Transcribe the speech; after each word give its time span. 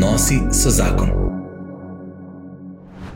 Odnosi 0.00 0.40
so 0.52 0.70
zakon. 0.70 1.10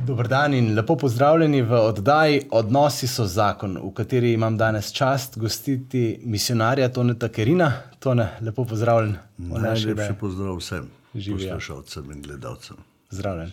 Dobro 0.06 0.28
dan 0.28 0.54
in 0.54 0.74
lepo 0.74 0.96
pozdravljeni 0.96 1.62
v 1.62 1.72
oddaji 1.72 2.42
Odnosi 2.50 3.06
so 3.06 3.24
zakon, 3.24 3.78
v 3.80 3.92
kateri 3.94 4.32
imam 4.32 4.58
danes 4.58 4.92
čast 4.92 5.38
gostiti 5.38 6.20
misionarja 6.24 6.88
Toneta 6.92 7.28
Kerina. 7.28 7.72
Tone, 7.98 8.28
lepo 8.40 8.64
pozdravljen. 8.64 9.16
Najlepši 9.38 10.18
pozdrav 10.20 10.58
vsem 10.60 10.90
poslušalcem 11.14 12.10
in 12.12 12.22
gledalcem. 12.22 12.76
Zdravljen. 13.10 13.52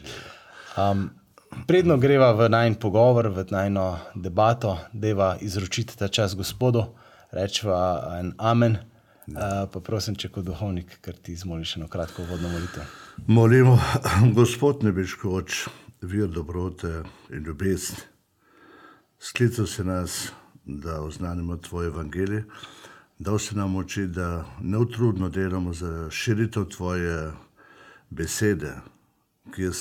Um, 0.77 1.09
predno 1.67 1.98
greva 1.98 2.34
v 2.35 2.49
najn 2.49 2.75
pogovor, 2.75 3.31
v 3.31 3.45
najno 3.49 3.98
debato, 4.16 4.77
deva 4.93 5.38
izročiti 5.39 5.98
ta 5.98 6.07
čas 6.07 6.35
gospodu, 6.35 6.84
rečva 7.31 8.17
en 8.20 8.34
amen. 8.38 8.77
Uh, 9.31 9.70
pa 9.71 9.79
prosim, 9.79 10.16
če 10.20 10.27
kot 10.27 10.43
duhovnik, 10.43 10.98
ker 10.99 11.16
ti 11.16 11.31
izmoliš 11.31 11.77
eno 11.77 11.88
kratko 11.88 12.25
vodno 12.27 12.49
molitev. 12.52 12.84
Molimo, 13.27 13.80
Gospod 14.35 14.84
nebeškoč, 14.84 15.67
vir 16.02 16.27
dobrote 16.27 17.03
in 17.30 17.44
ljubezni. 17.45 17.97
Sklical 19.20 19.67
si 19.67 19.84
nas, 19.84 20.31
da 20.66 21.02
oznanimo 21.02 21.57
Tvoje 21.57 21.88
evangelije, 21.88 22.45
dal 23.20 23.39
si 23.39 23.55
nam 23.55 23.75
oči, 23.75 24.07
da 24.07 24.45
neutrudno 24.61 25.30
delamo 25.30 25.73
za 25.73 26.09
širitev 26.09 26.66
Tvoje 26.66 27.31
besede, 28.09 28.73
ki 29.53 29.61
je 29.61 29.72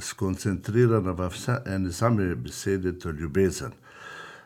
skoncentrirana 0.00 1.12
v 1.12 1.28
vse 1.34 1.58
ene 1.66 1.92
same 1.92 2.34
besede, 2.34 2.98
to 2.98 3.08
je 3.08 3.14
ljubezen. 3.14 3.72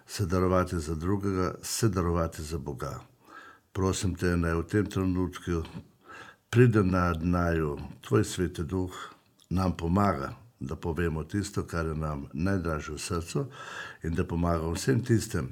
Se 0.07 0.27
darovati 0.27 0.79
za 0.81 0.95
drugega, 0.95 1.55
se 1.63 1.89
darovati 1.89 2.43
za 2.43 2.59
Boga. 2.59 3.01
Prosim 3.73 4.15
te, 4.15 4.37
naj 4.37 4.55
v 4.55 4.67
tem 4.67 4.87
trenutku 4.87 5.63
pride 6.53 6.83
na 6.83 7.13
dnaju 7.13 7.79
tvoj 8.01 8.25
sveti 8.25 8.63
duh, 8.63 8.91
nam 9.51 9.77
pomaga, 9.77 10.35
da 10.61 10.77
povemo 10.77 11.25
tisto, 11.25 11.67
kar 11.67 11.87
je 11.87 11.95
nam 11.95 12.27
najdražje 12.33 12.95
v 12.95 12.99
srcu, 12.99 13.45
in 14.05 14.15
da 14.15 14.25
pomaga 14.25 14.69
vsem 14.69 15.01
tistim, 15.05 15.49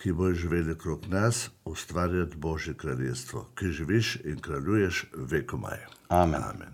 ki 0.00 0.12
bojo 0.12 0.34
živeli 0.34 0.72
okrog 0.72 1.04
nas, 1.08 1.50
ustvarjati 1.64 2.36
Božje 2.36 2.74
kraljestvo, 2.74 3.50
ki 3.54 3.66
živiš 3.66 4.16
in 4.24 4.40
kraljuješ 4.40 5.04
vekomaj. 5.14 5.78
Amen. 6.08 6.42
Amen. 6.42 6.72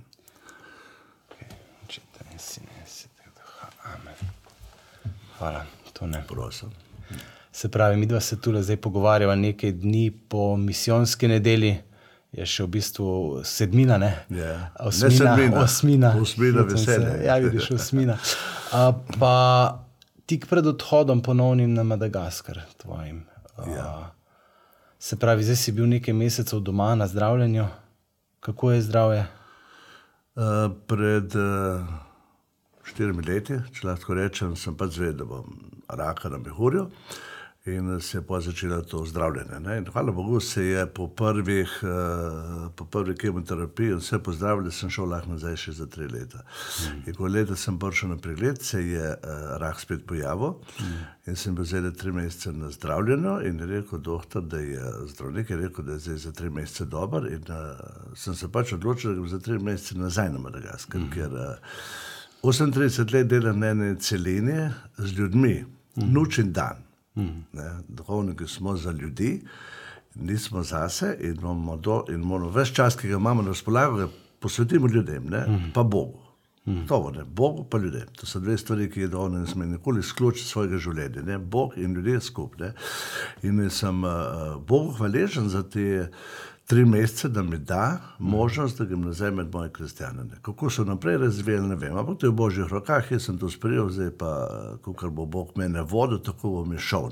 Hvala, 5.39 5.67
to 5.93 6.07
ne. 6.07 6.25
Prosim. 6.29 6.71
Se 7.53 7.69
pravi, 7.69 7.97
mi 7.97 8.07
dva 8.07 8.21
se 8.21 8.41
tu 8.41 8.63
zdaj 8.63 8.77
pogovarjava 8.77 9.35
nekaj 9.35 9.73
dni 9.73 10.13
po 10.29 10.57
misijonski 10.57 11.29
nedelji, 11.29 11.79
je 12.33 12.47
še 12.47 12.65
v 12.67 12.73
bistvu 12.77 13.07
sedmina, 13.45 13.99
ne? 13.99 14.13
Ja. 14.31 14.71
Ne 14.75 14.87
Osmina, 14.89 15.11
sedmina, 15.17 15.63
osmina. 15.63 16.11
osmina 16.21 16.65
veselja. 16.69 17.15
Ja, 17.25 17.37
vidiš, 17.43 17.71
osmina. 17.79 18.19
A, 18.73 18.91
pa 19.19 19.35
tik 20.27 20.49
pred 20.51 20.67
odhodom 20.67 21.23
ponovnim 21.23 21.75
na 21.75 21.83
Madagaskar, 21.87 22.65
tvojim. 22.83 23.25
A, 23.57 23.71
Ja. 23.73 24.13
Se 24.99 25.17
pravi, 25.17 25.45
zdaj 25.45 25.57
si 25.57 25.73
bil 25.73 25.87
nekaj 25.89 26.15
mesecev 26.15 26.61
doma 26.61 26.95
na 26.95 27.07
zdravljenju. 27.07 27.67
Kako 28.41 28.71
je 28.73 28.83
zdravje? 28.83 29.27
Uh, 30.37 30.73
pred 30.89 31.37
uh, 31.37 31.85
štirimi 32.85 33.23
leti, 33.23 33.59
če 33.73 33.87
lahko 33.87 34.17
rečem, 34.17 34.57
sem 34.57 34.77
pa 34.77 34.89
zvedel, 34.89 35.21
da 35.21 35.25
bom 35.25 35.71
raka 35.89 36.29
na 36.33 36.41
mehurju 36.43 36.89
in 37.67 38.01
se 38.01 38.19
je 38.19 38.23
pa 38.23 38.41
začelo 38.41 38.83
to 38.83 39.05
zdravljenje. 39.05 39.61
Ne? 39.61 39.79
In 39.79 39.87
hvala 39.93 40.13
Bogu 40.13 40.41
se 40.41 40.65
je 40.65 40.87
po, 40.87 41.09
prvih, 41.09 41.81
uh, 41.83 42.71
po 42.77 42.85
prvi 42.85 43.17
kemoterapiji 43.17 43.95
vse 43.95 44.19
pozdravili, 44.19 44.73
sem 44.73 44.91
šel 44.91 45.09
lahko 45.11 45.35
nazaj 45.35 45.57
še 45.57 45.73
za 45.73 45.87
tri 45.87 46.07
leta. 46.09 46.45
Mm. 46.45 47.03
In 47.07 47.15
ko 47.15 47.27
leta 47.27 47.57
sem 47.57 47.79
prišel 47.79 48.15
na 48.15 48.17
pregled, 48.23 48.63
se 48.63 48.83
je 48.87 49.11
uh, 49.11 49.57
rak 49.59 49.81
spet 49.81 50.07
pojavil 50.07 50.55
mm. 50.79 51.03
in 51.27 51.37
sem 51.37 51.55
bil 51.55 51.67
zdaj 51.67 51.91
tri 51.99 52.13
mesece 52.13 52.53
na 52.53 52.71
zdravljenju 52.71 53.41
in 53.49 53.59
je 53.59 53.67
rekel 53.67 53.99
doktor, 53.99 54.43
da 54.43 54.63
je 54.63 54.93
zdravnik 55.11 55.51
je 55.51 55.57
rekel, 55.57 55.85
da 55.85 55.93
je 55.93 55.99
zdaj 55.99 56.17
za 56.17 56.33
tri 56.33 56.51
mesece 56.51 56.85
dober 56.85 57.27
in 57.33 57.43
uh, 57.51 58.15
sem 58.15 58.35
se 58.35 58.49
pač 58.53 58.73
odločil, 58.79 59.11
da 59.11 59.21
grem 59.21 59.29
za 59.29 59.43
tri 59.43 59.59
mesece 59.59 59.99
nazaj 59.99 60.33
na 60.33 60.39
Madagaskar, 60.39 61.01
mm. 61.01 61.11
ker 61.11 61.35
uh, 61.35 61.77
38 62.47 63.13
let 63.13 63.27
delam 63.27 63.59
na 63.59 63.75
eni 63.75 63.97
celini 63.99 64.71
z 64.99 65.19
ljudmi, 65.19 65.65
mm. 65.97 66.13
noč 66.13 66.39
in 66.39 66.53
dan. 66.53 66.86
Mm. 67.17 67.45
Ne, 67.53 67.71
duhovniki 67.89 68.47
smo 68.49 68.77
za 68.77 68.93
ljudi, 68.93 69.41
nismo 70.15 70.63
zase 70.63 71.17
in 71.21 71.37
do, 71.81 72.05
in 72.09 72.21
moramo 72.21 72.51
več 72.51 72.73
čas, 72.73 72.97
ki 72.97 73.09
ga 73.09 73.17
imamo 73.17 73.43
na 73.43 73.49
razpolago, 73.49 74.09
posvetimo 74.41 74.89
ljudem, 74.89 75.27
ne, 75.31 75.47
mm. 75.49 75.73
pa 75.75 75.83
Bogu. 75.83 76.27
Mm. 76.67 76.87
To 76.87 77.13
je 77.19 77.25
Bogu, 77.25 77.65
pa 77.65 77.79
ljudem. 77.79 78.07
To 78.17 78.27
so 78.27 78.41
dve 78.41 78.59
stvari, 78.59 78.91
ki 78.91 79.01
jih 79.01 79.11
duhovni 79.11 79.41
ne 79.41 79.47
sme 79.47 79.67
nikoli 79.67 80.01
izključiti 80.01 80.43
iz 80.43 80.51
svojega 80.51 80.79
življenja. 80.79 81.23
Ne. 81.23 81.39
Bog 81.39 81.77
in 81.77 81.95
ljudje 81.95 82.21
skupaj. 82.21 82.73
In 83.43 83.71
sem 83.71 84.05
uh, 84.05 84.57
Bogu 84.67 84.93
hvaležen 84.99 85.49
za 85.49 85.63
te 85.63 86.09
tri 86.67 86.85
mesece, 86.85 87.29
da 87.29 87.43
mi 87.43 87.59
da 87.59 87.99
možnost, 88.19 88.79
da 88.79 88.85
grem 88.85 89.01
nazaj 89.01 89.31
med 89.31 89.55
moje 89.55 89.71
kristjane. 89.73 90.25
Ne. 90.25 90.37
Kako 90.43 90.71
so 90.71 90.85
naprej 90.85 91.19
razvijali, 91.19 91.69
ne 91.69 91.77
vem, 91.77 91.97
ampak 91.97 92.19
to 92.19 92.27
je 92.27 92.31
v 92.31 92.35
božjih 92.35 92.67
rokah, 92.71 93.13
jaz 93.13 93.23
sem 93.23 93.39
to 93.39 93.51
sprejel, 93.51 93.89
zdaj 93.91 94.11
pa, 94.19 94.33
ko 94.83 95.11
bo 95.11 95.27
Bog 95.27 95.53
mene 95.57 95.83
vodil, 95.83 96.19
tako 96.19 96.51
bom 96.51 96.73
je 96.73 96.79
šel. 96.79 97.11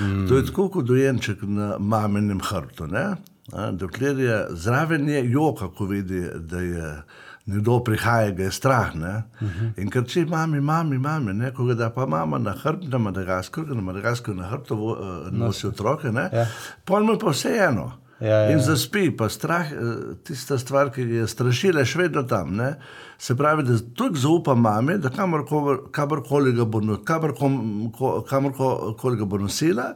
Mm. 0.00 0.26
To 0.28 0.36
je 0.36 0.46
tako 0.46 0.68
kot 0.68 0.84
dojenček 0.84 1.42
na 1.42 1.76
mamenem 1.78 2.40
hrbtu. 2.42 2.86
ne. 2.86 3.14
A, 3.52 3.70
Dokler 3.70 4.18
je 4.18 4.46
zraven 4.50 5.08
je 5.08 5.30
joka, 5.30 5.68
ko 5.68 5.84
vidi, 5.84 6.26
da 6.36 6.60
je 6.60 7.02
nekdo 7.46 7.80
prihaja, 7.84 8.30
ga 8.30 8.42
je 8.42 8.50
strah. 8.50 8.94
Uh 8.94 9.00
-huh. 9.02 9.72
In 9.76 9.90
ker 9.90 10.04
če 10.04 10.26
mami, 10.26 10.60
mami, 10.60 10.98
mami, 10.98 11.32
ne, 11.32 11.50
ko 11.54 11.64
ga 11.64 11.74
da 11.74 11.90
pa 11.90 12.06
mama 12.06 12.38
na 12.38 12.54
hrbtu, 12.62 12.88
na 12.88 12.98
Madagaskar, 12.98 13.64
na 13.66 13.80
Madagaskar 13.80 14.34
na 14.34 14.48
hrbtu 14.48 14.74
eh, 14.74 15.30
nosi 15.32 15.66
otroke, 15.66 16.12
ne, 16.12 16.30
Ja. 16.32 16.46
je 16.84 17.18
pa 17.18 17.30
vseeno. 17.30 18.01
Ja, 18.22 18.36
ja, 18.38 18.50
In 18.50 18.58
ja. 18.58 18.64
zaspi, 18.64 19.10
pa 19.10 19.26
strah, 19.28 19.66
eh, 19.66 19.76
tista 20.22 20.54
stvar, 20.58 20.90
ki 20.90 21.02
je 21.02 21.24
strašila, 21.26 21.82
še 21.82 21.98
vedno 21.98 22.22
tam. 22.22 22.52
Ne? 22.54 22.76
Se 23.18 23.34
pravi, 23.34 23.62
da 23.62 23.74
tako 23.96 24.14
zaupa 24.16 24.54
mami, 24.54 24.98
da 24.98 25.10
kamorkoli 25.90 26.52
ga 26.52 26.64
bo, 26.64 26.80
no- 26.80 26.96
kamorkom- 26.98 27.90
ko- 27.92 28.22
kamorkoli 28.22 29.16
ga 29.16 29.24
bo 29.24 29.38
nosila, 29.38 29.94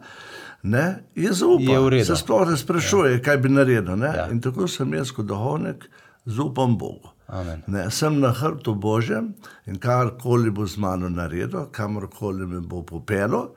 ne, 0.63 0.85
je 1.15 1.33
zaupa. 1.33 1.63
Je 1.65 1.79
v 1.79 1.89
redu. 1.89 2.05
Se 2.05 2.17
sploh 2.17 2.49
ne 2.49 2.57
sprašuje, 2.57 3.13
ja. 3.13 3.23
kaj 3.23 3.37
bi 3.39 3.49
naredil. 3.49 3.97
Ne? 3.97 4.11
Ja. 4.17 4.27
In 4.29 4.41
tako 4.41 4.67
sem 4.67 4.95
jaz 4.95 5.13
kot 5.13 5.27
duhovnik, 5.27 5.87
zaupam 6.27 6.79
Bogu. 6.79 7.13
Amen. 7.29 7.63
Ne, 7.67 7.91
sem 7.91 8.21
na 8.21 8.31
hrbtu 8.31 8.75
Božjem 8.75 9.33
in 9.67 9.79
karkoli 9.79 10.51
bo 10.51 10.67
z 10.67 10.77
mano 10.79 11.09
naredil, 11.09 11.67
kamorkoli 11.71 12.47
me 12.47 12.61
bo 12.61 12.83
popelo, 12.83 13.55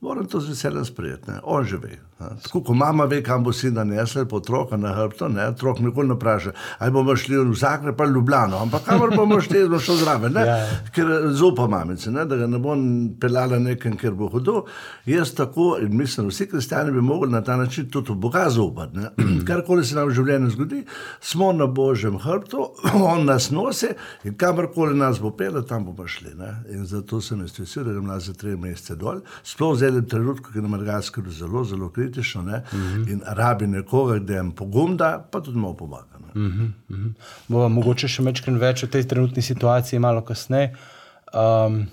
moram 0.00 0.26
to 0.26 0.40
z 0.40 0.48
veseljem 0.48 0.84
sprejeti. 0.84 1.30
Ne. 1.30 1.40
On 1.42 1.64
že 1.64 1.76
ve. 1.76 1.96
Tako 2.16 2.62
kot 2.64 2.76
mama 2.76 3.04
ve, 3.04 3.18
kam 3.22 3.42
bo 3.44 3.52
sin 3.52 3.74
nanesel, 3.76 4.24
po 4.24 4.38
otroka 4.40 4.76
na 4.80 4.94
hrbtu, 4.96 5.28
ne, 5.28 5.50
otrok 5.52 5.82
nikoli 5.84 6.08
ne 6.08 6.14
vpraša, 6.14 6.52
ali 6.78 6.92
bomo 6.92 7.16
šli 7.16 7.36
v 7.44 7.54
Zagreb 7.54 8.00
ali 8.00 8.12
Ljubljano, 8.12 8.56
ampak 8.62 8.86
kamor 8.86 9.10
bomo 9.16 9.40
šli, 9.40 9.66
bomo 9.68 9.80
šli 9.80 9.96
zraven, 10.00 10.32
ne, 10.32 10.46
Ja, 10.46 10.54
ker 10.94 11.10
zaupa 11.36 11.66
mamice, 11.68 12.10
ne, 12.10 12.24
da 12.24 12.36
ga 12.40 12.46
ne 12.46 12.58
bom 12.62 12.86
pelala 13.20 13.58
nekam, 13.58 13.98
kjer 14.00 14.14
bo 14.16 14.30
hudo. 14.32 14.62
Jaz 15.06 15.34
tako 15.36 15.76
in 15.82 15.96
mislim, 15.96 16.30
vsi 16.30 16.46
kristjani 16.48 16.92
bi 16.92 17.00
mogli 17.04 17.32
na 17.32 17.42
ta 17.44 17.56
način 17.56 17.90
tudi 17.90 18.12
v 18.12 18.16
Boga 18.16 18.46
zaupati. 18.50 19.04
Karkoli 19.48 19.84
se 19.84 19.98
nam 19.98 20.08
v 20.08 20.16
življenju 20.16 20.50
zgodi, 20.54 20.84
smo 21.20 21.50
na 21.52 21.66
Božjem 21.66 22.16
hrbtu, 22.22 22.64
on 23.12 23.26
nas 23.26 23.50
nosi 23.50 23.92
in 24.24 24.38
kamorkoli 24.38 24.96
nas 24.96 25.20
bo 25.20 25.34
pel, 25.36 25.60
tam 25.68 25.84
bomo 25.84 26.08
šli. 26.08 26.32
Ne. 26.38 26.54
In 26.72 26.86
zato 26.86 27.20
sem 27.20 27.44
jaz 27.44 27.58
vesel, 27.58 27.84
da 27.84 27.92
grem 27.92 28.08
nazaj 28.08 28.32
za 28.32 28.40
tri 28.40 28.56
mesece 28.56 28.96
dol. 28.96 29.20
Sploh 29.44 29.76
v 29.76 29.90
enem 29.90 30.08
trenutku, 30.08 30.52
ki 30.52 30.62
je 30.62 30.64
na 30.64 30.72
Madagaskaru 30.72 31.30
zelo, 31.30 31.64
zelo 31.64 31.90
kritično 32.06 32.42
ne, 32.42 32.62
uh 32.72 32.78
-huh. 32.78 33.12
in 33.12 33.20
rabi 33.26 33.66
nekoga, 33.66 34.18
da 34.18 34.34
jim 34.34 34.52
pogum 34.52 34.96
da, 34.96 35.28
pa 35.30 35.40
tudi 35.40 35.58
malo 35.58 35.74
pomaga. 35.74 36.18
Ne. 36.20 36.40
Mhm, 36.42 36.64
mhm. 36.88 37.08
Bova 37.48 37.68
mogoče 37.68 38.08
še 38.08 38.22
večkrat 38.22 38.60
več 38.60 38.84
o 38.84 38.86
tej 38.86 39.08
trenutni 39.08 39.42
situaciji, 39.42 39.98
malo 39.98 40.20
kasneje. 40.20 40.74
Um, 41.34 41.86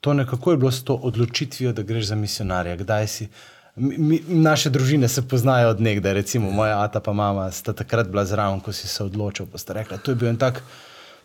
to 0.00 0.14
nekako 0.14 0.50
je 0.50 0.56
bilo 0.56 0.70
s 0.70 0.84
to 0.84 0.94
odločitvijo, 0.94 1.72
da 1.72 1.82
greš 1.82 2.06
za 2.06 2.14
misionarja. 2.14 2.76
Kdaj 2.76 3.06
si? 3.06 3.28
Mi, 3.76 3.98
mi, 3.98 4.20
naše 4.28 4.70
družine 4.70 5.08
se 5.08 5.22
poznajo 5.28 5.70
od 5.70 5.80
nekdaj, 5.80 6.12
recimo 6.12 6.50
moja 6.50 6.82
ata 6.82 7.00
pa 7.00 7.12
mama 7.12 7.50
sta 7.50 7.72
takrat 7.72 8.08
bila 8.10 8.24
zraven, 8.24 8.60
ko 8.60 8.72
si 8.72 8.88
se 8.88 9.04
odločil. 9.04 9.46
Pa 9.46 9.58
sta 9.58 9.72
rekla, 9.72 9.98
to 9.98 10.10
je 10.10 10.14
bil 10.14 10.28
en 10.28 10.36
tak 10.36 10.62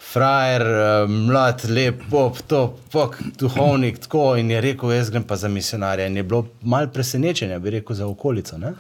frajer, 0.04 0.62
eh, 0.62 1.08
mlad, 1.10 1.62
lep, 1.70 2.02
pop, 2.10 2.38
to, 2.48 2.60
pok, 2.92 3.16
duhovnik, 3.40 3.98
tako. 4.00 4.36
In 4.36 4.52
je 4.52 4.62
rekel, 4.62 4.92
jaz 4.92 5.10
grem 5.10 5.24
pa 5.24 5.36
za 5.36 5.48
misionarja. 5.48 6.06
In 6.06 6.18
je 6.18 6.24
bilo 6.24 6.42
malo 6.64 6.88
presenečenja, 6.88 7.60
bi 7.60 7.70
rekel, 7.70 7.96
za 7.96 8.08
okolico. 8.08 8.58
Ne? 8.58 8.74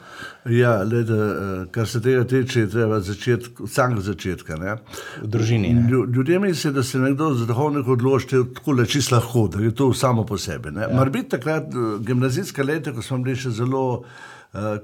Ja, 0.48 0.84
lede, 0.84 1.14
eh, 1.14 1.66
kar 1.72 1.88
se 1.88 2.02
tega 2.02 2.24
tiče, 2.24 2.60
je 2.60 2.70
treba 2.70 3.00
začeti 3.00 3.32
od 3.60 3.72
samega 3.72 4.02
začetka. 4.02 4.56
Ne. 4.56 4.76
V 5.22 5.28
družini. 5.28 5.74
Ne? 5.74 5.88
Lju- 5.90 6.16
Ljudje 6.16 6.40
mislijo, 6.40 6.74
da 6.74 6.84
se 6.84 7.00
nekdo 7.00 7.34
za 7.34 7.46
duhovnik 7.46 7.88
odloči 7.88 8.28
tako 8.54 8.72
le 8.72 8.86
čisto 8.86 9.16
lahko, 9.16 9.48
da 9.48 9.60
je 9.60 9.72
to 9.72 9.94
samo 9.94 10.26
po 10.26 10.38
sebi. 10.38 10.70
Ja. 10.70 10.90
Mar 10.90 11.10
biti 11.10 11.30
takrat 11.30 11.64
eh, 11.64 11.78
gimnazijska 12.00 12.64
leta, 12.64 12.92
ko 12.92 13.02
smo 13.02 13.18
bili 13.18 13.36
še 13.36 13.50
zelo 13.52 14.04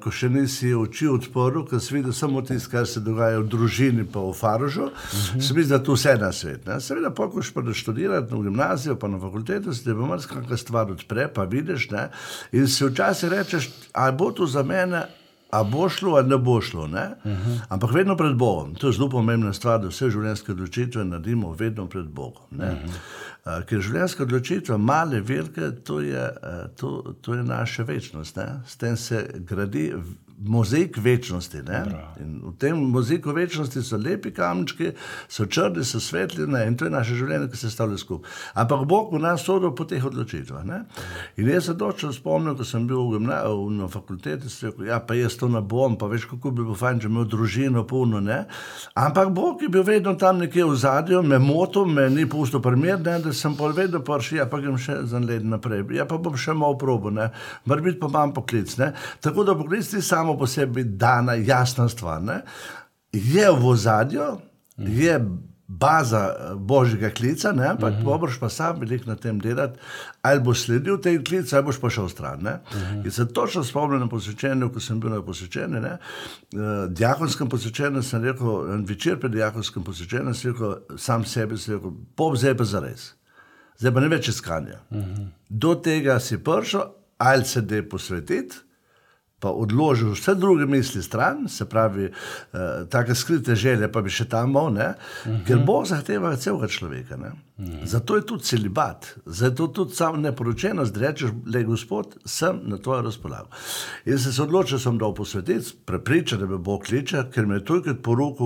ko 0.02 0.10
še 0.10 0.32
nisi 0.34 0.72
oči 0.74 1.06
odprl, 1.14 1.62
ker 1.70 1.82
si 1.84 1.94
videl 1.94 2.14
samo 2.14 2.42
tisto, 2.42 2.72
kar 2.72 2.88
se 2.90 3.04
dogaja 3.06 3.38
v 3.44 3.46
družini, 3.52 4.06
pa 4.10 4.24
v 4.24 4.34
Farožu, 4.34 4.88
uh 4.88 4.92
-huh. 4.92 5.42
se 5.42 5.54
mi 5.54 5.64
zdi, 5.64 5.70
da 5.70 5.84
tu 5.84 5.94
vse 5.94 6.18
na 6.18 6.32
svet. 6.32 6.66
Ne? 6.66 6.80
Seveda, 6.82 7.12
pa 7.14 7.30
ko 7.30 7.42
špadaš 7.42 7.78
študirati 7.78 8.34
na 8.34 8.42
gimnazijo, 8.42 8.96
pa 8.96 9.08
na 9.08 9.20
fakultetu, 9.20 9.74
se 9.74 9.84
ti 9.84 9.94
bo 9.94 10.06
marsikaj 10.06 10.58
stvar 10.58 10.92
odpre, 10.92 11.28
pa 11.34 11.44
vidiš. 11.44 11.90
Ne? 11.90 12.10
In 12.52 12.68
si 12.68 12.86
včasih 12.86 13.30
rečeš, 13.30 13.70
ali 13.94 14.16
bo 14.18 14.32
to 14.32 14.46
za 14.46 14.64
mene. 14.64 15.19
A 15.50 15.64
bo 15.64 15.90
šlo 15.90 16.16
ali 16.16 16.30
ne 16.30 16.38
bo 16.38 16.62
šlo, 16.62 16.88
ne? 16.88 17.10
uh 17.24 17.32
-huh. 17.32 17.60
ampak 17.70 17.94
vedno 17.94 18.18
pred 18.18 18.36
Bogom. 18.36 18.76
To 18.76 18.88
je 18.88 18.94
zelo 18.94 19.10
pomembna 19.10 19.54
stvar, 19.54 19.80
da 19.82 19.88
vse 19.88 20.10
življenjske 20.10 20.52
odločitve 20.52 21.06
naredimo 21.06 21.54
vedno 21.54 21.88
pred 21.88 22.06
Bogom. 22.06 22.46
Uh 22.52 22.58
-huh. 22.58 22.86
uh, 23.46 23.66
ker 23.66 23.82
življenjske 23.82 24.24
odločitve, 24.24 24.78
male, 24.78 25.22
velike, 25.22 25.72
to 25.72 26.02
je, 26.02 26.30
uh, 26.44 26.76
to, 26.76 27.16
to 27.22 27.34
je 27.34 27.44
naša 27.44 27.84
večnost. 27.84 28.36
Ne? 28.36 28.62
S 28.68 28.78
tem 28.78 28.98
se 28.98 29.30
gradi 29.34 29.94
mozaik 30.46 30.98
večnosti. 30.98 31.58
V 32.44 32.54
tem 32.58 32.78
mozaiku 32.78 33.32
večnosti 33.32 33.82
so 33.84 33.98
lepi 33.98 34.32
kamčki, 34.32 34.92
so 35.28 35.46
črni, 35.46 35.84
so 35.86 36.00
svetli 36.00 36.48
ne? 36.48 36.68
in 36.68 36.78
to 36.78 36.86
je 36.86 36.92
naše 36.92 37.16
življenje, 37.16 37.50
ki 37.52 37.58
se 37.58 37.72
stavlja 37.72 37.98
skupaj. 37.98 38.32
Ampak 38.54 38.86
Bog 38.88 39.14
v 39.14 39.20
nas 39.20 39.44
sodi 39.44 39.72
po 39.76 39.86
teh 39.86 40.06
odločitvah. 40.06 40.64
Ne? 40.66 40.84
In 41.38 41.50
jaz 41.50 41.66
se 41.66 41.78
točno 41.78 42.14
spomnim, 42.14 42.56
ko 42.58 42.64
sem 42.64 42.88
bil 42.88 43.04
v 43.12 43.20
na 43.20 43.88
fakulteti, 43.88 44.48
da 44.48 44.86
ja, 44.86 45.00
pa 45.00 45.14
jaz 45.14 45.36
to 45.38 45.48
ne 45.48 45.62
bom, 45.62 45.98
pa 45.98 46.08
veš, 46.08 46.30
kako 46.32 46.52
bi 46.52 46.64
bilo 46.64 46.76
fajn, 46.76 47.04
če 47.04 47.12
imel 47.12 47.28
družino 47.28 47.84
puno. 47.88 48.20
Ne? 48.20 48.46
Ampak 48.96 49.34
Bog 49.36 49.62
je 49.62 49.70
bil 49.70 49.84
vedno 49.84 50.16
tam 50.16 50.40
nekje 50.40 50.66
v 50.66 50.76
zadju, 50.76 51.22
me 51.24 51.40
motil, 51.40 51.86
me 51.86 52.10
ni 52.10 52.26
pustil 52.30 52.64
primer, 52.64 53.00
ne? 53.04 53.20
da 53.20 53.34
sem 53.34 53.56
pol 53.60 53.76
vedno 53.76 54.00
prišel, 54.06 54.40
ja 54.40 54.48
pa 54.50 54.62
grem 54.64 54.78
še 54.80 55.02
za 55.10 55.20
let 55.20 55.44
naprej, 55.44 55.84
ja 55.96 56.08
pa 56.08 56.18
bom 56.18 56.38
še 56.38 56.56
malo 56.56 56.78
probo, 56.80 57.12
mora 57.12 57.82
biti 57.82 58.00
pa 58.00 58.08
imam 58.08 58.34
poklic. 58.34 58.78
Ne? 58.80 58.94
Tako 59.20 59.44
da 59.44 59.58
poklic 59.58 59.88
ti 59.90 60.02
samo 60.02 60.29
samo 60.30 60.38
po 60.38 60.48
sebi 60.48 60.84
dana 60.84 61.34
jasna 61.34 61.90
stvar. 61.90 62.22
Ne? 62.22 62.42
Je 63.14 63.52
v 63.52 63.66
ozadju, 63.66 64.40
je 64.78 65.20
baza 65.68 66.36
eh, 66.40 66.56
božjega 66.56 67.10
klica, 67.10 67.52
ne? 67.52 67.68
ampak 67.68 67.94
uh 67.94 68.00
-huh. 68.00 68.20
boš 68.20 68.40
pa 68.40 68.50
sam 68.50 68.80
velik 68.80 69.06
na 69.06 69.16
tem 69.16 69.40
delati, 69.40 69.80
ali 70.22 70.40
boš 70.40 70.62
sledil 70.62 70.98
tej 70.98 71.24
klicu, 71.24 71.56
ali 71.56 71.66
boš 71.66 71.82
pa 71.82 71.90
šel 71.90 72.10
stran. 72.10 72.40
Uh 72.40 72.48
-huh. 72.48 73.06
In 73.06 73.12
se 73.12 73.28
točno 73.34 73.64
spomnim 73.64 74.00
na 74.00 74.10
posvečenju, 74.10 74.70
ko 74.74 74.80
sem 74.80 75.00
bil 75.00 75.10
na 75.10 75.22
posvečenju, 75.22 75.78
uh, 75.78 76.90
diakonskem 76.90 77.50
posvečenju, 77.50 78.04
sem 78.04 78.24
rekel, 78.24 78.74
en 78.74 78.86
večer 78.86 79.20
pred 79.20 79.32
diakonskem 79.32 79.84
posvečenjem, 79.84 80.34
sem 80.34 80.52
rekel, 80.52 80.76
sam 80.98 81.26
sebi, 81.26 81.58
sem 81.58 81.74
rekel, 81.74 81.92
pop 82.16 82.36
zdaj 82.36 82.58
pa 82.58 82.64
za 82.64 82.80
res. 82.80 83.14
Zdaj 83.78 83.94
pa 83.94 84.00
ne 84.00 84.08
več 84.08 84.28
iskanja. 84.28 84.80
Uh 84.90 84.98
-huh. 84.98 85.28
Do 85.50 85.76
tega 85.76 86.20
si 86.20 86.38
prišel, 86.38 86.82
ali 87.18 87.46
se 87.46 87.62
da 87.62 87.84
posvetiti 87.90 88.69
pa 89.40 89.50
odložil 89.50 90.12
vse 90.12 90.36
druge 90.36 90.66
misli 90.66 91.04
stran, 91.04 91.48
se 91.48 91.66
pravi, 91.66 92.10
uh, 92.10 92.60
take 92.90 93.16
skrite 93.16 93.56
želje, 93.56 93.92
pa 93.92 94.02
bi 94.02 94.10
še 94.10 94.26
tam 94.30 94.54
bol, 94.54 94.74
uh 94.74 94.80
-huh. 94.80 95.46
ker 95.48 95.60
Bog 95.66 95.86
zahteva 95.88 96.36
celega 96.36 96.68
človeka. 96.68 97.16
Uh 97.16 97.22
-huh. 97.22 97.86
Zato 97.86 98.16
je 98.16 98.26
tudi 98.26 98.44
celibat, 98.44 99.16
zato 99.26 99.68
tudi 99.68 99.96
samo 99.96 100.18
neporočenost, 100.18 100.94
da 100.94 101.00
rečeš, 101.00 101.32
le 101.46 101.64
gospod, 101.64 102.16
sem 102.26 102.60
na 102.64 102.78
tvoje 102.78 103.02
razpolago. 103.02 103.50
In 104.06 104.20
se, 104.20 104.34
se 104.34 104.44
odločil, 104.44 104.78
da 104.78 104.84
sem 104.84 104.98
dal 104.98 105.14
posvetiti, 105.16 105.74
prepričan, 105.86 106.40
da 106.40 106.46
me 106.46 106.58
Bog 106.58 106.84
kliče, 106.84 107.24
ker 107.34 107.46
me 107.46 107.56
je 107.56 107.66
tukaj 107.66 107.94
poroko 107.94 108.46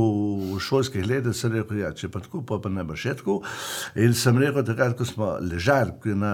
v 0.56 0.60
šolskih 0.60 1.06
letih, 1.08 1.36
sem 1.36 1.52
rekel, 1.52 1.78
ja, 1.78 1.94
če 1.94 2.10
pa 2.10 2.20
tako, 2.20 2.42
pa, 2.42 2.58
pa 2.58 2.70
ne 2.70 2.84
bo 2.84 2.96
še 2.96 3.14
tako. 3.14 3.42
In 3.96 4.14
sem 4.14 4.38
rekel, 4.38 4.66
takrat, 4.66 4.98
ko 4.98 5.06
smo 5.06 5.38
ležali 5.42 6.16
na, 6.16 6.34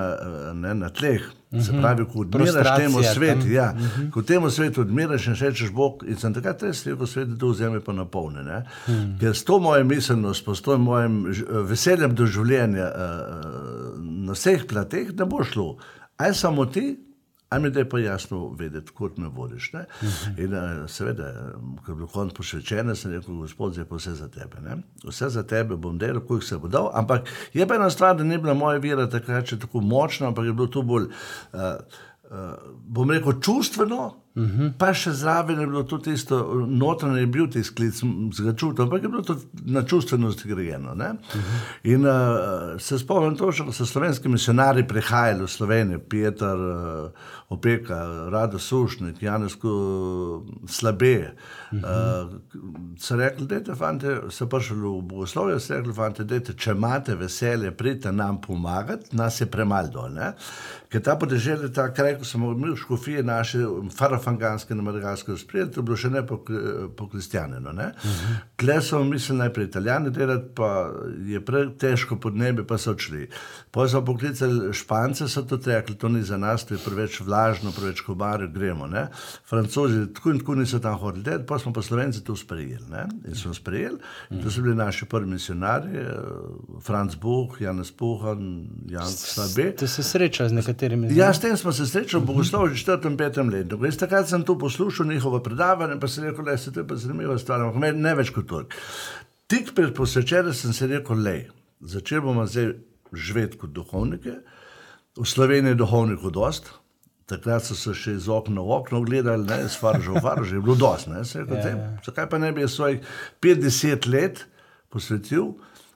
ne, 0.53 0.73
na 0.73 0.89
tleh, 0.89 1.27
Se 1.49 1.71
mhm. 1.71 1.81
pravi, 1.81 2.05
ko 2.05 2.19
odmiraš 2.19 2.67
temu 2.77 3.03
svetu, 3.03 3.47
ja, 3.49 3.73
uh 3.75 3.81
-huh. 3.81 4.11
ko 4.11 4.21
temu 4.21 4.49
svetu 4.49 4.81
odmiraš 4.81 5.27
in 5.27 5.35
rečeš 5.35 5.71
Bog, 5.71 6.03
in 6.07 6.15
sem 6.15 6.33
takrat 6.33 6.63
res 6.63 6.85
rekel, 6.85 7.07
svet 7.07 7.29
je 7.29 7.37
to 7.37 7.47
vzeme 7.47 7.79
pa 7.79 7.93
napolne. 7.93 8.41
Uh 8.41 8.47
-huh. 8.87 9.19
Ker 9.19 9.35
s 9.35 9.43
to 9.43 9.59
mojo 9.59 9.83
miselnost, 9.83 10.45
s 10.55 10.61
to 10.61 10.77
mojim 10.77 11.25
veseljem 11.63 12.15
do 12.15 12.25
življenja 12.25 12.91
uh, 12.95 13.99
na 13.99 14.31
vseh 14.33 14.65
plateh, 14.67 15.07
ne 15.17 15.25
bo 15.25 15.43
šlo. 15.43 15.77
Aj 16.17 16.33
samo 16.33 16.65
ti, 16.65 17.08
aj 17.49 17.59
mi 17.59 17.71
je 17.75 17.89
pa 17.89 17.99
jasno 17.99 18.49
vedeti, 18.49 18.91
kot 18.91 19.17
me 19.17 19.27
vodiš. 19.27 19.73
Uh. 19.73 19.79
-huh. 20.01 20.43
In 20.43 20.53
uh, 20.53 20.89
seveda, 20.89 21.23
je 21.87 21.95
bil 21.95 22.07
konc 22.07 22.33
posvečen, 22.33 22.95
sem 22.95 23.11
rekel, 23.11 23.35
gospod, 23.35 23.73
zdaj 23.73 23.85
pa 23.85 23.95
vse 23.95 24.13
za 24.13 24.27
tebe. 24.27 24.61
Ne? 24.61 24.77
Vse 25.03 25.29
za 25.29 25.43
tebe 25.43 25.75
bom 25.75 25.97
delal, 25.97 26.21
koliko 26.21 26.45
se 26.45 26.57
bo 26.57 26.67
dal. 26.67 26.89
Ampak 26.93 27.29
je 27.53 27.67
pa 27.67 27.75
ena 27.75 27.89
stvar, 27.89 28.15
da 28.17 28.23
ni 28.23 28.37
bila 28.37 28.53
moja 28.53 28.79
vera 28.79 29.09
takrat 29.09 29.49
tako 29.61 29.81
močna, 29.81 30.27
ampak 30.27 30.45
je 30.45 30.53
bilo 30.53 30.67
to 30.67 30.81
bolj, 30.81 31.03
uh, 31.03 31.59
uh, 32.31 32.37
bom 32.87 33.11
rekel, 33.11 33.41
čustveno. 33.41 34.15
Uh 34.39 34.45
mhm. 34.45 34.61
-huh. 34.61 34.71
Pa 34.77 34.93
še 34.93 35.11
zraven 35.11 35.59
je 35.59 35.67
bilo 35.67 35.83
tudi 35.83 36.03
tisto, 36.03 36.65
notranje 36.67 37.19
je 37.19 37.27
bil 37.27 37.47
ti 37.47 37.63
sklic, 37.63 37.93
zelo 38.33 38.53
čutil, 38.53 38.83
ampak 38.83 39.03
je 39.03 39.09
bilo 39.09 39.21
to 39.21 39.35
na 39.65 39.83
čustvenost 39.83 40.45
grejeno. 40.45 40.91
Uh 40.91 40.97
mhm. 40.97 41.17
-huh. 41.19 41.59
In 41.83 42.05
uh, 42.05 42.79
se 42.79 42.99
spomnim, 42.99 43.37
to, 43.37 43.51
da 43.65 43.71
so 43.71 43.85
slovenski 43.85 44.29
misionari 44.29 44.87
prihajali 44.87 45.43
v 45.43 45.47
Slovenijo, 45.47 45.99
Peter. 45.99 46.55
Uh, 46.57 47.11
opeka, 47.49 48.29
rado 48.29 48.59
sušnik, 48.59 49.23
Janesko 49.23 49.69
slabe. 50.67 51.33
Uh 51.71 51.79
-huh. 51.79 52.25
uh, 52.25 52.33
so 52.97 53.15
rekli, 53.15 53.47
da 53.47 53.63
te 53.63 53.75
fante, 53.75 54.21
so 54.29 54.47
prišli 54.47 54.75
v 54.75 55.01
Bogoslovje, 55.01 55.59
so 55.59 55.73
rekli, 55.73 55.93
fante, 55.93 56.23
dejte, 56.23 56.53
če 56.53 56.71
imate 56.71 57.15
veselje, 57.15 57.71
pridite 57.71 58.11
nam 58.11 58.41
pomagati, 58.41 59.15
nas 59.15 59.41
je 59.41 59.45
premal 59.45 59.89
dol. 59.91 60.09
Ne? 60.13 60.33
Ker 60.89 61.01
ta 61.05 61.15
podeželje, 61.15 61.71
ta 61.73 61.87
kraj, 61.93 62.17
ko 62.17 62.25
smo 62.25 62.51
imeli 62.51 62.77
škofije 62.77 63.23
naše, 63.23 63.63
farafanganske 63.97 64.75
na 64.75 64.81
Madagasku, 64.81 65.37
sprijeti, 65.37 65.73
to 65.73 65.79
je 65.79 65.83
bilo 65.83 65.97
še 65.97 66.09
ne 66.09 66.23
pokristjaneno. 66.97 67.71
Po 67.71 67.77
uh 67.79 68.03
-huh. 68.03 68.35
Tle 68.55 68.81
so 68.81 69.03
mislili 69.03 69.39
najprej 69.39 69.65
italijani 69.65 70.09
delati, 70.09 70.49
pa 70.55 70.91
je 71.25 71.45
pre 71.45 71.69
težko 71.77 72.15
podnebje, 72.15 72.67
pa 72.67 72.77
so 72.77 72.91
odšli. 72.91 73.29
Potem 73.71 73.89
so 73.89 74.05
poklicali 74.05 74.73
špance, 74.73 75.27
so 75.27 75.41
to 75.41 75.59
rekli, 75.65 75.95
to 75.95 76.09
ni 76.09 76.23
za 76.23 76.37
nas, 76.37 76.65
to 76.65 76.73
je 76.73 76.79
preveč 76.85 77.19
vlad 77.19 77.39
lažno, 77.39 77.71
preveč 77.71 78.01
kobarje, 78.01 78.47
gremo. 78.47 78.87
Ne? 78.87 79.07
Francozi 79.49 80.05
tako 80.13 80.33
in 80.33 80.39
tako 80.39 80.55
niso 80.59 80.79
tam 80.79 80.97
hodili, 80.99 81.39
pa 81.47 81.59
smo 81.59 81.73
pa 81.73 81.81
slovenci 81.81 82.23
to 82.23 82.35
sprejeli. 82.35 82.85
Ne? 82.91 83.05
In 83.27 83.35
smo 83.35 83.53
sprejeli, 83.53 83.97
mm. 84.31 84.41
to 84.43 84.51
so 84.51 84.61
bili 84.61 84.75
naši 84.75 85.05
prvi 85.05 85.29
misionarji, 85.35 85.97
eh, 85.97 86.11
Franz 86.85 87.15
Buh, 87.15 87.61
Janez 87.61 87.91
Puhan, 87.91 88.67
Jan 88.89 89.07
Snabe. 89.07 89.71
Ste 89.77 89.87
se 89.87 90.03
srečali 90.03 90.49
z 90.49 90.53
nekaterimi? 90.53 90.78
Ja, 91.15 91.33
s 91.33 91.41
tem 91.43 91.57
smo 91.57 91.71
se 91.75 91.87
srečali, 91.87 92.25
bogoslovi, 92.25 92.75
že 92.75 92.85
4-5 92.85 93.51
let. 93.51 93.73
Jaz 93.85 93.97
takrat 93.97 94.29
sem 94.29 94.43
tu 94.43 94.57
poslušal 94.59 95.05
njihovo 95.05 95.39
predavanje, 95.43 95.99
pa 95.99 96.07
sem 96.07 96.23
rekel, 96.23 96.45
da 96.45 96.51
je 96.51 96.73
to 96.73 96.95
zanimiva 96.95 97.37
stvar, 97.37 97.61
ampak 97.61 97.95
ne 97.95 98.15
več 98.15 98.33
kot 98.35 98.47
to. 98.47 98.63
Tik 99.49 99.73
pred 99.75 99.93
posvečenjem 99.95 100.53
sem 100.53 100.73
se 100.73 100.87
rekel, 100.87 101.23
da 101.23 101.35
začel 101.81 102.21
bomo 102.21 102.45
zdaj 102.45 102.73
živeti 103.13 103.57
kot 103.57 103.73
duhovnike. 103.75 104.39
V 105.19 105.25
Sloveniji 105.25 105.75
je 105.75 105.81
duhovnikov 105.81 106.31
dosti, 106.31 106.69
Takrat 107.29 107.61
so 107.61 107.75
se 107.77 107.93
še 107.93 108.15
iz 108.17 108.25
okna 108.31 108.63
v 108.65 108.73
okno 108.73 109.03
gledali, 109.05 109.45
ne, 109.45 109.67
s 109.69 109.77
faržo 109.77 110.15
v 110.15 110.21
faržo, 110.23 110.55
je 110.57 110.61
bilo 110.65 110.75
dosti. 110.79 111.11
Ja, 111.13 111.59
ja. 111.61 111.89
Zakaj 112.01 112.25
pa 112.31 112.39
ne 112.41 112.49
bi 112.55 112.65
svojih 112.65 113.05
50 113.45 114.07
let 114.09 114.47
posvetil 114.89 115.51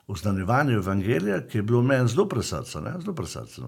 oznanjevanju 0.07 0.74
evangelija, 0.74 1.48
ki 1.48 1.57
je 1.57 1.62
bilo 1.62 1.81
meni 1.81 2.07
zelo 2.07 2.27
presrca, 2.27 2.81
zelo 3.00 3.13
presrca. 3.15 3.62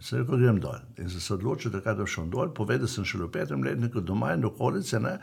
Se 0.00 0.16
je 0.16 0.20
rekel, 0.22 0.36
grem 0.38 0.60
dol. 0.60 0.74
In 0.98 1.10
se 1.10 1.34
odločil, 1.34 1.72
da 1.72 1.80
kadar 1.80 2.06
šel 2.06 2.26
dol, 2.28 2.50
povedal 2.54 2.88
sem 2.88 3.06
še 3.08 3.18
v 3.18 3.30
petem 3.32 3.64
letniku 3.64 4.00
doma 4.04 4.34
in 4.36 4.44
okolice. 4.44 5.00
Ne? 5.00 5.16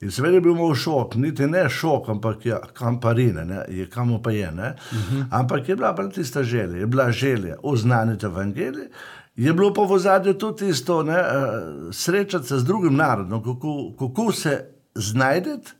In 0.00 0.10
seveda 0.10 0.40
je 0.40 0.46
bil 0.48 0.56
moj 0.56 0.74
šok, 0.80 1.18
niti 1.20 1.46
ne 1.46 1.66
šok, 1.68 2.08
ampak 2.16 2.46
je 2.48 2.60
kamparine, 2.74 3.44
ne? 3.44 3.60
je 3.68 3.88
kamo 3.90 4.22
pa 4.22 4.32
je. 4.32 4.48
Uh 4.48 4.56
mhm. 4.56 4.72
-huh. 5.16 5.26
Ampak 5.30 5.68
je 5.68 5.76
bila 5.76 5.94
pa 5.94 6.08
tista 6.08 6.42
želja, 6.42 6.76
je 6.76 6.86
bila 6.86 7.10
želja 7.10 7.56
oznaniti 7.62 8.26
evangelije. 8.26 8.90
Je 9.36 9.52
bilo 9.52 9.74
pa 9.74 9.82
v 9.82 9.98
zadju 9.98 10.34
tudi 10.34 10.68
isto, 10.68 11.02
ne, 11.02 11.20
uh, 11.20 11.92
srečati 11.92 12.46
se 12.46 12.58
z 12.58 12.64
drugim 12.64 12.94
narodom, 12.94 13.42
kako, 13.44 13.92
kako 13.98 14.32
se 14.32 14.64
znajdete 14.94 15.72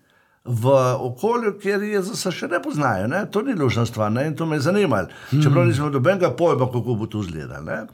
v 0.47 0.73
okolju, 1.09 1.57
kjer 1.63 1.83
Jezusa 1.83 2.31
še 2.35 2.49
ne 2.49 2.61
poznajo. 2.63 3.09
Ne. 3.11 3.25
To 3.31 3.43
ni 3.43 3.55
lušna 3.55 3.87
stvar 3.87 4.13
ne, 4.13 4.27
in 4.31 4.37
to 4.37 4.47
me 4.47 4.57
je 4.57 4.67
zanimalo. 4.69 5.09
Čeprav 5.31 5.67
nismo 5.67 5.91
dobenega 5.91 6.31
pojma, 6.37 6.71
kako 6.73 6.95
bo 6.95 7.07
to 7.11 7.23
izgledalo. 7.25 7.85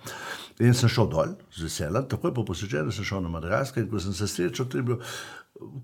In 0.63 0.75
sem 0.77 0.91
šel 0.93 1.09
dol, 1.11 1.33
z 1.57 1.65
veseljem, 1.67 2.05
takoj 2.11 2.35
po 2.37 2.45
posečenju 2.47 2.93
sem 2.93 3.07
šel 3.09 3.23
na 3.25 3.31
Madagaskar 3.33 3.83
in 3.83 3.89
ko 3.91 4.01
sem 4.01 4.13
se 4.15 4.29
srečal, 4.29 4.69
to 4.69 4.79
je 4.79 4.85
bilo 4.85 4.99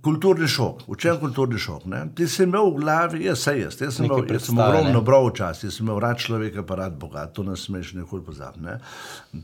kulturni 0.03 0.49
šok. 0.49 0.83
V 0.89 0.97
čem 1.01 1.19
kulturni 1.21 1.59
šok? 1.59 1.87
Ne? 1.91 2.03
Ti 2.15 2.29
si 2.29 2.43
imel 2.45 2.71
v 2.71 2.81
glavi, 2.81 3.23
jaz 3.25 3.43
se 3.45 3.55
jaz, 3.59 3.79
jaz 3.81 3.97
sem 3.97 4.07
imel, 4.07 4.25
jaz 4.33 4.47
sem 4.49 4.59
ogromno 4.59 5.01
bral 5.05 5.29
včasih, 5.31 5.69
jaz 5.69 5.79
sem 5.79 5.87
imel 5.87 6.01
rad 6.05 6.21
človeka, 6.23 6.63
pa 6.67 6.79
rad 6.83 6.99
Boga, 7.01 7.27
to 7.27 7.43
nas 7.47 7.67
smeš 7.67 7.95
nikoli 7.99 8.25
pozabiti. 8.25 8.77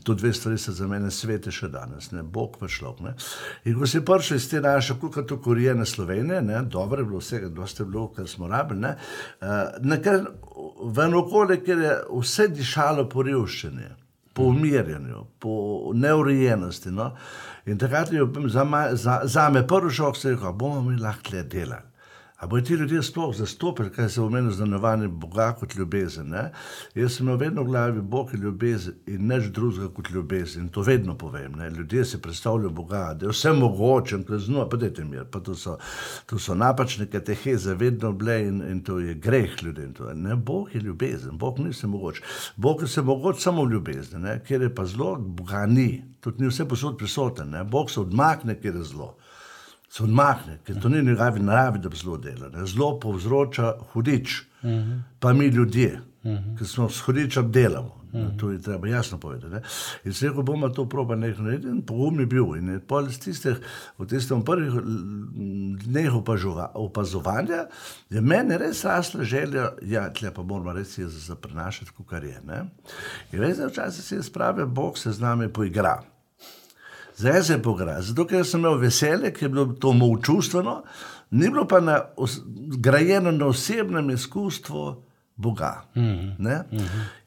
To 0.03 0.13
dve 0.13 0.33
stvari 0.33 0.57
so 0.61 0.73
za 0.75 0.87
mene 0.87 1.11
svete 1.11 1.51
še 1.51 1.69
danes, 1.73 2.11
ne? 2.11 2.23
Bog 2.23 2.57
pa 2.59 2.69
človek. 2.71 3.03
Ne? 3.05 3.15
In 3.65 3.79
ko 3.79 3.89
si 3.89 4.03
prišel 4.05 4.39
iz 4.39 4.49
te 4.51 4.61
naše, 4.61 4.99
kako 5.01 5.25
to 5.27 5.41
korijene 5.41 5.85
Slovenije, 5.85 6.41
ne? 6.41 6.63
dobro 6.63 7.01
je 7.01 7.09
bilo 7.09 7.19
vsega, 7.19 7.49
dosti 7.49 7.83
je 7.83 7.89
bilo, 7.91 8.07
kar 8.15 8.27
smo 8.27 8.47
rabili, 8.47 8.81
ne? 8.87 8.95
uh, 9.41 9.75
nekaj 9.81 10.23
v 10.81 11.05
eno 11.05 11.25
okolje, 11.25 11.61
kjer 11.63 11.85
je 11.85 11.93
vse 12.21 12.47
dišalo 12.53 13.09
po 13.09 13.23
revščini. 13.23 13.93
po 14.35 14.43
umirjanju, 14.43 15.25
po 15.39 15.51
neurejenosti. 15.93 16.91
No? 16.91 17.13
In 17.65 17.77
takrat 17.77 18.11
je 18.13 18.25
bil 18.25 18.49
za, 18.49 18.63
ma- 18.63 18.95
za, 18.95 19.21
za 19.23 19.49
me 19.49 19.67
prvi 19.67 19.89
šok, 19.91 20.17
se 20.17 20.29
je 20.29 20.35
rekel, 20.35 20.47
"A 20.47 20.51
bomo 20.51 20.81
mi 20.81 20.97
lahko 21.01 21.33
le 21.33 21.43
delali. 21.43 21.81
A 22.45 22.47
bodo 22.47 22.65
ti 22.65 22.73
ljudje 22.73 23.03
sploh 23.03 23.35
zastopili, 23.35 23.89
kaj 23.89 24.09
se 24.09 24.21
v 24.21 24.29
meni 24.29 24.51
znanovanje 24.53 25.07
Boga 25.07 25.47
kot 25.59 25.75
ljubezen? 25.75 26.27
Ne? 26.29 26.51
Jaz 26.95 27.15
sem 27.15 27.25
imel 27.25 27.39
vedno 27.41 27.63
v 27.63 27.65
glavi 27.65 28.01
Bog 28.01 28.33
je 28.33 28.37
ljubezen 28.37 28.93
in 29.07 29.25
nič 29.27 29.47
drugega 29.49 29.89
kot 29.89 30.11
ljubezen. 30.13 30.63
In 30.63 30.69
to 30.69 30.81
vedno 30.85 31.15
povem. 31.17 31.55
Ne? 31.57 31.69
Ljudje 31.69 32.05
si 32.05 32.21
predstavljajo 32.21 32.69
Boga, 32.69 33.15
da 33.17 33.25
je 33.25 33.31
vse 33.31 33.53
mogoče, 33.53 34.21
to 34.27 34.33
je 34.33 34.39
znova, 34.39 34.69
pa 34.69 34.77
dajte 34.77 35.05
mir, 35.05 35.25
pa 35.31 35.39
to 35.39 35.55
so, 35.55 35.77
to 36.25 36.39
so 36.39 36.53
napačne 36.53 37.09
kateheze, 37.09 37.73
vedno 37.73 38.13
bile 38.13 38.39
in, 38.43 38.61
in 38.71 38.83
to 38.83 38.99
je 38.99 39.13
greh 39.13 39.63
ljudem. 39.63 39.93
To 39.93 40.09
je. 40.09 40.15
Ne, 40.15 40.35
Bog 40.35 40.75
je 40.75 40.81
ljubezen, 40.81 41.37
Bog 41.37 41.59
ni 41.59 41.73
vse 41.73 41.87
mogoče. 41.87 42.21
Bog 42.55 42.81
je 42.81 42.85
vse 42.85 43.01
mogoče 43.01 43.41
samo 43.41 43.65
v 43.65 43.71
ljubezni, 43.71 44.21
ne? 44.21 44.41
kjer 44.47 44.61
je 44.61 44.75
pa 44.75 44.85
zlo, 44.85 45.15
Boga 45.15 45.65
ni. 45.65 46.03
Tudi 46.19 46.43
ni 46.43 46.53
vse 46.53 46.67
posod 46.69 46.97
prisoten. 46.97 47.49
Ne? 47.49 47.63
Bog 47.63 47.91
se 47.91 47.99
odmakne, 47.99 48.61
kjer 48.61 48.75
je 48.75 48.83
zlo 48.83 49.15
se 49.95 50.03
odmakne, 50.03 50.57
ker 50.67 50.79
to 50.81 50.89
ni 50.91 51.01
njegovi 51.03 51.39
naravi, 51.39 51.79
da 51.79 51.89
bi 51.89 51.95
zelo 51.97 52.17
delal. 52.17 52.51
ne. 52.51 52.65
Zlo 52.65 52.99
povzroča 52.99 53.73
hudič, 53.93 54.41
uh 54.41 54.69
-huh. 54.69 55.01
pa 55.19 55.33
mi 55.33 55.45
ljudje, 55.45 56.01
uh 56.23 56.31
-huh. 56.31 56.57
ki 56.57 56.65
smo 56.65 56.89
s 56.89 56.99
hudičem 56.99 57.51
delamo. 57.51 57.95
Uh 58.11 58.19
-huh. 58.19 58.39
To 58.39 58.51
je 58.51 58.61
treba 58.61 58.87
jasno 58.87 59.17
povedati. 59.17 59.53
Ne? 59.53 59.61
In 60.03 60.13
se 60.13 60.27
rekel, 60.27 60.43
bomo 60.43 60.69
to 60.69 60.89
proba 60.89 61.15
nekaj 61.15 61.43
narediti, 61.43 61.67
in 61.67 61.81
pogum 61.81 62.19
je 62.19 62.25
bil. 62.25 62.55
In 62.55 62.81
pol 62.87 63.07
iz 63.07 63.19
tistih, 63.19 63.55
v 63.97 64.05
tistem 64.05 64.43
prvih 64.43 64.73
dneh 65.85 66.13
opazovanja, 66.73 67.67
je 68.09 68.21
meni 68.21 68.57
res 68.57 68.85
rasla 68.85 69.23
želja, 69.23 69.69
ja, 69.81 70.13
tle 70.13 70.33
pa 70.33 70.43
moramo 70.43 70.73
res 70.73 70.97
je 70.97 71.07
za 71.07 71.35
prenašati, 71.35 71.91
kar 72.09 72.23
je. 72.23 72.41
Ne? 72.47 72.65
In 73.31 73.39
res, 73.39 73.57
da 73.57 73.67
včasih 73.67 74.03
se 74.03 74.15
je 74.15 74.23
sprave, 74.23 74.65
Bog 74.65 74.97
se 74.97 75.11
z 75.11 75.19
nami 75.19 75.53
poigra. 75.53 76.14
Zdaj 77.17 77.43
se 77.43 77.61
pogra, 77.61 78.01
zato 78.01 78.25
ker 78.27 78.45
sem 78.45 78.59
imel 78.59 78.77
veselje, 78.77 79.31
ker 79.33 79.47
je 79.47 79.49
bilo 79.49 79.65
to 79.79 79.93
moje 79.93 80.21
čustveno, 80.23 80.81
ni 81.31 81.49
bilo 81.49 81.67
pa 81.67 81.79
na, 81.79 82.01
os, 82.17 82.41
grajeno 82.77 83.31
na 83.31 83.47
osebnem 83.47 84.09
izkustvu 84.09 84.95
Boga. 85.35 85.83
Mm 85.95 86.01
-hmm. 86.01 86.63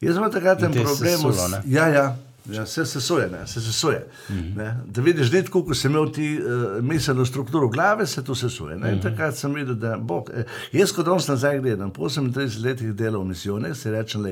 Jaz 0.01 0.13
sem 0.13 0.17
imel 0.17 0.31
takrat 0.31 0.63
en 0.63 0.71
te 0.71 0.79
je 0.79 0.85
problem. 0.85 1.17
sesulo, 1.17 1.47
ne? 1.47 1.61
Ja, 1.65 1.87
ja. 1.87 2.17
Ja, 2.51 2.65
se 2.65 2.85
sesuje, 2.85 3.29
ne, 3.29 3.47
se 3.47 3.61
sesuje. 3.61 4.07
Mm 4.29 4.35
-hmm. 4.35 4.73
Da 4.85 5.01
vidiš, 5.01 5.31
da 5.31 5.43
tako, 5.43 5.63
ko 5.63 5.73
si 5.73 5.87
imel 5.87 6.11
ti 6.11 6.39
uh, 6.39 6.83
miselno 6.83 7.25
strukturo 7.25 7.67
v 7.67 7.71
glavi, 7.71 8.07
se 8.07 8.23
to 8.23 8.35
sesuje. 8.35 8.75
Mm 8.75 8.81
-hmm. 8.81 8.93
In 8.93 9.01
takrat 9.01 9.35
sem 9.35 9.53
videl, 9.53 9.75
da 9.75 9.97
Bog, 9.97 10.29
eh, 10.33 10.43
jaz 10.71 10.91
kot 10.91 11.05
danes 11.05 11.27
nazaj 11.27 11.59
gledam, 11.59 11.91
po 11.91 12.09
38 12.09 12.63
letih 12.63 12.93
delal 12.93 13.21
v 13.21 13.27
misijone, 13.27 13.75
si 13.75 13.91
rečem, 13.91 14.23
da 14.23 14.29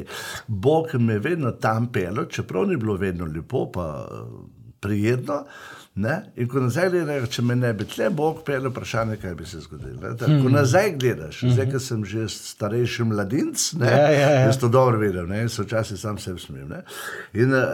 Bog 0.48 0.94
me 0.94 1.14
je 1.14 1.20
vedno 1.20 1.52
tam 1.52 1.88
pelil, 1.88 2.26
čeprav 2.26 2.68
ni 2.68 2.78
bilo 2.78 2.96
vedno 2.96 3.26
lepo, 3.26 3.72
pa 3.72 4.08
uh, 4.12 4.57
prijetno. 4.80 5.44
Ne? 5.98 6.32
In 6.38 6.46
ko 6.48 6.62
nazaj 6.62 6.92
gledaš, 6.94 7.30
če 7.34 7.42
me 7.42 7.56
ne 7.58 7.72
bi 7.74 7.86
tle 7.90 8.12
Bog 8.14 8.44
pel, 8.46 8.68
vprašanje, 8.70 9.16
kaj 9.18 9.32
bi 9.36 9.46
se 9.50 9.60
zgodilo. 9.64 10.12
Da, 10.14 10.28
Ko 10.44 10.52
nazaj 10.54 10.92
gledaš, 11.02 11.40
zdaj, 11.50 11.72
ko 11.72 11.80
sem 11.82 12.04
že 12.06 12.28
starejši 12.30 13.08
mladinc, 13.10 13.64
ne, 13.82 13.90
Ja, 13.90 14.04
ja, 14.12 14.30
ja. 14.30 14.44
jaz 14.46 14.60
to 14.62 14.70
dobro 14.70 15.00
vidim, 15.02 15.26
ne, 15.30 15.42
in 15.42 15.50
se 15.50 15.66
včasih 15.66 15.98
sam 16.00 16.20
sebi 16.22 16.40
smem. 16.40 16.68
Ne. 16.70 16.84
In 17.34 17.50
uh, 17.50 17.66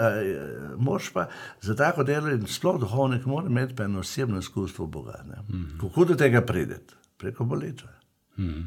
moš 0.79 1.09
pa 1.13 1.27
za 1.61 1.75
tako 1.75 2.03
delo 2.07 2.31
in 2.31 2.47
sploh 2.47 2.79
duhovnik 2.79 3.25
mora 3.25 3.51
imeti 3.51 3.75
pa 3.75 3.83
eno 3.83 3.99
osebno 3.99 4.39
izkustvo 4.39 4.87
Boga. 4.87 5.19
Ne. 5.27 5.43
Mhm. 5.49 5.79
Kako 5.83 6.05
do 6.05 6.15
tega 6.15 6.41
prideti? 6.41 6.95
Preko 7.17 7.43
molitve. 7.45 7.91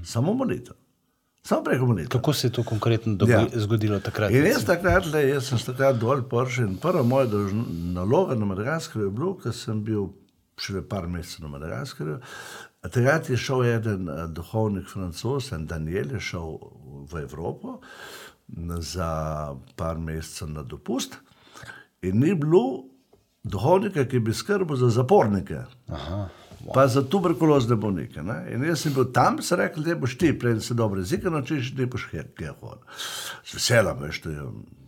Samo 0.04 0.34
molitev. 0.34 0.76
Samo 1.46 1.62
preko 1.62 1.86
molitve. 1.86 2.08
Kako 2.10 2.32
se 2.32 2.46
je 2.46 2.52
to 2.52 2.62
konkretno 2.64 3.14
dobi, 3.14 3.32
Ja. 3.32 3.46
zgodilo 3.54 4.00
takrat? 4.00 4.30
In 4.30 4.46
jaz 4.46 4.64
takrat, 4.64 5.06
le, 5.06 5.28
jaz 5.28 5.46
sem 5.46 5.58
se 5.58 5.66
takrat 5.66 5.96
dol 5.96 6.22
prišel 6.24 6.64
in 6.66 6.76
prva 6.76 7.02
moja 7.04 7.26
dolžn- 7.28 7.64
naloga 7.92 8.34
na 8.34 8.44
Madagaskarju 8.44 9.04
je 9.04 9.10
bila, 9.12 9.36
ker 9.36 9.52
sem 9.54 9.78
bil 9.80 10.08
šele 10.58 10.82
par 10.82 11.06
mesecev 11.06 11.42
na 11.42 11.48
Madagaskarju. 11.50 12.18
Takrat 12.82 13.30
je 13.30 13.36
šel 13.38 13.64
eden 13.66 14.08
eh, 14.08 14.26
duhovnik 14.28 14.88
francos, 14.88 15.52
en 15.52 15.66
Daniel 15.66 16.10
je 16.10 16.20
šel 16.22 16.58
v 17.06 17.22
Evropo 17.22 17.78
n- 18.48 18.80
za 18.82 19.10
par 19.76 19.98
mesecev 19.98 20.48
na 20.48 20.62
dopust 20.64 21.14
in 22.02 22.18
ni 22.18 22.34
bilo 22.34 22.84
duhovnika, 23.44 24.04
ki 24.04 24.18
bi 24.20 24.32
skrbel 24.34 24.76
za 24.76 24.88
zapornike. 24.90 25.62
Aha. 25.88 26.28
Pa 26.74 26.88
za 26.88 27.02
tuberkulozne 27.08 27.76
bolnike. 27.76 28.22
Ne? 28.22 28.40
In 28.54 28.64
jaz 28.64 28.80
sem 28.80 28.94
bil 28.94 29.04
tam, 29.12 29.42
se 29.42 29.56
rekel, 29.56 29.84
da 29.84 29.94
boš 29.94 30.18
ti, 30.18 30.32
preden 30.38 30.60
se 30.60 30.74
dobro 30.74 31.00
jezika 31.00 31.30
naučiš, 31.30 31.72
da 31.76 31.86
boš 31.86 32.08
kaj 32.10 32.52
hodil. 32.60 32.82
Z 33.44 33.54
veseljem, 33.54 34.02
veš, 34.02 34.20
to 34.20 34.30
je. 34.30 34.42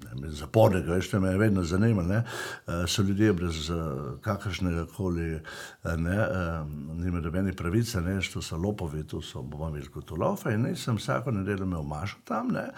ne, 0.08 0.20
me 0.20 0.30
Zapornike, 0.32 0.90
veš, 0.90 1.10
to 1.10 1.20
me 1.20 1.28
je 1.30 1.38
vedno 1.38 1.62
zanimalo. 1.64 2.08
ne. 2.08 2.22
Eh, 2.66 2.86
So 2.86 3.02
ljudje 3.02 3.32
brez 3.32 3.70
eh, 3.70 3.74
kakršnega 4.20 4.86
koli, 4.96 5.34
eh, 5.34 5.96
ne, 5.96 6.16
eh, 6.16 6.64
nima 6.94 7.20
nobenih 7.20 7.54
pravic, 7.54 7.94
ne, 7.94 8.20
to 8.32 8.42
so 8.42 8.56
lopovi, 8.56 9.06
to 9.06 9.22
so 9.22 9.42
bomo 9.42 9.68
imeli 9.68 9.88
kot 9.88 10.10
lofe. 10.10 10.54
In 10.54 10.66
jaz 10.66 10.78
sem 10.78 10.96
vsako 10.96 11.30
nedeljo 11.30 11.64
imel 11.64 11.82
mašo 11.82 12.16
tam, 12.24 12.48
ne, 12.52 12.70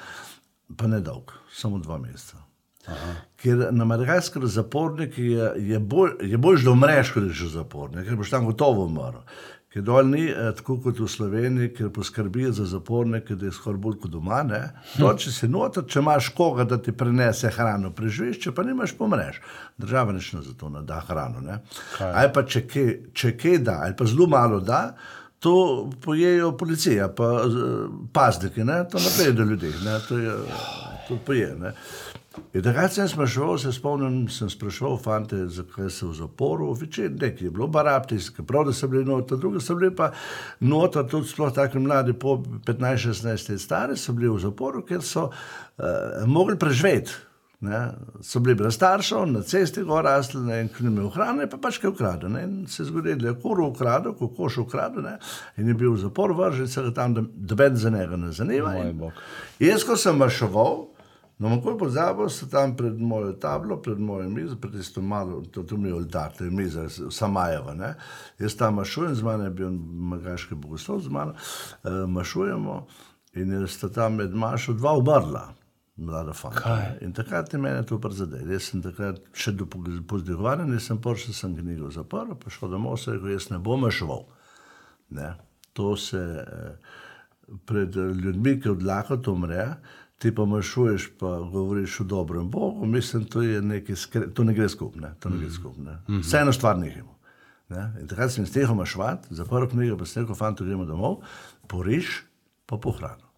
pa 0.76 0.86
ne 0.86 1.00
dolg, 1.00 1.32
samo 1.52 1.78
dva 1.78 1.98
meseca. 1.98 2.49
Ker 3.40 3.68
na 3.72 3.84
Madagaskarju 3.88 4.48
zapornik 4.48 5.18
je, 5.18 5.52
je, 5.56 5.78
bolj, 5.78 6.18
je 6.28 6.38
bolj, 6.38 6.64
da 6.64 6.74
umreš, 6.74 7.14
kot 7.14 7.28
da 7.28 7.34
si 7.34 7.48
zapornik, 7.48 8.04
ker 8.08 8.20
boš 8.20 8.34
tam 8.34 8.48
gotovo 8.50 8.84
umrl. 8.90 9.24
Ker 9.70 9.84
dol 9.86 10.08
ni 10.10 10.24
eh, 10.26 10.48
tako 10.58 10.80
kot 10.82 10.98
v 10.98 11.06
Sloveniji, 11.06 11.70
ker 11.76 11.92
poskrbijo 11.94 12.50
za 12.52 12.64
zapornike, 12.66 13.36
da 13.38 13.46
je 13.46 13.54
skoraj 13.54 13.78
bolj 13.78 14.00
kot 14.02 14.10
doma. 14.10 14.42
ne. 14.42 14.64
To, 14.96 15.12
če 15.14 15.30
si 15.30 15.48
noter, 15.48 15.84
če 15.86 16.02
imaš 16.02 16.32
koga, 16.34 16.66
da 16.66 16.80
ti 16.82 16.90
prenese 16.90 17.52
hrano, 17.54 17.92
preživiš, 17.94 18.40
če 18.42 18.54
pa 18.56 18.64
nimaš, 18.66 18.96
pomreš. 18.98 19.38
Država 19.78 20.16
nič 20.16 20.32
ne 20.34 20.42
za 20.42 20.56
to 20.58 20.72
ne 20.74 20.82
da 20.82 20.98
hrano. 21.06 21.44
Ne. 21.46 21.60
Ali 22.02 22.34
pa 22.34 22.42
če 22.42 22.64
kaj, 22.66 22.90
če 23.14 23.36
kaj 23.38 23.58
da, 23.70 23.78
ali 23.86 23.94
pa 23.94 24.10
zelo 24.10 24.26
malo 24.30 24.58
da. 24.60 24.88
To 25.40 25.88
pojejo 26.02 26.50
policija, 26.58 27.06
pa 27.16 27.30
eh, 27.46 27.60
pazniki, 28.12 28.66
ne? 28.66 28.82
to 28.90 28.98
naprej 28.98 29.32
do 29.38 29.46
ljudi, 29.54 29.70
ne? 29.86 30.00
to 30.08 30.18
je 30.18 30.34
to 31.06 31.16
poje. 31.26 31.54
Ne? 31.62 31.72
In 32.30 32.62
takrat 32.62 32.92
sem 32.94 33.08
spraševal, 33.10 33.56
se 33.58 33.72
spomnim, 33.74 34.28
sem 34.30 34.50
spraševal 34.50 34.98
fante, 35.02 35.38
zakaj 35.50 35.88
so 35.90 36.12
v 36.12 36.14
zaporu, 36.14 36.68
večer 36.78 37.10
nekaj 37.10 37.48
je 37.48 37.50
bilo, 37.50 37.66
barabtijski, 37.66 38.44
prav 38.46 38.68
da 38.68 38.72
so 38.72 38.88
bili 38.88 39.04
noter, 39.04 39.38
drugi 39.38 39.60
so 39.60 39.74
bili 39.74 39.90
pa 39.96 40.12
noter, 40.60 41.08
tudi 41.10 41.26
sploh 41.26 41.50
taki 41.54 41.82
mladi, 41.82 42.14
po 42.14 42.36
15-16 42.66 43.50
let 43.50 43.60
stari, 43.60 43.96
so 43.96 44.14
bili 44.14 44.30
v 44.30 44.38
zaporu, 44.38 44.84
ker 44.86 45.02
so 45.02 45.26
uh, 45.26 46.22
mogli 46.26 46.58
preživeti. 46.58 47.18
Ne, 47.60 47.80
so 48.24 48.40
bili 48.40 48.54
brez 48.56 48.78
staršev, 48.78 49.26
na 49.28 49.42
cesti 49.44 49.82
gor 49.84 50.06
rasli, 50.06 50.40
ne, 50.40 50.60
in 50.62 50.70
ni 50.80 50.88
imel 50.88 51.10
hrane, 51.12 51.44
pa 51.50 51.58
pač 51.60 51.76
kaj 51.82 51.90
ukrade. 51.90 52.30
Ne, 52.30 52.44
in 52.46 52.54
se 52.70 52.82
je 52.82 52.86
zgodilo, 52.88 53.18
da 53.20 53.28
je 53.28 53.40
kuro 53.42 53.66
ukradel, 53.68 54.14
kokoš 54.16 54.62
ukradel, 54.62 55.02
ne, 55.04 55.18
in 55.58 55.68
je 55.68 55.74
bil 55.74 55.92
v 55.92 56.00
zapor 56.06 56.32
vržen, 56.38 56.70
se 56.70 56.86
ga 56.86 56.94
tam, 57.02 57.18
doben 57.34 57.76
za 57.76 57.90
njega 57.90 58.16
ne 58.16 58.32
zanima. 58.32 58.78
In. 58.86 59.02
Jaz, 59.60 59.84
ko 59.84 59.98
sem 59.98 60.16
mašoval, 60.16 60.86
no, 61.40 61.56
kako 61.58 61.76
pozabil, 61.80 62.28
so 62.28 62.46
tam 62.52 62.76
pred 62.76 63.00
mojo 63.00 63.32
tablo, 63.40 63.80
pred 63.82 63.98
mojo 63.98 64.28
mizo, 64.30 64.56
pred 64.60 64.76
tisto 64.78 65.02
malo, 65.02 65.40
to, 65.42 65.62
to 65.62 65.76
mi 65.76 65.88
je 65.88 65.94
oltar, 65.94 66.32
to 66.36 66.44
je 66.44 66.50
miza, 66.50 66.88
Samajeva. 66.88 67.74
Ne? 67.74 67.94
Jaz 68.38 68.56
tam 68.56 68.80
mašujem, 68.80 69.14
z 69.14 69.24
mano 69.24 69.48
je 69.48 69.54
bil 69.62 69.70
magaški 70.14 70.54
bogoslov, 70.54 71.00
z 71.00 71.08
mano 71.08 71.32
uh, 71.32 72.04
mašujemo 72.08 72.84
in 73.40 73.52
je 73.52 73.66
sta 73.68 73.88
tam 73.88 74.20
med 74.20 74.34
mašo 74.34 74.72
dva 74.72 74.96
umrla. 74.98 75.48
Mlada 76.00 76.32
fanta. 76.32 76.94
In 77.00 77.12
takrat 77.12 77.52
je 77.52 77.58
meni 77.60 77.86
to 77.86 77.98
prizadelo. 78.00 78.48
Jaz 78.52 78.70
sem 78.70 78.80
takrat 78.82 79.20
še 79.36 79.52
do 79.52 79.66
pozdihovanja, 80.08 80.64
nisem 80.64 81.00
prišel, 81.02 81.36
sem 81.36 81.56
knjigo 81.58 81.90
zaprl, 81.92 82.32
pa 82.40 82.52
šel 82.52 82.72
domov, 82.72 82.96
se 82.96 83.12
rekel, 83.12 83.34
jaz 83.34 83.50
ne 83.52 83.58
bom. 83.60 83.84
Ne? 85.10 85.34
To 85.76 85.96
se 86.00 86.20
eh, 86.20 86.94
pred 87.68 87.96
eh, 87.96 88.14
ljudmi, 88.22 88.56
ki 88.62 88.72
odlako 88.72 89.20
to 89.20 89.36
umre, 89.36 89.66
ti 90.20 90.34
pa 90.34 90.44
mašuješ, 90.44 91.10
pa 91.18 91.38
govoriš 91.52 92.00
o 92.00 92.04
dobrem 92.04 92.50
Bogu, 92.50 92.86
mislim, 92.86 93.24
to, 93.24 93.40
skre, 93.96 94.28
to 94.34 94.44
ne 94.44 94.54
gre 94.54 94.68
skupaj. 94.68 95.14
To 95.20 95.32
ne 95.32 95.38
gre 95.40 95.50
skupaj. 95.50 95.94
Vseeno 96.20 96.52
stvar 96.52 96.78
nehimo. 96.78 97.16
Ne? 97.70 97.86
In 98.02 98.08
takrat 98.10 98.34
sem 98.34 98.46
s 98.46 98.52
tega 98.52 98.74
mašvat, 98.76 99.30
zaprl 99.30 99.70
knjigo, 99.70 99.96
pa 99.96 100.06
sem 100.06 100.22
rekel, 100.22 100.36
fanto, 100.36 100.66
gremo 100.66 100.84
domov, 100.84 101.22
poriš, 101.70 102.20
pa 102.68 102.76
pohrano. 102.76 103.30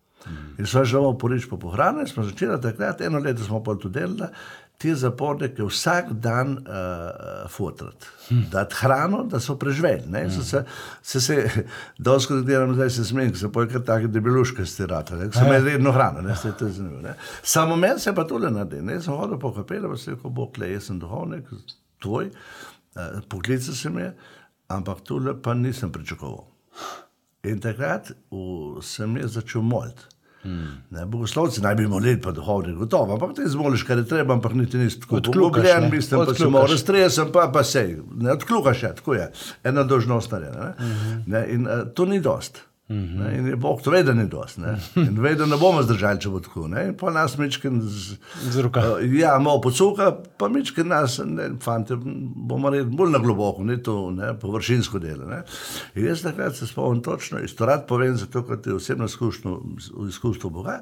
In 0.58 0.66
smo 0.66 0.82
že 0.84 0.96
domov 0.98 1.18
poriš, 1.22 1.46
pa 1.50 1.58
pohrano, 1.60 2.02
in 2.02 2.10
smo 2.10 2.24
začeli 2.26 2.58
takrat, 2.62 3.00
eno 3.06 3.22
leto 3.22 3.44
smo 3.46 3.62
pa 3.62 3.76
to 3.78 3.90
delali, 3.92 4.32
te 4.82 4.94
zapornike 4.98 5.62
vsak 5.62 6.10
dan 6.12 6.56
uh, 6.58 7.50
fotrati, 7.50 8.06
hm. 8.28 8.42
dati 8.50 8.74
hrano, 8.80 9.22
da 9.30 9.40
so 9.40 9.54
preživeli. 9.58 10.08
Ne? 10.10 10.24
So 10.30 10.42
se, 10.44 10.64
se, 11.02 11.20
se 11.20 11.64
dosko 11.98 12.40
delam, 12.40 12.74
zdaj 12.74 12.90
se 12.90 13.04
smem, 13.04 13.34
se 13.34 13.52
poje 13.52 13.68
kar 13.70 13.84
take 13.86 14.10
debeluške 14.10 14.66
stirata, 14.66 15.16
ne? 15.16 15.30
so 15.32 15.44
imeli 15.46 15.70
redno 15.70 15.92
hrano, 15.92 16.22
ne, 16.26 16.36
se 16.36 16.52
to 16.58 16.68
zanimivo. 16.68 17.02
ne. 17.02 17.14
Samo 17.42 17.76
meni 17.76 18.00
se 18.00 18.14
pa 18.14 18.26
tole 18.26 18.50
naredi, 18.50 18.82
ne, 18.82 19.00
sem 19.00 19.14
hodil 19.14 19.38
po 19.38 19.52
kapelu, 19.54 19.90
pa 19.92 19.96
se 19.96 20.16
rekel, 20.16 20.30
bog, 20.30 20.58
le, 20.58 20.72
jaz 20.72 20.90
sem 20.90 20.98
duhovnik, 20.98 21.52
tvoj, 22.02 22.32
uh, 22.96 23.20
poklical 23.28 23.78
sem 23.78 23.98
je, 24.02 24.10
ampak 24.68 25.06
tole 25.06 25.36
pa 25.42 25.54
nisem 25.54 25.92
pričakoval. 25.92 26.48
In 27.46 27.62
takrat 27.62 28.10
v, 28.30 28.82
sem 28.82 29.16
jaz 29.22 29.38
začel 29.38 29.62
moliti. 29.66 30.11
Ne, 30.90 31.06
bogoslovci 31.06 31.60
naj 31.62 31.74
bi 31.74 31.86
molili, 31.86 32.20
pa 32.20 32.32
duhovni 32.32 32.74
gotovo, 32.74 33.14
ampak 33.14 33.36
ti 33.36 33.42
zmoliš, 33.46 33.82
kar 33.86 33.98
je 33.98 34.06
treba, 34.08 34.34
ampak 34.34 34.54
niti 34.58 34.78
nisi 34.78 35.00
tako 35.00 35.20
ne. 35.82 35.90
mislim, 35.90 36.18
pa 36.20 36.24
si 36.24 36.30
Odkljukaš. 36.30 36.52
malo 36.52 36.66
raztresen, 36.66 37.32
pa, 37.32 37.50
pa 37.54 37.62
sej, 37.64 37.96
ne 38.14 38.32
odkljukaš, 38.32 38.82
je, 38.82 38.94
tako 38.94 39.14
je, 39.14 39.30
ena 39.64 39.82
dožnost 39.82 40.30
narejena. 40.30 40.74
Ne? 40.78 40.86
Mhm. 40.86 41.22
Ne, 41.26 41.46
in 41.48 41.66
uh, 41.66 41.86
to 41.94 42.04
ni 42.04 42.20
dost. 42.20 42.62
Ne, 42.88 43.38
in 43.38 43.46
je 43.46 43.56
Bog 43.56 43.82
to 43.82 43.90
ve, 43.90 44.02
da 44.02 44.12
ni 44.12 44.28
dost. 44.28 44.58
Ne? 44.58 44.76
In 44.96 45.20
ve, 45.20 45.34
da 45.34 45.46
ne 45.46 45.56
bomo 45.56 45.82
zdržali, 45.82 46.20
če 46.20 46.32
bo 46.32 46.40
tako. 46.42 46.66
Ne? 46.68 46.88
In 46.88 46.96
pa 46.98 47.12
nas 47.14 47.38
mičken 47.38 47.80
z, 47.80 48.18
Z 48.50 48.64
roka. 48.66 48.82
Uh, 48.96 49.14
ja, 49.16 49.38
malo 49.38 49.60
pocuka, 49.60 50.10
pa 50.38 50.48
mičken 50.48 50.90
nas, 50.92 51.20
ne, 51.24 51.52
fante, 51.62 51.96
bomo 51.96 52.72
rekli, 52.74 52.90
bolj 52.96 53.14
na 53.14 53.22
globoko, 53.22 53.64
ni 53.64 53.78
to 53.82 54.10
ne, 54.10 54.34
površinsko 54.38 54.98
delo. 54.98 55.30
Ne? 55.30 55.42
In 55.94 56.10
jaz 56.10 56.26
takrat 56.26 56.58
se 56.58 56.66
spomnim 56.66 57.02
točno, 57.02 57.40
isto 57.40 57.66
rad 57.66 57.86
povem, 57.88 58.16
zato 58.18 58.44
ker 58.46 58.60
je 58.66 58.76
osebno 58.76 59.08
izkušnjo, 59.08 60.50
Boga, 60.52 60.80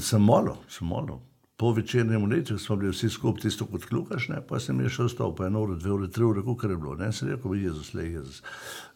sem 0.00 0.22
molil, 0.22 0.56
sem 0.70 0.88
molil. 0.88 1.18
Po 1.56 1.70
večerni 1.72 2.18
molitvi 2.18 2.58
smo 2.58 2.76
bili 2.76 2.90
vsi 2.90 3.10
skupaj, 3.10 3.42
tisto 3.42 3.66
kot 3.66 3.84
kljukaš, 3.84 4.28
ne, 4.28 4.40
pa 4.48 4.58
sem 4.60 4.80
jaz 4.80 4.96
šel 4.96 5.10
stol, 5.12 5.34
pa 5.36 5.46
eno 5.46 5.66
uro, 5.66 5.76
dve 5.78 5.92
ure, 5.92 6.08
tri 6.10 6.24
ure, 6.24 6.42
kar 6.60 6.70
je 6.70 6.78
bilo. 6.78 6.96
Ne, 6.98 7.12
sem 7.12 7.28
rekel, 7.30 7.54
Jezus, 7.54 7.92
le 7.94 8.06
Jezus, 8.08 8.42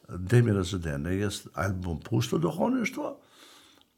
da 0.09 0.43
mi 0.43 0.53
razvedene, 0.53 1.19
jaz 1.19 1.47
ali 1.55 1.75
bom 1.75 2.01
pustil 2.01 2.39
duhovništvo, 2.39 3.17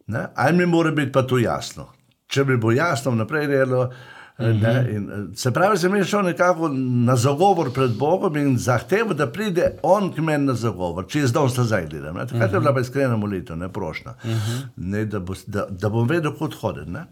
ne, 0.06 0.26
ali 0.34 0.56
mi 0.56 0.66
mora 0.66 0.90
biti 0.90 1.12
pa 1.12 1.22
to 1.22 1.38
jasno. 1.38 1.86
Če 2.26 2.44
mi 2.44 2.56
bo 2.56 2.72
jasno 2.72 3.10
vnaprej 3.10 3.46
delo, 3.46 3.90
ne, 4.38 4.86
in, 4.90 5.10
eh, 5.10 5.36
se 5.36 5.52
pravi, 5.52 5.78
sem 5.78 5.94
jaz 5.96 6.06
šel 6.06 6.22
nekako 6.24 6.68
na 7.06 7.16
zagovor 7.16 7.72
pred 7.74 7.90
Bogom 7.98 8.36
in 8.36 8.58
zahteval, 8.58 9.14
da 9.14 9.26
pride 9.32 9.72
on 9.82 10.12
k 10.12 10.22
meni 10.24 10.46
na 10.46 10.54
zagovor, 10.54 11.06
če 11.06 11.24
jaz 11.24 11.32
danes 11.32 11.56
nazaj 11.56 11.86
gledam. 11.90 12.16
ne. 12.16 12.26
Takrat 12.26 12.52
je 12.52 12.60
bila 12.60 12.74
pa 12.74 12.80
iskrena 12.80 13.16
molitev, 13.16 13.58
ne 13.58 13.68
prošna, 13.72 14.14
ne, 14.76 15.04
da, 15.04 15.20
bo, 15.20 15.34
da, 15.46 15.66
da 15.70 15.88
bom 15.88 16.08
vedel, 16.08 16.32
kot 16.38 16.54
hoditi. 16.54 16.90
ne. 16.90 17.04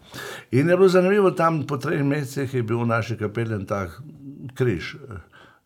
In 0.51 0.69
je 0.69 0.77
bilo 0.77 0.89
zanimivo, 0.89 1.31
tam 1.31 1.63
po 1.67 1.77
treh 1.77 2.03
mesecih 2.03 2.53
je 2.53 2.63
bil 2.63 2.83
v 2.83 2.87
naši 2.87 3.17
kapeli 3.17 3.55
en 3.55 3.65
tak 3.65 4.01
križ, 4.55 4.95
eh, 4.95 5.21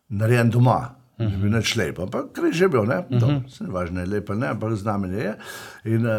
narejen 0.08 0.50
doma. 0.50 1.03
Uh 1.18 1.26
-huh. 1.26 1.32
Je 1.32 1.38
bil 1.38 1.50
neč 1.50 1.76
lep, 1.76 1.98
ampak 1.98 2.24
križ 2.32 2.60
je 2.60 2.68
bil, 2.68 2.84
ne, 2.84 2.98
uh 2.98 3.04
-huh. 3.10 3.48
se 3.50 3.64
ne 3.64 3.70
važno 3.70 4.00
je 4.00 4.06
lep 4.06 4.28
ne, 4.28 4.46
ampak 4.48 4.72
znamenje 4.74 5.16
je. 5.18 5.34
In 5.84 6.06
uh, 6.06 6.12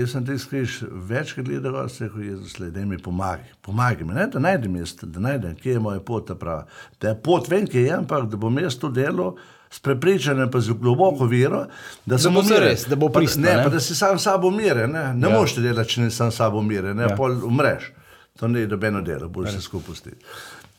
jaz 0.00 0.10
sem 0.10 0.26
tisti 0.26 0.48
križ 0.48 0.82
večkrat 1.08 1.46
gledal, 1.46 1.88
se 1.88 2.04
rekel, 2.04 2.22
Jezus, 2.22 2.58
le, 2.58 2.70
da 2.70 2.80
mi 2.84 2.98
pomagaj, 2.98 3.44
pomagaj 3.62 4.04
mi, 4.04 4.14
ne, 4.14 4.26
da 4.26 4.38
najdem 4.38 4.76
jaz, 4.76 4.94
da 5.02 5.20
najdem, 5.20 5.54
kje 5.54 5.72
je 5.72 5.78
moja 5.78 6.00
pot 6.00 6.26
ta 6.26 6.34
prava. 6.34 6.66
Da 7.00 7.08
je 7.08 7.20
pot 7.22 7.48
vem, 7.48 7.66
kje 7.66 7.82
je, 7.82 7.92
ampak 7.92 8.28
da 8.28 8.36
bom 8.36 8.58
jaz 8.58 8.78
to 8.78 8.88
delo 8.88 9.36
s 9.70 9.80
prepričanjem, 9.80 10.50
pa 10.50 10.60
z 10.60 10.72
globoko 10.72 11.24
vero, 11.26 11.66
da, 12.06 12.18
se 12.18 12.28
bo 12.28 12.42
miren. 12.42 12.48
zares, 12.48 12.86
da 12.88 12.96
bo 12.96 13.08
pristno, 13.08 13.42
Ne, 13.42 13.56
ne? 13.56 13.62
pa 13.64 13.68
da 13.68 13.80
si 13.80 13.94
sam 13.94 14.18
sabo 14.18 14.50
miren, 14.50 14.90
ne, 14.90 15.14
ne 15.14 15.28
Ja. 15.28 15.38
moš 15.38 15.56
delati, 15.56 15.88
če 15.90 16.00
nisi 16.00 16.16
sam 16.16 16.30
sabo 16.30 16.62
miren, 16.62 16.96
ne, 16.96 17.02
Ja. 17.02 17.16
pol 17.16 17.44
umreš. 17.44 17.92
To 18.38 18.48
ni 18.48 18.66
dobeno 18.66 19.00
delo, 19.02 19.28
boš 19.28 19.50
se 19.50 19.60
skupaj 19.60 19.86
pustiti. 19.86 20.16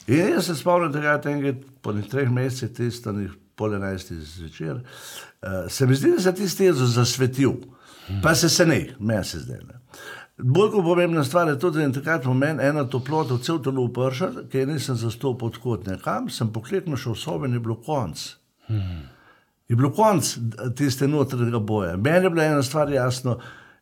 In 0.07 0.29
jaz 0.29 0.45
se 0.45 0.55
spomnim 0.55 0.93
tega, 0.93 1.21
enkrat 1.25 1.55
po 1.81 1.91
nekaj 1.91 2.09
treh 2.09 2.29
mesecih, 2.29 2.93
nekaj 3.05 3.44
pol 3.55 3.75
enajstih 3.75 4.19
zvečer, 4.19 4.75
uh, 4.75 5.65
se 5.69 5.87
mi 5.87 5.95
zdi, 5.95 6.11
da 6.15 6.21
se 6.21 6.35
tisti 6.35 6.69
Jezus 6.69 6.95
zasvetil. 6.95 7.57
Pa 8.23 8.35
se 8.35 8.49
se 8.49 8.65
ne, 8.65 8.95
meni 8.99 9.23
se 9.23 9.39
zdaj. 9.39 9.57
Ne. 9.57 9.79
Bolj 10.37 10.71
kot 10.71 10.83
pomembna 10.83 11.23
stvar 11.23 11.47
je 11.47 11.59
tudi, 11.59 11.77
da 11.77 11.83
je 11.83 11.93
takrat 11.93 12.25
v 12.25 12.33
meni 12.33 12.63
ena 12.63 12.83
toplota 12.89 13.33
v 13.33 13.41
cel 13.41 13.61
telo 13.63 13.85
uprša, 13.87 14.31
ki 14.51 14.57
je 14.57 14.65
nisem 14.67 14.97
zastopal 14.99 15.49
odkot 15.49 15.87
nekam, 15.87 16.27
sem 16.29 16.51
pokliknil 16.53 16.99
še 16.99 17.13
v 17.13 17.19
sobi 17.19 17.47
in 17.47 17.55
je 17.55 17.61
bilo 17.63 17.77
konc. 17.81 18.25
Je 19.65 19.75
bilo 19.75 19.93
konc 19.95 20.33
tiste 20.75 21.07
notranjega 21.07 21.59
boja. 21.59 21.95
Meni 21.97 22.27
je 22.27 22.33
bila 22.35 22.49
ena 22.51 22.63
stvar 22.63 22.91
jasno, 22.91 23.39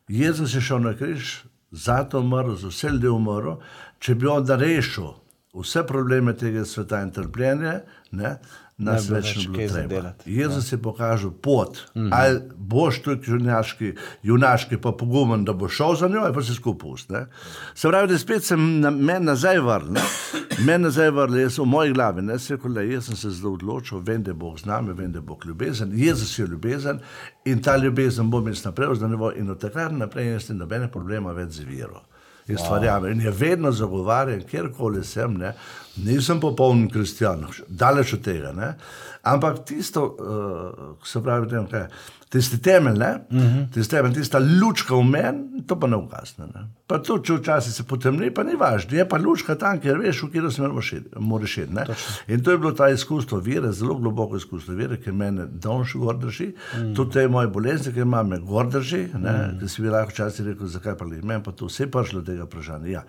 Jezus 0.08 0.54
je 0.54 0.60
šel 0.60 0.80
na 0.84 0.94
križ, 0.94 1.42
zato 1.70 2.20
umrl, 2.20 2.54
za 2.54 2.70
vse 2.70 2.94
ljudi 2.94 3.10
umrl. 3.10 3.58
Če 3.98 4.14
bi 4.14 4.30
on 4.30 4.46
rešil 4.46 5.10
vse 5.54 5.82
probleme 5.86 6.36
tega 6.38 6.64
sveta 6.64 7.02
in 7.02 7.10
trpljenja, 7.14 7.80
ne, 8.12 8.36
nas 8.76 9.06
bilo 9.06 9.20
več 9.20 9.36
ne 9.36 9.52
bilo 9.52 9.68
treba. 9.68 9.88
delati. 9.88 10.32
Jezus 10.34 10.72
je 10.72 10.78
pokazal 10.82 11.30
pot. 11.30 11.78
Mm 11.94 12.00
-hmm. 12.00 12.08
Ali 12.12 12.40
boš 12.56 13.02
tu 13.02 13.16
junaški, 13.26 13.94
junaški 14.22 14.76
pa 14.76 14.92
pogumen, 14.92 15.44
da 15.44 15.52
boš 15.52 15.76
šel 15.76 15.94
za 15.94 16.08
njo, 16.08 16.20
ali 16.20 16.34
pa 16.34 16.42
se 16.42 16.54
skupaj 16.54 16.78
pust. 16.78 17.10
ne. 17.10 17.26
Se 17.74 17.88
pravi, 17.88 18.08
da 18.08 18.18
spet 18.18 18.44
sem 18.44 18.80
na, 18.80 18.90
meni 18.90 19.26
nazaj 19.26 19.58
vrnil. 19.58 20.02
Meni 20.58 20.84
nazaj 20.84 21.10
vrnil, 21.10 21.40
jaz 21.40 21.58
v 21.58 21.64
moji 21.64 21.92
glavi. 21.92 22.22
Ne, 22.22 22.38
se 22.38 22.54
rekel, 22.54 22.72
le, 22.72 22.88
jaz 22.88 23.04
sem 23.04 23.16
se 23.16 23.30
zdaj 23.30 23.50
odločil, 23.50 23.98
vem, 23.98 24.22
da 24.22 24.32
Bog 24.32 24.60
z 24.60 24.64
nami, 24.64 24.92
vem, 24.92 25.12
da 25.12 25.20
Bog 25.20 25.46
ljubezen. 25.46 25.90
Jezus 25.94 26.38
je 26.38 26.46
ljubezen 26.46 26.98
in 27.44 27.62
ta 27.62 27.76
ljubezen 27.76 28.30
bom 28.30 28.48
jaz 28.48 28.64
naprej 28.64 28.88
vzdržal 28.88 29.32
in 29.36 29.50
od 29.50 29.60
takrat 29.60 29.92
naprej 29.92 30.32
jaz 30.32 30.48
ni 30.48 30.56
nobene 30.56 30.90
problema 30.92 31.32
več 31.32 31.50
z 31.50 31.64
vero. 31.64 32.00
Jaz 32.48 32.60
wow. 32.60 32.74
verjamem 32.74 33.12
in 33.12 33.20
je 33.24 33.30
vedno 33.30 33.72
zagovarjam, 33.72 34.42
kjerkoli 34.50 35.04
sem, 35.04 35.38
ne, 35.40 35.54
nisem 36.04 36.40
popoln 36.40 36.88
kristjan, 36.92 37.46
daleč 37.68 38.12
od 38.18 38.24
tega. 38.24 38.52
Ne, 38.52 38.74
ampak 39.22 39.62
tisto, 39.64 40.04
uh, 40.04 41.06
se 41.08 41.22
pravi, 41.24 41.48
ne 41.48 41.62
vem 41.62 41.70
kaj, 41.70 41.86
tisti 42.34 42.58
temelj, 42.62 42.98
ne, 42.98 43.10
uh 43.30 43.42
-huh. 43.42 43.72
tisti 43.72 43.96
temelj, 43.96 44.14
tista 44.14 44.38
lučka 44.38 44.94
v 44.94 45.04
meni, 45.06 45.62
to 45.66 45.78
pa 45.80 45.86
ne 45.86 45.96
ugasne. 45.96 46.46
Ne. 46.46 46.64
Pa 46.86 46.98
to, 46.98 47.18
če 47.18 47.36
včasih 47.38 47.72
se 47.72 47.84
potemni, 47.86 48.30
pa 48.34 48.42
ni 48.42 48.56
važno, 48.56 48.96
je 48.96 49.08
pa 49.08 49.18
lučka 49.18 49.54
tam, 49.54 49.78
ker 49.80 49.98
veš, 49.98 50.22
v 50.22 50.32
katero 50.32 50.50
smer 50.50 50.70
moraš 50.70 51.58
iti- 51.58 51.74
ne. 51.74 51.86
In 52.28 52.42
to 52.42 52.50
je 52.50 52.58
bilo 52.58 52.72
ta 52.72 52.88
izkustvo 52.88 53.38
vere, 53.38 53.72
zelo 53.72 53.94
globoko 53.94 54.36
izkustvo 54.36 54.74
vere, 54.74 54.96
ki 54.96 55.12
mene 55.12 55.46
danes 55.46 55.94
gor 55.94 56.18
drži. 56.18 56.52
Mm. 56.76 56.94
Tudi 56.94 57.12
te 57.12 57.28
moje 57.28 57.48
bolezni, 57.48 57.92
ki 57.92 58.00
imam, 58.00 58.28
me 58.28 58.38
gor 58.38 58.68
drži. 58.70 59.06
Mm. 59.14 59.58
Ker 59.60 59.68
si 59.68 59.82
bi 59.82 59.88
lahko 59.88 60.10
včasih 60.10 60.46
rekel, 60.46 60.66
zakaj 60.66 60.96
pa 60.98 61.04
jih 61.04 61.24
meni, 61.24 61.42
pa 61.42 61.52
to 61.52 61.66
vse 61.66 61.86
prišlo 61.90 62.20
do 62.20 62.32
tega 62.32 62.44
vprašanja. 62.44 62.88
Ja, 62.90 63.04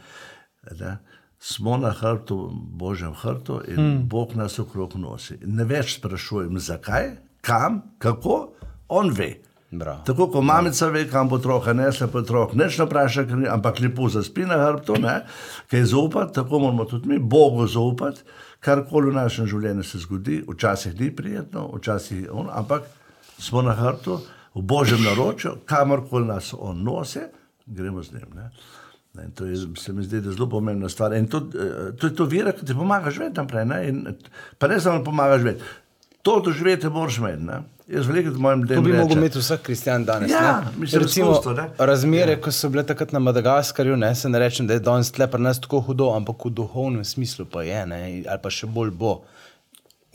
ne. 0.79 0.97
Smo 1.39 1.77
na 1.77 1.91
hrbtu, 1.91 2.51
božjem 2.53 3.13
hrbtu 3.13 3.61
in 3.67 3.81
mm. 3.81 4.07
Bog 4.07 4.35
nas 4.35 4.59
okrog 4.59 4.95
nosi. 4.95 5.37
Ne 5.45 5.63
več 5.63 5.97
sprašujem, 5.97 6.59
zakaj, 6.59 7.17
kam, 7.41 7.81
kako, 7.97 8.55
on 8.89 9.11
ve. 9.11 9.35
Bravo. 9.71 10.03
Tako 10.05 10.27
kot 10.31 10.43
mamica 10.43 10.87
ve, 10.87 11.07
kam 11.09 11.29
bo 11.29 11.35
otroka 11.35 11.73
nesla, 11.73 12.07
pa 12.07 12.19
otrok 12.19 12.53
neč 12.53 12.77
ne 12.77 12.85
vpraša, 12.85 13.25
ker 13.27 13.37
ni- 13.37 13.49
ampak 13.49 13.79
lepo 13.79 14.09
zaspi 14.09 14.45
na 14.45 14.57
hrbtu, 14.61 14.99
ne, 15.01 15.25
kaj 15.71 15.79
je 15.79 15.85
zaupati, 15.85 16.33
tako 16.33 16.59
moramo 16.59 16.85
tudi 16.85 17.09
mi 17.09 17.19
Bogu 17.19 17.67
zaupati, 17.67 18.21
karkoli 18.59 19.11
v 19.11 19.15
našem 19.15 19.47
življenju 19.47 19.83
se 19.83 19.99
zgodi, 19.99 20.43
včasih 20.47 20.99
ni 20.99 21.11
prijetno, 21.15 21.67
včasih 21.75 22.29
on, 22.31 22.47
ampak 22.53 22.87
smo 23.39 23.61
na 23.61 23.73
hrbtu, 23.75 24.19
v 24.55 24.61
božjem 24.61 25.03
naročju, 25.03 25.57
kamorkoli 25.65 26.27
nas 26.27 26.53
on 26.57 26.83
nosi, 26.83 27.25
gremo 27.65 28.03
z 28.03 28.13
njim. 28.13 28.31
Ne. 28.35 28.51
Ne, 29.15 29.23
in 29.23 29.31
to 29.31 29.45
je, 29.45 29.55
se 29.75 29.93
mi 29.93 30.03
zdi, 30.03 30.21
da 30.21 30.29
je 30.29 30.35
zelo 30.35 30.49
pomembna 30.49 30.89
stvar. 30.89 31.13
In 31.13 31.27
to, 31.27 31.37
eh, 31.37 31.91
to 31.97 32.07
je 32.07 32.15
to 32.15 32.25
vira, 32.25 32.51
ki 32.51 32.65
ti 32.65 32.73
pomaga 32.73 33.11
živeti 33.11 33.37
naprej. 33.37 33.65
Ne? 33.65 33.87
In, 33.87 34.15
pa 34.59 34.67
ne 34.67 34.79
samo 34.79 35.03
pomaga 35.03 35.37
živeti. 35.37 35.63
To 36.25 36.39
doživeti 36.41 36.89
moraš 36.89 37.17
imeti. 37.21 37.43
Jaz 37.87 38.07
veliko 38.09 38.31
mojim 38.41 38.63
To 38.63 38.67
delom. 38.67 38.83
bi 38.83 38.91
rečem, 38.91 39.01
lahko 39.05 39.17
imel 39.17 39.35
vsak 39.35 39.61
kristjan 39.61 40.05
danes. 40.05 40.31
Ja, 40.31 40.61
ne? 40.65 40.79
mislim, 40.81 41.01
Recimo, 41.03 41.31
izkustvo, 41.31 41.53
ne. 41.53 41.67
razmere, 41.77 42.31
ja. 42.33 42.41
ko 42.41 42.51
so 42.51 42.69
bile 42.73 42.81
takrat 42.83 43.11
na 43.13 43.19
Madagaskarju, 43.21 43.97
ne, 43.97 44.09
se 44.15 44.29
ne 44.29 44.39
rečem, 44.41 44.65
da 44.67 44.73
je 44.73 44.81
danes 44.81 45.11
tle 45.13 45.27
pri 45.31 45.41
nas 45.41 45.61
tako 45.61 45.83
hudo, 45.85 46.09
ampak 46.17 46.45
v 46.45 46.49
duhovnem 46.49 47.05
smislu 47.05 47.45
pa 47.45 47.61
je, 47.63 47.85
ne, 47.85 47.99
ali 48.25 48.41
pa 48.41 48.49
še 48.49 48.65
bolj 48.65 48.89
bo. 48.89 49.19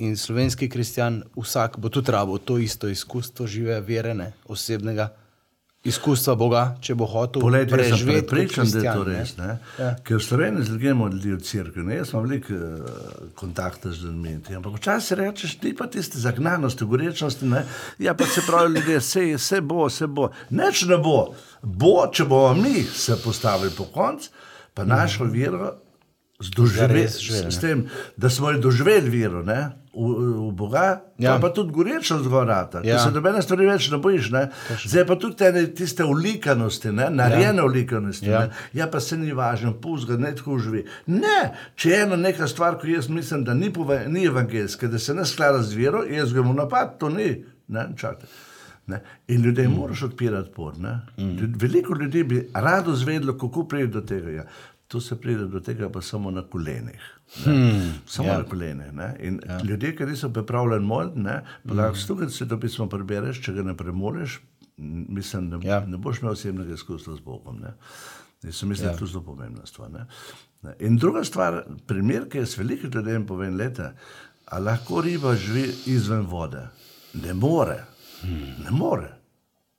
In 0.03 0.17
slovenski 0.17 0.67
kristjan, 0.69 1.23
vsak 1.37 1.79
bo 1.79 1.89
tudi 1.89 2.11
rabo 2.11 2.39
to 2.39 2.59
isto 2.59 2.89
izkustvo 2.91 3.47
žive 3.47 3.79
vere, 3.81 4.15
ne, 4.15 4.33
osebnega 4.51 5.13
izkustva 5.85 6.35
Boga, 6.37 6.63
če 6.85 6.95
bo 6.99 7.07
hotel 7.09 7.41
jaz 7.41 7.55
sem 7.55 7.71
preživeti. 7.73 8.21
kot 8.21 8.31
prepričan, 8.31 8.71
da 8.71 8.79
je 8.79 8.93
to 8.93 9.05
ne. 9.05 9.15
res. 9.17 9.33
Ne? 9.39 9.55
Ja. 9.79 9.91
Ker 10.05 10.19
v 10.19 10.25
Sloveniji 10.25 10.69
zlegemo 10.69 11.09
ljudi 11.09 11.33
v 11.33 11.41
cerkvi. 11.41 11.85
Ne? 11.89 11.97
Jaz 11.97 12.13
imam 12.13 12.27
veliko 12.29 12.55
uh, 12.55 13.31
kontakta 13.35 13.93
z 13.93 14.05
ljudmi. 14.05 14.35
Ampak 14.57 14.77
včasih 14.77 15.19
rečeš, 15.23 15.57
ni 15.63 15.73
pa 15.77 15.89
tiste 15.89 16.21
zagnanosti, 16.21 16.85
gorečnosti. 16.85 17.49
Ne? 17.49 17.65
Ja, 17.99 18.15
pa 18.15 18.29
se 18.29 18.45
pravi, 18.47 18.75
ljudje, 18.77 19.01
vse, 19.01 19.27
vse 19.37 19.61
bo, 19.61 19.87
vse 19.89 20.07
bo. 20.07 20.29
Neč 20.51 20.85
ne 20.91 21.01
bo. 21.01 21.31
Bo, 21.63 21.95
če 22.13 22.29
bomo 22.29 22.55
mi 22.61 22.85
se 22.85 23.17
postavili 23.25 23.73
po 23.77 23.89
koncu, 23.89 24.29
pa 24.75 24.85
našo 24.85 25.25
vero 25.33 25.79
združili 26.41 26.81
Zares 26.81 27.19
živeli, 27.21 27.53
s, 27.53 27.57
s 27.57 27.61
tem, 27.61 27.87
da 28.17 28.31
smo 28.31 28.51
jo 28.51 28.61
doživeli 28.69 29.11
vero 29.13 29.43
ne? 29.45 29.80
V, 29.95 30.51
v 30.51 30.53
Boga, 30.55 31.03
Ja. 31.19 31.39
pa 31.41 31.51
tudi 31.53 31.73
gorečnost 31.73 32.25
zgorata. 32.25 32.81
Ja. 32.85 32.95
Ja. 32.95 32.99
Se 32.99 33.11
nobene 33.11 33.43
stvari 33.43 33.67
več 33.67 33.91
ne 33.91 33.99
bojiš. 34.01 34.31
Ne? 34.33 34.43
Zdaj 34.85 35.07
pa 35.07 35.17
tudi 35.21 35.37
te, 35.37 35.51
tiste 35.77 36.05
ulikanosti, 36.05 36.93
ne? 36.93 37.11
narejene 37.11 37.59
ja. 37.61 37.65
ulikanosti. 37.65 38.31
Ja. 38.31 38.45
Ne? 38.47 38.69
ja, 38.73 38.87
pa 38.91 39.01
se 39.01 39.19
ni 39.19 39.35
važno, 39.37 39.75
puzga, 39.83 40.17
ne 40.17 40.33
tako 40.37 40.59
živi. 40.63 40.85
Ne, 41.11 41.41
če 41.75 41.91
je 41.91 42.03
ena 42.07 42.17
neka 42.17 42.49
stvar, 42.49 42.79
ki 42.81 42.97
jaz 42.97 43.11
mislim, 43.11 43.45
da 43.45 43.55
ni, 43.55 43.73
pove, 43.73 44.05
ni 44.09 44.25
evangelska, 44.31 44.89
da 44.89 44.99
se 44.99 45.15
ne 45.15 45.27
sklada 45.27 45.63
z 45.67 45.77
vero, 45.77 46.05
jaz 46.07 46.33
gremo 46.33 46.55
napad, 46.57 46.97
to 47.03 47.11
ni. 47.13 47.35
Ne, 47.71 47.91
čakajte. 47.99 48.31
Ne? 48.91 49.03
In 49.29 49.43
ljudem 49.43 49.71
mm. 49.71 49.77
moraš 49.77 50.03
odpirati 50.03 50.51
pot. 50.55 50.79
Mm. 50.79 51.55
Veliko 51.61 51.95
ljudi 51.95 52.25
bi 52.25 52.49
rado 52.55 52.95
zvedlo, 52.95 53.39
kako 53.39 53.65
pride 53.69 53.87
do 53.87 54.01
tega. 54.01 54.31
Ja. 54.31 54.45
Tu 54.91 54.99
se 55.01 55.15
pride 55.21 55.47
do 55.47 55.61
tega 55.63 55.87
pa 55.89 56.01
samo 56.03 56.31
na 56.35 56.43
kolenih. 56.43 57.03
Hmm, 57.45 57.93
samo 58.07 58.29
ja. 58.29 58.33
ja. 58.33 58.39
na 58.39 58.45
kolenih. 58.45 58.93
Ne? 58.93 59.11
In 59.23 59.41
ja. 59.47 59.61
ljudje, 59.63 59.93
ki 59.97 60.07
niso 60.11 60.33
pripravljeni 60.35 60.87
moliti, 60.87 61.21
ne, 61.23 61.37
pa 61.69 61.75
lahko 61.75 61.99
mm. 61.99 62.07
tukaj 62.07 62.31
se 62.35 62.49
to 62.49 62.59
pismo 62.61 62.89
prebereš, 62.91 63.39
če 63.45 63.55
ga 63.55 63.63
ne 63.63 63.77
premoreš, 63.77 64.41
mislim, 64.77 65.49
ne, 65.53 65.61
Ja. 65.63 65.77
ja. 65.79 65.87
ne 65.87 65.97
boš 65.97 66.23
imel 66.23 66.33
osebnega 66.33 66.75
izkustva 66.75 67.15
z 67.17 67.23
Bogom. 67.25 67.61
Ne? 67.63 67.77
Jaz 68.43 68.57
sem 68.57 68.69
mislil, 68.69 68.89
da 68.89 68.97
je 68.97 68.99
to 68.99 69.07
zelo 69.07 69.23
pomembna 69.23 69.67
stvar. 69.67 69.91
Ne? 69.95 70.07
Ne. 70.63 70.75
In 70.81 70.97
druga 70.97 71.25
stvar, 71.25 71.63
primer, 71.87 72.27
ki 72.29 72.43
jaz 72.43 72.59
veliko 72.59 72.91
ljudem 72.91 73.27
povem, 73.27 73.57
leta, 73.57 73.93
a 74.51 74.59
lahko 74.59 75.01
riba 75.07 75.35
živi 75.37 75.69
izven 75.87 76.27
vode. 76.27 76.67
Ne 77.15 77.35
more, 77.35 77.85
ne 78.65 78.71
more, 78.71 79.13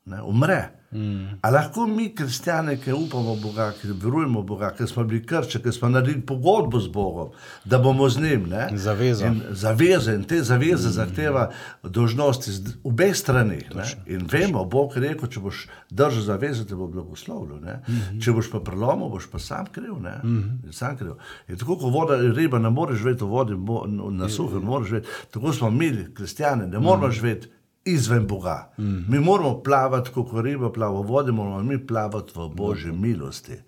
ne, 0.05 0.21
umre. 0.21 0.80
Mm. 0.91 1.39
A 1.41 1.49
lahko 1.49 1.87
mi, 1.87 2.15
kristijane, 2.15 2.77
ki 2.77 2.93
upamo 2.93 3.35
v 3.35 3.41
Boga, 3.41 3.71
ki 3.81 3.87
verujemo 3.87 4.41
v 4.41 4.45
Boga, 4.45 4.73
ki 4.75 4.87
smo 4.87 5.03
bili 5.03 5.25
krči, 5.25 5.61
ki 5.63 5.71
smo 5.71 5.89
naredili 5.89 6.21
pogodbo 6.21 6.79
z 6.79 6.87
Bogom, 6.91 7.29
da 7.65 7.79
bomo 7.79 8.09
z 8.09 8.19
njim. 8.21 8.43
Ne? 8.49 8.67
Zavezo. 8.73 9.25
In 9.25 9.41
zaveze 9.51 10.15
in 10.15 10.23
te 10.23 10.43
zaveze 10.43 10.89
mm. 10.89 10.91
zahteva 10.91 11.51
dožnosti 11.83 12.51
z 12.51 12.75
obeh 12.83 13.15
strani. 13.15 13.61
ne. 13.75 13.83
In 14.05 14.27
vemo, 14.31 14.65
Bog 14.65 14.95
je 14.95 15.01
rekel, 15.01 15.29
če 15.29 15.39
boš 15.39 15.67
držal 15.89 16.21
zaveze, 16.23 16.67
te 16.67 16.75
bo 16.75 16.87
blagoslovil. 16.87 17.61
ne. 17.63 17.79
Če 18.23 18.31
boš 18.31 18.51
pa 18.51 18.59
prelomil, 18.59 19.09
boš 19.09 19.29
pa 19.31 19.39
sam 19.39 19.65
kriv. 19.71 19.95
ne. 20.01 20.19
Sam 20.71 20.97
kriv. 20.97 21.15
In 21.47 21.55
tako 21.57 21.77
kot 21.77 21.93
voda, 21.93 22.19
riba 22.19 22.59
ne 22.59 22.69
more 22.69 22.95
živeti 22.95 23.23
v 23.23 23.27
vodi, 23.27 23.53
mo- 23.53 23.87
na 24.11 24.29
suhem, 24.29 24.59
ne 24.59 24.65
more 24.67 24.85
živeti. 24.85 25.07
Tako 25.31 25.53
smo 25.53 25.69
mi, 25.71 25.91
kristijani, 26.13 26.67
ne 26.67 26.79
moramo 26.79 27.11
živeti 27.11 27.47
izven 27.85 28.27
Boga. 28.27 28.73
Mi 28.77 29.19
moramo 29.19 29.61
plavati, 29.63 30.11
kot 30.13 30.27
riba 30.43 30.71
plava 30.71 31.01
v 31.01 31.07
vodi, 31.07 31.31
moramo 31.31 31.63
mi 31.63 31.79
plavati 31.87 32.33
v 32.35 32.49
Božji 32.55 32.91
milosti. 32.91 33.59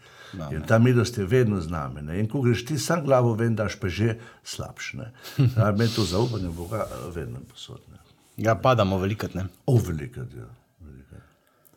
In 0.51 0.61
ta 0.67 0.79
milost 0.79 1.17
je 1.17 1.25
vedno 1.25 1.61
z 1.61 1.69
nami. 1.69 2.01
Ne? 2.01 2.19
In 2.19 2.27
ko 2.29 2.41
greš 2.41 2.65
ti 2.65 2.77
sam 2.79 3.03
glavo 3.05 3.33
ven, 3.33 3.55
daš 3.55 3.75
pa 3.79 3.87
že 3.87 4.17
slabše. 4.43 4.97
Me 5.77 5.87
to 5.87 6.03
zaupanje 6.03 6.49
v 6.49 6.55
Boga 6.57 6.85
eh, 6.89 7.09
vedno 7.15 7.39
posodne. 7.49 8.01
Ja, 8.37 8.55
padamo 8.55 8.97
velikrat. 8.97 9.33
Ne? 9.33 9.45
O, 9.65 9.77
veliko 9.77 10.19
je. 10.19 10.45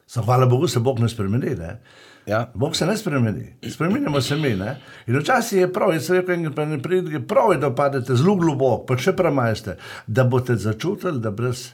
Sam 0.06 0.24
hvala 0.24 0.46
Bogu, 0.46 0.68
se 0.68 0.80
Bog 0.80 0.98
ne 0.98 1.08
spremeni. 1.08 1.54
Ne? 1.54 1.80
Ja. 2.26 2.50
Bog 2.54 2.76
se 2.76 2.86
ne 2.86 2.96
spremeni, 2.96 3.56
spremenimo 3.70 4.20
se 4.20 4.36
mi. 4.36 4.54
Ne? 4.56 4.80
In 5.06 5.18
včasih 5.18 5.58
je 5.58 5.72
prav, 5.72 5.92
jaz 5.92 6.10
rekel, 6.10 6.52
pa 6.54 6.64
ne 6.64 6.82
pridete, 6.82 7.26
prav 7.26 7.52
je, 7.52 7.58
da 7.58 7.74
padete 7.74 8.16
zelo 8.16 8.34
globoko, 8.34 8.84
pa 8.86 8.96
še 8.98 9.12
premajste, 9.16 9.76
da 10.06 10.24
boste 10.24 10.56
začutili, 10.56 11.20
da 11.22 11.30
brez 11.30 11.68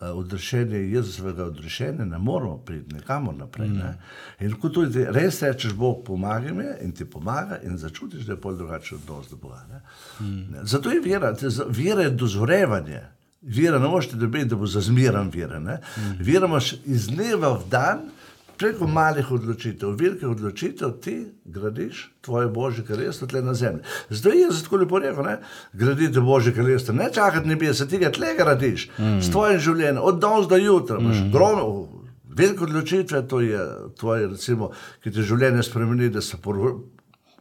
uh, 0.00 0.08
odrešenja, 0.18 0.78
Jezusovega 0.78 1.44
odrešenja, 1.44 2.04
ne 2.04 2.18
moramo 2.18 2.56
priti 2.56 2.94
nikamor 2.94 3.34
naprej. 3.34 3.68
Ne? 3.68 3.94
In 4.40 4.54
ko 4.60 4.68
tudi 4.68 5.04
res 5.10 5.42
rečeš, 5.42 5.72
Bog 5.72 6.04
pomaga 6.06 6.52
mi 6.54 6.64
in 6.82 6.92
ti 6.92 7.04
pomaga, 7.04 7.60
in 7.62 7.78
začutiš, 7.78 8.26
da 8.26 8.32
je 8.32 8.40
pol 8.40 8.56
drugačen 8.56 8.98
odnos 8.98 9.30
do 9.30 9.36
Boga. 9.36 9.64
Ne? 9.70 9.80
Ne. 10.20 10.64
Zato 10.64 10.90
je 10.90 11.00
vera, 11.00 11.34
te 11.34 11.48
vera 11.68 12.02
je 12.02 12.10
dozorevanje. 12.10 13.02
Vera 13.42 13.78
ne 13.78 13.88
moreš 13.88 14.10
dobiti, 14.10 14.44
da 14.44 14.56
bo 14.56 14.66
zazmiran 14.66 15.30
vera. 15.34 15.58
ne. 15.58 15.80
Vera 16.20 16.46
imaš 16.46 16.72
iz 16.84 17.08
dneva 17.08 17.52
v 17.58 17.68
dan, 17.70 17.98
preko 18.58 18.86
malih 18.86 19.30
odločitev, 19.32 19.94
velikih 19.98 20.28
odločitev, 20.28 20.92
ti 21.02 21.16
gradiš 21.44 22.08
tvoje 22.20 22.48
božje 22.48 22.84
kraljestvo 22.84 23.28
tle 23.28 23.42
na 23.42 23.54
zemlji. 23.54 23.82
Zdaj 24.10 24.40
je 24.40 24.48
tako 24.64 24.76
lepo 24.76 24.98
rekel, 24.98 25.24
ne? 25.24 25.38
graditi 25.72 26.20
božje 26.20 26.54
kraljestvo, 26.54 26.94
ne 26.94 27.10
čakati 27.14 27.48
nebesa, 27.48 27.86
ti 27.86 27.98
ga 27.98 28.10
tle 28.12 28.34
gradiš 28.38 28.90
mm. 28.98 29.20
s 29.22 29.30
tvojim 29.30 29.60
življenjem, 29.60 30.02
od 30.02 30.20
danes 30.20 30.48
do 30.48 30.56
jutra. 30.56 31.00
Mm. 31.00 31.32
Velike 32.38 32.64
odločitve, 32.64 33.22
to 33.28 33.40
je 33.40 33.60
tvoje, 33.98 34.28
recimo, 34.28 34.70
ki 35.02 35.10
ti 35.10 35.22
življenje 35.26 35.62
spremeni, 35.66 36.10
da 36.14 36.20
se 36.22 36.36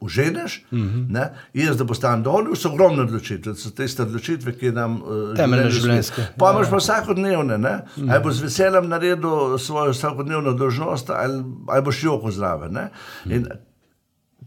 Uženeš, 0.02 0.66
mm 0.72 0.78
-hmm. 0.78 1.30
jaz 1.54 1.78
da 1.78 1.86
postanem 1.86 2.24
dovolj, 2.24 2.56
so 2.56 2.70
ogromne 2.70 3.02
odločitve, 3.02 3.56
so 3.56 3.70
tiste 3.70 4.04
odločitve, 4.04 4.54
ki 4.58 4.72
nam 4.72 5.02
uh, 5.02 5.36
Temeljne 5.36 5.70
življenjske. 5.70 6.26
Pa 6.38 6.52
imaš 6.52 6.70
pa 6.70 6.78
vsakodnevne, 6.78 7.58
ne? 7.58 7.80
Mm. 7.98 8.10
ali 8.10 8.24
boš 8.24 8.34
z 8.34 8.42
veseljem 8.42 8.90
naredil 8.90 9.58
svojo 9.58 9.92
vsakodnevno 9.92 10.54
dožnost, 10.54 11.10
ali, 11.10 11.44
ali 11.68 11.82
boš 11.82 12.04
joko 12.04 12.32
zraven. 12.32 12.74
ne. 12.74 12.90
In 13.26 13.48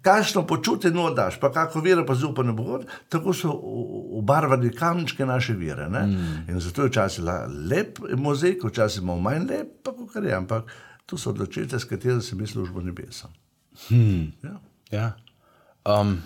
Kakšno 0.03 0.47
počutje 0.47 0.91
no 0.91 1.11
daš, 1.11 1.41
pa 1.41 1.53
kako 1.53 1.81
vero, 1.81 2.07
pa 2.07 2.15
zaupanje 2.15 2.53
Bogu, 2.53 2.79
tako 3.09 3.33
so 3.33 3.51
obarvani 4.17 4.71
kamenčke 4.73 5.27
naše 5.27 5.53
vere. 5.53 5.89
Mm. 5.89 6.49
In 6.49 6.61
zato 6.61 6.83
je 6.83 6.89
včasih 6.89 7.25
lep 7.71 7.99
mozaik, 8.17 8.65
včasih 8.65 9.03
malo 9.03 9.21
manj 9.21 9.45
lep, 9.51 9.69
pa 9.83 9.93
kar 10.13 10.25
je, 10.25 10.35
ampak 10.35 10.73
to 11.07 11.19
so 11.19 11.31
odločitve, 11.31 11.79
s 11.79 11.85
katerimi 11.85 12.23
se 12.23 12.37
mi 12.37 12.47
službo 12.47 12.81
nebesa. 12.81 13.29
Hmm. 13.89 14.33
Ja. 14.43 14.61
Ja. 14.91 15.13
Um, 15.89 16.19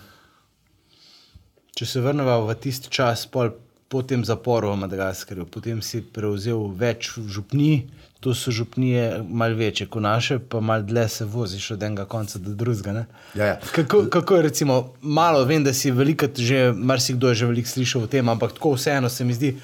če 1.78 1.86
se 1.86 2.00
vrnemo 2.02 2.40
v 2.46 2.56
tisti 2.58 2.90
čas, 2.90 3.26
pol, 3.30 3.52
po 3.88 4.02
tem 4.02 4.24
zaporu 4.26 4.72
v 4.72 4.80
Madagaskarju, 4.82 5.46
potem 5.46 5.78
si 5.84 6.00
prevzel 6.02 6.66
več 6.74 7.12
župni, 7.30 7.86
to 8.24 8.32
so 8.34 8.50
župnije 8.50 9.20
malce 9.28 9.58
večje 9.58 9.86
kot 9.86 10.02
naše, 10.02 10.38
pa 10.38 10.60
malce 10.60 10.88
dlje 10.88 11.08
se 11.08 11.24
voziš 11.24 11.70
od 11.76 11.82
enega 11.82 12.06
konca 12.10 12.38
do 12.38 12.54
drugega. 12.54 12.92
ne. 12.92 13.04
Ja, 13.34 13.46
ja. 13.46 13.60
Kako, 13.72 14.06
kako 14.10 14.36
je, 14.36 14.42
recimo, 14.42 14.94
malo 15.00 15.44
vem, 15.44 15.64
da 15.64 15.72
si 15.72 15.90
velikrat 15.90 16.38
že, 16.38 16.72
marsikdo 16.72 17.28
je 17.28 17.34
že 17.34 17.46
veliko 17.46 17.68
slišal 17.68 18.02
o 18.02 18.10
tem, 18.10 18.28
ampak 18.28 18.56
tako 18.56 18.74
vseeno 18.74 19.08
se 19.08 19.24
mi 19.24 19.34
zdi, 19.34 19.54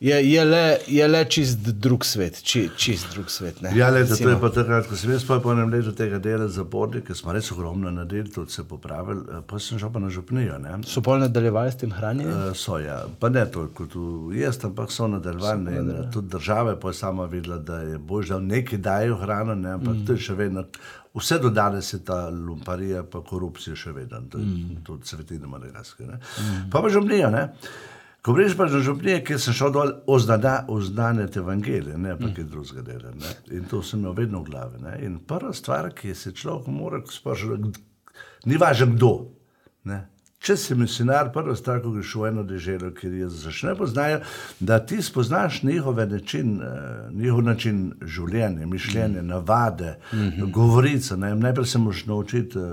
je, 0.00 0.32
je, 0.32 0.44
le, 0.44 0.78
je 0.86 1.08
le 1.08 1.24
čist 1.24 1.58
drug 1.58 2.04
svet, 2.04 2.42
či, 2.44 2.66
čist 2.76 3.08
drug 3.14 3.30
svet. 3.32 3.62
Ne? 3.64 3.70
Ja, 3.76 3.88
leta, 3.90 4.16
to 4.16 4.28
je 4.28 4.36
pa 4.40 4.50
takrat, 4.52 4.88
ko 4.90 4.96
sem 4.96 5.14
jaz 5.14 5.24
po 5.24 5.38
enem 5.52 5.72
letu 5.72 5.94
tega 5.96 6.18
dela 6.20 6.48
zapornik, 6.52 7.06
ker 7.08 7.16
smo 7.16 7.32
res 7.32 7.48
ogromno 7.54 7.90
naredili, 7.90 8.28
tudi 8.32 8.52
se 8.52 8.64
popravili, 8.68 9.24
eh, 9.24 9.40
pa 9.48 9.60
sem 9.62 9.80
šel 9.80 9.92
pa 9.94 10.02
na 10.04 10.10
župnijo. 10.12 10.58
Ne? 10.60 10.76
So 10.84 11.00
pol 11.00 11.24
nadaljevali 11.24 11.72
s 11.72 11.80
tem 11.80 11.96
hranjenjem? 11.96 12.50
Eh, 12.50 12.52
So, 12.66 12.78
ja. 12.78 13.04
Pa 13.20 13.28
ne 13.32 13.46
toliko 13.50 13.86
kot 13.86 13.96
jaz, 14.36 14.60
ampak 14.64 14.92
so 14.92 15.08
nadaljevali. 15.08 15.76
in, 15.76 15.90
eh, 15.90 16.04
Tudi 16.12 16.28
država 16.28 16.76
pa 16.76 16.92
je 16.92 16.94
sama 16.94 17.24
videla, 17.24 17.58
da 17.58 17.80
je 17.80 17.98
bož, 17.98 18.28
da 18.28 18.38
nekaj 18.38 18.78
dajo 18.78 19.16
hrano, 19.16 19.54
ne, 19.54 19.72
ampak 19.80 19.94
mm. 19.94 20.06
to 20.06 20.12
je 20.12 20.18
še 20.18 20.34
vedno. 20.34 20.64
Vse 21.16 21.38
do 21.38 21.48
danes 21.50 21.92
je 21.92 22.04
ta 22.04 22.28
lumparija, 22.28 23.02
pa 23.02 23.22
korupcija 23.24 23.76
še 23.76 23.92
vedno, 23.92 24.20
mm. 24.20 24.82
tudi 24.84 25.08
svetina 25.08 25.48
Madagaskar. 25.48 26.06
Mm. 26.06 26.70
Pa 26.70 26.82
pa 26.82 26.92
župnija, 26.92 27.30
ne. 27.30 27.48
Ko 28.26 28.32
greš 28.34 28.56
pa 28.58 28.66
na 28.66 28.80
župnije, 28.82 29.20
kjer 29.24 29.38
sem 29.38 29.54
šel 29.54 29.70
dol 29.70 29.90
oznada, 30.10 30.64
oznanjati 30.68 31.38
evangelije, 31.38 31.98
ne 31.98 32.16
pa 32.18 32.26
kaj 32.34 32.44
drugega 32.50 32.82
dela. 32.82 33.12
Ne. 33.14 33.34
In 33.54 33.68
to 33.70 33.82
sem 33.86 34.00
imel 34.00 34.16
vedno 34.18 34.40
v 34.42 34.50
glavi. 34.50 34.80
Ne. 34.82 34.96
In 35.06 35.20
prva 35.22 35.52
stvar, 35.54 35.92
ki 35.94 36.14
se 36.14 36.32
človek 36.34 36.66
mora 36.66 36.98
spraševati, 37.06 37.84
ni 38.50 38.58
važno 38.58 38.88
kdo. 38.96 39.12
Ne. 39.86 40.00
Če 40.46 40.54
si 40.54 40.74
misionar, 40.78 41.32
prva 41.34 41.56
stvar, 41.58 41.80
ko 41.82 41.90
greš 41.96 42.12
v 42.20 42.28
eno 42.28 42.42
deželo, 42.46 42.92
kjer 42.94 43.14
je 43.18 43.28
začne 43.34 43.72
poznajo, 43.74 44.20
da 44.60 44.78
ti 44.78 45.00
spoznaš 45.02 45.62
njihove 45.66 46.06
način, 46.06 46.60
eh, 46.62 47.08
njihov 47.10 47.42
način 47.42 47.80
življenja, 48.02 48.66
mišljenja, 48.66 49.22
mm. 49.22 49.26
navade, 49.26 49.96
mm 50.12 50.18
-hmm. 50.18 50.52
govorice. 50.52 51.16
Ne? 51.16 51.34
Najprej 51.34 51.66
se 51.66 51.78
moraš 51.78 52.04
naučiti 52.06 52.58
uh, 52.58 52.64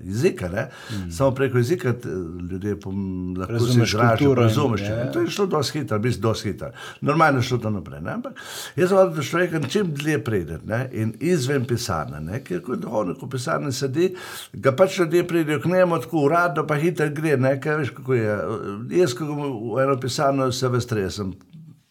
jezika, 0.00 0.48
mm. 0.48 1.10
samo 1.10 1.30
preko 1.30 1.58
jezika 1.58 1.92
te, 1.92 2.08
ljudje 2.50 2.80
pom, 2.80 3.34
lahko 3.38 3.58
se 3.58 3.64
Razumeš 3.66 3.88
izražajo, 3.88 4.16
kulturo 4.18 4.42
razumeš. 4.42 4.80
ja, 4.80 4.86
Ja, 4.86 4.98
ja. 5.04 5.12
To 5.12 5.20
je 5.20 5.30
šlo 5.30 5.46
dosti 5.46 5.80
hitro, 5.80 5.98
biti 5.98 6.20
dosti 6.20 6.48
hitro. 6.48 6.70
Normalno 7.00 7.38
je 7.38 7.42
šlo 7.42 7.58
to 7.58 7.70
naprej. 7.70 8.00
Ne? 8.00 8.12
Ampak 8.12 8.32
jaz 8.76 8.88
sem 8.88 8.98
vedel, 8.98 9.14
da 9.14 9.22
človek 9.22 9.68
čim 9.68 9.94
dlje 9.94 10.24
pride 10.24 10.58
ne? 10.64 10.88
in 10.92 11.14
izven 11.20 11.64
pisarne, 11.64 12.20
ne? 12.20 12.40
ker 12.44 12.62
ko 12.62 12.76
duhovnik 12.76 13.22
v 13.22 13.28
pisarni 13.28 13.72
sedi, 13.72 14.14
ga 14.52 14.72
pač 14.72 14.98
ljudje 14.98 15.26
pridejo 15.28 15.60
k 15.60 15.66
njemu 15.74 16.00
tako 16.00 16.18
uradno, 16.18 16.66
pa 16.66 16.74
hitro 16.74 17.15
gre, 17.16 17.36
ne? 17.40 17.56
kaj 17.60 17.82
veš 17.82 17.92
kako 17.96 18.16
je. 18.16 18.38
Jaz, 19.00 19.14
ko 19.16 19.28
grem 19.28 19.44
v 19.74 19.84
eno 19.84 19.98
pisarno, 20.00 20.50
se 20.52 20.68
ve 20.72 20.80
stresem. 20.80 21.34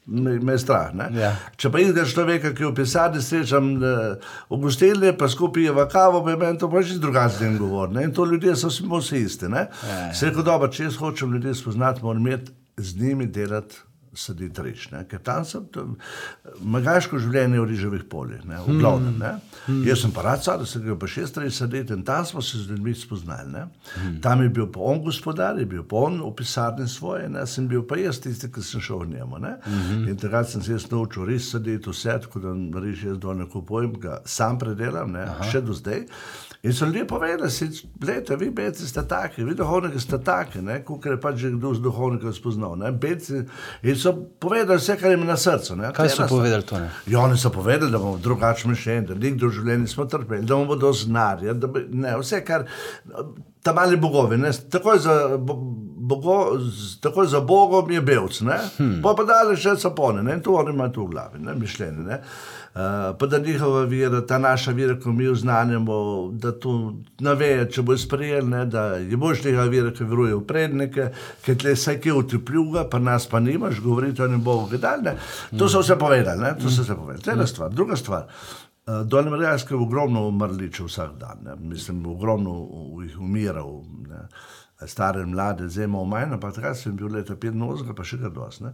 Me, 0.05 0.35
me 0.37 0.53
je 0.53 0.61
strah. 0.61 0.91
ne. 0.93 1.07
Ja. 1.17 1.31
Če 1.57 1.71
pa 1.73 1.81
ideš 1.81 2.13
človeka, 2.13 2.51
ki 2.53 2.61
je 2.61 2.69
v 2.69 2.75
pisarni, 2.77 3.23
srečam 3.25 3.71
v 3.81 4.59
gostilni, 4.61 5.15
pa 5.17 5.25
skupaj 5.31 5.71
v 5.73 5.87
kavo, 5.89 6.21
pa 6.21 6.35
je 6.35 6.41
meni 6.43 6.61
to 6.61 6.69
pa 6.69 6.83
že 6.85 6.99
drugačen 7.01 7.57
govor. 7.57 7.89
Ne? 7.89 8.05
In 8.05 8.13
to 8.13 8.27
ljudje 8.29 8.53
so 8.55 8.69
vsi 8.69 9.23
isti. 9.25 9.49
Ja, 9.49 9.65
ja. 9.65 10.13
Se 10.13 10.29
rekel, 10.29 10.45
dobro, 10.45 10.69
če 10.69 10.91
jaz 10.91 10.99
hočem 11.01 11.33
ljudi 11.33 11.55
spoznati, 11.57 12.05
moram 12.05 12.21
imeti 12.21 12.53
z 12.77 13.01
njimi 13.01 13.25
delati. 13.25 13.81
Sediti 14.15 14.63
reč, 14.63 14.87
ne? 14.91 15.03
ker 15.09 15.19
tam 15.19 15.43
sem, 15.45 15.65
tam, 15.73 15.95
magaško 16.63 17.19
življenje 17.19 17.59
v 17.59 17.65
riževih 17.69 18.05
poljih, 18.09 18.45
ne? 18.47 18.59
v 18.63 18.77
glavnem. 18.79 19.17
ne. 19.19 19.33
Jaz 19.85 20.01
sem 20.05 20.13
pa 20.15 20.23
rad 20.23 20.43
sadil, 20.45 20.67
sem 20.69 20.83
ga 20.85 20.95
pa 20.99 21.09
šest 21.09 21.37
let 21.41 21.53
sedeti 21.53 21.93
in 21.93 22.03
tam 22.07 22.25
smo 22.25 22.41
se 22.41 22.57
z 22.63 22.71
ljudmi 22.71 22.93
spoznali. 22.95 23.51
ne. 23.51 23.65
Tam 24.21 24.41
je 24.41 24.49
bil 24.49 24.67
pa 24.71 24.79
on 24.79 25.01
gospodar, 25.03 25.59
je 25.59 25.65
bil 25.65 25.83
pa 25.83 26.05
on 26.07 26.21
v 26.23 26.31
pisarni 26.35 26.87
svoje, 26.87 27.29
ne? 27.29 27.45
sem 27.47 27.67
bil 27.67 27.83
pa 27.83 27.97
jaz 27.99 28.19
tisti, 28.23 28.47
ki 28.51 28.63
sem 28.63 28.81
šel 28.81 29.03
v 29.05 29.09
njemu. 29.17 29.39
ne. 29.39 29.55
In 30.09 30.17
takrat 30.17 30.49
sem 30.49 30.61
se 30.61 30.71
jaz 30.71 30.87
naučil 30.91 31.25
res 31.25 31.51
sedeti 31.51 31.89
vse, 31.89 32.19
tako 32.25 32.39
da 32.39 32.55
riž 32.79 33.03
jaz 33.11 33.17
dol 33.19 33.35
ne 33.35 33.49
kupujem, 33.51 33.99
ga 33.99 34.21
sam 34.25 34.59
predelam, 34.59 35.11
ne? 35.11 35.27
še 35.51 35.61
do 35.61 35.73
zdaj. 35.73 36.05
In 36.65 36.73
so 36.73 36.85
ljudje 36.85 37.07
povedali, 37.07 37.51
gledajte, 37.95 38.35
vi 38.35 38.49
beci 38.49 38.87
ste 38.87 39.07
taki, 39.07 39.43
vi 39.43 39.53
duhovniki 39.55 39.99
ste 39.99 40.17
taki, 40.17 40.59
kot 40.85 41.05
je 41.05 41.19
pač 41.21 41.35
že 41.35 41.51
kdo 41.53 41.73
z 41.73 41.81
duhovnika 41.81 42.33
spoznal. 42.33 42.75
ne, 42.77 42.91
Beci, 42.91 43.43
in 43.83 43.95
so 43.95 44.13
povedali 44.39 44.79
vse, 44.79 44.97
kar 44.97 45.11
jim 45.11 45.19
je 45.19 45.27
na 45.27 45.37
srcu. 45.37 45.75
Ne. 45.75 45.93
Kaj 45.93 46.09
so 46.09 46.25
povedali 46.29 46.63
to? 46.63 46.79
Ne? 46.79 46.89
Ja, 47.07 47.19
oni 47.19 47.37
so 47.37 47.49
povedali, 47.49 47.91
da 47.91 47.99
bomo 47.99 48.17
drugače 48.17 48.67
mišljeni, 48.67 49.07
da 49.07 49.13
nikdo 49.13 49.47
v 49.47 49.51
življenju 49.59 49.81
nismo 49.81 50.05
trpeli, 50.05 50.45
da 50.45 50.55
bomo 50.55 50.75
do 50.75 50.93
znarja, 50.93 51.53
da 51.53 51.67
bi, 51.67 51.85
ne, 51.91 52.17
vse 52.17 52.41
kar, 52.45 52.65
ta 53.61 53.73
mali 53.73 53.97
bogovi, 53.97 54.37
ne, 54.37 54.51
takoj 54.69 54.99
za 54.99 55.37
bo- 55.37 55.61
bogo, 56.05 56.59
takoj 57.01 57.27
za 57.27 57.39
Bogom 57.39 57.91
je 57.91 58.01
belc, 58.01 58.41
hmm. 58.77 59.01
pa 59.03 59.13
pa 59.17 59.23
dale 59.23 59.57
še 59.57 59.77
sapone, 59.81 60.23
ne? 60.23 60.37
in 60.37 60.41
to 60.41 60.53
oni 60.53 60.73
imajo 60.73 60.93
tu 60.93 61.05
v 61.05 61.13
glavi, 61.13 61.41
ne? 61.41 61.55
mišljenje. 61.55 62.05
Ne? 62.05 62.21
Uh, 62.75 62.81
pa 63.19 63.27
da 63.27 63.37
njihova 63.39 63.85
vera, 63.85 64.19
ta 64.27 64.37
naša 64.37 64.71
vera, 64.71 64.97
ko 64.99 65.11
mi 65.11 65.23
jo 65.23 65.35
znanjamo, 65.35 65.95
da 66.31 66.51
to 66.51 66.93
naveje, 67.19 67.69
če 67.71 67.81
bo 67.81 67.95
sprejel, 67.97 68.49
ne, 68.49 68.65
da 68.65 68.81
je 68.99 69.17
boš 69.17 69.45
njihova 69.45 69.69
vera, 69.71 69.93
ki 69.95 70.03
veruje 70.03 70.35
v 70.35 70.41
prednike, 70.47 71.05
ki 71.45 71.55
tle 71.55 71.71
vse 71.77 71.95
kje 72.03 72.17
utripljuga, 72.19 72.83
pa 72.91 72.99
nas 72.99 73.29
pa 73.31 73.39
nimaš, 73.39 73.79
govoriti 73.79 74.21
o 74.21 74.27
njem 74.27 74.43
Bogu, 74.43 74.67
gledal, 74.73 75.07
ne. 75.07 75.15
To 75.55 75.69
so 75.71 75.79
vse 75.85 75.95
povedali, 75.99 76.41
ne, 76.41 76.51
to 76.59 76.67
so 76.67 76.83
vse 76.83 76.99
povedali. 76.99 77.23
To 77.23 77.31
je 77.31 77.37
ena 77.39 77.47
stvar. 77.47 77.71
Druga 77.71 77.95
stvar. 77.95 78.27
Uh, 78.85 78.99
Dolje 79.07 79.31
Marjajske 79.31 79.73
je 79.73 79.79
ogromno 79.79 80.27
umrliče 80.27 80.83
vsak 80.83 81.15
dan, 81.19 81.45
ne. 81.45 81.55
mislim, 81.55 82.05
ogromno 82.05 82.59
jih 83.05 83.19
umiral. 83.19 83.71
Ne 84.09 84.27
stare 84.87 85.25
mlade, 85.25 85.69
imamo 85.75 86.05
manj, 86.05 86.39
pa 86.41 86.51
takrat 86.51 86.77
sem 86.77 86.95
bil 86.95 87.07
leta 87.07 87.35
85, 87.35 87.93
pa 87.95 88.03
še 88.03 88.19
kar 88.19 88.33
dosti. 88.35 88.71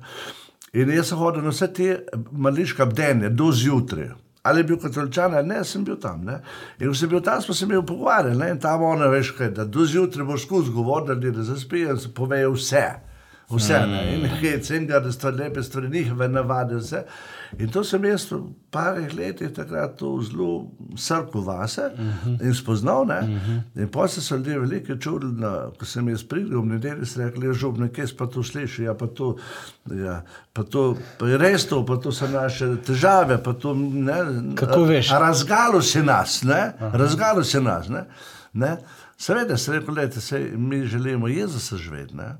In 0.74 0.90
jaz 0.90 1.12
sem 1.12 1.20
hodil 1.20 1.44
na 1.44 1.52
vse 1.52 1.68
te 1.74 1.90
mališke 2.32 2.86
bdenje 2.86 3.30
do 3.30 3.52
zjutraj. 3.52 4.12
Ali 4.44 4.60
je 4.60 4.64
bil 4.72 4.78
katoličan, 4.82 5.36
ali 5.38 5.48
ne, 5.48 5.64
sem 5.64 5.84
bil 5.86 6.00
tam. 6.02 6.24
Ne? 6.26 6.40
In 6.80 6.90
ko 6.90 6.96
sem 6.98 7.10
bil 7.10 7.22
tam, 7.22 7.42
smo 7.42 7.54
se 7.54 7.66
imeli 7.66 7.86
pogovarjali. 7.86 8.50
In 8.50 8.60
tam 8.60 8.84
ona 8.84 9.10
veš, 9.12 9.36
kaj, 9.38 9.52
da 9.58 9.66
do 9.66 9.86
zjutraj 9.86 10.26
boš 10.26 10.48
skozi 10.48 10.72
govoriti, 10.72 11.32
da 11.32 11.46
se 11.46 11.60
spijo 11.62 11.94
in 11.94 12.00
se 12.02 12.14
povejo 12.14 12.56
vse 12.56 12.86
vse 13.56 13.80
ne. 13.88 14.02
In 14.16 14.26
hec, 14.42 14.70
in 14.70 14.88
ga, 14.88 15.00
da 15.00 15.12
stvari 15.12 15.38
lepe, 15.38 15.64
stvari 15.64 15.90
njihove 15.90 16.28
navade, 16.28 16.76
vse. 16.76 17.04
In 17.60 17.70
to 17.70 17.84
sem 17.84 18.04
jaz 18.06 18.30
v 18.32 18.40
parih 18.72 19.12
letih 19.16 19.52
takrat 19.54 20.00
zelo 20.00 20.72
srko 20.96 21.42
vase 21.42 21.82
uh 21.82 22.00
-huh. 22.00 22.42
in 22.42 22.54
spoznal. 22.54 23.04
Uh 23.04 23.10
-huh. 23.10 23.62
In 23.76 23.88
pa 23.88 24.08
se 24.08 24.22
so 24.22 24.36
ljudje 24.36 24.60
velike 24.60 25.00
čudili, 25.00 25.42
ko 25.80 25.86
sem 25.86 26.10
jaz 26.10 26.24
pridel 26.24 26.62
v 26.62 26.66
nedeljo, 26.66 27.06
so 27.06 27.20
rekli, 27.20 27.48
je 27.48 27.54
žub, 27.54 27.78
nekaj 27.78 28.06
pa 28.18 28.28
to 28.28 28.44
sliši, 28.44 28.84
ja, 28.84 28.94
pa 28.94 29.08
to, 29.08 29.36
ja, 29.92 30.24
pa 30.54 30.64
to, 30.64 30.96
pa 31.18 31.28
je 31.28 31.38
res 31.38 31.66
to, 31.66 31.86
pa 31.86 31.98
to 31.98 32.12
so 32.12 32.28
naše 32.28 32.76
težave, 32.86 33.44
pa 33.44 33.54
to, 33.54 33.74
ne. 33.74 34.56
Kako 34.56 34.84
veš? 34.84 35.10
Razgalo 35.10 35.82
se 35.82 36.04
nas, 36.04 36.44
ne, 36.44 36.74
razgalo 36.80 37.44
se 37.44 37.62
nas, 37.62 37.90
ne. 37.90 38.06
ne? 38.54 38.78
Seveda, 39.18 39.58
se 39.58 39.72
rekel, 39.72 39.96
lete, 39.96 40.22
se 40.22 40.40
mi 40.56 40.86
želimo 40.86 41.28
Jezusa 41.28 41.78
živeti, 41.78 42.16
ne 42.16 42.38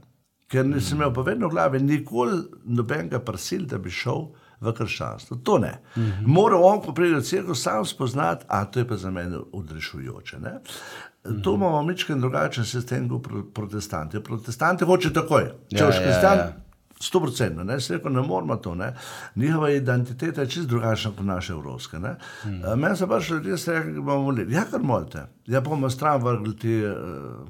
ker 0.52 0.68
nisem 0.68 1.00
imel 1.00 1.14
pa 1.16 1.22
vedno 1.22 1.48
v 1.48 1.56
glavi, 1.56 1.80
nikoli 1.80 2.42
nobenega 2.66 3.22
prasil, 3.24 3.66
da 3.66 3.78
bi 3.80 3.92
šel 3.92 4.26
v 4.62 4.74
krščanstvo. 4.78 5.38
To 5.44 5.58
ne. 5.58 5.74
Mm 5.96 6.02
-hmm. 6.02 6.28
Mora 6.28 6.58
on, 6.58 6.82
ko 6.82 6.94
pride 6.94 7.16
v 7.16 7.24
crkvo, 7.24 7.56
sam 7.56 7.86
spoznati, 7.86 8.46
a 8.48 8.66
to 8.66 8.80
je 8.80 8.88
pa 8.88 8.98
za 8.98 9.12
mene 9.12 9.38
odrešujoče. 9.52 10.40
Ne? 10.40 10.60
To 11.44 11.56
imamo 11.56 11.84
mičken 11.84 12.20
drugačen 12.20 12.66
sistem 12.66 13.10
kot 13.10 13.54
protestanti. 13.54 14.24
Protestanti 14.24 14.86
hoče 14.86 15.14
takoj. 15.14 15.52
Če 15.70 15.84
hočeš 15.86 16.00
ja, 16.00 16.04
kristjan, 16.04 16.38
ja, 16.38 16.44
ja. 16.44 16.54
sto 17.00 17.20
procentno, 17.20 17.64
ne, 17.64 17.80
se 17.80 17.94
reko, 17.94 18.10
ne 18.10 18.22
moramo 18.22 18.56
to, 18.56 18.76
ne. 18.76 18.96
Njihova 19.36 19.70
identiteta 19.70 20.42
je 20.42 20.50
čist 20.50 20.68
drugačna 20.68 21.12
kot 21.12 21.26
naša 21.26 21.54
evropska, 21.54 22.00
ne. 22.00 22.16
Hmm. 22.42 22.80
Meni 22.80 22.98
so 22.98 23.08
pač 23.08 23.30
ljudje 23.30 23.56
rekli, 23.68 23.94
da 23.94 24.02
bomo 24.02 24.24
molili. 24.24 24.54
Ja, 24.54 24.66
kar 24.72 24.82
molite. 24.82 25.26
Ja, 25.46 25.62
bomo 25.62 25.90
stran 25.90 26.24
vrgli 26.24 26.58
te 26.58 26.92
uh, 26.92 26.98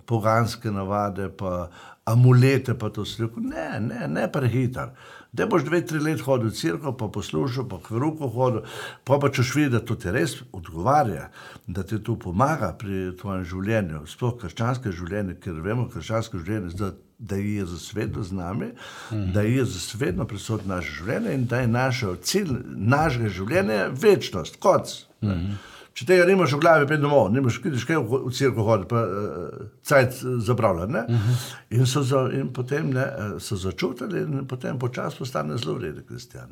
poganske 0.06 0.72
navade, 0.72 1.30
pa 1.30 1.70
amulete, 2.06 2.78
pa 2.78 2.90
to 2.90 3.06
sliko. 3.06 3.40
Ne, 3.40 3.80
ne, 3.80 4.08
ne 4.08 4.32
prehiter. 4.32 4.90
Da 5.32 5.46
boš 5.48 5.64
dve, 5.64 5.80
tri 5.88 6.00
let 6.00 6.20
hodil 6.28 6.50
v 6.50 6.56
crkvo, 6.56 6.92
pa 7.00 7.08
poslušal, 7.08 7.64
pa 7.72 7.78
v 7.80 8.00
ruko 8.04 8.28
hodil, 8.28 8.66
pa 9.08 9.16
pa 9.16 9.30
češ 9.32 9.54
videti, 9.56 9.74
da 9.78 9.80
to 9.80 9.96
ti 9.96 10.12
res 10.12 10.36
odgovarja, 10.52 11.30
da 11.68 11.84
ti 11.88 12.02
to 12.04 12.18
pomaga 12.20 12.74
pri 12.76 13.14
tvojem 13.16 13.46
življenju, 13.48 14.04
sploh 14.12 14.36
krščanske 14.42 14.92
življenje, 14.92 15.38
ker 15.40 15.62
vemo, 15.64 15.88
krščanske 15.88 16.42
življenje, 16.44 16.76
da, 16.76 16.92
da 17.16 17.40
je 17.40 17.56
Jezus 17.62 17.94
vedno 17.96 18.26
z 18.28 18.36
nami, 18.36 18.74
mm. 18.76 19.32
da 19.32 19.46
je 19.48 19.56
Jezus 19.56 19.96
vedno 19.96 20.28
prisoten 20.28 20.68
v 20.68 20.76
naše 20.76 20.98
življenje 21.00 21.38
in 21.40 21.48
da 21.48 21.64
je 21.64 21.72
naš 21.80 22.04
cilj 22.28 22.52
našega 22.76 23.32
življenja 23.32 23.86
večnost, 24.04 24.60
konc. 24.60 24.98
Mm. 25.24 25.56
Če 25.94 26.06
tega 26.08 26.26
nimaš 26.26 26.54
v 26.56 26.62
glavi, 26.64 26.86
pej 26.88 27.02
domov, 27.02 27.26
nimaš, 27.36 27.58
vidiš, 27.64 27.84
kaj 27.88 27.98
v 28.00 28.32
cirku 28.32 28.64
hodi, 28.64 28.88
pa 28.88 29.02
uh, 29.04 29.66
cajt 29.84 30.22
zapravlja. 30.40 30.86
Uh 30.86 31.16
-huh. 31.16 31.42
in, 31.70 31.86
za, 31.86 32.30
in 32.34 32.54
potem 32.54 32.94
ne, 32.94 33.06
so 33.40 33.56
začutili 33.56 34.22
in 34.22 34.48
potem 34.48 34.80
počasi 34.80 35.18
postane 35.18 35.58
zelo 35.58 35.76
vreden 35.76 36.04
kristjan. 36.08 36.50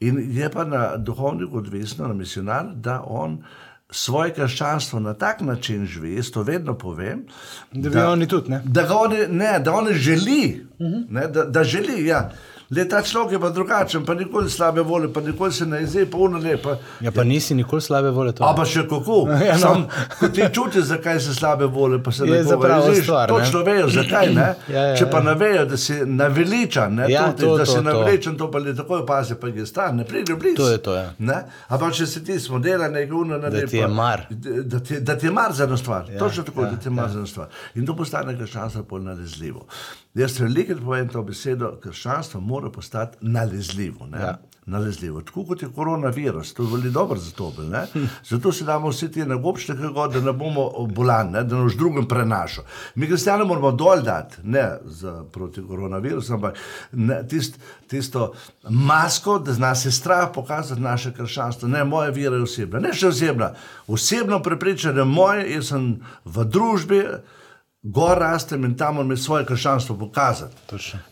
In 0.00 0.20
je 0.36 0.50
pa 0.50 0.64
na 0.64 0.96
duhovniku 0.96 1.58
odvisno, 1.58 2.08
na 2.08 2.14
misionar, 2.14 2.66
da 2.74 3.02
on 3.06 3.42
svoje 3.90 4.34
krščanstvo 4.34 5.00
na 5.00 5.14
tak 5.14 5.40
način 5.40 5.86
živi, 5.86 6.14
jaz 6.14 6.30
to 6.30 6.42
vedno 6.42 6.78
povem. 6.78 7.24
Da, 7.72 7.90
da, 7.90 8.10
oni 8.10 8.28
tudi, 8.28 8.54
da, 8.64 8.96
oni, 8.96 9.26
ne, 9.28 9.58
da 9.58 9.72
oni 9.72 9.94
želi, 9.94 10.66
uh 10.78 10.86
-huh. 10.86 11.06
ne, 11.08 11.28
da, 11.28 11.44
da 11.44 11.64
želi. 11.64 12.06
Ja. 12.06 12.30
Le 12.70 12.84
ta 12.88 13.02
človek 13.02 13.32
je 13.32 13.38
pa 13.40 13.48
drugačen, 13.50 14.04
pa 14.06 14.14
nikoli 14.14 14.50
slabe 14.50 14.82
volje, 14.86 15.08
pa 15.12 15.20
nikoli 15.20 15.52
se 15.52 15.66
ne 15.66 15.82
izje, 15.82 16.04
pa 16.10 16.18
uno 16.18 16.38
lepa. 16.38 16.76
Ja, 17.00 17.10
pa 17.10 17.24
nisi 17.24 17.54
nikoli 17.54 17.82
slabe 17.82 18.10
volje. 18.10 18.32
A 18.38 18.54
pa 18.54 18.64
še 18.64 18.84
kako? 18.88 19.26
Ja, 19.40 19.54
no. 19.54 19.58
Sam, 19.58 19.86
ko 20.18 20.28
ti 20.28 20.44
čutiš, 20.52 20.84
zakaj 20.84 21.18
se 21.20 21.34
slabe 21.34 21.66
volje, 21.66 21.98
pa 22.02 22.12
se 22.12 22.26
ne 22.26 22.42
znaš. 22.44 23.28
Točno 23.28 23.62
vejo, 23.66 23.88
zakaj 23.88 24.30
ne. 24.34 24.54
ja, 24.74 24.84
ja, 24.90 24.96
Če 24.96 25.08
pa 25.10 25.20
ne 25.20 25.34
vejo, 25.34 25.64
da 25.66 25.76
si 25.76 25.96
naveličan, 26.06 26.94
ne, 26.94 27.08
ja, 27.10 27.24
tudi, 27.32 27.42
to, 27.42 27.56
da 27.58 27.64
to, 27.64 27.72
si 27.72 27.82
naveličan, 27.82 28.36
to 28.38 28.50
pa 28.50 28.58
je 28.58 28.76
tako, 28.76 29.00
pa 29.06 29.24
se 29.24 29.40
pa 29.40 29.48
je 29.48 29.66
star, 29.66 29.94
ne 29.94 30.04
pride 30.04 30.36
blizu. 30.38 30.56
To 30.62 30.68
je 30.70 30.78
to, 30.78 30.94
ja. 30.94 31.08
Ne? 31.18 31.40
Ampak 31.68 31.96
če 31.98 32.06
se 32.06 32.22
ti 32.24 32.38
smo 32.40 32.58
delali, 32.62 32.92
nekaj 33.00 33.16
uno 33.16 33.38
na 33.38 33.48
lepo. 33.48 33.66
Da 33.66 33.72
ti 33.72 33.82
je 33.82 33.88
mar. 33.88 34.26
Da 34.74 34.80
ti, 34.80 35.00
da 35.00 35.18
ti 35.18 35.26
je 35.26 35.32
mar 35.32 35.56
za 35.56 35.64
eno 35.64 35.76
stvar. 35.80 36.06
Ja, 36.12 36.18
Točno 36.18 36.46
tako, 36.46 36.68
ja, 36.68 36.70
da 36.70 36.76
ti 36.76 36.86
je 36.86 36.94
mar 36.94 37.08
ja. 37.08 37.16
za 37.16 37.18
eno 37.18 37.26
stvar. 37.26 37.48
In 37.74 37.86
to 37.86 37.96
postane 37.96 38.36
krščanstvo 38.38 38.84
bolj 38.90 39.08
nalezljivo. 39.10 39.66
Jaz 40.14 40.40
veliko 40.40 40.74
povem 40.84 41.08
to 41.08 41.22
besedo, 41.22 41.74
krščanstvo 41.82 42.40
mora 42.40 42.59
postati 42.68 43.16
nalezljivo. 43.20 44.08
Ja. 44.12 44.38
Nalezljivo. 44.66 45.20
Tako 45.22 45.44
kot 45.44 45.62
je 45.62 45.68
koronavirus, 45.74 46.54
to 46.54 46.62
je 46.62 46.68
zelo 46.68 46.90
dobro 46.90 47.18
za 47.18 47.30
to. 47.30 47.52
Hm. 47.92 48.04
Zato 48.28 48.52
se 48.52 48.64
damo 48.64 48.88
vsi 48.88 49.12
ti 49.12 49.24
nagobšne, 49.24 49.74
da 50.12 50.20
ne 50.20 50.32
bomo 50.32 50.70
bolani, 50.86 51.32
da 51.32 51.56
nas 51.56 51.76
drugim 51.76 52.08
prenašajo. 52.08 52.66
Mi, 52.94 53.06
kristijani, 53.06 53.44
moramo 53.44 53.72
dol 53.72 54.02
dati, 54.02 54.36
ne 54.42 54.78
za, 54.84 55.24
proti 55.32 55.62
koronavirusu, 55.68 56.34
ampak 56.34 56.58
ne, 56.92 57.22
tist, 57.28 57.58
tisto 57.86 58.32
masko, 58.68 59.38
da 59.38 59.52
zna 59.52 59.74
se 59.74 59.90
strah 59.90 60.28
pokazati 60.34 60.80
naše 60.80 61.12
krščanstvo. 61.12 61.68
Ne, 61.68 61.84
moja 61.84 62.10
vera 62.10 62.36
je 62.36 62.42
osebna, 62.42 62.80
ne 62.80 62.94
še 62.94 63.08
osebna. 63.08 63.54
Osebno 63.86 64.42
prepričanje 64.42 65.04
moje, 65.04 65.54
jaz 65.54 65.72
sem 65.72 65.94
v 66.24 66.44
družbi 66.44 67.04
gor 67.82 68.18
rastem 68.18 68.64
in 68.64 68.76
tam 68.76 69.08
mi 69.08 69.16
svoje 69.16 69.46
krščanstvo 69.46 69.96
pokazati. 69.98 70.56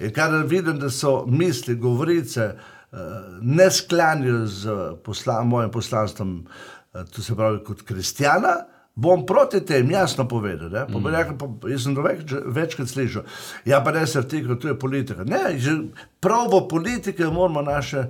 In 0.00 0.12
kadar 0.12 0.46
vidim, 0.46 0.78
da 0.78 0.90
so 0.90 1.24
misli, 1.26 1.74
govorice 1.74 2.54
uh, 2.54 2.98
ne 3.40 3.70
sklanjajo 3.70 4.46
z 4.46 4.81
posla, 5.04 5.42
mojim 5.44 5.70
poslanstvom, 5.70 6.46
uh, 6.92 7.04
to 7.14 7.22
se 7.22 7.37
pravi 7.37 7.64
kot 7.64 7.83
kristjana, 7.83 8.57
bom 8.94 9.26
proti 9.26 9.61
tem 9.64 9.90
jasno 9.90 10.28
povedal. 10.28 10.68
Mm. 10.68 11.02
Pa 11.02 11.11
rekel, 11.11 11.37
pa, 11.38 11.70
jaz 11.70 11.85
sem 11.87 11.94
to 11.94 12.02
več, 12.02 12.33
večkrat 12.46 12.88
slišal. 12.90 13.24
Ja, 13.64 13.81
pa 13.85 13.94
ne 13.94 14.07
se 14.07 14.20
vtika, 14.20 14.59
to 14.59 14.72
je 14.72 14.78
politika. 14.78 15.24
Ne, 15.24 15.59
že 15.59 15.76
prav 16.20 16.50
v 16.52 16.64
politike 16.68 17.31
moramo 17.31 17.62
naše 17.62 18.09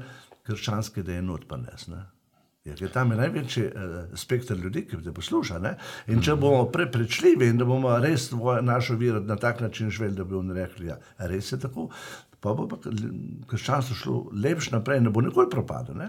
krščanske 0.49 1.05
DNA 1.05 2.18
odpanesti. 2.69 2.85
Ker 2.85 2.93
tam 2.93 3.11
je 3.11 3.17
največji 3.17 3.65
uh, 3.67 4.17
spektr 4.19 4.57
ljudi, 4.57 4.85
ki 4.87 5.03
te 5.05 5.13
posluša. 5.13 5.59
Ne? 5.59 5.77
In 6.09 6.23
če 6.23 6.37
bomo 6.37 6.67
prepričljivi 6.73 7.49
in 7.49 7.59
da 7.59 7.65
bomo 7.65 7.99
res 7.99 8.31
našo 8.63 8.97
vero 8.97 9.21
na 9.21 9.37
tak 9.37 9.61
način 9.61 9.91
živeli, 9.91 10.17
da 10.17 10.25
bi 10.25 10.37
bomo 10.37 10.55
rekli, 10.55 10.87
da 10.87 10.93
ja, 10.93 11.29
res 11.29 11.53
je 11.53 11.59
tako, 11.61 11.89
pa 12.41 12.55
bo 12.55 12.69
pa 12.69 12.79
krščanstvo 13.49 13.97
šlo 13.97 14.31
lepše 14.33 14.77
naprej, 14.77 15.01
ne 15.01 15.11
bo 15.11 15.21
nikoli 15.21 15.51
propadlo. 15.51 16.09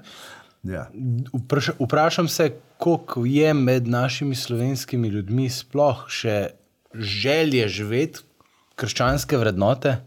Ja. 0.63 0.89
Vpraš, 1.33 1.71
vprašam 1.79 2.27
se, 2.27 2.51
koliko 2.77 3.25
je 3.25 3.53
med 3.53 3.87
našimi 3.87 4.35
slovenskimi 4.35 5.07
ljudmi 5.07 5.49
sploh 5.49 6.03
še 6.11 6.49
želje 6.93 7.67
živeti 7.67 8.25
krščanske 8.79 9.37
vrednote. 9.37 9.99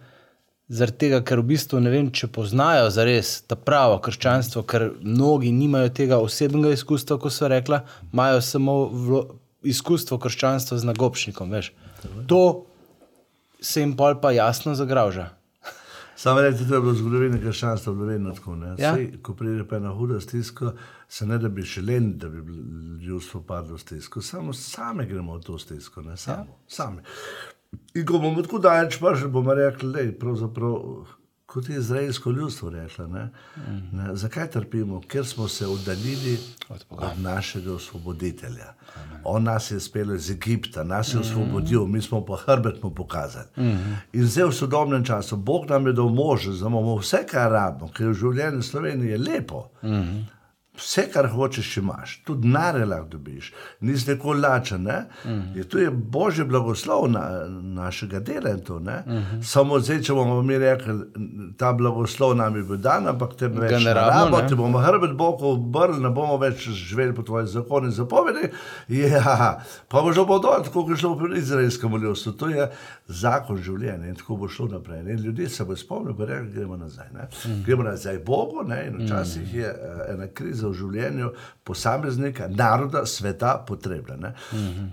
Zaradi 0.73 0.99
tega, 1.05 1.21
ker 1.21 1.43
v 1.43 1.51
bistvu 1.53 1.83
ne 1.85 1.91
vem, 1.93 2.09
če 2.09 2.31
poznajo 2.33 2.89
za 2.95 3.05
res 3.05 3.43
ta 3.45 3.59
pravo 3.61 3.99
krščanstvo, 4.01 4.63
ker 4.65 4.89
mnogi 5.05 5.53
nimajo 5.53 5.91
tega 5.93 6.17
osebnega 6.25 6.73
izkustva, 6.79 7.19
kot 7.21 7.35
so 7.35 7.51
rekla, 7.53 7.83
imajo 8.09 8.41
samo 8.47 8.77
vlo, 8.89 9.23
izkustvo 9.69 10.17
krščanstva 10.23 10.81
z 10.81 10.89
nagobšnikom. 10.89 11.53
Veš. 11.53 11.73
To 12.33 12.43
se 13.61 13.85
jim 13.85 13.93
pol 13.97 14.17
pa 14.23 14.33
jasno 14.33 14.75
zagraža. 14.75 15.29
Samo 16.17 16.41
reči, 16.41 16.65
da 16.65 16.75
je 16.75 16.81
bilo 16.81 16.95
zgodovino 16.95 17.39
krščanstva 17.43 17.93
vedno 17.93 18.33
tako. 18.35 18.57
Ja? 18.79 18.95
Sej, 18.95 19.09
ko 19.23 19.35
pride 19.35 19.65
pa 19.69 19.77
ena 19.77 19.91
huda 19.93 20.21
stiska, 20.21 20.73
se 21.09 21.27
ne 21.27 21.39
da 21.39 21.49
bi 21.49 21.63
želeli, 21.63 22.15
da 22.15 22.29
bi 22.29 22.43
ljudstvo 23.03 23.43
padlo 23.43 23.77
v 23.77 23.81
stisko, 23.81 24.23
samo 24.23 24.53
sami 24.53 25.07
gremo 25.07 25.37
v 25.37 25.43
to 25.43 25.59
stisko, 25.59 26.03
ne 26.03 26.17
samo. 26.17 26.47
Ja? 26.49 26.69
Sami. 26.69 27.03
In 27.95 28.07
ko 28.07 28.19
bomo 28.19 28.43
tako 28.43 28.59
daleč 28.59 28.99
prišli, 29.01 29.29
bomo 29.29 29.55
rekli, 29.55 29.93
da 29.93 29.99
je 29.99 30.19
kot 31.53 31.69
je 31.69 31.77
izraelsko 31.77 32.31
ljudstvo 32.31 32.71
reklo. 32.71 33.07
Ne? 33.07 33.29
Ne, 33.93 34.17
zakaj 34.17 34.51
trpimo? 34.51 35.01
Ker 35.09 35.27
smo 35.27 35.49
se 35.49 35.67
oddaljili 35.67 36.39
Od 36.69 36.85
od, 36.91 37.21
našega 37.21 37.73
osvoboditelja. 37.75 38.73
On 39.25 39.43
nas 39.43 39.71
je 39.71 39.81
spel 39.81 40.15
iz 40.15 40.31
Egipta, 40.31 40.85
nas 40.85 41.15
je 41.15 41.21
osvobodil, 41.21 41.87
mi 41.87 42.03
smo 42.03 42.25
pa 42.25 42.37
hrbet 42.37 42.83
mu 42.83 42.91
pokazali. 42.95 43.47
In 44.13 44.27
zdaj 44.27 44.49
v 44.49 44.53
sodobnem 44.53 45.05
času, 45.05 45.37
Bog 45.37 45.71
nam 45.71 45.87
je 45.87 45.93
dal 45.93 46.09
možnost, 46.09 46.61
da 46.61 46.69
imamo 46.69 46.97
vse, 46.97 47.27
kar 47.31 47.53
rabimo, 47.53 47.91
ker 47.93 48.09
v 48.09 48.15
življenju 48.15 48.63
Slovenije 48.63 49.13
je 49.13 49.19
lepo. 49.19 49.69
Vse, 50.73 51.03
kar 51.13 51.27
hočeš, 51.29 51.77
imaš, 51.77 52.15
tudi 52.25 52.49
nare 52.49 52.87
lahko 52.89 53.09
dobiš, 53.13 53.53
nisi 53.81 54.07
tako 54.07 54.33
lačen. 54.33 54.83
Ne? 54.83 55.05
Mm. 55.25 55.59
Je, 55.59 55.65
to 55.69 55.79
je 55.79 55.91
božji 55.91 56.45
blagoslov 56.45 57.11
na, 57.13 57.25
našega 57.49 58.21
dela. 58.21 58.57
To, 58.57 58.79
mm 58.81 58.87
-hmm. 58.87 59.43
Samo 59.43 59.81
zdaj, 59.81 60.03
če 60.03 60.13
bomo 60.13 60.43
mi 60.43 60.59
rekli, 60.59 60.95
ta 61.59 61.73
blagoslov 61.73 62.37
nam 62.37 62.57
je 62.57 62.63
bil 62.63 62.77
dan, 62.77 63.09
ampak 63.09 63.37
te 63.37 63.49
več 63.49 63.73
ne 63.73 63.85
ne 63.85 63.95
rabimo, 63.95 64.39
ne. 64.39 64.49
te 64.49 64.55
bomo 64.55 64.79
hrbet 64.79 65.17
Bogu 65.17 65.47
obrnili, 65.47 66.03
ne 66.03 66.11
bomo 66.11 66.37
več 66.37 66.69
živeli 66.69 67.15
po 67.15 67.23
tvojih 67.23 67.49
zakonih 67.49 67.89
in 67.89 67.95
zapovedi. 67.95 68.49
Ja, 68.89 69.61
pa 69.89 70.03
bo 70.03 70.13
že 70.13 70.25
bo 70.25 70.39
dol, 70.39 70.63
tako 70.65 70.87
je 70.91 70.97
šlo 70.97 71.19
pri 71.19 71.39
izraelskem 71.39 71.97
ljudstvu. 71.97 72.33
To 72.33 72.49
je 72.49 72.71
zakon 73.07 73.57
življenja 73.57 74.09
in 74.09 74.15
tako 74.15 74.37
bo 74.37 74.49
šlo 74.49 74.69
naprej. 74.69 75.01
In 75.01 75.21
ljudje 75.25 75.49
se 75.49 75.65
bo 75.65 75.77
spomnili, 75.77 76.15
da 76.19 76.25
rekli, 76.25 76.51
gremo 76.53 76.77
nazaj. 76.77 77.07
Mm. 77.13 77.63
Gremo 77.67 77.83
nazaj 77.83 78.19
Bogu 78.19 78.63
ne? 78.69 78.87
in 78.87 79.05
včasih 79.05 79.55
je 79.55 79.67
eh, 79.67 80.13
ena 80.15 80.27
kriza 80.27 80.62
v 80.69 80.75
življenju 80.75 81.33
posameznika, 81.65 82.49
naroda, 82.49 83.07
sveta 83.07 83.65
potrebna. 83.69 84.17
ne. 84.17 84.35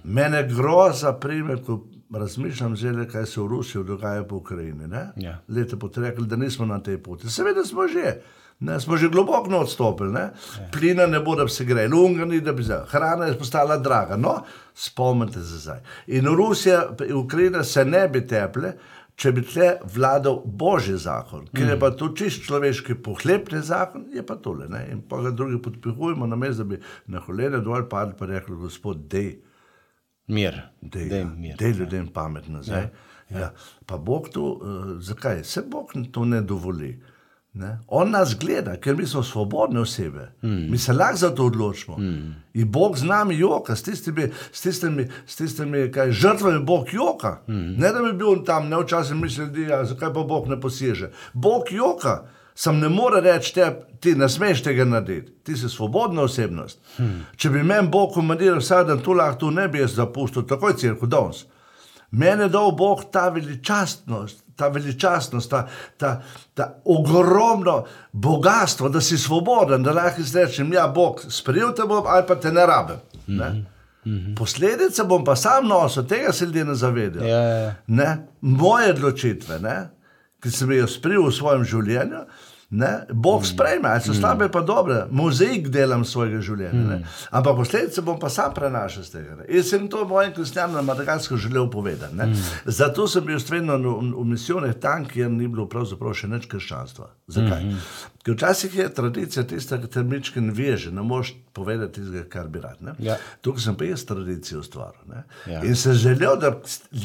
Mene 0.03 0.43
groza 0.47 1.13
prime, 1.13 1.57
ko 1.63 1.83
razmišljam, 2.13 2.77
zdaj, 2.77 3.07
kaj 3.07 3.25
se 3.25 3.41
v 3.41 3.47
Rusiji 3.47 3.83
dogaja 3.83 4.23
po 4.23 4.35
Ukrajini. 4.35 4.89
Ja. 5.15 5.39
Leta 5.47 5.75
boste 5.75 6.01
rekli, 6.01 6.27
da 6.27 6.35
nismo 6.35 6.65
na 6.65 6.79
tej 6.83 6.97
poti. 6.97 7.29
Seveda 7.29 7.65
smo 7.65 7.87
že. 7.87 8.21
Ne, 8.59 8.79
smo 8.79 8.97
že 8.97 9.07
globoko 9.07 9.55
odstopili, 9.55 10.11
ne? 10.11 10.29
plina 10.71 11.05
ne 11.07 11.19
bo, 11.19 11.35
da 11.35 11.43
bi 11.43 11.49
se 11.49 11.65
grejali, 11.65 11.95
ungani, 11.95 12.41
da 12.41 12.51
bi 12.53 12.63
se. 12.63 12.81
Hrana 12.91 13.25
je 13.25 13.37
postala 13.37 13.77
draga. 13.77 14.17
No, 14.17 14.43
spomnite 14.75 15.39
se 15.39 15.57
zdaj. 15.57 15.79
In 16.07 16.25
Rusija, 16.25 16.89
in 17.07 17.15
Ukrajina 17.15 17.63
se 17.63 17.85
ne 17.85 18.07
bi 18.07 18.27
teple, 18.27 18.73
če 19.19 19.31
bi 19.35 19.43
tle 19.43 19.67
vladal 19.95 20.39
božji 20.45 20.95
zakon, 21.03 21.49
ker 21.51 21.73
je 21.73 21.77
pa 21.79 21.89
to 21.91 22.11
čist 22.15 22.45
človeški 22.47 22.95
pohlepni 23.03 23.59
zakon, 23.67 24.07
je 24.15 24.23
pa 24.25 24.37
tole. 24.39 24.69
Ne? 24.71 24.85
In 24.93 25.01
pa 25.09 25.19
ga 25.25 25.33
drugi 25.35 25.59
podpihujemo, 25.65 26.27
namesto 26.29 26.63
da 26.63 26.69
bi 26.71 26.79
na 27.11 27.19
kolene 27.25 27.59
dol 27.65 27.83
padli 27.91 28.15
pa 28.19 28.29
rekli, 28.29 28.55
gospod, 28.59 29.03
dej. 29.11 29.33
Mir. 30.29 30.61
Dej, 30.81 31.07
Dej 31.09 31.23
ja, 31.23 31.29
mir. 31.33 31.55
dej 31.59 31.71
ljudem 31.81 32.07
pamet 32.13 32.47
nazaj. 32.53 32.89
Ja, 33.29 33.39
ja. 33.39 33.51
Pa 33.89 33.97
Bog 33.97 34.29
to, 34.33 34.45
uh, 34.55 34.91
zakaj? 35.01 35.43
Se 35.43 35.65
Bog 35.67 35.91
to 36.13 36.25
ne 36.25 36.41
dovoli. 36.41 36.93
Ne? 37.53 37.79
On 37.87 38.09
nas 38.09 38.35
gleda, 38.37 38.75
ker 38.77 38.95
mi 38.95 39.07
smo 39.09 39.23
svobodne 39.23 39.81
osebe. 39.81 40.27
Mm. 40.41 40.71
Mi 40.71 40.77
se 40.77 40.93
lahko 40.93 41.17
za 41.17 41.29
to 41.35 41.45
odločimo. 41.45 41.97
Mm. 41.97 42.35
In 42.53 42.71
Bog 42.71 42.97
z 42.97 43.03
nami 43.03 43.37
joka, 43.37 43.75
s 43.75 43.83
tistimi, 43.83 44.29
s 44.51 44.61
tistimi, 44.61 45.07
s 45.25 45.35
tistimi 45.35 45.91
kaj, 45.91 46.11
žrtvami 46.11 46.59
Bog 46.65 46.93
joka. 46.93 47.41
Mm. 47.47 47.75
Ne 47.77 47.91
da 47.93 48.03
bi 48.05 48.13
bil 48.13 48.43
tam, 48.45 48.69
ne 48.69 48.83
včasih 48.83 49.15
misli, 49.15 49.65
ja, 49.69 49.85
zakaj 49.85 50.13
pa 50.13 50.23
Bog 50.23 50.47
ne 50.47 50.61
poseže. 50.61 51.11
Bog 51.33 51.71
joka. 51.71 52.27
Sam 52.55 52.79
ne 52.79 52.89
more 52.89 53.21
reči, 53.21 53.53
te, 53.55 53.65
ti 53.99 54.15
ne 54.15 54.27
smeš 54.29 54.63
tega 54.63 54.85
narediti, 54.85 55.31
ti 55.43 55.55
si 55.57 55.69
svobodna 55.69 56.25
osebnost. 56.27 56.81
Hmm. 56.97 57.21
Če 57.39 57.49
bi 57.49 57.63
meni 57.63 57.87
Bog 57.87 58.11
komandiral 58.13 58.59
vsak 58.59 58.87
dan, 58.87 58.99
tu 58.99 59.15
lahko 59.15 59.39
tu 59.39 59.51
ne 59.55 59.67
bi 59.71 59.79
jaz 59.79 59.95
zapustil, 59.95 60.43
takoj 60.43 60.75
cirko 60.75 61.07
danes. 61.07 61.45
Mene 62.11 62.49
je 62.49 62.49
dal 62.49 62.71
Bog 62.75 63.05
ta 63.11 63.29
veličastnost, 63.29 64.43
ta 64.59 64.67
veličastnost, 64.67 65.49
ta, 65.49 65.63
ta, 65.97 66.13
ta 66.53 66.69
ogromno 66.85 67.85
bogatstvo, 68.11 68.89
da 68.89 69.01
si 69.01 69.17
svoboden, 69.17 69.83
da 69.83 69.95
lahko 69.95 70.27
rečem, 70.33 70.73
ja, 70.73 70.87
Bog, 70.87 71.23
sprejel 71.29 71.71
te 71.75 71.87
bom 71.87 72.07
ali 72.07 72.27
pa 72.27 72.35
te 72.35 72.51
ne 72.51 72.65
rabim. 72.65 72.99
Ne? 73.27 73.51
Posledice 74.35 75.03
bom 75.03 75.23
pa 75.23 75.35
sam 75.35 75.67
nosil, 75.67 76.07
tega 76.07 76.33
se 76.33 76.45
ljudje 76.45 76.65
ne 76.65 76.75
zavedajo. 76.75 77.27
Ja, 77.27 77.41
ja, 77.41 77.57
ja. 77.57 77.73
Ne? 77.87 78.17
Moje 78.41 78.93
odločitve, 78.93 79.59
ne? 79.59 79.77
ki 80.39 80.51
sem 80.51 80.71
jih 80.71 80.87
sprejel 80.87 81.25
v 81.27 81.35
svojem 81.35 81.65
življenju, 81.67 82.21
ne? 82.69 83.05
Bog 83.13 83.45
sprejme, 83.45 83.89
ali 83.89 84.01
so 84.01 84.13
slabe, 84.13 84.49
pa 84.51 84.61
dobre, 84.61 85.05
mozaik 85.11 85.67
delam 85.73 86.05
svojega 86.05 86.41
življenja. 86.41 86.83
Ne? 86.89 86.97
Ampak 87.31 87.55
posledice 87.55 88.01
bom 88.01 88.19
pa 88.19 88.29
sam 88.29 88.53
prenašal 88.53 89.03
z 89.03 89.09
tega. 89.11 89.35
ne. 89.35 89.45
Jaz 89.49 89.69
sem 89.69 89.87
to 89.89 90.05
mojim 90.07 90.33
kristjanom 90.33 90.75
na 90.75 90.81
Madagarsku 90.81 91.37
želel 91.37 91.69
povedati. 91.71 92.15
ne. 92.15 92.29
Zato 92.65 93.07
sem 93.07 93.25
bil 93.25 93.39
stvarno 93.39 93.77
v, 93.77 94.13
v 94.21 94.25
misijonih 94.25 94.73
tam, 94.81 95.05
kjer 95.05 95.31
ni 95.31 95.47
bilo 95.47 95.65
pravzaprav 95.69 96.13
še 96.13 96.27
nič 96.27 96.45
krščanstva. 96.45 97.09
Zakaj? 97.27 97.65
Ker 98.23 98.33
včasih 98.35 98.75
je 98.75 98.93
tradicija 98.93 99.43
tista, 99.47 99.77
ki 99.81 99.87
te 99.87 100.03
mičke 100.03 100.41
ne 100.41 100.51
veže, 100.53 100.91
ne 100.91 101.01
moreš 101.01 101.33
povedati 101.53 102.01
tistega, 102.01 102.29
kar 102.29 102.47
bi 102.47 102.59
rad. 102.61 102.81
ne. 102.81 102.93
Ja. 102.99 103.17
Tukaj 103.41 103.63
sem 103.63 103.75
pa 103.75 103.85
jaz 103.85 104.05
tradicijo 104.05 104.59
ustvaril. 104.59 105.01
ne. 105.09 105.23
Ja. 105.47 105.63
In 105.63 105.75
sem 105.75 105.93
želel, 105.93 106.37
da 106.39 106.53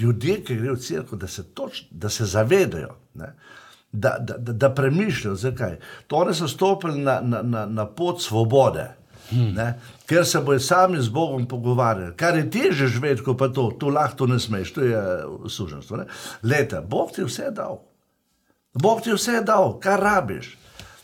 ljudje, 0.01 0.43
ki 0.45 0.57
grejo 0.57 0.75
v 0.75 0.81
crkvo, 0.81 1.17
da 1.19 1.27
se, 1.27 1.43
toč, 1.43 1.85
da 1.91 2.09
se 2.09 2.25
zavedajo. 2.25 2.97
Ne? 3.15 3.33
Da, 3.95 4.17
da, 4.19 4.35
da, 4.39 4.53
da 4.53 4.69
premišljajo, 4.75 5.37
zakaj. 5.39 5.77
To 6.11 6.17
oni 6.17 6.33
so 6.35 6.49
stopili 6.49 6.99
na, 6.99 7.21
na, 7.23 7.43
na, 7.43 7.61
na 7.67 7.85
pot 7.87 8.23
svobode, 8.23 8.89
hmm. 9.31 9.55
ker 10.11 10.27
se 10.27 10.41
bojo 10.43 10.59
sami 10.61 10.99
z 11.03 11.13
Bogom 11.15 11.47
pogovarjali. 11.47 12.17
Kar 12.19 12.37
je 12.37 12.49
teže 12.51 12.89
živeti, 12.91 13.23
kot 13.23 13.39
pa 13.39 13.49
to, 13.49 13.69
tu 13.79 13.93
lahko 13.95 14.17
to 14.17 14.27
ne 14.27 14.41
smeš, 14.43 14.73
to 14.75 14.83
je 14.83 15.03
suženstvo. 15.49 16.01
Leta, 16.43 16.81
Bog 16.83 17.13
ti 17.15 17.23
je 17.23 17.29
vse 17.31 17.53
dal. 17.55 17.79
Bog 18.75 19.03
ti 19.03 19.13
je 19.13 19.15
vse 19.15 19.45
dal, 19.47 19.79
kar 19.79 20.03
rabiš. 20.03 20.57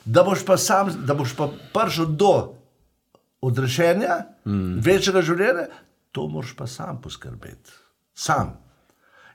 Da 0.04 0.26
boš 0.26 0.42
pa 0.46 0.56
sam, 0.58 0.90
da 1.06 1.14
boš 1.14 1.36
pa 1.38 1.46
prišel 1.74 2.10
do 2.18 2.34
odrešenja, 3.40 4.16
mm. 4.46 4.80
večjega 4.82 5.22
življenja, 5.22 5.68
to 6.12 6.26
moraš 6.28 6.56
pa 6.58 6.66
sam 6.66 6.98
poskrbeti. 7.02 7.70
Sam. 8.14 8.56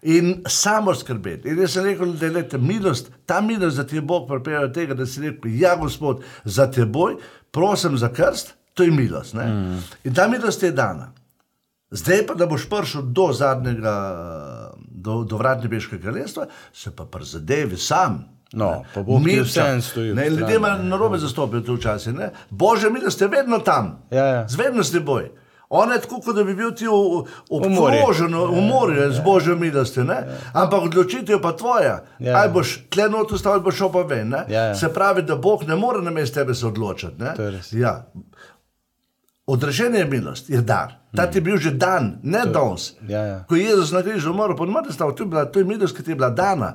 In 0.01 0.43
samo 0.47 0.93
skrbeti. 0.93 1.49
In 1.49 1.59
jaz 1.59 1.71
sem 1.71 1.83
rekel, 1.83 2.13
da 2.13 2.25
je 2.25 2.31
leta, 2.31 2.57
milost, 2.57 3.11
ta 3.25 3.41
milost, 3.41 3.77
da 3.77 3.83
ti 3.83 3.95
je 3.95 4.01
Bog 4.01 4.27
pripeljal 4.27 4.71
tega, 4.71 4.93
da 4.93 5.05
si 5.05 5.21
rekel, 5.21 5.51
ja, 5.53 5.75
Gospod, 5.75 6.23
za 6.43 6.71
teboj, 6.71 7.15
prosim 7.51 7.97
za 7.97 8.09
krst, 8.09 8.53
to 8.73 8.83
je 8.83 8.91
milost. 8.91 9.33
Mm. 9.33 9.79
In 10.03 10.13
ta 10.13 10.27
milost 10.27 10.63
je 10.63 10.71
dana. 10.71 11.11
Zdaj 11.91 12.25
pa, 12.27 12.33
da 12.33 12.45
boš 12.45 12.69
prišel 12.69 13.01
do 13.03 13.29
zadnjega, 13.33 13.93
do, 14.79 15.23
do 15.23 15.37
vrat 15.37 15.63
nebeškega 15.63 16.01
kraljestva, 16.01 16.45
se 16.73 16.91
pa 16.91 17.05
prizadevi 17.05 17.77
sam. 17.77 18.25
No, 18.53 18.83
pa 18.93 19.03
ti 19.03 19.11
Mirča. 19.19 19.43
vseeno 19.43 19.81
stoji 19.81 20.11
ob 20.11 20.17
Ne, 20.17 20.23
strani, 20.23 20.39
Ljudje 20.39 20.55
imajo 20.55 20.77
ne. 20.77 20.83
narobe 20.83 21.17
zastopijo 21.17 21.61
to 21.61 21.73
včasih. 21.73 22.13
ne. 22.13 22.29
Božja 22.49 22.89
milost 22.89 23.21
je 23.21 23.27
vedno 23.27 23.59
tam. 23.59 24.03
Ja, 24.11 24.25
ja. 24.25 24.47
Zvedno 24.47 24.83
s 24.83 24.91
teboj. 24.91 25.31
On 25.69 25.91
je 25.91 26.01
tako, 26.01 26.21
kot 26.21 26.35
da 26.35 26.43
bi 26.43 26.55
bil 26.55 26.71
ti 26.71 26.85
obkrožen 27.49 28.35
v 28.35 28.61
morju 28.61 29.11
z 29.11 29.23
božjo 29.25 29.55
milostjo, 29.55 30.05
ampak 30.53 30.83
odločitev 30.83 31.41
pa 31.41 31.55
tvoja. 31.57 32.03
Ja. 32.19 32.37
Ali 32.37 32.53
boš 32.53 32.79
tle 32.89 33.09
not 33.09 33.31
ostal, 33.31 33.53
ali 33.53 33.63
boš 33.63 33.77
šel 33.77 33.91
pa 33.91 34.01
ven. 34.01 34.31
Ja, 34.31 34.61
ja. 34.61 34.75
Se 34.75 34.93
pravi, 34.93 35.21
da 35.21 35.35
Bog 35.35 35.63
ne 35.63 35.75
more 35.75 36.01
na 36.01 36.11
mestu 36.11 36.35
tebe 36.35 36.55
se 36.55 36.67
odločiti. 36.67 37.23
To 37.35 37.41
je. 37.41 37.61
Ja. 37.71 38.05
Odrešenje 39.45 39.99
je 39.99 40.05
milost, 40.05 40.49
je 40.49 40.61
dar. 40.61 40.93
Ta 41.15 41.27
ti 41.31 41.37
je 41.37 41.41
bil 41.41 41.57
že 41.57 41.71
dan, 41.71 42.17
ne 42.23 42.45
danes. 42.45 42.93
ja, 43.07 43.21
ja. 43.21 43.43
Ko 43.47 43.55
je 43.55 43.63
Jezus 43.63 43.91
na 43.91 44.01
križu 44.01 44.31
umrl, 44.31 44.57
ne 44.65 44.93
stav, 44.93 45.13
to 45.15 45.23
je 45.23 45.27
bila 45.27 45.45
to 45.45 45.59
je 45.59 45.65
milost, 45.65 45.97
ki 45.97 46.03
ti 46.03 46.11
je 46.11 46.15
bila 46.15 46.29
dana. 46.29 46.73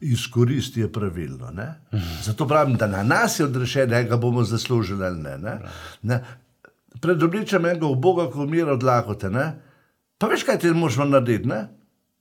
Izkoristi 0.00 0.80
je 0.80 0.92
pravilno. 0.92 1.50
Ne? 1.50 1.74
Zato 2.22 2.46
pravim, 2.48 2.76
da 2.76 2.86
na 2.86 3.02
nas 3.02 3.40
je 3.40 3.44
odrešenje, 3.44 4.04
ga 4.04 4.16
bomo 4.16 4.44
zaslužili 4.44 5.04
ali 5.04 5.18
ne. 5.18 5.38
ne? 5.38 5.58
ne? 6.02 6.24
Pred 7.06 7.22
obličem 7.22 7.66
enega 7.70 7.92
Boga, 7.94 8.26
ko 8.30 8.42
umira 8.42 8.74
od 8.74 8.82
lakote. 8.82 9.30
Ne? 9.30 9.46
Pa 10.18 10.26
veš, 10.26 10.42
kaj 10.48 10.58
ti 10.64 10.72
možemo 10.74 11.06
narediti? 11.06 11.46
Ne? 11.48 11.60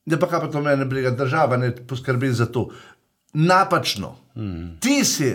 Ne 0.06 0.20
pa 0.22 0.30
kaj 0.30 0.46
pa 0.46 0.52
to 0.54 0.62
mene 0.62 0.86
briga, 0.86 1.16
država 1.18 1.58
ne 1.58 1.72
poskrbi 1.74 2.30
za 2.30 2.46
to. 2.46 2.68
Napačno. 3.34 4.14
Mm. 4.38 4.78
Ti 4.80 5.00
si 5.06 5.32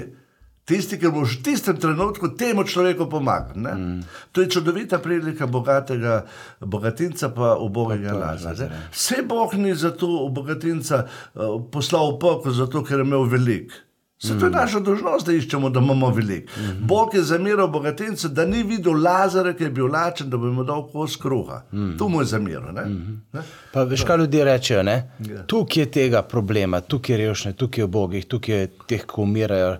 tisti, 0.70 0.98
ki 1.00 1.10
boš 1.10 1.40
v 1.40 1.42
tistem 1.48 1.80
trenutku 1.82 2.30
temu 2.38 2.62
človeku 2.62 3.08
pomagal. 3.10 3.58
Mm. 3.58 4.06
To 4.32 4.44
je 4.44 4.50
čudovita 4.54 5.00
prilika 5.02 5.50
bogatega 5.50 6.22
bogatinca 6.60 7.32
pa 7.34 7.56
ubogega. 7.58 8.14
Lazarja. 8.14 8.70
Vse 8.94 9.24
Bog 9.26 9.54
ni 9.58 9.74
za 9.74 9.90
to 9.90 10.28
bogatinca 10.30 11.02
uh, 11.06 11.58
poslal 11.72 12.14
v 12.14 12.18
pokoj, 12.22 12.54
zato 12.54 12.84
ker 12.86 13.02
je 13.02 13.08
imel 13.08 13.26
veliko. 13.26 13.74
Se 14.22 14.38
to 14.38 14.46
je 14.46 14.50
naša 14.50 14.80
dolžnost, 14.80 15.26
da 15.26 15.32
iščemo, 15.32 15.70
da 15.70 15.80
imamo 15.80 16.10
veliko. 16.10 16.52
Mm 16.56 16.62
-hmm. 16.62 16.86
Bog 16.86 17.14
je 17.14 17.22
zamiral 17.22 17.68
bogatincu, 17.68 18.28
da 18.28 18.44
ni 18.44 18.62
videl 18.62 19.02
Lazara, 19.02 19.52
ki 19.52 19.64
je 19.64 19.70
bil 19.70 19.86
lačen, 19.86 20.30
da 20.30 20.36
bi 20.36 20.46
mu 20.46 20.64
dal 20.64 20.88
kos 20.92 21.16
kruha. 21.16 21.62
Mm 21.72 21.78
-hmm. 21.78 21.98
To 21.98 22.08
mu 22.08 22.20
je 22.20 22.24
zamiral. 22.24 22.72
Mm 22.72 23.22
-hmm. 23.32 23.42
Pa 23.72 23.82
veš, 23.82 24.04
kaj 24.04 24.16
ljudje 24.16 24.44
rečejo? 24.44 24.82
ne? 24.82 25.10
Ja. 25.18 25.42
Tukaj 25.46 25.82
je 25.82 25.90
tega 25.90 26.22
problema, 26.22 26.80
tukaj 26.80 27.14
je 27.14 27.18
revščine, 27.18 27.54
tukaj 27.54 27.82
je 27.82 27.86
bogih, 27.86 28.24
tukaj 28.24 28.54
je 28.54 28.66
teh, 28.86 29.00
ki 29.00 29.20
umirajo. 29.20 29.76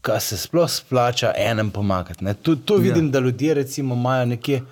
Kaj 0.00 0.20
se 0.20 0.36
sploh 0.36 0.70
splača 0.70 1.32
enem 1.36 1.70
pomagati? 1.70 2.24
ne? 2.24 2.34
To, 2.34 2.56
to 2.56 2.76
vidim, 2.76 3.10
da 3.10 3.18
ljudje 3.18 3.54
recimo 3.54 3.94
imajo 3.94 4.26
nekje, 4.26 4.62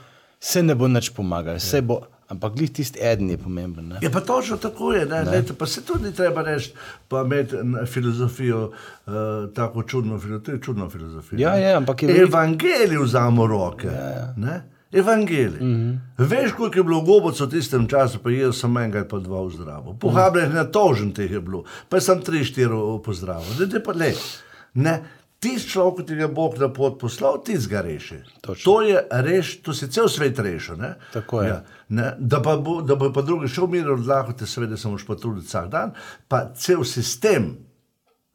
se 0.40 0.62
ne 0.62 0.74
bo 0.74 0.88
nič 0.88 1.10
pomagali, 1.10 1.60
se 1.60 1.82
bo 1.82 2.00
Ampak 2.28 2.56
glih 2.56 2.70
tisti 2.70 2.98
eden 3.02 3.30
je 3.30 3.38
pomemben. 3.38 3.88
Ne? 3.88 3.98
Je 4.02 4.10
pa 4.10 4.20
točno 4.20 4.56
tako, 4.56 4.92
je, 4.92 5.06
ne? 5.06 5.22
Lejte, 5.24 5.54
pa 5.54 5.66
se 5.66 5.84
tudi 5.86 6.12
treba 6.12 6.42
reči, 6.42 6.72
pa 7.08 7.22
imeti 7.22 7.56
filozofijo, 7.86 8.70
uh, 9.06 9.12
tako 9.54 9.82
čudno 9.82 10.18
filozofijo, 10.18 10.38
to 10.38 10.52
je 10.52 10.60
čudno 10.60 10.90
filozofijo. 10.90 11.38
Ja, 11.40 11.54
ne. 11.54 11.62
ja, 11.62 11.76
ampak 11.76 12.02
je 12.02 12.22
Evangelij 12.22 12.98
vzamo 13.02 13.44
v 13.44 13.48
roke. 13.48 13.86
Ja, 13.86 14.34
ja. 14.36 14.62
Evangelij. 14.92 15.60
Mm 15.60 15.76
-hmm. 15.76 15.98
Veš, 16.18 16.52
koliko 16.52 16.78
je 16.78 16.84
bilo 16.84 17.00
goboc 17.00 17.40
v 17.40 17.50
tistem 17.50 17.88
času, 17.88 18.18
pa 18.18 18.30
jaz 18.30 18.56
sem 18.56 18.76
enega 18.76 18.98
ali 18.98 19.08
pa 19.08 19.18
dva 19.18 19.42
v 19.46 19.50
zdravo. 19.50 19.96
Pohabljenih 20.00 20.54
na 20.54 20.64
tožen 20.64 21.12
teh 21.12 21.30
je 21.30 21.40
bilo, 21.40 21.64
pa 21.88 22.00
sem 22.00 22.22
tri, 22.22 22.44
štiri 22.44 23.00
pozdravil. 23.04 23.54
Dajte 23.58 23.82
pa 23.82 23.92
le. 23.92 24.14
Ne. 24.74 25.02
Tisti 25.46 25.70
človek, 25.70 26.00
ki 26.00 26.06
ti 26.06 26.18
ga 26.18 26.28
Bog 26.28 26.58
na 26.58 26.68
pot 26.72 26.98
poslal, 27.00 27.38
ti 27.44 27.54
ga 27.70 27.80
reši. 27.86 28.18
Točno. 28.40 28.64
To 28.64 28.82
je 28.82 29.02
reš, 29.10 29.60
to 29.62 29.74
si 29.74 29.88
cel 29.90 30.08
svet 30.08 30.38
rešil. 30.38 30.76
ne. 30.76 30.94
Tako 31.12 31.42
je. 31.42 31.48
Ja. 31.48 31.62
Ne, 31.88 32.14
da, 32.18 32.42
pa 32.42 32.56
bo, 32.56 32.80
da 32.82 32.96
bo 32.98 33.12
pa 33.12 33.22
drugi 33.22 33.48
šel 33.48 33.70
mir 33.70 33.90
od 33.90 34.06
lakote, 34.06 34.46
seveda 34.46 34.76
se 34.76 34.88
moraš 34.88 35.06
pa 35.06 35.14
truditi 35.14 35.46
vsak 35.46 35.68
dan, 35.70 35.94
pa 36.28 36.50
cel 36.54 36.84
sistem 36.84 37.54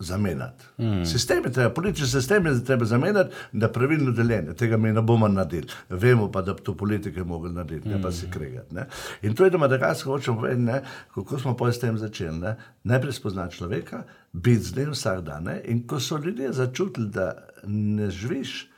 zamenjati. 0.02 0.64
Mm. 0.78 1.06
Sistem 1.06 1.44
je 1.46 1.52
treba, 1.52 1.74
politični 1.74 2.08
sistem 2.08 2.46
je 2.46 2.66
treba 2.66 2.86
zamenjati, 2.86 3.36
da 3.52 3.66
je 3.66 3.74
pravilno 3.74 4.12
deljenje. 4.12 4.54
Tega 4.54 4.78
mi 4.78 4.92
ne 4.92 5.02
bomo 5.02 5.28
naredili. 5.28 5.68
Vemo 5.90 6.32
pa, 6.32 6.42
da 6.42 6.54
bi 6.54 6.62
to 6.62 6.78
politike 6.78 7.24
mogli 7.24 7.54
narediti, 7.54 7.90
ne 7.90 8.02
pa 8.02 8.12
se 8.12 8.30
kregati. 8.32 8.76
Ne. 8.76 8.88
In 9.22 9.36
to 9.36 9.44
je, 9.44 9.50
da 9.50 9.58
Madagaskar 9.58 10.12
hočemo 10.12 10.38
povedati, 10.38 10.86
kako 11.16 11.40
smo 11.40 11.58
pa 11.58 11.72
s 11.72 11.80
tem 11.80 11.98
začeli. 11.98 12.40
Ne. 12.40 12.56
Najprej 12.84 13.14
spoznati 13.14 13.56
človeka, 13.56 14.04
biti 14.34 14.64
z 14.64 14.76
njim 14.76 14.92
vsak 14.92 15.22
dan. 15.22 15.44
Ne. 15.44 15.62
In 15.66 15.88
ko 15.88 16.00
so 16.00 16.18
ljudje 16.18 16.54
začutili, 16.54 17.10
da 17.10 17.48
ne 17.68 18.10
živiš 18.12 18.72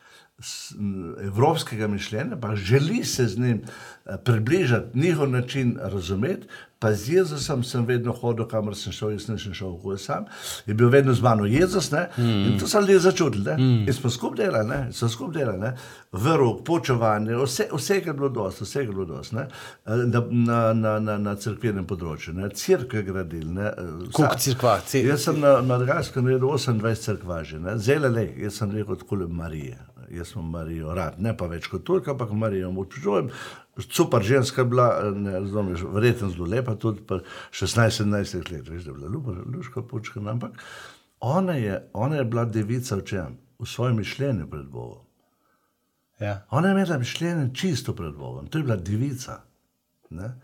evropskega 1.24 1.88
mišljenja, 1.88 2.38
pa 2.42 2.56
želi 2.56 3.04
se 3.04 3.28
z 3.28 3.40
njim 3.40 3.62
eh, 3.62 4.18
približati, 4.26 5.00
njihov 5.00 5.30
način 5.30 5.78
razumeti. 5.82 6.48
Pa 6.84 6.92
z 6.94 7.14
Jezusom 7.14 7.62
sem 7.64 7.86
vedno 7.86 8.12
hodil, 8.14 8.44
kamor 8.46 8.76
sem 8.76 8.92
šel, 8.92 9.14
jaz 9.14 9.30
nisem 9.30 9.54
šel 9.54 9.78
v 9.78 9.96
sam, 9.98 10.26
je 10.66 10.74
bil 10.74 10.90
vedno 10.90 11.14
z 11.14 11.22
mano 11.22 11.46
Jezus. 11.48 11.88
Ne? 11.90 12.10
In 12.18 12.58
to 12.58 12.68
so 12.68 12.82
ljudje 12.82 13.00
začutili. 13.02 13.46
Ne? 13.46 13.56
In 13.82 13.94
smo 13.94 14.10
skupaj 14.12 14.42
delali, 14.42 14.66
smo 14.92 15.08
skupaj 15.10 15.38
delali, 15.38 15.60
ne? 15.60 15.72
vrok, 16.14 16.60
počevanje, 16.64 17.38
vse, 17.38 17.70
vsega 17.72 18.10
je 18.10 18.14
bilo 18.14 18.30
dosti, 18.32 18.64
vsega 18.64 18.84
je 18.84 18.94
bilo 18.94 19.06
dosti. 19.08 19.36
Eh, 19.38 19.48
Na, 20.06 20.22
na, 20.30 20.74
na, 20.74 21.00
na, 21.00 21.18
na 21.20 21.36
crkvenem 21.36 21.86
področju, 21.86 22.34
ne? 22.34 22.50
crkve 22.52 23.04
gradili. 23.04 23.54
ne. 23.54 23.72
Koliko 24.12 24.22
vsa- 24.26 24.40
cerkva? 24.40 24.76
Ce- 24.82 25.02
Jaz 25.04 25.24
sem 25.24 25.40
na 25.40 25.62
Madagaskaru 25.64 26.26
naredil 26.26 26.48
28 26.50 27.00
crkva 27.00 27.44
že, 27.44 27.58
zelo 27.80 28.10
le, 28.10 28.28
jaz 28.38 28.54
sem 28.56 28.72
rekel 28.72 29.00
kot 29.00 29.24
Marije. 29.30 29.80
Jaz 30.12 30.28
sem 30.28 30.44
Marijo 30.46 30.94
rad, 30.94 31.16
ne 31.18 31.32
pa 31.34 31.48
več 31.48 31.66
kot 31.68 31.82
Turk, 31.84 32.08
ampak 32.08 32.30
Marijo 32.34 32.70
občudujem. 32.70 33.32
Super 33.80 34.22
ženska 34.22 34.62
je 34.62 34.66
bila, 34.66 35.12
ne 35.16 35.40
razumeš, 35.40 35.82
verjetno 35.94 36.30
zelo 36.30 36.46
lepa, 36.46 36.76
tudi 36.76 37.02
pa 37.08 37.20
16-17 37.52 38.52
let, 38.52 38.70
veš, 38.70 38.84
da 38.84 38.92
je 38.92 38.98
bila 38.98 39.10
ljuba, 39.14 39.34
luška 39.56 39.82
pučka, 39.82 40.20
ampak 40.20 40.52
ona 41.20 41.54
je, 41.54 41.90
ona 41.94 42.16
je 42.16 42.24
bila 42.24 42.46
devica 42.46 42.96
v 42.96 43.06
čem? 43.06 43.38
V 43.60 43.66
svojem 43.66 43.98
mišljenju 43.98 44.50
pred 44.50 44.66
Bogom. 44.66 45.06
Ja. 46.20 46.46
Ona 46.50 46.68
je 46.68 46.72
imela 46.72 46.98
mišljenje 46.98 47.50
čisto 47.54 47.96
pred 47.96 48.14
Bogom, 48.14 48.48
to 48.48 48.58
je 48.58 48.64
bila 48.64 48.76
devica. 48.76 49.42
Ne? 50.10 50.36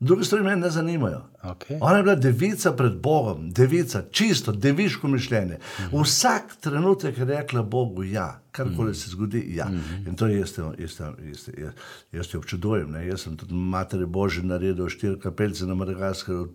Druge 0.00 0.24
stvari 0.24 0.44
me 0.44 0.56
ne 0.56 0.70
zanimajo. 0.70 1.22
Okay. 1.46 1.78
Ona 1.80 1.96
je 1.96 2.02
bila 2.02 2.14
devica 2.14 2.72
pred 2.72 2.92
Bogom, 3.02 3.50
devica, 3.50 4.02
čisto, 4.10 4.52
deviško 4.52 5.08
mišljenje. 5.08 5.58
Vsak 5.92 6.56
trenutek 6.60 7.18
je 7.18 7.24
rekla 7.24 7.62
Bogu 7.62 8.04
ja, 8.04 8.40
karkoli 8.50 8.94
se 8.94 9.10
zgodi, 9.10 9.44
ja. 9.54 9.66
In 10.06 10.14
to 10.16 10.26
jaz, 10.26 10.52
te- 10.52 10.62
jaz, 10.78 10.94
te- 10.96 11.04
jaz, 11.28 11.44
te- 11.44 11.60
jaz, 11.60 11.72
jaz 12.12 12.28
te 12.28 12.38
občudujem. 12.38 12.90
Ne? 12.90 13.06
Jaz 13.06 13.20
sem 13.20 13.36
tudi 13.36 13.54
materi 13.54 14.06
Božji 14.06 14.42
naredil 14.42 14.88
štiri 14.88 15.18
kapelce 15.20 15.66
na 15.66 15.74
Madagaskaru, 15.74 16.46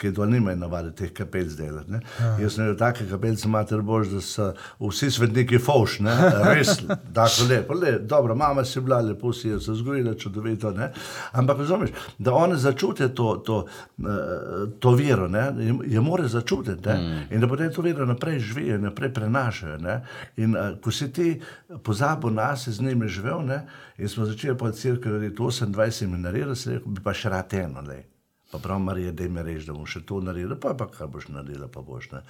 ki 0.00 0.10
dol 0.16 0.30
nimajo 0.32 0.56
navade 0.56 0.94
teh 0.96 1.12
kapelc 1.12 1.52
delati. 1.58 1.90
ne. 1.92 2.00
Jaz 2.40 2.54
sem 2.56 2.64
naredil 2.64 2.78
take 2.78 3.06
kapelce 3.10 3.48
materi 3.48 3.82
Božji, 3.82 4.14
da 4.14 4.20
so 4.20 4.48
vsi 4.80 5.10
svetniki 5.10 5.58
fauš, 5.58 5.98
ne? 6.00 6.16
res, 6.56 6.72
tako 7.14 7.48
lepo, 7.50 7.74
le, 7.74 7.98
dobro, 7.98 8.34
mama 8.34 8.64
si 8.64 8.80
bila, 8.80 9.00
lepo 9.00 9.32
si 9.32 9.48
je 9.48 9.60
se 9.60 9.72
vzgojila, 9.72 10.14
čudovito, 10.14 10.70
ne? 10.72 10.92
ampak 11.32 11.58
razumeš, 11.58 11.90
da 12.18 12.32
one 12.34 12.56
začutijo 12.56 13.08
to, 13.08 13.36
to, 13.46 13.66
eh, 14.00 14.15
to 14.80 14.94
vero, 14.94 15.28
ne? 15.28 15.52
je, 15.58 15.74
je 15.86 16.00
more 16.00 16.28
začutiti 16.28 16.88
ne? 16.88 16.96
mm. 16.96 17.34
in 17.34 17.40
da 17.40 17.48
potem 17.48 17.72
to 17.72 17.82
vero 17.82 18.06
naprej 18.06 18.38
živijo, 18.40 18.78
naprej 18.78 19.12
prenašajo. 19.14 19.78
Ne? 19.78 20.00
In 20.36 20.56
uh, 20.56 20.74
ko 20.80 20.90
si 20.90 21.12
ti 21.12 21.40
pozabil 21.82 22.30
nas, 22.30 22.68
z 22.68 22.82
njimi 22.82 23.08
živel, 23.08 23.44
ne? 23.46 23.62
in 23.98 24.08
smo 24.08 24.24
začeli 24.24 24.58
pa 24.58 24.72
crkve 24.72 25.12
narediti 25.12 25.42
28 25.42 26.04
in 26.04 26.20
naredili, 26.20 26.56
se 26.56 26.74
rekel, 26.74 26.92
bi 26.92 27.02
pa 27.04 27.14
še 27.14 27.32
rad 27.32 27.54
eno. 27.54 27.84
Le. 27.86 28.15
Pa 28.50 28.58
prav, 28.58 28.78
Marija, 28.78 29.12
da 29.12 29.28
mi 29.28 29.42
reči, 29.42 29.66
da 29.66 29.74
bom 29.74 29.86
še 29.90 30.04
to 30.06 30.20
naredil, 30.22 30.52
pa, 30.62 30.70
pa 30.78 30.86
kaj 30.86 31.08
boš 31.10 31.24
naredila, 31.34 31.66
pa 31.66 31.80
boš. 31.82 32.12
Ne? 32.12 32.20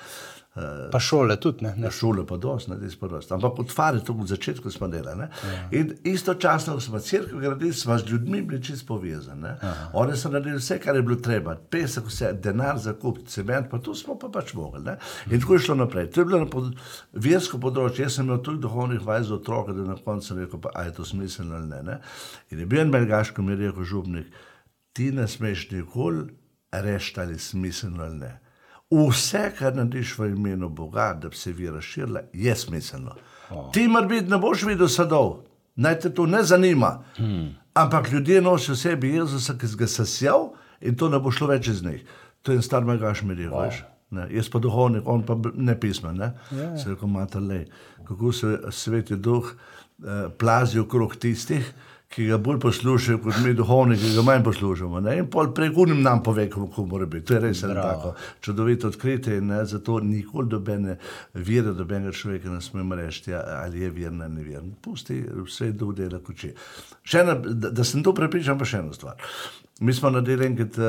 Uh, 0.56 0.86
Pa 0.92 0.96
šole 1.00 1.34
tudi 1.36 1.66
ne. 1.66 1.74
ne. 1.76 1.90
Šole 1.92 2.24
pa 2.26 2.38
dosti, 2.40 2.70
na 2.70 2.78
pa 3.00 3.08
dosti. 3.12 3.34
Ampak 3.36 3.58
od 3.60 3.74
fare, 3.74 4.00
to 4.00 4.14
od 4.16 4.30
začetka 4.30 4.72
smo 4.72 4.88
delali. 4.88 5.26
Ja. 5.44 5.58
In 5.76 5.92
istočasno, 6.08 6.78
ko 6.78 6.80
smo 6.80 7.00
crkve 7.04 7.40
gradili, 7.40 7.72
smo 7.76 7.98
z 7.98 8.08
ljudmi 8.08 8.40
bili 8.42 8.62
čisto 8.64 8.86
povezani. 8.94 9.52
Oni 9.92 10.16
so 10.16 10.32
naredili 10.32 10.56
vse, 10.56 10.78
kar 10.80 10.96
je 10.96 11.02
bilo 11.02 11.20
treba, 11.20 11.58
pesek, 11.70 12.08
vse, 12.08 12.32
denar 12.32 12.80
za 12.80 12.96
kup, 12.96 13.20
cement, 13.28 13.68
pa 13.70 13.78
tu 13.78 13.94
smo 13.94 14.16
pa 14.18 14.32
pač 14.32 14.54
mogli. 14.56 14.86
Ne? 14.88 14.96
In 15.30 15.40
tako 15.40 15.60
je 15.60 15.66
šlo 15.68 15.78
naprej. 15.82 16.10
To 16.16 16.24
je 16.24 16.30
bilo 16.32 16.40
na 16.46 16.48
pod, 16.48 16.72
versko 17.12 17.60
področje. 17.60 18.08
Jaz 18.08 18.16
sem 18.16 18.24
imel 18.24 18.40
tudi 18.40 18.64
duhovnih 18.64 19.04
vaj 19.04 19.28
za 19.28 19.36
otroke, 19.36 19.76
da 19.76 19.84
na 19.84 20.00
koncu 20.00 20.32
sem 20.32 20.40
rekel, 20.46 20.64
pa 20.64 20.72
a 20.72 20.88
je 20.88 20.96
to 20.96 21.04
smiselno 21.04 21.60
ali 21.60 21.68
ne. 21.68 21.84
ne? 21.92 22.00
In 22.50 22.64
je 22.64 22.72
bil 22.72 22.86
en 22.86 22.96
belgaško 22.96 23.44
mi 23.44 23.52
je 23.52 23.66
rekel 23.66 23.84
župnik, 23.84 24.32
ti 24.96 25.12
ne 25.12 25.28
smeš 25.28 25.70
nikoli 25.70 26.24
reči, 26.72 27.20
ali 27.20 27.32
je 27.32 27.38
smiselno 27.38 28.04
ali 28.04 28.16
ne. 28.16 28.40
Vse, 28.90 29.50
kar 29.58 29.74
narediš 29.76 30.18
v 30.18 30.30
imenu 30.30 30.68
Boga, 30.68 31.10
da 31.20 31.28
bi 31.28 31.36
se 31.36 31.52
vira 31.52 31.80
širila, 31.80 32.20
je 32.32 32.54
smiselno. 32.56 33.16
Oh. 33.50 33.72
Ti 33.72 33.88
morbiti 33.88 34.30
ne 34.30 34.38
boš 34.38 34.62
videl 34.62 34.88
sadov, 34.88 35.42
naj 35.76 35.98
te 36.00 36.14
to 36.14 36.26
ne 36.26 36.42
zanima. 36.42 37.02
Hmm. 37.16 37.50
Ampak 37.74 38.12
ljudje 38.12 38.40
nosijo 38.42 38.74
v 38.74 38.78
sebi 38.78 39.10
Jezusa, 39.14 39.58
ki 39.58 39.68
si 39.68 39.76
ga 39.76 39.86
sesjal 39.86 40.48
in 40.80 40.96
to 40.96 41.10
ne 41.12 41.20
bo 41.20 41.30
šlo 41.30 41.50
več 41.50 41.68
iz 41.68 41.82
njih. 41.84 42.06
To 42.42 42.52
je 42.52 42.62
en 42.62 42.62
star 42.62 42.84
megaš 42.84 43.22
mir, 43.22 43.42
oh. 43.50 43.66
veš. 43.66 43.82
Ne, 44.10 44.28
jaz 44.30 44.48
pa 44.48 44.62
duhovnik, 44.62 45.02
on 45.04 45.26
pa 45.26 45.36
ne 45.54 45.74
pismen. 45.80 46.16
Ne? 46.16 46.30
Yeah. 46.54 46.76
Se 46.78 46.94
reko, 46.94 47.10
mata 47.10 47.42
le, 47.42 47.66
kako 48.06 48.32
se 48.32 48.58
sveti 48.70 49.16
duh 49.16 49.50
eh, 49.50 50.28
plazi 50.38 50.78
okrog 50.78 51.16
tistih, 51.20 51.74
ki 52.08 52.26
ga 52.26 52.38
bolj 52.38 52.60
poslušajo 52.60 53.18
kot 53.24 53.38
mi 53.44 53.54
duhovniki, 53.54 54.02
ki 54.02 54.14
ga 54.16 54.22
manj 54.22 54.44
poslušamo. 54.46 55.00
Ne? 55.00 55.16
In 55.18 55.26
pol 55.30 55.50
prekunim 55.54 56.02
nam 56.02 56.22
pove, 56.22 56.46
kako 56.50 56.86
mora 56.86 57.06
biti. 57.06 57.26
To 57.26 57.34
je 57.34 57.40
res 57.40 57.60
tako 57.60 58.14
čudovito 58.40 58.88
odkritje 58.88 59.38
in 59.38 59.50
ne, 59.50 59.64
zato 59.66 59.98
nikoli 60.00 60.48
dobene 60.48 60.98
vire, 61.34 61.74
dobenega 61.74 62.12
človeka 62.12 62.50
ne 62.50 62.60
smemo 62.60 62.94
reči, 62.94 63.30
ja, 63.30 63.42
ali 63.64 63.82
je 63.82 63.90
veren 63.90 64.22
ali 64.22 64.34
ne 64.34 64.42
veren. 64.46 64.72
Pusti 64.82 65.20
vse 65.44 65.72
do 65.72 65.92
dela 65.92 66.22
koči. 66.22 66.54
Še 67.02 67.24
ena, 67.24 67.34
da, 67.34 67.70
da 67.70 67.84
sem 67.84 68.04
to 68.06 68.14
prepričan, 68.14 68.58
pa 68.58 68.68
še 68.68 68.84
ena 68.84 68.94
stvar. 68.94 69.20
Mi 69.80 69.92
smo 69.92 70.10
naredili 70.10 70.46
enkrat 70.46 70.68
uh, 70.70 70.84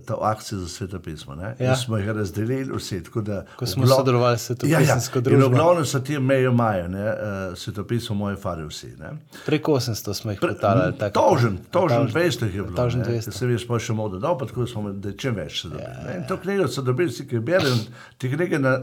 to 0.00 0.14
akcijo 0.16 0.58
za 0.58 0.68
sveto 0.68 0.98
pismo. 1.00 1.34
Ja. 1.34 1.54
Ja. 1.60 1.76
Smo 1.76 1.96
jih 1.96 2.08
razdelili 2.08 2.70
tako 3.02 3.20
Da, 3.20 3.44
Ko 3.56 3.66
smo 3.66 3.84
glav- 3.84 3.96
sodelovali 3.96 4.38
s 4.38 4.42
Svetopisemsko 4.42 5.18
ja, 5.18 5.22
ja. 5.22 5.24
In 5.26 5.38
družbo. 5.38 5.48
v 5.48 5.54
glavnem 5.54 5.84
so 5.84 6.00
ti 6.00 6.18
mejo 6.20 6.52
majo, 6.52 6.88
ne, 6.88 7.04
uh, 7.04 7.14
svetopismo 7.56 8.14
moje 8.16 8.36
fari 8.36 8.64
vsi. 8.64 8.86
Ne. 8.96 9.10
Preko 9.46 9.72
800 9.72 10.14
smo 10.14 10.30
jih 10.30 10.40
potalali. 10.40 10.94
tako. 10.94 11.20
Tožen, 11.20 11.58
tožen 11.70 11.98
Tožen. 11.98 12.22
200 12.22 12.44
jih 12.44 12.54
je 12.54 12.62
bilo. 12.62 12.76
Tožen 12.76 13.00
ne. 13.00 13.06
200. 13.06 13.30
Se 13.32 13.46
veš, 13.46 13.66
pa 13.66 13.78
še 13.80 13.92
modo 13.92 14.18
dal, 14.18 14.38
pa 14.38 14.46
tako 14.46 14.66
smo, 14.66 14.92
da 14.92 15.12
čim 15.12 15.34
več 15.34 15.62
se 15.62 15.68
dobi. 15.68 15.82
Ja, 15.82 16.16
in 16.16 16.24
to 16.24 16.36
knjigo 16.36 16.68
so 16.68 16.82
dobili 16.82 17.10
vsi, 17.10 17.26
ki 17.26 17.40
berijo. 17.40 17.74
Ti 18.18 18.30
knjige 18.30 18.58
na- 18.60 18.78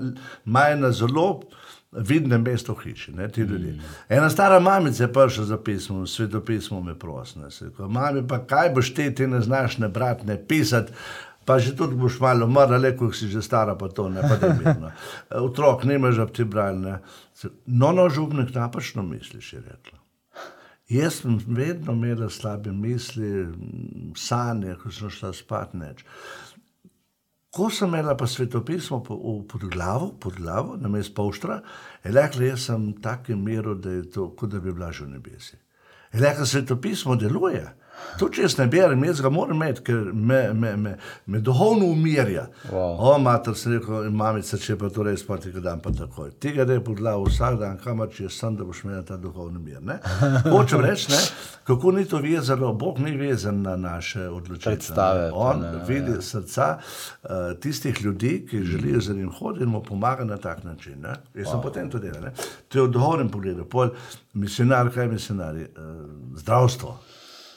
imajo 0.46 0.76
na 0.78 0.92
zelo 0.92 1.42
vidnem 1.92 2.42
mestu 2.42 2.76
hiši, 2.76 3.12
ne, 3.12 3.30
ti 3.32 3.42
ljudje. 3.42 3.80
Ena 4.10 4.30
stara 4.30 4.60
mamica 4.60 5.04
je 5.04 5.14
prišla 5.14 5.46
za 5.46 5.58
pismo, 5.58 6.08
svetopismo 6.08 6.82
me 6.82 7.00
prosne. 7.00 7.48
Mami, 7.80 8.28
pa 8.28 8.46
kaj 8.46 8.70
boš 8.70 8.94
ti, 8.94 9.16
ti 9.16 9.28
ne 9.28 9.42
znaš 9.42 9.78
ne 9.78 9.90
brati, 9.90 10.28
ne 10.28 10.48
pisati. 10.48 10.92
Pa 11.46 11.60
že 11.60 11.76
tudi 11.76 11.96
boš 11.96 12.20
malo 12.20 12.46
umrla, 12.46 12.78
le 12.78 12.92
ko 12.98 13.12
si 13.12 13.28
že 13.28 13.42
stara, 13.42 13.76
pa 13.76 13.88
to 13.88 14.10
ne, 14.10 14.22
pa 14.22 14.36
da 14.38 14.54
mirno. 14.54 14.92
Otrok, 15.48 15.84
nimaš, 15.84 16.16
da 16.16 16.26
bi 16.26 16.34
ti 16.34 16.44
brali. 16.44 16.80
Ne. 16.80 17.00
No, 17.66 17.92
no, 17.92 18.10
župnik, 18.10 18.54
napačno 18.56 19.04
misliš, 19.04 19.54
je 19.54 19.60
rekla. 19.60 19.98
Jaz 20.90 21.22
sem 21.22 21.40
vedno 21.48 21.94
imela 21.94 22.30
slabe 22.30 22.72
misli, 22.72 23.48
sanje, 24.18 24.76
ko 24.84 24.92
sem 24.92 25.10
šla 25.10 25.34
spat 25.34 25.74
neč. 25.74 26.06
Ko 27.50 27.70
sem 27.74 27.90
imela 27.90 28.14
pa 28.18 28.28
svetopismo 28.28 29.00
pod 29.50 29.64
glavo, 29.74 30.12
pod 30.22 30.36
glavo, 30.38 30.78
na 30.78 30.90
mestu 30.90 31.16
polštra, 31.18 31.62
je 32.04 32.12
rekla, 32.14 32.52
jaz 32.52 32.68
sem 32.70 32.92
v 32.92 33.02
takem 33.02 33.42
miru, 33.44 33.74
da 33.76 33.90
je 33.90 34.04
to, 34.12 34.30
kot 34.38 34.54
da 34.54 34.60
bi 34.62 34.74
bila 34.74 34.92
že 34.92 35.06
v 35.06 35.18
nebesi. 35.18 35.58
Je 36.14 36.22
rekla, 36.22 36.46
svetopismo 36.46 37.16
deluje. 37.16 37.66
Tudi 38.20 38.36
če 38.36 38.42
jaz 38.42 38.58
ne 38.60 38.68
berem, 38.68 39.04
jaz 39.08 39.22
ga 39.24 39.30
moram 39.32 39.56
imeti, 39.56 39.82
ker 39.88 40.10
me, 40.14 40.54
me, 40.54 40.76
me, 40.78 40.96
me 41.26 41.40
duhovno 41.40 41.86
umirja. 41.94 42.48
Wow. 42.72 42.98
O, 43.00 43.18
mater, 43.24 43.56
sem 43.56 43.78
rekel, 43.78 44.10
mamica, 44.12 44.58
če 44.60 44.76
pa 44.80 44.90
to 44.90 45.04
res 45.08 45.22
spati, 45.24 45.52
da 45.56 45.60
dan 45.70 45.80
pa 45.80 45.92
takoj. 45.96 46.32
Tega 46.44 46.66
da 46.68 46.74
je 46.76 46.84
podlav 46.84 47.24
vsak 47.28 47.60
dan, 47.62 47.78
kamor 47.80 48.12
če 48.12 48.28
sem, 48.30 48.56
da 48.60 48.68
boš 48.68 48.84
imel 48.84 49.04
ta 49.08 49.18
duhovni 49.18 49.60
mir. 49.60 49.80
ne. 49.82 50.00
Hočem 50.52 50.82
reči, 50.84 51.12
ne, 51.12 51.22
kako 51.64 51.92
ni 51.96 52.06
to 52.06 52.18
vezano, 52.24 52.74
Bog 52.74 53.00
ni 53.00 53.16
vezan 53.18 53.62
na 53.62 53.76
naše 53.76 54.28
odločitve. 54.28 54.72
ne. 54.72 54.76
Predstave, 54.76 55.30
On 55.34 55.60
ne, 55.62 55.72
vidi 55.88 56.18
srca 56.22 56.68
uh, 56.78 57.30
tistih 57.62 58.02
ljudi, 58.04 58.46
ki 58.50 58.64
želijo 58.64 59.02
za 59.02 59.14
njim 59.14 59.32
hoditi 59.32 59.64
in 59.64 59.70
mu 59.70 59.84
pomaga 59.84 60.24
na 60.24 60.38
tak 60.38 60.64
način. 60.64 61.00
Ne. 61.02 61.16
Jaz 61.36 61.48
sem 61.52 61.62
potem 61.64 61.90
to 61.90 62.00
delal. 62.00 62.22
ne. 62.22 62.32
To 62.68 62.80
je 62.80 62.84
v 62.88 62.92
duhovnem 62.92 63.30
pogledu. 63.30 63.66
Pol 63.66 63.90
misionar, 64.34 64.90
kaj 64.94 65.04
je 65.04 65.12
misionar? 65.12 65.56
Uh, 65.56 65.64
zdravstvo. 66.36 66.98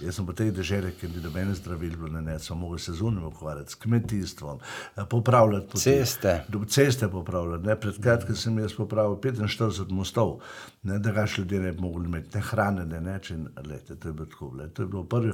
Jaz 0.02 0.16
sem 0.18 0.26
po 0.26 0.32
tej 0.32 0.50
državi, 0.50 0.92
ki 1.00 1.08
ni 1.08 1.20
nobene 1.22 1.54
zdravil, 1.54 1.94
ne, 2.10 2.20
ne, 2.22 2.38
sem 2.42 2.58
mogel 2.58 2.78
se 2.78 2.92
zunaj 2.92 3.24
ukvarjati 3.24 3.72
s 3.72 3.74
kmetijstvom, 3.74 4.58
eh, 4.96 5.04
popravljati 5.10 5.66
poti. 5.66 5.82
Ceste. 5.82 6.44
Do- 6.48 6.64
Ceste 6.64 7.08
popravljati. 7.08 7.66
Ne. 7.66 7.76
Pred 7.80 8.00
kratkim 8.02 8.36
sem 8.36 8.58
jaz 8.58 8.74
popravil 8.74 9.16
45 9.16 9.90
mostov, 9.90 10.40
ne, 10.82 10.98
da 10.98 11.12
ga 11.12 11.26
še 11.26 11.42
ljudje 11.42 11.60
ne 11.60 11.72
bi 11.72 11.80
mogli 11.80 12.08
imeti, 12.08 12.34
ne 12.34 12.42
hrane, 12.42 12.86
ne. 12.86 13.20
Lete, 13.64 13.96
to 13.96 14.08
je 14.08 14.12
bilo 14.12 14.26
tako. 14.26 14.50
Le. 14.58 14.68
To 14.68 14.82
je 14.82 14.88
bilo 14.88 15.02
v 15.02 15.08
prvi, 15.08 15.32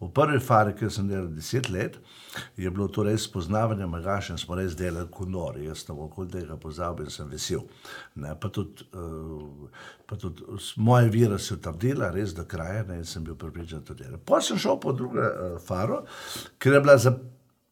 v 0.00 0.10
prvi 0.14 0.40
fari, 0.40 0.74
ki 0.74 0.90
sem 0.90 1.08
delal 1.08 1.28
10 1.28 1.70
let, 1.70 1.98
je 2.56 2.70
bilo 2.70 2.88
to 2.88 3.02
res 3.02 3.22
spoznavanje 3.22 3.86
magaša 3.86 4.32
in 4.34 4.38
smo 4.38 4.54
res 4.58 4.74
delali 4.76 5.08
kot 5.10 5.28
nori. 5.28 5.64
Jaz 5.64 5.84
sem 5.86 5.98
okoli 5.98 6.30
tega 6.30 6.56
pozabil 6.56 7.06
in 7.06 7.10
sem 7.10 7.28
vesel. 7.30 7.62
Ne, 8.16 8.34
pa 8.40 8.48
tudi, 8.48 8.82
uh, 8.92 9.68
pa 10.08 10.16
tudi 10.16 10.42
moje 10.76 11.10
vire 11.12 11.38
so 11.38 11.58
trdila, 11.60 12.08
res 12.14 12.32
do 12.34 12.46
kraja, 12.48 12.84
ne, 12.88 13.02
in 13.02 13.08
sem 13.08 13.24
bil 13.24 13.36
pripričan 13.36 13.82
tudi. 13.84 14.08
Potem 14.24 14.46
sem 14.46 14.62
šel 14.62 14.78
po 14.80 14.94
drugo 14.96 15.20
uh, 15.20 15.58
faro, 15.60 16.04
ker 16.58 16.78
je 16.78 16.80
bila 16.80 16.94
za 16.96 17.12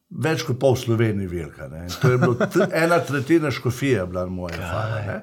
več 0.07 0.43
kot 0.47 0.59
pol 0.61 0.75
Slovenije 0.77 1.27
velika. 1.31 1.65
To 2.01 2.11
je 2.13 2.19
bilo 2.21 2.47
ena 2.83 2.99
tretjina 3.03 3.51
škofije, 3.51 4.05
bila 4.11 4.27
moja 4.29 4.59
fara. 4.61 5.17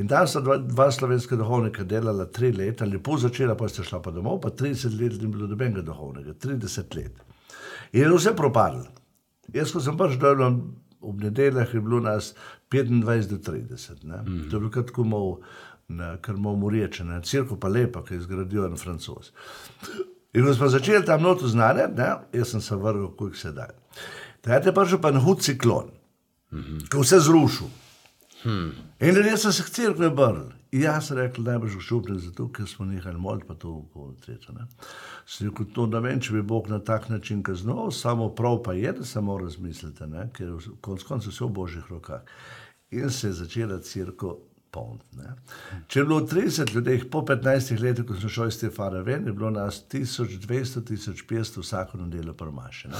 In 0.00 0.08
tam 0.08 0.28
sta 0.30 0.40
dva, 0.46 0.60
dva 0.62 0.86
slovenska 0.94 1.36
duhovnika 1.36 1.84
delala 1.84 2.28
tri 2.30 2.52
leta, 2.54 2.86
lepo 2.86 3.18
začela, 3.18 3.58
pa 3.58 3.68
sta 3.68 3.84
šla 3.84 4.00
pa 4.04 4.14
domov, 4.14 4.38
pa 4.44 4.54
30 4.54 4.94
let 5.00 5.18
ni 5.20 5.28
bilo 5.28 5.50
nobenega 5.50 5.82
duhovnega, 5.86 6.38
30 6.38 6.96
let. 6.96 7.18
In 7.92 8.06
je 8.06 8.14
vse 8.14 8.36
propadlo. 8.38 8.86
Jaz, 9.50 9.74
ko 9.74 9.82
sem 9.82 9.98
pač 9.98 10.14
delal 10.22 10.62
ob 11.00 11.22
nedeljah, 11.24 11.74
je 11.74 11.80
bilo 11.80 12.00
nas 12.04 12.34
25 12.70 13.28
do 13.28 13.38
30. 13.42 14.04
Ne. 14.04 14.22
Mm. 14.22 14.50
To 14.50 14.56
je 14.56 14.60
bilo 14.60 14.70
kar 14.70 14.84
tako 14.86 15.04
malo, 15.04 15.40
ne, 15.90 16.14
kar 16.22 16.36
malo 16.36 16.56
moreče, 16.56 17.04
ne. 17.04 17.20
Cirko 17.22 17.58
pa 17.60 17.68
lepa, 17.68 18.04
ki 18.06 18.14
je 18.14 18.24
zgradil 18.26 18.64
en 18.66 18.78
francos. 18.78 19.32
In 20.34 20.46
ko 20.46 20.54
smo 20.54 20.68
začeli 20.70 21.04
tam 21.06 21.22
noto 21.26 21.48
znane, 21.48 21.88
ne, 21.96 22.10
jaz 22.32 22.54
sem 22.54 22.62
se 22.62 22.76
vrgel, 22.76 23.10
koliko 23.18 23.36
se 23.36 23.52
da. 23.52 23.66
Takrat 24.40 24.66
je 24.66 24.74
prišel 24.74 25.00
pa 25.02 25.10
en 25.10 25.20
hud 25.20 25.42
ciklon, 25.42 25.90
mm 26.52 26.58
-hmm. 26.58 26.88
ki 26.88 26.96
je 26.96 27.02
vse 27.02 27.20
zrušil. 27.20 27.66
Hmm. 28.42 28.72
In 29.00 29.14
ljudje 29.14 29.36
so 29.36 29.52
se 29.52 29.88
obrnili. 30.06 30.54
In 30.72 30.82
jaz 30.82 31.06
sem 31.06 31.16
rekel, 31.18 31.44
da 31.44 31.58
boš 31.58 31.72
šupil 31.82 32.18
zato, 32.18 32.46
ker 32.52 32.66
smo 32.66 32.84
nehali 32.86 33.18
moliti, 33.18 33.46
pa 33.48 33.54
to 33.54 33.72
bo 33.94 34.12
tretje. 34.20 34.54
Sem 35.26 35.48
rekel, 35.48 35.66
to 35.74 35.86
ne 35.86 36.00
vem, 36.00 36.20
če 36.20 36.32
bi 36.32 36.42
Bog 36.42 36.68
na 36.68 36.78
tak 36.78 37.08
način 37.08 37.42
kaznoval, 37.42 37.90
samo 37.90 38.28
prav 38.34 38.62
pa 38.62 38.72
je, 38.72 38.92
da 38.92 39.04
samo 39.04 39.38
razmislite, 39.38 40.06
ne? 40.06 40.28
ker 40.32 40.46
je 40.46 40.52
v- 40.52 40.76
konec 40.80 41.02
koncev 41.02 41.32
vse 41.32 41.44
v 41.44 41.48
božjih 41.48 41.90
rokah. 41.90 42.22
In 42.90 43.10
se 43.10 43.26
je 43.26 43.32
začela 43.32 43.78
crkva 43.78 44.34
polniti. 44.70 45.16
ne. 45.16 45.34
Če 45.86 46.00
je 46.00 46.04
bilo 46.04 46.20
30 46.22 46.74
ljudi, 46.74 47.10
po 47.10 47.20
15 47.20 47.80
letih, 47.80 48.04
ko 48.04 48.14
smo 48.14 48.28
šli 48.28 48.48
iz 48.48 48.60
te 48.60 48.70
fare 48.70 49.02
ven, 49.02 49.26
je 49.26 49.32
bilo 49.32 49.50
nas 49.50 49.84
1200-1500 50.64 51.60
vsako 51.60 51.98
nedeljo 51.98 52.34
prmaše. 52.34 52.88
Ne? 52.88 52.94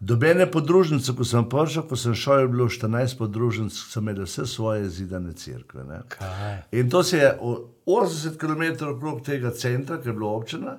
Dobene 0.00 0.50
podružnice, 0.50 1.12
ko 1.12 1.24
sem 1.24 1.48
prišel, 1.48 1.82
ko 1.82 1.96
sem 1.96 2.14
šel, 2.14 2.40
je 2.40 2.48
bilo 2.48 2.68
14 2.68 3.18
podružnic, 3.18 3.72
so 3.74 4.00
imeli 4.00 4.22
vse 4.22 4.46
svoje 4.46 4.88
zidane 4.88 5.32
cerkve. 5.32 5.84
ne. 5.84 6.00
Kaj? 6.08 6.62
In 6.72 6.90
to 6.90 7.02
se 7.02 7.18
je 7.18 7.38
o- 7.40 7.68
80 7.86 8.36
km 8.36 8.62
okrog 8.86 9.22
tega 9.22 9.50
centra, 9.50 9.98
ki 9.98 10.08
je 10.08 10.12
bilo 10.12 10.28
občina, 10.30 10.76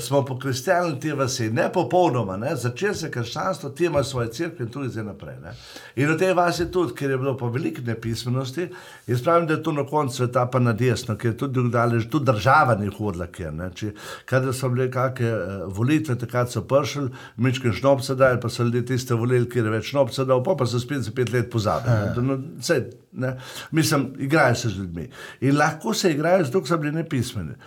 smo 0.00 0.24
pokristjani 0.24 1.00
te 1.00 1.12
vasi, 1.14 1.50
ne 1.50 1.66
popolnoma, 1.72 2.36
ne? 2.36 2.54
začel 2.56 2.94
se 2.94 3.10
krščanstvo, 3.10 3.70
ti 3.76 3.84
imajo 3.84 4.04
svoje 4.04 4.30
crkve 4.32 4.64
in 4.64 4.70
tudi 4.72 4.88
zdaj 4.88 5.04
naprej. 5.04 5.34
Ne? 5.42 5.52
In 5.96 6.08
v 6.08 6.16
tej 6.18 6.32
vasi 6.36 6.66
tudi, 6.72 6.94
ker 6.96 7.10
je 7.10 7.18
bilo 7.20 7.34
pa 7.36 7.50
veliko 7.52 7.84
nepismenosti, 7.84 8.68
jaz 9.06 9.24
pravim, 9.24 9.46
da 9.46 9.58
je 9.58 9.62
to 9.62 9.72
na 9.76 9.84
koncu 9.88 10.16
sveta 10.16 10.46
pa 10.48 10.60
na 10.60 10.72
desno, 10.72 11.16
ker 11.16 11.34
je 11.34 11.36
tudi 11.44 11.64
daleč, 11.70 12.06
tudi 12.10 12.30
država 12.30 12.76
ni 12.80 12.88
hodila 12.88 13.26
kjer. 13.28 13.52
Ne? 13.52 13.68
Če, 13.76 13.92
kadar 14.28 14.56
so 14.56 14.70
bile 14.72 14.88
kakšne 14.92 15.32
uh, 15.32 15.66
volitve, 15.76 16.16
takrat 16.20 16.52
so 16.52 16.64
prišli, 16.68 17.10
mičke 17.36 17.72
šnopce 17.76 18.16
dali, 18.16 18.40
pa 18.40 18.48
so 18.48 18.64
ljudje 18.64 18.86
tiste 18.94 19.18
volili, 19.18 19.48
ker 19.50 19.66
je 19.66 19.74
več 19.76 19.90
šnopce 19.92 20.24
dal, 20.28 20.40
pa, 20.46 20.56
pa 20.56 20.68
so 20.68 20.80
spet 20.80 21.04
za 21.04 21.12
pet 21.12 21.32
let 21.34 21.50
pozabili. 21.52 22.16
ne. 22.16 22.24
No, 22.30 22.38
saj, 22.64 22.86
ne? 23.12 23.36
Mislim, 23.76 24.08
igrajo 24.24 24.54
se 24.54 24.72
z 24.72 24.80
ljudmi. 24.80 25.10
In 25.40 25.58
lahko 25.58 25.92
se 25.94 26.14
igrajo, 26.16 26.48
zato 26.48 26.64
ker 26.64 26.72
so 26.72 26.80
bili 26.80 26.96
nepismeni. 26.96 27.60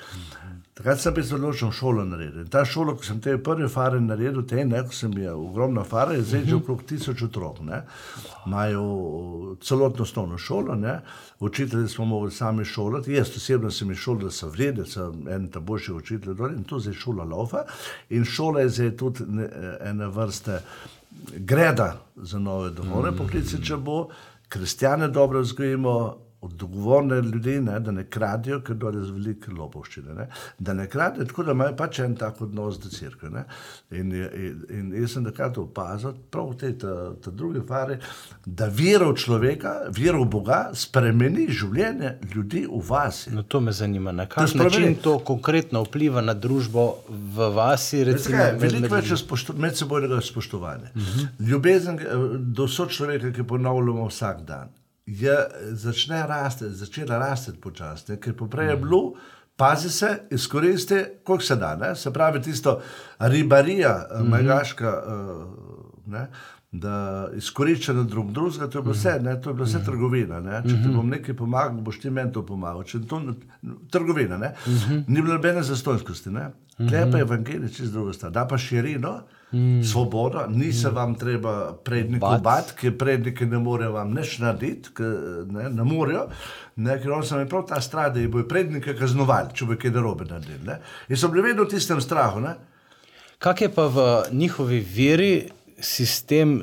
Takrat 0.76 1.00
sem 1.00 1.24
se 1.24 1.36
odločil 1.36 1.72
šolo 1.72 2.04
narediti. 2.04 2.40
In 2.40 2.48
Ta 2.52 2.66
šola, 2.68 2.98
ko 3.00 3.04
sem 3.04 3.22
te 3.24 3.38
prve 3.44 3.70
fare 3.72 4.00
naredil, 4.04 4.42
te 4.44 4.66
ne, 4.68 4.82
ko 4.84 4.92
sem 4.92 5.14
je 5.18 5.32
ogromna 5.32 5.86
fara, 5.88 6.18
je 6.18 6.24
zdaj 6.28 6.44
že 6.50 6.56
okrog 6.56 6.82
tisoč 6.84 7.22
otrok. 7.30 7.62
Ne. 7.64 7.80
Imajo 8.46 9.56
celotno 9.64 10.04
osnovno 10.04 10.38
šolo, 10.38 10.76
ne. 10.76 10.98
učitelji 11.40 11.88
smo 11.88 12.06
mogli 12.06 12.32
sami 12.32 12.66
šolati. 12.66 13.14
Jaz 13.14 13.32
osebno 13.38 13.72
sem 13.72 13.90
jih 13.90 14.00
šolal, 14.00 14.28
da 14.28 14.32
so 14.32 14.50
vrede, 14.50 14.86
sem 14.86 15.28
en 15.32 15.48
ta 15.48 15.60
boljši 15.60 15.94
učitelj 15.94 16.44
in 16.58 16.64
to 16.68 16.80
zdaj 16.80 16.94
šola 16.94 17.24
laufa. 17.24 17.64
In 18.10 18.26
šola 18.26 18.62
je 18.62 18.70
zdaj 18.70 18.92
tudi 18.98 19.24
ne, 19.28 19.50
ena 19.80 20.08
vrsta 20.08 20.60
greda 21.38 22.02
za 22.16 22.40
nove 22.40 22.70
duhovne 22.76 23.12
mm. 23.12 23.18
poklice, 23.18 23.64
če 23.64 23.78
bo 23.78 24.10
kristjane 24.50 25.08
dobro 25.08 25.40
vzgojimo, 25.42 26.18
odgovorne 26.46 27.22
ljudi, 27.22 27.60
ne, 27.62 27.80
da 27.80 27.92
ne 27.92 28.04
kradijo, 28.10 28.60
ker 28.66 28.76
z 29.02 29.12
velike 29.12 29.52
lobovščine. 29.52 30.14
Ne, 30.14 30.28
da 30.60 30.74
ne 30.74 30.88
kradijo, 30.90 31.26
tako 31.26 31.44
da 31.44 31.52
imajo 31.58 31.76
pač 31.78 32.00
en 32.00 32.16
tak 32.16 32.42
odnos 32.42 32.80
do 32.80 32.90
crkve. 32.90 33.30
ne. 33.30 33.44
In, 33.92 34.12
in, 34.14 34.62
in 34.70 34.94
jaz 35.02 35.16
sem 35.16 35.26
takrat 35.26 35.58
opazil, 35.58 36.14
prav 36.32 36.52
v 36.54 36.58
tej 36.62 36.78
ta, 36.84 36.94
ta 37.22 37.32
drugi 37.32 37.62
fari, 37.68 37.98
da 38.46 38.68
vero 38.70 39.12
človeka, 39.14 39.74
vero 39.96 40.24
v 40.24 40.30
Boga 40.38 40.60
spremeni 40.74 41.48
življenje 41.50 42.16
ljudi 42.36 42.66
v 42.70 42.82
vasi. 42.90 43.34
No, 43.36 43.44
to 43.44 43.62
me 43.62 43.72
zanima. 43.72 44.12
Na 44.12 44.26
kakšen 44.30 44.62
način 44.64 44.96
to 45.02 45.18
konkretno 45.20 45.84
vpliva 45.86 46.22
na 46.22 46.34
družbo 46.34 46.88
v 47.10 47.50
vasi? 47.56 48.04
Recimo, 48.04 48.38
med- 48.38 48.62
Veliko 48.62 48.82
med 48.86 48.92
več 48.92 49.14
spošto, 49.20 49.54
medsebojnega 49.58 50.22
spoštovanja. 50.22 50.92
Uh 50.96 51.02
-huh. 51.02 51.28
Ljubezen 51.50 52.00
eh, 52.00 52.06
do 52.40 52.68
sočloveka, 52.68 53.32
ki 53.32 53.44
ponavljamo 53.44 54.08
vsak 54.08 54.42
dan, 54.46 54.70
je 55.06 55.38
začne 55.72 56.28
rasti, 56.28 56.70
začela 56.70 57.18
rasti 57.18 57.52
počasi, 57.62 58.18
ker 58.18 58.36
poprej 58.38 58.74
je 58.74 58.78
bilo. 58.78 59.02
Pazi 59.56 59.90
se, 59.90 60.28
izkoristi, 60.32 60.96
koliko 61.24 61.44
se 61.44 61.56
da. 61.56 61.76
Ne? 61.76 61.96
Se 61.96 62.14
pravi, 62.14 62.42
tisto 62.42 62.82
ribarija, 63.20 64.08
mm 64.12 64.24
-hmm. 64.24 64.30
majgaška, 64.30 65.04
uh, 65.08 66.12
ne? 66.12 66.28
da 66.72 67.30
izkorišča 67.36 67.94
drug 67.94 68.32
drugega, 68.32 68.70
to 68.70 68.78
je 68.78 68.82
bilo 68.82 68.94
vse, 68.94 69.20
ne? 69.22 69.42
to 69.42 69.50
je 69.50 69.54
bila 69.54 69.66
vse 69.66 69.84
trgovina. 69.86 70.40
Ne? 70.40 70.62
Če 70.64 70.82
ti 70.84 70.90
bom 70.96 71.10
nekaj 71.10 71.36
pomagal, 71.36 71.82
boš 71.82 72.00
ti 72.00 72.10
meni 72.10 72.32
to 72.32 72.46
pomagal. 72.46 72.84
Če 72.84 73.00
to, 73.08 73.22
trgovina, 73.92 74.38
ne? 74.38 74.54
ni 75.08 75.22
bilo 75.22 75.34
nobene 75.34 75.64
zastojnosti. 75.64 76.30
Ne? 76.30 76.50
Tle 76.78 77.12
pa 77.12 77.18
je 77.18 77.22
evangelij 77.22 77.70
čez 77.70 77.92
drugo 77.92 78.14
stvar. 78.14 78.32
Da 78.32 78.48
pa 78.48 78.58
širino, 78.58 79.22
svobodo, 79.92 80.46
ni 80.50 80.74
se 80.74 80.90
vam 80.90 81.16
treba 81.16 81.74
prednikov 81.84 82.42
Bat. 82.42 82.72
ker 82.80 82.98
predniki 82.98 83.46
ne 83.46 83.60
morejo 83.60 83.92
vam 83.92 84.14
nič 84.14 84.38
narediti, 84.40 84.90
ne, 85.50 85.70
ne 85.70 85.84
morejo. 85.84 86.28
Ne, 86.76 86.98
ker 87.02 87.12
on 87.12 87.24
sem 87.24 87.40
je 87.40 87.50
prav 87.50 87.66
ta 87.70 87.82
strah, 87.82 88.12
da 88.14 88.28
bojo 88.28 88.48
prednike 88.48 88.96
kaznovali, 89.00 89.54
če 89.56 89.66
bo 89.66 89.78
kaj 89.80 89.92
narobe 89.96 90.26
naredili. 90.30 90.64
ne. 90.66 90.80
In 91.10 91.18
so 91.18 91.30
bili 91.32 91.48
vedno 91.50 91.64
v 91.64 91.72
tistem 91.76 92.02
strahu. 92.02 92.42
Ne? 92.44 92.56
Kak 93.40 93.62
je 93.62 93.70
pa 93.70 93.88
v 93.88 94.08
njihovi 94.32 94.80
veri 94.96 95.34
sistem, 95.80 96.62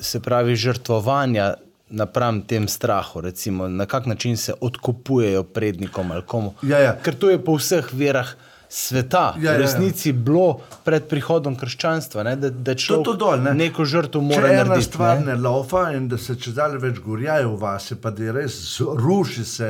se 0.00 0.20
pravi, 0.20 0.56
žrtvovanja 0.56 1.54
napram 1.92 2.40
tem 2.42 2.68
strahu, 2.68 3.20
recimo, 3.20 3.68
na 3.68 3.86
kak 3.86 4.06
način 4.06 4.36
se 4.36 4.54
odkupujejo 4.60 5.42
prednikom 5.42 6.10
ali 6.10 6.22
komu? 6.26 6.54
Ja, 6.62 6.78
ja. 6.78 6.96
Ker 7.02 7.14
to 7.14 7.30
je 7.30 7.44
po 7.44 7.56
vseh 7.58 7.92
verah 7.92 8.32
sveta, 8.72 9.34
Ja, 9.36 9.42
ja, 9.42 9.50
v 9.50 9.54
ja. 9.54 9.58
resnici 9.58 10.12
bilo 10.14 10.46
pred 10.84 11.04
prihodom 11.04 11.56
krščanstva, 11.56 12.22
ne? 12.22 12.36
da, 12.36 12.48
da 12.50 12.74
človek 12.74 13.04
to 13.04 13.14
dol, 13.14 13.36
ne. 13.38 13.52
neko 13.54 13.84
žrtvo 13.84 14.20
Če 14.20 14.24
mora 14.24 14.48
ena 14.48 14.64
narediti. 14.64 14.88
stvar 14.88 15.20
ne. 15.20 15.26
ne 15.26 15.36
laufa 15.38 15.90
in 15.92 16.08
da 16.08 16.16
se 16.18 16.36
če 16.36 16.52
dalje 16.52 16.78
več 16.80 17.00
gorjajo 17.00 17.50
v 17.50 17.60
vase, 17.60 17.96
pa 17.96 18.10
da 18.10 18.24
je 18.24 18.32
res 18.32 18.56
ruši 18.80 19.44
se 19.46 19.68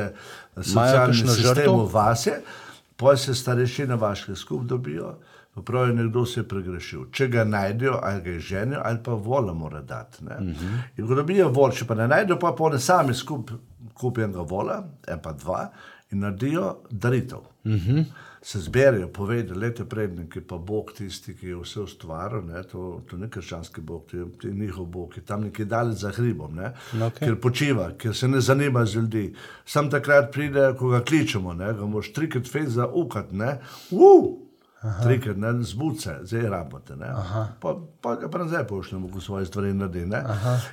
socialni 0.57 1.13
sistem 1.27 1.71
v 1.73 1.89
vase, 1.89 2.37
pa 2.95 3.17
se 3.17 3.33
starešine 3.33 3.95
vaške 3.97 4.35
skup 4.35 4.63
dobijo. 4.65 5.15
pa 5.51 5.61
Pravijo, 5.61 5.93
nekdo 5.95 6.25
se 6.25 6.39
je 6.39 6.45
pregrešil. 6.45 7.01
Če 7.11 7.27
ga 7.27 7.43
najdejo, 7.45 7.99
ali 8.01 8.21
ga 8.23 8.39
ženijo, 8.41 8.79
ali 8.83 8.97
pa 8.99 9.11
vola 9.13 9.53
mora 9.53 9.81
dati. 9.83 10.17
Uh 10.21 10.29
-huh. 10.31 10.79
In 10.97 11.07
ko 11.07 11.15
dobijo 11.15 11.49
vol, 11.49 11.71
če 11.71 11.85
pa 11.85 11.95
ne 11.95 12.07
najdejo, 12.07 12.39
pa 12.39 12.55
oni 12.59 12.79
sami 12.79 13.13
skup, 13.13 13.51
kupijo 13.93 14.25
enega 14.25 14.41
vola, 14.41 14.79
en 15.07 15.19
pa 15.19 15.31
dva, 15.33 15.69
in 16.11 16.19
naredijo 16.19 16.77
daritev. 16.91 17.37
Uh 17.37 17.71
Mhm. 17.71 17.77
-huh. 17.91 18.05
Se 18.43 18.59
zberejo, 18.59 19.07
povedo, 19.07 19.55
lete 19.55 19.85
predniki, 19.85 20.41
pa 20.41 20.57
Bog 20.57 20.91
tisti, 20.97 21.31
ki 21.31 21.47
je 21.47 21.59
vse 21.61 21.79
ustvaril, 21.85 22.43
ne, 22.43 22.63
to, 22.67 22.99
to 23.07 23.17
ni 23.17 23.29
krščanski 23.31 23.81
Bog, 23.81 24.03
to 24.11 24.17
je, 24.17 24.25
to 24.41 24.47
je 24.49 24.53
njihov 24.53 24.85
Bog, 24.85 25.13
ki 25.13 25.21
je 25.21 25.25
tam 25.25 25.45
nekje 25.47 25.65
daleč 25.65 26.01
za 26.03 26.11
hribom, 26.11 26.55
ne, 26.59 26.73
okej. 27.07 27.29
ker 27.29 27.39
počiva, 27.39 27.87
ker 27.97 28.15
se 28.15 28.27
ne 28.27 28.41
zanima 28.43 28.83
z 28.85 28.99
ljudi. 28.99 29.23
Sam 29.65 29.87
takrat 29.89 30.31
pride, 30.35 30.73
ko 30.79 30.91
ga 30.91 30.99
kličemo, 31.07 31.53
ne, 31.55 31.71
ga 31.77 31.87
moraš 31.87 32.11
trikrat 32.13 32.51
fez 32.51 32.75
zaukat, 32.75 33.31
ne, 33.31 33.61
uh, 33.95 34.27
trikrat, 35.03 35.37
ne, 35.37 35.53
zbuce, 35.63 36.17
zdaj 36.23 36.49
rabite, 36.49 36.95
ne. 36.95 37.07
Pa, 37.61 37.75
pa 38.01 38.15
ga 38.15 38.29
pa 38.29 38.37
nazaj 38.37 38.67
pošljemo, 38.67 39.07
ko 39.13 39.21
svoje 39.21 39.45
stvari 39.45 39.73
naredi. 39.73 40.05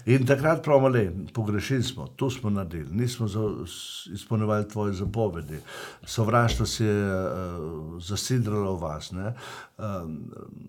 In 0.06 0.26
takrat 0.26 0.64
pravimo, 0.64 0.88
le, 0.88 1.12
pogrešili 1.34 1.82
smo, 1.82 2.06
tu 2.06 2.30
smo 2.30 2.50
naredili, 2.50 2.88
nismo 2.90 3.28
za, 3.28 3.40
izpolnjevali 4.12 4.68
tvoje 4.68 4.92
zapovedi, 4.92 5.61
sovraštvo 6.04 6.66
se 6.66 6.86
je 6.86 7.14
uh, 7.14 8.02
zasidralo 8.02 8.76
v 8.76 8.82
vas, 8.82 9.12
ne. 9.12 9.34
Uh, 9.78 9.84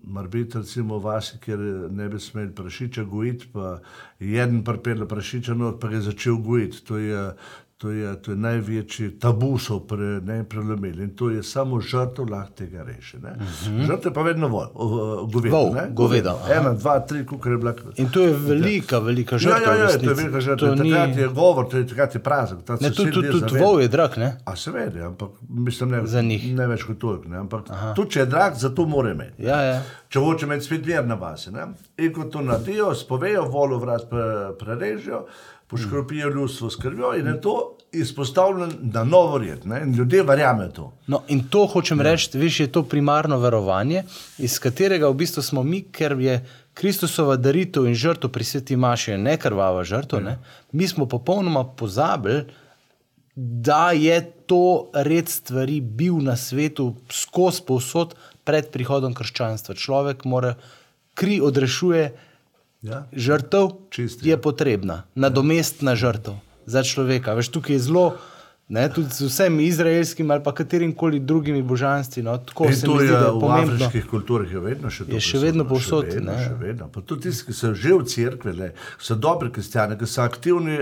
Marbit 0.04 0.54
recimo 0.54 0.98
v 0.98 1.04
vas, 1.04 1.34
kjer 1.44 1.58
ne 1.90 2.08
bi 2.08 2.20
smeli 2.20 2.54
prašiča 2.54 3.04
gojiti, 3.04 3.48
pa 3.52 3.78
je 4.20 4.42
en 4.42 4.64
pripelje 4.64 5.08
prašiča 5.08 5.54
not, 5.54 5.80
pa 5.80 5.88
je 5.88 6.00
začel 6.00 6.36
gojiti. 6.36 6.84
To 6.86 6.96
je, 6.98 7.32
to 7.82 7.90
je, 7.90 8.14
to 8.16 8.30
je 8.30 8.36
največji 8.38 9.18
tabu, 9.18 9.58
so 9.58 9.80
pre, 9.80 9.96
ne 10.22 10.44
prelomili 10.44 11.02
in 11.02 11.10
to 11.12 11.30
je 11.30 11.42
samo 11.42 11.80
žrtev 11.82 12.28
lahko 12.28 12.52
tega 12.54 12.84
reši. 12.84 13.16
Uh 13.16 13.22
-huh. 13.22 13.86
Žrtev 13.86 14.12
pa 14.12 14.22
vedno 14.22 14.48
vol, 14.48 14.68
uh, 14.74 14.90
govedo. 15.28 15.56
Vol, 15.56 15.72
ne, 15.72 15.88
govedo, 15.92 16.30
aha. 16.32 16.54
Ena, 16.54 16.72
dva, 16.74 17.00
tri, 17.00 17.26
koliko 17.26 17.48
je 17.48 17.58
bila. 17.58 17.74
In 17.96 18.08
to 18.08 18.20
je 18.20 18.32
velika, 18.34 18.98
velika 19.00 19.34
Ja, 19.34 19.38
žrtev. 19.38 19.62
ja, 19.68 19.74
ja, 19.74 19.86
v 19.88 19.98
to 19.98 20.10
je 20.10 20.14
velika 20.14 20.40
žrtev. 20.40 20.68
To 20.68 20.76
Takrat 20.76 21.08
ni- 21.08 21.16
je 21.16 21.28
govor, 21.28 21.68
to 21.68 21.76
je 21.76 21.86
takrat 21.86 22.14
je 22.14 22.20
praznik. 22.20 22.68
Ne, 22.70 22.90
tudi 22.90 23.12
tudi- 23.12 23.30
tudi 23.30 23.58
vol 23.58 23.80
je 23.80 23.88
drag, 23.88 24.10
ne? 24.16 24.36
A 24.44 24.56
seveda, 24.56 25.06
ampak 25.06 25.28
mislim, 25.50 25.90
ne, 25.90 26.02
ne 26.54 26.66
več 26.66 26.84
kot 26.84 26.98
toliko. 26.98 27.28
ne, 27.28 27.36
Ampak 27.38 27.64
tudi 27.94 28.10
če 28.10 28.20
je 28.20 28.26
drag, 28.26 28.52
zato 28.54 28.86
mora 28.86 29.10
imeti. 29.10 29.42
Ja, 29.42 29.60
ja. 29.62 29.82
Če 30.08 30.18
hoče 30.18 30.46
imeti 30.46 30.64
spet 30.64 30.86
ver 30.86 31.06
na 31.06 31.14
vasi. 31.14 31.50
Ne? 31.50 31.66
In 31.98 32.12
ko 32.12 32.24
to 32.24 32.40
naredijo, 32.40 32.94
spovejo, 32.94 33.44
volo 33.44 33.78
vrat 33.78 34.10
pre, 34.10 34.22
prerežijo, 34.58 35.24
poškropijo 35.72 36.28
ljudstvo 36.28 36.70
s 36.70 36.76
krvjo 36.76 37.14
in 37.18 37.26
je 37.26 37.40
to 37.40 37.54
izpostavljeno 37.92 38.72
na 38.82 39.04
novo 39.04 39.38
red. 39.38 39.66
Ne? 39.66 39.82
In 39.82 39.94
ljudje 39.94 40.22
verjamejo 40.22 40.68
to. 40.68 40.92
No, 41.06 41.22
in 41.28 41.44
to 41.48 41.66
hočem 41.66 41.98
ja. 41.98 42.02
reči, 42.02 42.38
veš, 42.38 42.60
je 42.60 42.72
to 42.72 42.82
primarno 42.82 43.38
verovanje, 43.38 44.04
iz 44.38 44.58
katerega 44.58 45.08
v 45.08 45.14
bistvu 45.24 45.42
smo 45.42 45.62
mi, 45.62 45.82
ker 45.82 46.16
je 46.20 46.38
Kristusova 46.74 47.36
daritev 47.36 47.86
in 47.86 47.94
žrtev 47.94 48.30
pri 48.32 48.44
sveti 48.44 48.76
Maši 48.76 49.10
je 49.10 49.18
ne 49.18 49.36
krvava 49.36 49.84
žrtev, 49.84 50.20
Ja. 50.20 50.24
ne? 50.24 50.38
mi 50.72 50.88
smo 50.88 51.06
popolnoma 51.06 51.64
pozabili, 51.64 52.44
da 53.34 53.90
je 53.92 54.20
to 54.46 54.90
red 54.94 55.28
stvari 55.28 55.80
bil 55.80 56.20
na 56.20 56.36
svetu 56.36 56.94
skozi 57.10 57.62
povsod 57.66 58.14
pred 58.44 58.68
prihodom 58.70 59.14
krščanstva. 59.14 59.74
Človek 59.74 60.24
mora 60.24 60.54
kri 61.14 61.40
odrešuje, 61.40 62.12
Ja? 62.82 63.04
žrtev 63.12 63.68
Čisti, 63.90 64.28
je 64.28 64.36
potrebna, 64.42 65.02
nadomestna 65.14 65.94
žrtev 65.94 66.34
za 66.66 66.82
človeka. 66.82 67.34
Veš, 67.38 67.48
tukaj 67.54 67.76
je 67.76 67.82
zelo, 67.86 68.04
ne, 68.68 68.88
tudi 68.90 69.14
z 69.14 69.28
vsemi 69.28 69.66
izraelskimi 69.66 70.32
ali 70.32 70.54
katerim 70.54 70.94
koli 70.94 71.20
drugimi 71.20 71.62
božanstvi. 71.62 72.22
No, 72.22 72.38
tako 72.38 72.66
In 72.66 72.76
se 72.76 72.88
mi 72.88 72.98
zdi, 72.98 73.06
je 73.06 73.12
da 73.12 73.26
je 73.26 73.32
v 73.32 73.40
pomembno. 73.40 73.74
afriških 73.74 74.06
kulturah 74.10 74.52
je 74.52 74.60
vedno 74.60 74.90
še 74.90 75.04
to. 75.04 75.14
Je 75.14 75.20
še 75.20 75.38
vedno 75.38 75.64
povsod, 75.68 76.10
Še 76.10 76.18
vedno, 76.18 76.38
še 76.38 76.54
vedno. 76.58 76.88
Pa 76.90 77.00
tudi 77.00 77.30
tisti, 77.30 77.46
ki 77.46 77.54
so 77.54 77.74
že 77.74 77.94
v 77.94 78.02
cerkvi, 78.04 78.52
le, 78.58 78.72
so 78.98 79.14
dobri 79.14 79.52
kristijani, 79.54 79.98
ki 79.98 80.06
so 80.06 80.22
aktivni 80.26 80.78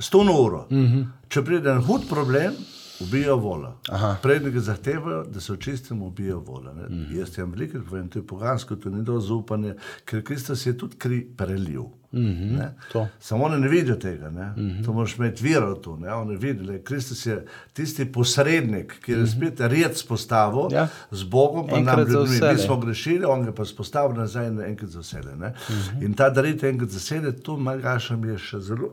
s 0.00 0.10
to 0.10 0.18
uro. 0.18 0.66
Mm. 0.70 0.86
-hmm. 0.86 1.06
Če 1.28 1.42
pride 1.44 1.70
en 1.70 1.82
hud 1.86 2.08
problem, 2.08 2.54
ubijo 3.00 3.36
vola. 3.36 3.76
Predniki 4.22 4.60
zahtevajo, 4.60 5.24
da 5.24 5.40
se 5.40 5.52
očistimo, 5.52 6.06
ubijo 6.06 6.38
vola. 6.40 6.72
Mm 6.72 6.78
Mhm. 6.80 7.04
-hmm. 7.12 7.18
Jaz 7.18 7.38
jim 7.38 7.50
veliko 7.52 7.78
povem, 7.88 8.08
to 8.08 8.18
je 8.18 8.26
pogansko, 8.26 8.76
to 8.76 8.90
ni 8.90 9.02
do 9.02 9.20
zaupanja, 9.20 9.74
ker 10.04 10.22
Kristus 10.24 10.66
je 10.66 10.78
tudi 10.78 10.96
kri 10.96 11.26
prelil. 11.36 11.84
Mm. 12.12 12.20
-hmm. 12.20 12.68
To. 12.92 13.08
Samo 13.20 13.44
oni 13.44 13.60
ne 13.60 13.68
vidijo 13.68 13.96
tega. 13.96 14.30
Ne? 14.30 14.44
Mm 14.56 14.70
-hmm. 14.70 14.84
To 14.84 14.92
moraš 14.92 15.16
imeti 15.18 15.44
vero 15.48 15.74
v 15.74 15.80
to. 15.80 15.96
Ne? 15.96 16.14
Oni 16.14 16.36
vidijo, 16.36 16.72
da 16.72 16.82
Kristus 16.82 17.26
je 17.26 17.46
tisti 17.72 18.12
posrednik, 18.12 18.94
ki 19.04 19.12
je 19.12 19.18
mm 19.18 19.24
-hmm. 19.24 19.36
spet 19.36 19.60
red 19.60 19.96
spostavil 19.96 20.72
Ja. 20.72 20.88
z 21.10 21.22
Bogom, 21.22 21.66
pa 21.68 21.76
Enkrat 21.76 21.96
nam 21.98 22.08
ljudmi. 22.08 22.38
Mi 22.52 22.58
smo 22.58 22.76
grešili, 22.76 23.24
on 23.24 23.44
ga 23.44 23.52
pa 23.52 23.64
spostavil 23.64 24.16
nazaj 24.16 24.50
na 24.50 24.66
enkrat 24.66 24.90
za 24.90 25.00
vse. 25.00 25.18
Uh 25.18 25.24
-huh. 25.26 26.04
In 26.04 26.14
ta 26.14 26.30
daritev 26.30 26.70
enkrat 26.70 26.90
za 26.90 26.98
vse, 26.98 27.32
to 27.32 27.56
Malgašam 27.56 28.24
je 28.24 28.38
še 28.38 28.60
zelo, 28.60 28.88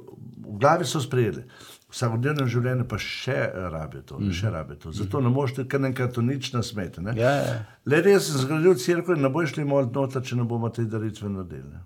v 0.55 0.59
glavi 0.59 0.85
so 0.85 1.01
sprejeli. 1.01 1.43
Vsakodnevnem 1.97 2.45
življenju 2.51 2.85
pa 2.89 2.99
še 3.01 3.37
rabijo 3.71 4.03
to, 4.05 4.19
-huh. 4.19 4.33
še 4.39 4.49
rabijo 4.53 4.77
to. 4.83 4.91
Zato 4.93 5.21
ne 5.21 5.29
morete 5.33 5.65
kar 5.67 5.81
enkrat 5.85 6.13
to 6.13 6.21
nič 6.21 6.51
nasmeti. 6.53 7.01
Ne? 7.01 7.15
Ja, 7.17 7.31
ja. 7.31 7.55
Le 7.85 8.01
res 8.05 8.29
sem 8.29 8.37
zgradil 8.43 8.77
crkvo 8.77 9.15
in 9.17 9.25
ne 9.25 9.29
boš 9.33 9.55
šli 9.55 9.65
moliti 9.65 9.97
noter, 9.97 10.21
če 10.21 10.35
ne 10.35 10.43
bomo 10.43 10.69
te 10.69 10.85
daritve 10.85 11.29
naredili. 11.29 11.73
ne. 11.73 11.81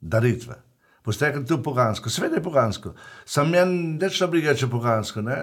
Daritve. 0.00 0.56
Boste 1.04 1.26
rekli, 1.26 1.44
to 1.44 1.54
je 1.54 1.62
pogansko. 1.62 2.10
Sveda 2.10 2.36
je 2.36 2.42
pogansko. 2.42 2.94
Sam 3.24 3.50
meni 3.50 3.98
več 4.00 4.20
ne 4.20 4.26
briga, 4.26 4.54
če 4.54 4.66
je 4.66 4.70
pogansko. 4.70 5.20
Ne? 5.20 5.36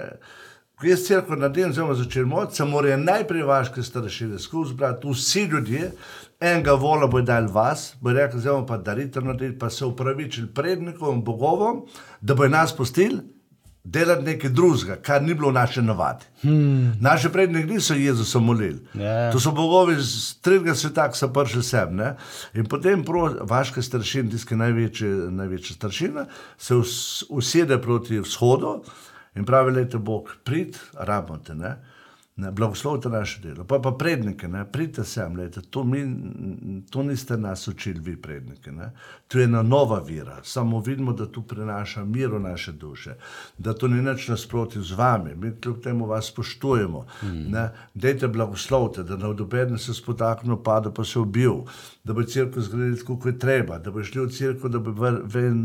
Ko 0.77 0.85
jaz 0.87 1.05
crkvo 1.05 1.35
naredim, 1.35 1.73
zelo 1.73 1.93
začel 1.93 2.25
moliti, 2.25 2.55
se 2.55 2.65
morajo 2.65 2.97
najprej 2.97 3.43
vaške 3.43 3.83
starešine 3.83 4.39
skozi 4.39 4.73
brati, 4.73 5.09
vsi 5.09 5.45
ljudje, 5.51 5.91
enega 6.39 6.73
vola 6.73 7.07
bo 7.07 7.21
dal 7.21 7.47
vas, 7.53 7.95
bo 8.01 8.13
rekel, 8.13 8.39
zdaj 8.39 8.65
pa 8.67 8.77
daritev 8.77 9.25
naredili, 9.25 9.57
pa 9.59 9.69
se 9.69 9.85
upravičili 9.85 10.53
prednikom 10.53 11.23
bogovom, 11.23 11.85
da 12.21 12.35
bo 12.35 12.47
nas 12.47 12.75
pustili 12.77 13.36
delati 13.87 14.25
nekaj 14.25 14.49
drugega, 14.49 14.95
kar 15.01 15.23
ni 15.23 15.33
bilo 15.33 15.51
naše 15.51 15.81
navadi. 15.81 16.25
Hmm. 16.41 16.93
Naši 17.01 17.29
predniki 17.29 17.73
niso 17.73 17.93
Jezusa 17.93 18.39
molili. 18.39 18.79
Ja. 18.93 19.31
To 19.31 19.39
so 19.39 19.51
bogovi 19.51 19.95
z 20.01 20.35
tretjega 20.43 20.75
sveta, 20.75 21.07
ki 21.11 21.17
so 21.17 21.29
prišli 21.33 21.63
sem. 21.63 21.95
Ne? 21.95 22.13
In 22.53 22.67
potem 22.67 23.03
pro, 23.07 23.29
vaška 23.47 23.81
staršina, 23.81 24.31
tiska 24.35 24.59
največja, 24.59 25.11
največja 25.39 25.77
staršina, 25.79 26.25
se 26.57 26.75
us, 26.75 27.23
usede 27.29 27.79
proti 27.81 28.19
vzhodu 28.19 28.81
in 29.35 29.45
pravi, 29.45 29.71
lejte 29.71 29.97
Bog, 29.97 30.33
prid, 30.43 30.75
rabite, 30.97 31.55
ne? 31.55 31.77
Ne, 32.37 32.51
blagoslovite 32.51 33.09
naše 33.09 33.41
delo. 33.41 33.63
Pa 33.63 33.79
pa 33.79 33.91
prednike, 33.91 34.47
ne, 34.47 34.65
pridite 34.71 35.03
sem, 35.03 35.35
lejte, 35.35 35.61
to, 35.61 35.83
mi, 35.83 36.03
to 36.89 37.03
niste 37.03 37.37
nas 37.37 37.67
učili, 37.67 37.99
vi 37.99 38.15
prednike. 38.21 38.71
Ne. 38.71 38.91
To 39.27 39.39
je 39.39 39.45
ena 39.45 39.63
nova 39.63 39.99
vira. 39.99 40.37
Samo 40.43 40.79
vidimo, 40.79 41.13
da 41.13 41.25
tu 41.31 41.41
prinaša 41.41 42.05
mir 42.05 42.29
v 42.29 42.39
naše 42.39 42.71
duše, 42.71 43.15
da 43.57 43.73
to 43.73 43.87
ni 43.87 44.01
nič 44.01 44.27
nasproti 44.27 44.81
z 44.81 44.91
vami, 44.91 45.35
mi 45.35 45.51
kljub 45.61 45.81
temu 45.83 46.05
vas 46.05 46.25
spoštujemo. 46.25 47.05
Mm. 47.23 47.55
Dejte 47.93 48.27
blagoslovite, 48.27 49.03
da 49.03 49.17
na 49.17 49.27
odobedne 49.27 49.77
se 49.77 49.93
spotaknil, 49.93 50.61
pada 50.63 50.91
pa 50.91 51.03
se 51.03 51.19
ubil, 51.19 51.65
da 52.03 52.13
bo 52.13 52.23
crkva 52.23 52.61
zgradila 52.61 52.97
tako, 52.97 53.17
kot 53.17 53.33
je 53.33 53.39
treba, 53.39 53.79
da 53.79 53.91
bo 53.91 54.03
šli 54.03 54.21
v 54.21 54.29
crkvo, 54.29 54.69
da 54.69 54.79
bo 54.79 54.93
ven, 55.23 55.59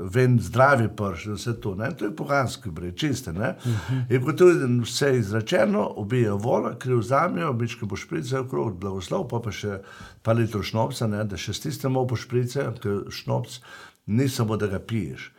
ven, 0.00 0.40
zdravi 0.40 0.88
pršli, 0.96 1.36
vse 1.36 1.54
to. 1.60 1.74
Ne. 1.74 1.92
To 1.98 2.08
je 2.08 2.16
poganski 2.16 2.70
brej, 2.70 2.92
čiste. 2.96 3.32
Ne. 3.32 3.54
Mm 3.66 3.70
-hmm. 3.70 4.16
In 4.16 4.24
ko 4.24 4.32
to 4.32 4.48
je 4.48 4.80
vse 4.82 5.18
izrečeno, 5.18 5.92
ubijajo 6.14 6.36
vola, 6.36 6.78
kriv 6.78 6.98
vzamijo, 6.98 7.50
običke 7.50 7.86
bo 7.86 7.96
šprice 7.96 8.38
okrog, 8.38 8.76
blagoslov, 8.78 9.28
pa 9.28 9.40
pa 9.40 9.50
še 9.50 9.80
pa 10.22 10.32
litro 10.32 10.62
šnopca, 10.62 11.06
ne, 11.06 11.24
da 11.24 11.36
še 11.36 11.52
s 11.52 11.60
tistem 11.60 11.92
malo 11.92 12.06
pošprice, 12.06 12.68
ker 12.80 13.02
šnopc 13.10 13.58
ni 14.06 14.28
samo, 14.28 14.56
da 14.56 14.66
ga 14.66 14.78
piješ. 14.78 15.30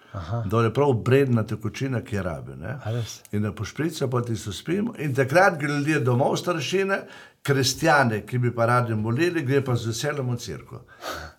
Da 0.45 0.61
je 0.63 0.73
prav 0.73 0.93
bredna 1.03 1.43
tekočina, 1.43 1.99
ki 2.01 2.15
je 2.15 2.21
rabi. 2.23 2.55
ne. 2.55 2.77
A 2.83 2.91
res? 2.91 3.21
In 3.31 3.43
da 3.43 3.51
pošprica, 3.51 4.07
pa 4.07 4.21
ti 4.21 4.35
so 4.35 4.51
spimo. 4.51 4.93
In 4.97 5.13
takrat 5.13 5.57
gre 5.59 5.73
ljudje 5.73 5.99
domov 5.99 6.37
staršine, 6.37 7.01
kristjane, 7.43 8.21
ki 8.25 8.37
bi 8.37 8.51
pa 8.55 8.65
radi 8.65 8.95
molili, 8.95 9.43
gre 9.43 9.59
pa 9.61 9.75
z 9.75 9.87
veseljem 9.87 10.29
v 10.29 10.37
crkvo. 10.37 10.79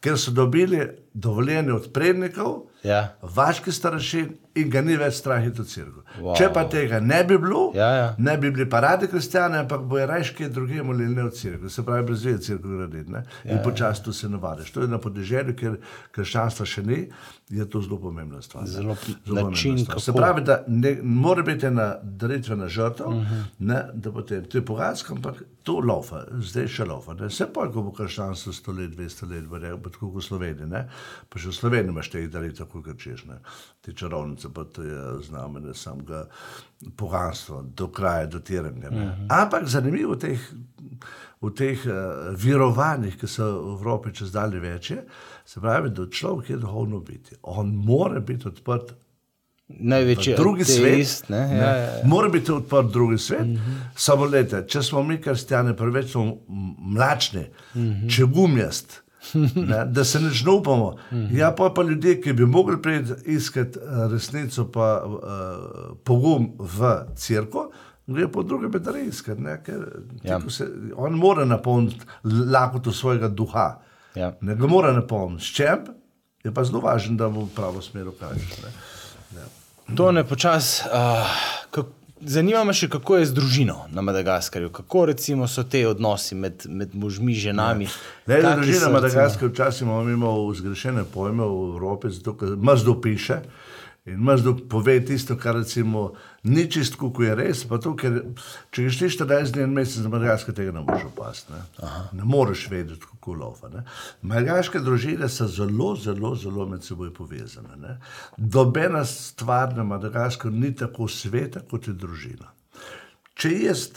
Ker 0.01 0.19
so 0.19 0.31
dobili 0.31 0.81
dovoljenje 1.15 1.73
od 1.73 1.93
prednikov, 1.93 2.67
Ja. 2.85 3.17
vaški 3.23 3.73
staršin 3.73 4.37
in 4.57 4.71
ga 4.71 4.81
ni 4.81 4.97
več 4.97 5.15
strah 5.15 5.45
iti 5.45 5.63
v 5.63 5.67
crkvo. 5.67 6.03
Wow. 6.21 6.37
Če 6.37 6.49
pa 6.51 6.65
tega 6.65 7.01
ne 7.01 7.25
bi 7.25 7.39
bilo, 7.39 7.73
Ja, 7.75 7.89
ja. 7.93 8.07
ne 8.19 8.37
bi 8.37 8.51
bili 8.51 8.67
pa 8.67 8.81
radi 8.81 9.07
kristjani, 9.07 9.57
ampak 9.59 9.81
bojo 9.83 10.07
rajški 10.07 10.49
druge 10.49 10.83
molili 10.83 11.15
ne 11.15 11.23
v 11.23 11.31
crkvi, 11.31 11.71
se 11.71 11.83
pravi, 11.83 12.05
brez 12.05 12.25
veze 12.25 12.39
crkvo 12.41 12.77
graditi. 12.77 13.11
Ne? 13.11 13.23
In 13.45 13.59
počasi 13.63 14.05
to 14.05 14.13
se 14.13 14.29
navadiš. 14.29 14.71
To 14.71 14.81
je 14.81 14.89
na 14.89 14.99
podeželju, 14.99 15.57
ker 15.57 15.77
krščanstva 16.11 16.67
še 16.67 16.83
ni, 16.83 17.01
je 17.49 17.67
to 17.67 17.81
zelo 17.81 17.99
pomembna 17.99 18.43
stvar. 18.43 18.67
Zelo 18.67 18.97
pomembna 18.97 19.51
način, 19.51 19.79
stvar. 19.79 20.01
Se 20.01 20.13
pravi, 20.13 20.43
da 20.43 20.65
ne, 20.67 20.97
mora 21.03 21.43
biti 21.43 21.67
ena 21.67 21.91
daritvena 22.03 22.69
žrtev, 22.69 23.07
uh 23.07 23.15
Mhm. 23.15 23.25
-huh. 23.27 23.45
ne, 23.59 23.83
da 23.95 24.13
potem 24.13 24.45
to 24.45 24.59
je 24.59 24.65
pogansko, 24.65 25.15
ampak 25.15 25.35
to 25.63 25.81
laufa, 25.81 26.25
zdaj 26.41 26.67
še 26.69 26.85
laufa. 26.85 27.15
Ne. 27.15 27.27
Vse 27.27 27.47
pa, 27.47 27.69
ko 27.69 27.83
bo 27.83 27.93
krščanstvo 27.93 28.53
100 28.53 28.77
let, 28.79 28.91
200 28.93 29.31
let, 29.31 29.45
bo 29.45 29.59
bo 29.79 29.91
tako 29.91 30.11
kot 30.11 30.23
v 30.23 30.27
Sloveniji. 30.27 30.67
Ne. 30.67 30.89
Pa 31.29 31.39
še 31.39 31.49
v 31.49 31.53
Sloveniji 31.53 31.91
imaš 31.91 32.11
teh 32.11 32.29
daritev, 32.29 32.67
kot 32.67 32.99
češ. 32.99 33.25
Ne. 33.25 33.39
Ti 33.87 33.95
čarovnice, 33.95 34.49
pa 34.55 34.65
to 34.65 34.83
je 34.83 35.23
znamenje 35.23 35.75
samega 35.75 36.25
poganstva, 36.97 37.63
do 37.63 37.87
kraja, 37.89 38.27
dotiranja. 38.27 38.89
Uh 38.89 38.95
-huh. 38.95 39.27
Ampak 39.29 39.69
zanimivo 39.69 40.13
v 40.13 40.19
teh, 40.19 40.41
v 41.41 41.51
teh 41.55 41.87
uh, 41.87 41.93
virovanjih, 42.35 43.17
ki 43.17 43.27
so 43.27 43.45
v 43.45 43.79
Evropi 43.79 44.13
čez 44.13 44.33
dalje 44.33 44.61
večje, 44.61 45.05
se 45.45 45.61
pravi, 45.61 45.91
da 45.91 46.11
človek 46.11 46.51
je 46.51 46.57
duhovno 46.57 47.01
biti. 47.01 47.37
On 47.43 47.75
mora 47.75 48.21
biti 48.21 48.49
odprt 48.49 48.95
Največji 49.69 50.35
drugi 50.37 50.63
ateist, 50.63 51.17
svet. 51.17 51.29
Ne? 51.29 51.47
Ne, 51.47 51.57
Ja, 51.57 51.77
ja, 51.77 51.77
ja. 51.77 52.01
Mora 52.05 52.29
biti 52.29 52.53
odprt 52.53 52.93
drugi 52.93 53.19
svet. 53.19 53.47
Mm 53.47 53.55
-hmm. 53.55 53.79
Samo 53.97 54.25
lete, 54.25 54.65
če 54.69 54.83
smo 54.83 55.03
mi 55.03 55.21
kristijani 55.21 55.77
preveč 55.77 56.15
mlačni, 56.79 57.47
mm 57.75 57.81
-hmm. 57.81 58.17
če 58.17 58.25
gumjast. 58.25 59.03
Ne, 59.35 59.85
da 59.87 60.05
se 60.05 60.21
ne 60.21 60.31
upamo. 60.51 60.97
Ja, 61.33 61.53
pa, 61.53 61.71
pa 61.71 61.83
ljudje, 61.83 62.21
ki 62.21 62.33
bi 62.33 62.47
mogli 62.47 62.83
priti 62.83 63.13
iskati 63.25 63.79
eh, 63.79 64.09
resnico, 64.13 64.65
pa 64.71 65.03
uh, 65.05 65.21
pogum 66.05 66.53
v 66.59 66.91
crkvo, 67.17 67.71
gre 68.07 68.29
po 68.29 68.43
druge 68.43 68.69
bedare 68.69 69.03
iskati. 69.03 69.41
Ne, 69.43 69.63
ker 69.65 69.83
Ja. 70.23 70.41
se, 70.49 70.67
on 70.97 71.13
mora 71.13 71.45
napolniti 71.45 72.01
lakoto 72.25 72.93
svojega 72.93 73.29
duha. 73.29 73.81
Ja. 74.15 74.33
Ne 74.41 74.55
ga 74.55 74.67
mora 74.67 74.93
napolniti. 74.93 75.45
S 75.45 75.55
čem? 75.55 75.79
Je 76.45 76.55
pa 76.55 76.65
zelo 76.65 76.81
važno, 76.81 77.17
da 77.17 77.29
mu 77.29 77.45
v 77.45 77.55
pravo 77.55 77.83
smer 77.83 78.07
kažeš. 78.21 78.63
ne. 78.63 79.43
To 79.97 80.13
ne 80.13 80.25
počas. 80.25 80.83
Uh, 80.87 81.27
zanima 82.21 82.65
me 82.65 82.73
še, 82.73 82.89
kako 82.89 83.21
je 83.21 83.27
z 83.27 83.37
družino 83.37 83.77
na 83.93 84.03
Madagaskarju. 84.03 84.71
Kako 84.75 85.07
recimo 85.13 85.49
so 85.49 85.65
te 85.65 85.83
odnosi 85.89 86.35
med, 86.35 86.67
med 86.69 86.95
možmi, 86.95 87.35
ženami. 87.35 87.89
Ne, 88.27 88.41
da 88.41 88.55
Kakšni 88.55 88.63
družina 88.63 88.85
so, 88.87 88.93
Madagaskar 88.93 89.53
včasih 89.53 89.87
imamo 89.87 90.05
mimo 90.05 90.35
zgrešene 90.55 91.05
pojme 91.15 91.45
v 91.45 91.63
Evropi, 91.75 92.11
zato 92.11 92.37
ker 92.37 92.57
mrzdo 92.57 93.01
piše 93.01 93.41
in 94.07 94.21
mrzdo 94.23 94.57
pove 94.71 95.05
tisto, 95.05 95.37
kar 95.37 95.55
recimo 95.55 96.13
ni 96.43 96.71
čistko, 96.71 97.11
ko 97.11 97.23
je 97.23 97.35
res, 97.35 97.65
pa 97.67 97.79
to, 97.83 97.97
ker 97.99 98.21
če 98.71 98.87
greš 98.87 98.99
ti 99.01 99.09
14 99.17 99.57
dni 99.57 99.65
en 99.67 99.75
mesec 99.75 100.05
na 100.05 100.13
Madagaskar, 100.13 100.55
tega 100.55 100.75
ne 100.77 100.85
moreš 100.87 101.09
opasti. 101.09 101.53
Ne, 101.53 101.91
ne 102.21 102.29
moreš 102.29 102.69
vedeti, 102.71 103.03
kako 103.03 103.35
lova. 103.41 103.71
Ne. 103.75 103.83
Madagaške 104.23 104.83
družine 104.87 105.29
so 105.33 105.49
zelo, 105.51 105.95
zelo, 105.99 106.35
zelo 106.39 106.69
med 106.71 106.87
seboj 106.87 107.11
povezane. 107.17 107.81
Ne. 107.83 107.99
Dobena 108.37 109.03
stvar 109.05 109.75
na 109.77 109.85
Madagaskarju 109.85 110.55
ni 110.55 110.75
tako 110.75 111.11
sveta, 111.11 111.67
kot 111.71 111.91
je 111.91 111.99
družina. 111.99 112.53
Če 113.37 113.51
jaz, 113.67 113.89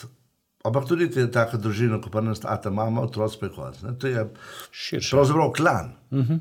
ampak 0.66 0.90
tudi 0.90 1.12
ti 1.14 1.22
je 1.22 1.32
taka 1.32 1.62
družina, 1.62 2.02
ko 2.02 2.10
pa 2.10 2.26
nas 2.26 2.42
ata 2.44 2.74
mama, 2.74 3.06
otroci 3.06 3.46
prehod, 3.46 3.78
to 4.02 4.10
je 4.10 4.26
Širše. 4.72 5.16
pravzaprav 5.16 5.54
klan. 5.54 5.94
Uh 6.10 6.26
-huh. 6.26 6.40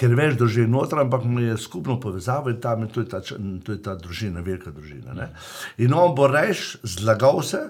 Ker 0.00 0.14
več 0.16 0.38
družin 0.40 0.70
noter, 0.72 0.98
ampak 0.98 1.26
mu 1.28 1.42
je 1.44 1.58
skupno 1.60 1.98
povezavo 2.00 2.48
in 2.48 2.60
tam 2.60 2.82
je 2.82 2.88
to 2.88 3.00
je 3.00 3.08
ta, 3.08 3.20
to 3.20 3.72
je 3.72 3.80
ta 3.84 3.94
družina, 3.94 4.40
velika 4.40 4.70
družina. 4.72 5.12
Ne? 5.12 5.26
In 5.78 5.92
on 5.92 6.14
bo 6.16 6.24
reš 6.26 6.78
zlagal 6.82 7.42
se, 7.44 7.60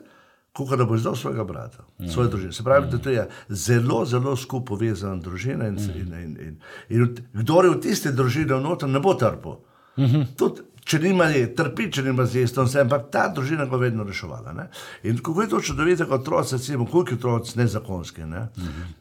kot 0.53 0.71
da 0.79 0.85
bo 0.85 0.95
izdal 0.95 1.17
svojega 1.19 1.45
brata, 1.45 1.83
svoje 2.07 2.29
družine. 2.29 2.53
Se 2.53 2.63
pravi, 2.63 2.87
da 2.91 2.99
to 2.99 3.11
je 3.11 3.25
zelo, 3.49 4.05
zelo 4.05 4.37
skupaj 4.37 4.67
povezana 4.67 5.19
družina 5.23 5.67
in, 5.71 5.79
in, 5.79 6.15
in, 6.15 6.37
in, 6.39 6.55
in 6.89 7.05
v- 7.05 7.43
kdor 7.43 7.67
je 7.67 7.75
v 7.75 7.81
tiste 7.81 8.13
družine 8.13 8.61
noter, 8.63 8.89
ne 8.89 9.01
bo 9.01 9.15
trpel. 9.15 9.59
Tudi, 10.39 10.63
če 10.85 10.99
nima 10.99 11.25
je, 11.25 11.55
trpi, 11.55 11.91
če 11.93 12.03
nima 12.03 12.25
zjesti, 12.27 12.61
vse, 12.61 12.81
ampak 12.81 13.11
ta 13.13 13.29
družina 13.29 13.67
ga 13.67 13.77
je 13.77 13.81
vedno 13.81 14.05
reševala. 14.05 14.53
Ne? 14.53 14.69
In 15.03 15.19
kako 15.19 15.43
je 15.43 15.49
to 15.49 15.61
čudovito, 15.61 16.07
kot 16.07 16.21
otroci, 16.21 16.55
recimo, 16.57 16.87
koliko 16.87 17.11
je 17.11 17.17
otroci 17.17 17.59
nezakonski. 17.59 18.25
Ne? 18.25 18.49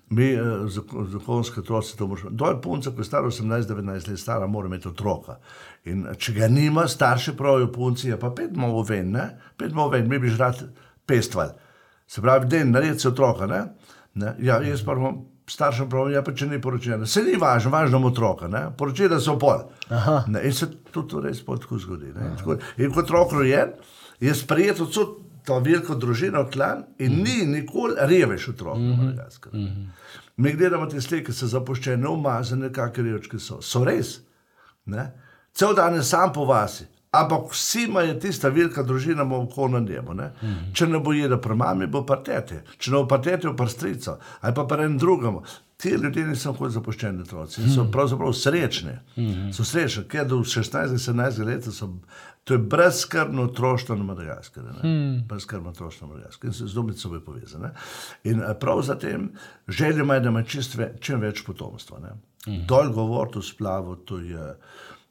Mi, 0.09 0.32
eh, 0.34 0.41
zako- 0.67 1.05
zakonske 1.11 1.59
otroci, 1.59 1.97
to 1.97 2.07
možemo. 2.07 2.30
Dol 2.32 2.61
punca, 2.61 2.91
ko 2.91 3.01
je 3.01 3.05
stara 3.05 3.27
18-19 3.27 4.07
let, 4.07 4.19
stara, 4.19 4.47
mora 4.47 4.67
imeti 4.67 4.88
otroka. 4.88 5.39
In 5.86 6.07
če 6.17 6.34
ga 6.34 6.47
nima, 6.47 6.88
starši 6.88 7.38
pravijo 7.38 7.71
punci, 7.71 8.07
je 8.09 8.19
pa 8.19 8.30
pet 8.30 8.55
malo 8.55 8.84
ven, 8.84 9.11
ne? 9.11 9.30
pet 9.57 9.73
malo 9.73 9.89
ven, 9.89 10.09
mi 10.09 10.19
bi 10.19 10.30
že 10.30 10.38
rad 10.38 10.63
pestvali. 11.05 11.51
Se 12.07 12.21
pravi, 12.21 12.47
den, 12.47 12.71
naredi 12.71 12.99
se 12.99 13.07
otroka. 13.09 13.45
Ne? 13.47 13.63
Ne? 14.15 14.36
Ja, 14.39 14.61
jaz 14.61 14.82
pa 14.86 14.93
imam 14.93 15.25
staršem 15.50 15.89
pravim, 15.89 16.14
ja, 16.14 16.24
pa 16.26 16.34
če 16.36 16.47
ni 16.47 16.60
poročena. 16.62 17.08
Se 17.10 17.24
ni 17.26 17.38
važno, 17.39 17.72
važno 17.74 18.02
otroka, 18.08 18.47
ne? 18.47 18.68
poročena 18.78 19.20
so 19.20 19.38
pol. 19.39 19.66
Ne, 20.28 20.43
in 20.45 20.54
se 20.54 20.70
tudi 20.91 21.08
to 21.10 21.24
res 21.24 21.41
pol 21.45 21.58
tako 21.62 21.80
zgodi. 21.80 22.14
tako, 22.14 22.60
in 22.78 22.93
kot 22.93 23.06
otrok 23.06 23.34
rojen, 23.39 23.74
je 24.20 24.36
sprejet 24.36 24.82
od 24.84 24.93
ta 25.45 25.58
veliko 25.64 25.95
družino, 25.95 26.43
klan 26.52 26.84
in 27.00 27.16
mm. 27.16 27.24
ni 27.24 27.45
nikoli 27.58 27.95
revež 27.97 28.50
otrok. 28.50 28.78
Mm 28.78 28.93
-hmm. 28.93 29.54
mm 29.54 29.68
-hmm. 29.68 29.88
Mi 30.38 30.54
gledamo 30.54 30.86
te 30.86 31.02
slike, 31.02 31.34
so 31.34 31.47
zapuščene, 31.47 32.08
umazane, 32.08 32.72
kakšne 32.72 33.12
revčke 33.12 33.39
so. 33.39 33.62
So 33.62 33.84
res. 33.84 34.20
Ne? 34.86 35.12
Cel 35.54 35.74
dan 35.76 35.95
je 35.95 36.04
sam 36.04 36.34
po 36.34 36.45
vasi. 36.45 36.86
Ampak 37.12 37.51
vsi 37.51 37.84
imajo 37.84 38.14
tista 38.22 38.49
velika 38.49 38.84
družina, 38.84 39.24
ima 39.24 39.38
okoli 39.38 39.74
na 39.74 39.80
njemu. 39.80 40.14
Ne? 40.14 40.32
Mm 40.41 40.47
-hmm. 40.47 40.74
Če 40.74 40.88
ne 40.88 40.99
bo 40.99 41.14
jedel 41.14 41.41
pri 41.41 41.55
mami, 41.55 41.88
bo 41.88 42.05
pa 42.05 42.16
tete. 42.16 42.64
Če 42.78 42.91
ne 42.91 42.97
bo 42.97 43.07
pa 43.07 43.18
tete, 43.18 43.55
pa 43.57 43.68
strico. 43.68 44.20
Ali 44.41 44.55
pa 44.55 44.66
pa 44.66 44.84
en 44.84 44.97
drugemu. 44.97 45.43
Ti 45.78 45.89
ljudje 45.89 46.28
niso 46.28 46.53
kot 46.53 46.72
zapuščeni 46.72 47.22
otroci. 47.22 47.62
in 47.62 47.70
So 47.70 47.91
pravzaprav 47.91 48.34
srečni. 48.34 48.91
Mm 49.16 49.24
-hmm. 49.24 49.53
So 49.53 49.64
srečni, 49.64 50.03
ker 50.03 50.28
do 50.28 50.36
16-17 50.36 51.45
let 51.45 51.64
so. 51.74 51.93
To 52.43 52.53
je 52.53 52.57
brezskrbno 52.57 53.43
otroštvo 53.43 53.95
na 53.95 54.03
Madagaskarju. 54.03 54.70
Mm. 54.84 55.28
Brezskrbno 55.28 55.70
otroštvo 55.70 56.07
na 56.07 56.14
Madagaskarju. 56.14 56.49
In 56.49 56.53
se 56.53 56.68
zelo 56.68 56.86
med 56.86 56.99
seboj 56.99 57.26
povezane. 57.26 57.72
In 58.24 58.41
eh, 58.41 58.53
prav 58.60 58.82
zatem 58.82 59.32
želja 59.68 60.01
ima, 60.01 60.20
da 60.20 60.30
ima 60.30 60.43
čim 60.99 61.20
več 61.20 61.43
potomstva. 61.45 61.99
Mm. 62.47 62.66
Dol 62.68 62.89
govor 62.89 63.30
to 63.32 63.41
splavo, 63.41 63.95
to 63.95 64.20
je. 64.20 64.55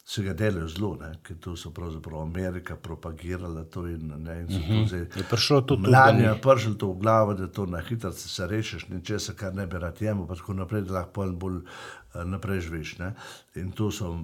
Se 0.08 0.22
ga 0.24 0.32
delajo 0.32 0.68
zelo, 0.72 0.94
ne? 0.96 1.10
ker 1.22 1.36
to 1.36 1.52
so 1.56 1.68
pravzaprav 1.70 2.22
Amerika 2.22 2.76
propagirala 2.76 3.64
to 3.68 3.82
in, 3.86 4.06
ne, 4.24 4.38
in 4.40 4.46
so 4.48 4.60
to 4.64 4.78
zdaj. 4.88 5.00
Je 5.20 5.24
prišlo 5.30 5.60
to 5.60 5.66
tudi 5.76 5.90
Mladi 5.90 6.22
do 6.22 6.24
je 6.24 6.30
njih. 6.30 6.40
prišel 6.42 6.76
to 6.80 6.88
v 6.92 6.98
glavo, 7.02 7.34
da 7.34 7.48
to 7.52 7.66
na 7.66 7.82
hitro 7.84 8.12
se 8.12 8.46
rešiš, 8.46 8.88
ničesar, 8.88 9.34
kar 9.36 9.54
ne 9.54 9.66
bi 9.66 9.78
rad 9.78 10.00
jemo, 10.02 10.24
pa 10.26 10.34
tako 10.34 10.54
naprej, 10.54 10.86
da 10.88 10.94
lahko 10.94 11.12
pol 11.12 11.32
bolj 11.32 11.58
eh, 11.60 12.24
naprej 12.24 12.60
živiš. 12.60 12.94
Ne? 12.98 13.12
In 13.60 13.68
to 13.76 13.90
so 13.92 14.14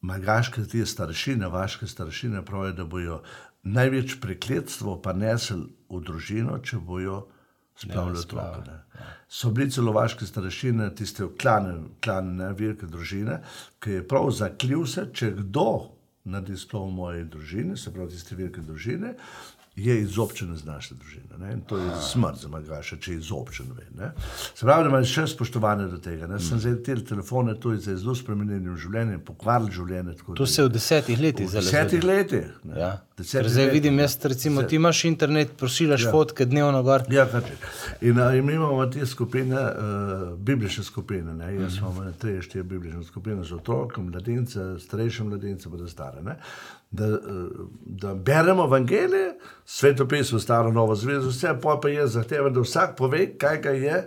magaške, 0.00 0.66
te 0.68 0.84
staršine, 0.86 1.48
vaške 1.48 1.86
staršine 1.86 2.44
pravijo, 2.44 2.72
da 2.72 2.84
bojo 2.84 3.22
največ 3.62 4.20
prekletstvo 4.20 5.00
pa 5.02 5.12
nesel 5.12 5.64
v 5.88 6.00
družino, 6.04 6.58
če 6.58 6.76
bojo 6.76 7.24
spravljali 7.82 8.18
otroke. 8.18 8.70
ne. 8.70 8.78
So 9.28 9.50
bili 9.50 9.70
celo 9.70 9.92
vaške 9.92 10.26
staršine, 10.26 10.90
tiste 10.94 11.28
klane, 11.40 11.76
klane 12.04 12.32
ne, 12.32 12.52
velike 12.52 12.86
družine, 12.90 13.40
ki 13.80 14.00
je 14.00 14.08
prav 14.08 14.30
zaklil 14.34 14.86
se, 14.86 15.06
če 15.14 15.30
kdo 15.38 15.66
naredi 16.30 16.58
sploh 16.60 16.88
v 16.88 16.96
moji 16.96 17.24
družini, 17.30 17.78
se 17.78 17.92
pravi 17.94 18.10
tiste 18.10 18.36
velike 18.36 18.64
družine, 18.66 19.14
je 19.76 20.00
izobčen 20.02 20.54
iz 20.54 20.64
naše 20.64 20.94
družine. 20.94 21.38
Ne? 21.38 21.52
In 21.52 21.60
to 21.60 21.78
je 21.78 21.90
smrt 22.02 22.36
za 22.42 22.48
Magaša, 22.48 22.96
če 22.96 23.12
je 23.12 23.18
izobčen. 23.18 23.66
Ve, 23.76 23.86
ne? 23.96 24.10
se 24.54 24.66
pravi, 24.66 24.84
da 24.84 24.90
imaš 24.90 25.12
še 25.14 25.26
spoštovanje 25.34 25.86
do 25.92 25.98
tega. 26.02 26.26
Ne? 26.26 26.40
Sem 26.42 26.60
zdaj 26.60 26.80
te 26.84 26.96
telefone, 27.12 27.54
to 27.60 27.72
je 27.72 27.84
zdaj 27.86 28.00
zelo 28.02 28.14
spremenjeno 28.18 28.76
življenje, 28.76 29.20
pokvarili 29.24 29.72
življenje. 29.72 30.16
To 30.36 30.46
se 30.46 30.60
je 30.62 30.66
v 30.66 30.72
desetih 30.74 31.22
letih 31.22 31.48
v 31.48 31.54
zelo 31.54 31.64
desetih 31.64 32.04
letih. 32.04 32.50
Ja. 32.74 32.90
Desetih 33.16 33.46
Ker 33.46 33.50
zdaj 33.52 33.66
letih. 33.68 33.76
vidim, 33.78 34.02
jaz 34.02 34.16
recimo, 34.24 34.64
ti 34.68 34.76
imaš 34.80 35.04
internet, 35.08 35.54
prosilaš 35.60 36.08
ja. 36.08 36.12
fotke 36.12 36.48
dnevno 36.50 36.82
gor. 36.84 37.06
Ja, 37.12 37.28
kaj 37.30 37.46
če. 37.48 37.56
In, 38.10 38.20
in 38.36 38.46
mi 38.46 38.58
imamo 38.58 38.84
te 38.90 39.06
skupine, 39.06 39.60
uh, 39.60 40.26
biblične 40.36 40.84
skupine. 40.84 41.34
Ne? 41.34 41.54
Jaz 41.54 41.78
mm 41.78 41.86
-hmm. 41.86 42.02
imam 42.02 42.12
tri, 42.18 42.36
štiri 42.42 42.64
biblične 42.64 43.04
skupine 43.04 43.44
za 43.44 43.56
otroke, 43.56 44.00
mladince, 44.00 44.76
starejše 44.80 45.24
mladince, 45.24 45.70
pa 45.70 45.76
da 45.76 45.88
stare. 45.88 46.22
Ne? 46.22 46.36
Da, 46.90 47.06
da 47.86 48.14
beremo 48.14 48.64
evangelije, 48.64 49.38
svetopismo, 49.64 50.38
staro, 50.38 50.72
novo 50.72 50.94
zvezo, 50.94 51.28
vse 51.28 51.52
pa 51.62 51.78
pa 51.82 51.88
je 51.88 52.06
zahteva, 52.06 52.50
da 52.50 52.60
vsak 52.60 52.96
pove, 52.98 53.38
kaj 53.38 53.60
ga 53.62 53.70
je 53.70 54.00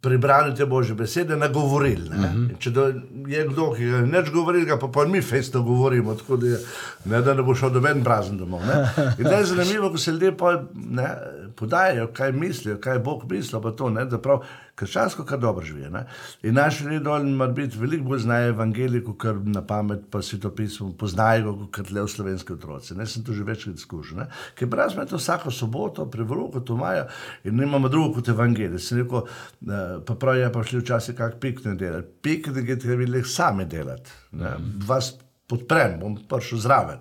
prebrali 0.00 0.54
te 0.54 0.66
božje 0.66 0.94
besede, 0.94 1.36
nagovorili. 1.36 2.08
Uh 2.08 2.14
-huh. 2.14 2.58
Če 2.58 2.70
da 2.70 2.82
je 3.26 3.46
kdo, 3.48 3.72
ki 3.72 3.84
ga 3.84 3.96
je 3.96 4.06
neč 4.06 4.30
govoril, 4.30 4.64
ga 4.64 4.78
pa, 4.78 4.88
pa 4.88 5.04
mi 5.04 5.22
festo 5.22 5.62
govorimo, 5.62 6.14
tako 6.14 6.36
da, 6.36 6.46
je, 6.46 6.58
ne, 7.04 7.20
da 7.22 7.34
ne 7.34 7.42
bo 7.42 7.54
šel 7.54 7.70
doben 7.70 8.04
prazen 8.04 8.38
domov. 8.38 8.60
Ne? 8.66 8.88
In 9.18 9.24
da 9.24 9.30
je 9.30 9.44
zanimivo, 9.44 9.90
ko 9.90 9.98
se 9.98 10.10
ljudje 10.10 10.36
pa, 10.36 10.62
ne, 10.74 11.08
podajajo, 11.56 12.06
kaj 12.12 12.32
mislijo, 12.32 12.78
kaj 12.80 12.96
je 12.96 13.04
Bog 13.04 13.24
mislil, 13.30 13.62
pa 13.62 13.70
to, 13.70 13.90
ne, 13.90 14.04
da 14.04 14.18
prav 14.22 14.42
krščansko 14.78 15.24
kar 15.26 15.38
dobro 15.38 15.64
živijo. 15.66 15.90
Ne? 15.90 16.04
In 16.42 16.54
naši 16.54 16.84
ljudje 16.84 17.00
dol 17.00 17.26
mora 17.26 17.52
biti 17.52 17.78
veliko 17.78 18.04
bolj 18.12 18.22
znajo 18.24 18.48
evangelijo, 18.52 19.14
kot 19.18 19.42
na 19.44 19.62
pamet, 19.66 20.06
pa 20.10 20.22
svetopismo, 20.22 20.92
poznajo 20.98 21.52
ga 21.52 21.68
kot 21.78 21.90
le 21.90 22.04
v 22.06 22.12
slovenski 22.12 22.54
otroci. 22.54 22.96
Ne 22.98 23.06
sem 23.06 23.24
to 23.24 23.34
že 23.34 23.44
večkrat 23.44 23.76
izkušal. 23.76 24.18
ne. 24.18 24.26
Ker 24.54 24.68
brez 24.68 24.96
me 24.96 25.06
to 25.06 25.18
vsako 25.18 25.50
soboto, 25.50 26.06
prevroko 26.10 26.60
to 26.60 26.74
imajo 26.78 27.06
in 27.44 27.56
nimamo 27.56 27.88
drugo 27.88 28.14
kot 28.14 28.28
evangelij. 28.28 28.78
Sem 28.78 29.02
rekel, 29.02 29.24
eh, 29.26 29.98
pa 30.06 30.14
prav 30.14 30.36
je 30.36 30.52
pa 30.52 30.62
šli 30.62 30.80
včasih 30.80 31.14
kak 31.14 31.40
piknik 31.40 31.78
delati. 31.78 32.08
Piknik 32.22 32.68
je 32.68 32.78
treba 32.78 33.10
le 33.10 33.24
sami 33.24 33.64
delati. 33.64 34.10
ne. 34.32 34.54
Vas 34.86 35.14
podprem, 35.48 35.98
bom 36.00 36.16
prišel 36.28 36.58
zraven. 36.58 36.98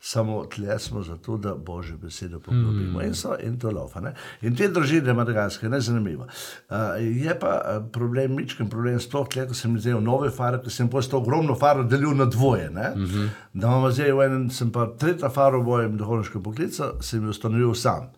Samo 0.00 0.44
tle 0.46 0.78
smo 0.78 1.02
zato, 1.02 1.36
da 1.36 1.54
božje 1.54 1.96
besede 1.96 2.38
poglobimo 2.38 2.98
mm. 2.98 3.02
in, 3.02 3.14
so, 3.14 3.34
in 3.42 3.58
to 3.58 3.70
lofa. 3.70 4.00
Ne? 4.00 4.12
In 4.42 4.54
te 4.56 4.68
družine 4.70 5.12
Madagaske, 5.12 5.68
ne 5.68 5.80
zanimivo. 5.80 6.28
Uh, 6.70 6.76
je 7.02 7.34
pa 7.40 7.80
problem, 7.92 8.36
mičken 8.38 8.70
problem, 8.70 9.00
sploh 9.02 9.26
tle, 9.28 9.48
ko 9.50 9.58
sem 9.58 9.74
zdaj 9.78 9.98
v 9.98 10.04
nove 10.06 10.30
fare, 10.30 10.60
ko 10.62 10.70
sem 10.70 10.90
postal 10.90 11.18
ogromno 11.18 11.58
faro 11.58 11.82
delil 11.82 12.14
na 12.14 12.28
dvoje. 12.30 12.70
Mm 12.70 12.76
-hmm. 12.76 13.28
Da 13.52 13.66
imamo 13.66 13.90
zdaj 13.90 14.12
v 14.12 14.26
enem, 14.26 14.50
sem 14.50 14.70
pa 14.72 14.86
tretja 14.86 15.30
faro 15.30 15.60
v 15.60 15.64
mojem 15.64 15.96
duhovniškem 15.96 16.42
poklicu, 16.42 16.84
sem 17.00 17.24
jo 17.24 17.30
ustanovil 17.30 17.74
sam. 17.74 18.10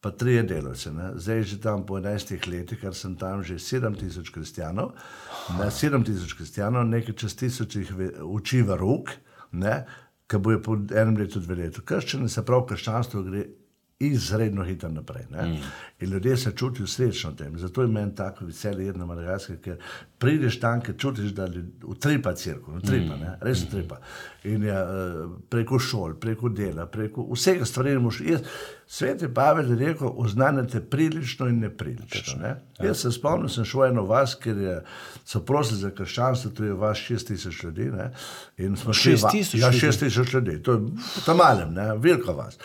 Pa 0.00 0.10
tri 0.10 0.42
delavce, 0.42 0.92
ne. 0.92 1.10
zdaj 1.14 1.42
že 1.42 1.60
tam 1.60 1.86
po 1.86 1.98
11 1.98 2.46
letih, 2.46 2.80
ker 2.80 2.94
sem 2.94 3.16
tam 3.16 3.42
že 3.42 3.58
7000 3.58 4.30
kristijanov, 4.30 4.92
ne, 5.58 5.70
7000 5.70 6.36
kristijanov, 6.36 6.86
nekaj 6.86 7.14
čez 7.14 7.34
tisoč 7.34 7.76
jih 7.76 7.90
uči 8.22 8.62
v 8.62 8.76
rok, 8.78 9.10
ne, 9.52 9.84
ki 10.28 10.40
bojo 10.44 10.60
po 10.62 10.76
enem 10.76 11.16
letu, 11.16 11.40
dve 11.40 11.56
letu. 11.62 11.82
Krščenje 11.88 12.28
se 12.32 12.44
pravi, 12.44 12.68
krščanstvo 12.72 13.22
gre 13.26 13.46
izredno 14.00 14.64
hitro 14.64 14.88
naprej. 14.88 15.24
Mm. 15.30 15.56
In 16.00 16.10
ljudje 16.10 16.36
se 16.36 16.52
čutijo 16.56 16.86
srečno 16.86 17.32
tem. 17.32 17.58
Zato 17.58 17.82
je 17.82 17.88
meni 17.88 18.14
tako 18.14 18.44
veselje 18.44 18.86
jedno 18.86 19.06
Madagaskar, 19.06 19.56
ker 19.56 19.76
prideš 20.18 20.60
tam, 20.60 20.80
ker 20.80 20.94
čutiš, 20.98 21.30
da 21.34 21.48
utripa 21.82 22.34
crkva, 22.34 22.74
utripa, 22.74 23.16
mm. 23.16 23.32
res 23.40 23.62
utripa. 23.62 23.98
In 24.44 24.62
je 24.62 24.82
uh, 24.82 25.30
preko 25.50 25.78
šol, 25.78 26.14
preko 26.14 26.48
dela, 26.48 26.86
preko 26.86 27.26
vsega 27.32 27.64
stvari. 27.64 27.96
Svet 28.86 29.22
je 29.22 29.34
Pavel 29.34 29.74
rekel, 29.78 30.12
oznanjate 30.16 30.80
prilično 30.80 31.48
in 31.48 31.58
neprilično. 31.58 32.38
Ne? 32.42 32.48
Ja. 32.78 32.86
Jaz 32.86 33.02
se 33.02 33.12
spomnim, 33.12 33.48
sem 33.48 33.64
šel 33.64 33.84
eno 33.84 34.04
vas, 34.06 34.34
ker 34.34 34.56
je, 34.56 34.76
so 35.24 35.42
prosili 35.44 35.80
za 35.80 35.90
krščanstvo, 35.90 36.50
to 36.50 36.64
je 36.64 36.72
vaš 36.72 37.02
šest 37.06 37.28
tisoč 37.28 37.62
ljudi. 37.62 37.90
Ne? 37.90 38.12
In 38.56 38.76
smo 38.76 38.92
šli 38.92 39.12
Šest 39.12 39.26
tisoč 39.32 39.60
Ja, 39.60 39.70
ljudi? 39.70 40.34
ljudi, 40.34 40.62
to 40.62 40.72
je 40.72 40.80
tam 41.26 41.36
malem, 41.36 41.74
ne? 41.74 41.96
veliko 41.96 42.32
vas. 42.32 42.58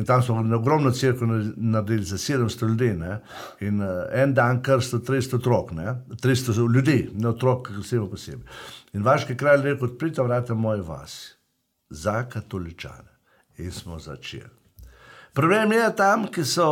In 0.00 0.06
tam 0.06 0.22
smo 0.22 0.42
na 0.42 0.56
ogromno 0.56 0.90
crkvo 0.90 1.26
naredili 1.56 2.04
za 2.04 2.16
700 2.16 2.68
ljudi. 2.68 2.92
Ne? 2.96 3.18
In 3.60 3.82
uh, 3.82 3.88
en 4.12 4.34
dan 4.34 4.62
krsto 4.62 4.98
300 4.98 5.36
otrok, 5.36 5.72
ne? 5.76 5.94
300 6.08 6.74
ljudi, 6.74 7.10
ne 7.14 7.28
otrok, 7.28 7.68
vsebo 7.82 8.06
posebej. 8.08 8.46
In 8.92 9.04
vaški 9.04 9.36
kralj 9.36 9.60
je 9.60 9.72
rekel, 9.72 9.90
odprite 9.90 10.22
vrata 10.22 10.54
moje 10.54 10.80
vasi 10.82 11.34
za 11.90 12.22
katoličane. 12.28 13.12
In 13.58 13.72
smo 13.72 13.98
začeli. 13.98 14.48
Problem 15.32 15.72
je 15.72 15.96
tam, 15.96 16.26
ki, 16.32 16.44
so, 16.44 16.70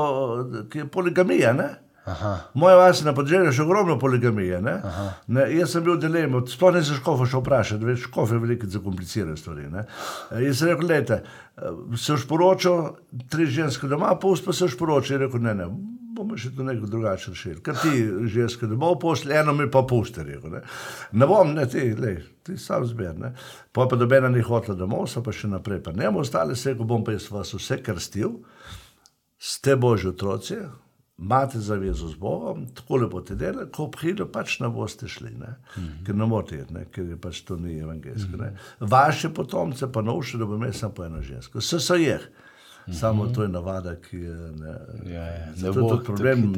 ki 0.71 0.79
je 0.79 0.89
poligamija. 0.89 1.53
Ne? 1.53 1.69
Aha. 2.09 2.33
Moja 2.55 2.77
vas 2.77 3.03
na 3.05 3.13
podeželju 3.15 3.51
je 3.51 3.57
še 3.59 3.65
ogromno 3.67 3.99
poligamije. 4.01 4.63
Ne? 4.65 4.79
Ne, 5.27 5.45
jaz 5.59 5.75
sem 5.75 5.85
bil 5.85 5.99
dilem, 6.01 6.39
sploh 6.49 6.73
ne 6.77 6.83
se 6.85 6.97
škofa 6.97 7.29
še 7.29 7.43
vprašati, 7.43 7.89
več 7.89 8.07
škof 8.07 8.33
je 8.33 8.41
veliko 8.41 8.71
zakomplicirane 8.73 9.37
stvari. 9.37 9.69
Ne? 9.73 9.85
E, 10.31 10.47
Jaz 10.47 10.63
sem 10.63 10.73
rekel, 10.73 10.89
lete, 10.89 11.21
se 11.99 12.17
už 12.17 12.25
poročal, 12.31 12.97
tri 13.29 13.49
ženske 13.53 13.91
doma, 13.91 14.15
pust 14.21 14.47
pa 14.47 14.57
se 14.57 14.71
už 14.71 14.79
poročal. 14.81 15.19
Je 15.19 15.21
rekel, 15.27 15.45
ne, 15.45 15.55
ne, 15.59 15.69
bomo 16.17 16.39
še 16.41 16.55
to 16.57 16.67
nekako 16.67 16.91
drugače 16.95 17.35
rešili. 17.35 17.61
Ker 17.65 17.79
ti 17.83 17.93
ženske 18.33 18.71
domov 18.71 18.99
pošlji, 19.05 19.37
eno 19.43 19.55
mi 19.59 19.69
pa 19.71 19.85
pusti. 19.89 20.25
Rekel, 20.25 20.57
ne. 20.57 20.65
ne 21.13 21.29
bom, 21.31 21.53
ne 21.55 21.69
ti, 21.71 21.91
lej, 21.99 22.23
ti 22.47 22.59
sam 22.61 22.89
zber. 22.89 23.15
Ne. 23.21 23.35
Pa 23.77 23.87
pa 23.91 24.01
dobena 24.01 24.33
ni 24.33 24.43
hotela 24.45 24.79
domov, 24.79 25.07
so 25.13 25.23
pa 25.25 25.35
še 25.35 25.53
naprej. 25.53 25.85
Pa 25.85 25.97
ne 25.97 26.09
bomo 26.09 26.25
ostali, 26.25 26.57
se 26.57 26.73
rekel, 26.73 26.89
bom 26.89 27.05
pa 27.07 27.17
jaz 27.19 27.29
vas 27.35 27.55
vse 27.59 27.83
krstil, 27.85 28.39
ste 29.39 29.77
božji 29.79 30.15
otroci, 30.17 30.63
imate 31.19 31.61
zavezo 31.61 32.09
z 32.09 32.15
Bogom, 32.15 32.67
tako 32.75 32.97
lepo 32.97 33.21
te 33.21 33.35
dela, 33.35 33.67
ko 33.67 33.89
pride, 33.91 34.27
pač 34.33 34.61
ne 34.61 34.69
boste 34.69 35.09
šli, 35.09 35.31
ne? 35.31 35.55
Mm 35.77 35.83
-hmm. 35.83 36.05
ker 36.07 36.15
ne 36.15 36.27
morete 36.27 36.67
ne? 36.71 36.85
ker 36.85 37.17
pač 37.21 37.41
to 37.41 37.57
ni 37.57 37.79
evangelsko. 37.79 38.37
Mm 38.37 38.41
-hmm. 38.41 38.91
Vaše 38.91 39.29
potomce 39.35 39.93
pa 39.93 40.03
novše, 40.03 40.39
da 40.39 40.47
bo 40.47 40.57
imel 40.57 40.73
samo 40.73 40.95
po 40.95 41.05
eno 41.05 41.23
žensko. 41.23 41.59
Vse 41.59 41.81
so 41.81 41.95
jih. 41.95 42.31
Mm. 42.31 42.48
Samo 42.93 43.27
to 43.27 43.43
je 43.43 43.49
navada, 43.49 43.95
ki 43.97 44.17
je. 44.17 44.35
Ne, 44.35 44.75
Ja, 45.15 45.25
ja, 45.27 45.47
ne 45.47 45.53
Zato 45.57 45.79
je 45.79 45.83
bo 45.83 45.89
tudi 45.89 46.05
problem 46.05 46.55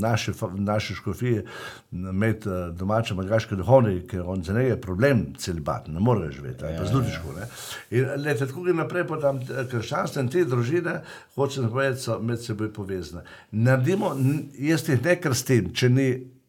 naše, 0.00 0.32
naše 0.54 0.94
škofije, 0.94 1.44
imeti 1.92 2.48
eh, 2.48 2.70
domače 2.72 3.14
magaške 3.14 3.56
duhovnike, 3.56 4.06
ker 4.06 4.22
on 4.26 4.42
za 4.42 4.52
njega 4.52 4.68
je 4.68 4.80
problem 4.80 5.24
celibat, 5.38 5.88
ne 5.88 6.00
more 6.00 6.30
živeti, 6.32 6.64
ja, 6.64 6.78
pa 6.78 7.02
težko. 7.02 7.32
ne. 7.38 7.46
In 7.90 8.22
lete, 8.24 8.46
tako 8.46 8.62
gre 8.62 8.74
naprej, 8.74 9.06
pa 9.06 9.20
tam 9.20 9.40
eh, 9.40 9.64
krščanstvo 9.70 10.22
in 10.22 10.28
te 10.28 10.44
družine, 10.44 11.00
hoče 11.34 11.62
napovedati, 11.62 12.02
so 12.02 12.18
med 12.18 12.42
seboj 12.42 12.72
povezane. 12.72 13.24
Naredimo, 13.50 14.14
jaz 14.58 14.88
jih 14.88 15.02
ne 15.04 15.16
krstim, 15.20 15.72
če 15.74 15.88
ni 15.88 16.08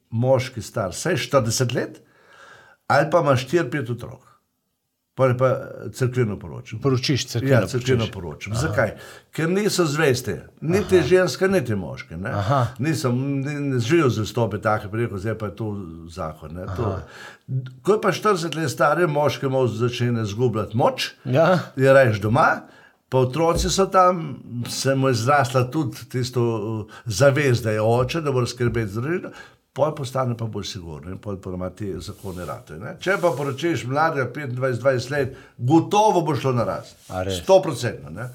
moški 0.09 0.61
star 0.61 0.93
vsaj 0.93 1.17
40 1.27 1.75
let, 1.75 2.01
ali 2.87 3.09
pa 3.11 3.21
ima 3.21 3.35
4-5 3.35 3.91
otrok. 3.91 4.22
Pa 5.15 5.25
je 5.25 5.37
pa 5.37 5.47
eh, 5.47 5.57
crkveno 5.91 6.39
poročilo. 6.39 6.81
Poročiš 6.81 7.27
crkveno. 7.27 7.53
Ja, 7.53 7.67
crkveno 7.67 8.07
poročam. 8.07 8.55
Zakaj? 8.55 8.95
Ker 9.31 9.49
niso 9.49 9.85
zveste, 9.85 10.39
niti 10.61 10.97
Aha. 10.97 11.07
ženske, 11.07 11.47
niti 11.47 11.75
moške. 11.75 12.17
Ne? 12.17 12.31
Nisem, 12.79 13.13
ne, 13.41 13.59
ne 13.61 13.79
živijo 13.79 14.09
za 14.09 14.25
stope, 14.25 14.57
tako 14.57 14.95
rekel, 14.95 15.17
zdaj 15.17 15.37
pa 15.37 15.45
je 15.45 15.55
to 15.55 15.67
zakon. 16.09 16.53
ne, 16.53 16.65
To. 16.75 16.99
Ko 17.81 17.93
je 17.93 18.01
pa 18.01 18.09
40 18.09 18.55
let 18.55 18.71
stare, 18.71 19.07
moške 19.07 19.47
malo 19.47 19.67
začne 19.67 20.25
zgubljati 20.25 20.77
moč, 20.77 21.11
Ja. 21.25 21.59
je 21.75 21.93
reč 21.93 22.17
doma. 22.17 22.61
Pa 23.09 23.19
otroci 23.19 23.69
so 23.69 23.85
tam, 23.85 24.39
se 24.67 24.95
mu 24.95 25.07
je 25.07 25.13
zrasla 25.13 25.63
tudi 25.63 25.97
tisto 26.09 26.41
uh, 26.41 26.85
zavest, 27.05 27.63
da 27.63 27.71
je 27.71 27.81
oče, 27.81 28.21
da 28.21 28.31
bo 28.31 28.45
skrbeti 28.45 28.89
za 28.89 29.01
družino, 29.01 29.29
pol 29.73 29.95
postane 29.95 30.35
pa 30.37 30.45
bolj 30.45 30.67
sigurno 30.69 31.09
in 31.11 31.17
pol 31.17 31.39
pa 31.41 31.49
ima 31.49 31.69
te 31.69 31.87
zakone 31.99 32.45
rate. 32.45 32.75
Ne? 32.77 32.91
Če 33.01 33.15
pa 33.21 33.31
poročiš 33.37 33.85
mladega 33.89 34.27
25-20 34.35 35.11
let, 35.11 35.37
gotovo 35.57 36.21
bo 36.21 36.35
šlo 36.35 36.51
na 36.53 36.63
rast. 36.67 36.93
A 37.09 37.23
res? 37.25 37.39
100%. 37.47 38.11
Ne? 38.13 38.27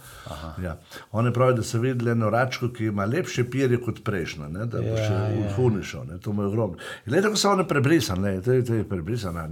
Ja. 0.62 0.74
Oni 1.12 1.30
pravijo, 1.32 1.61
da 1.61 1.62
so 1.62 1.78
videli 1.78 2.11
eno 2.11 2.30
račko, 2.30 2.72
ki 2.74 2.91
ima 2.91 3.07
lepše 3.07 3.45
perje 3.51 3.78
kot 3.84 4.01
prejšnja, 4.05 4.49
ne? 4.49 4.66
da 4.66 4.82
bo 4.82 4.97
Ja, 4.97 5.05
še 5.07 5.12
ja. 5.14 5.45
uhunišal, 5.53 6.11
to 6.24 6.32
mu 6.34 6.43
je 6.43 6.51
ogromno. 6.51 6.80
In 7.07 7.12
Glede, 7.12 7.30
ko 7.30 7.39
so 7.39 7.53
oni 7.53 7.66
prebrisani, 7.68 8.34
to 8.43 8.57
je, 8.59 8.64
je 8.80 8.89
prebrisano. 8.89 9.47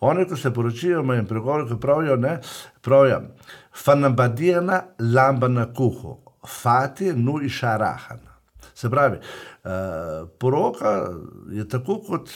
Oni, 0.00 0.26
ko 0.26 0.36
se 0.36 0.50
poročijo, 0.54 1.04
imajo 1.04 1.28
pregovor, 1.30 1.68
ko 1.68 1.78
pravijo, 1.78 2.16
ne, 2.16 2.40
pravijo, 2.82 3.22
fanabadijana 3.84 4.82
lamba 4.98 5.48
na 5.48 5.68
kuhu, 5.74 6.18
fati 6.46 7.12
nu 7.12 7.38
išarahana. 7.42 8.30
Se 8.74 8.90
pravi, 8.90 9.18
poroka 10.38 11.10
je 11.52 11.68
tako 11.68 11.98
kot 12.06 12.30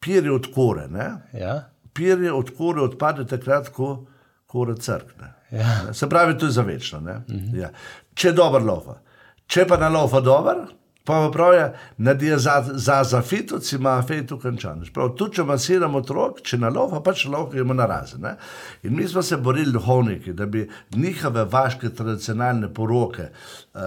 pir 0.00 0.30
od 0.32 0.50
kore. 0.54 0.88
Ja. 1.32 1.70
Pir 1.92 2.20
je 2.22 2.32
od 2.32 2.50
kore 2.56 2.80
odpade 2.80 3.26
takrat, 3.26 3.68
ko 3.68 4.06
kore 4.46 4.76
crkne. 4.76 5.32
Ja. 5.50 5.94
Se 5.94 6.08
pravi, 6.08 6.38
to 6.38 6.46
je 6.46 6.52
za 6.52 6.62
večno. 6.62 7.00
-hmm. 7.00 7.56
ja. 7.56 7.70
Če 8.14 8.28
je 8.28 8.32
dober 8.32 8.62
lova. 8.62 9.00
Če 9.46 9.66
pa 9.66 9.76
na 9.76 9.88
lova 9.88 10.20
dober, 10.20 10.56
pa 11.04 11.30
pravijo, 11.32 11.72
nadija 11.96 12.38
za, 12.38 12.64
za 12.72 13.04
zafito, 13.04 13.60
si 13.60 13.76
ima 13.76 14.02
fejtu 14.02 14.38
končan. 14.40 14.84
Prav, 14.94 15.08
tudi 15.08 15.36
če 15.36 15.44
masiramo 15.44 15.98
otrok, 15.98 16.40
če 16.42 16.58
na 16.58 16.68
lova, 16.68 17.02
pač 17.02 17.26
lahko 17.26 17.50
gremo 17.50 17.74
na 17.74 17.86
razen. 17.86 18.20
Ne? 18.20 18.36
In 18.82 18.96
mi 18.96 19.08
smo 19.08 19.22
se 19.22 19.36
borili 19.36 19.72
duhovniki, 19.72 20.32
da 20.32 20.46
bi 20.46 20.70
njihove 20.94 21.44
vaške 21.44 21.90
tradicionalne 21.90 22.74
poroke 22.74 23.22
uh, 23.22 23.80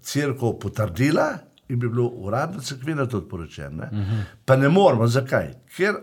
crkva 0.00 0.52
potrdila 0.60 1.30
in 1.72 1.80
bi 1.80 1.88
bilo 1.88 2.06
uradno 2.06 2.60
crkveno 2.60 3.06
to 3.06 3.18
odporočeno. 3.18 3.88
Mm 3.92 3.98
-hmm. 3.98 4.22
Pa 4.44 4.56
ne 4.56 4.68
moramo, 4.68 5.06
zakaj? 5.06 5.52
Ker 5.76 5.94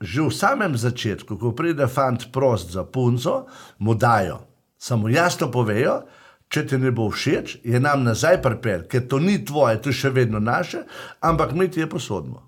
že 0.00 0.22
v 0.22 0.30
samem 0.30 0.76
začetku, 0.78 1.36
ko 1.38 1.52
pride 1.52 1.86
fant 1.90 2.30
prost 2.32 2.70
za 2.70 2.84
punco, 2.84 3.46
mu 3.78 3.94
dajo, 3.94 4.46
samo 4.78 5.08
jasno 5.08 5.50
povejo, 5.50 6.02
če 6.48 6.66
ti 6.66 6.78
ne 6.78 6.92
bo 6.94 7.10
všeč, 7.10 7.58
je 7.64 7.80
nam 7.80 8.06
nazaj 8.06 8.38
pripel, 8.42 8.86
ker 8.88 9.08
to 9.08 9.18
ni 9.18 9.44
tvoje, 9.44 9.82
to 9.82 9.90
je 9.90 9.98
še 9.98 10.10
vedno 10.14 10.38
naše, 10.38 10.84
ampak 11.20 11.52
mi 11.52 11.68
ti 11.68 11.80
je 11.80 11.90
posodimo. 11.90 12.46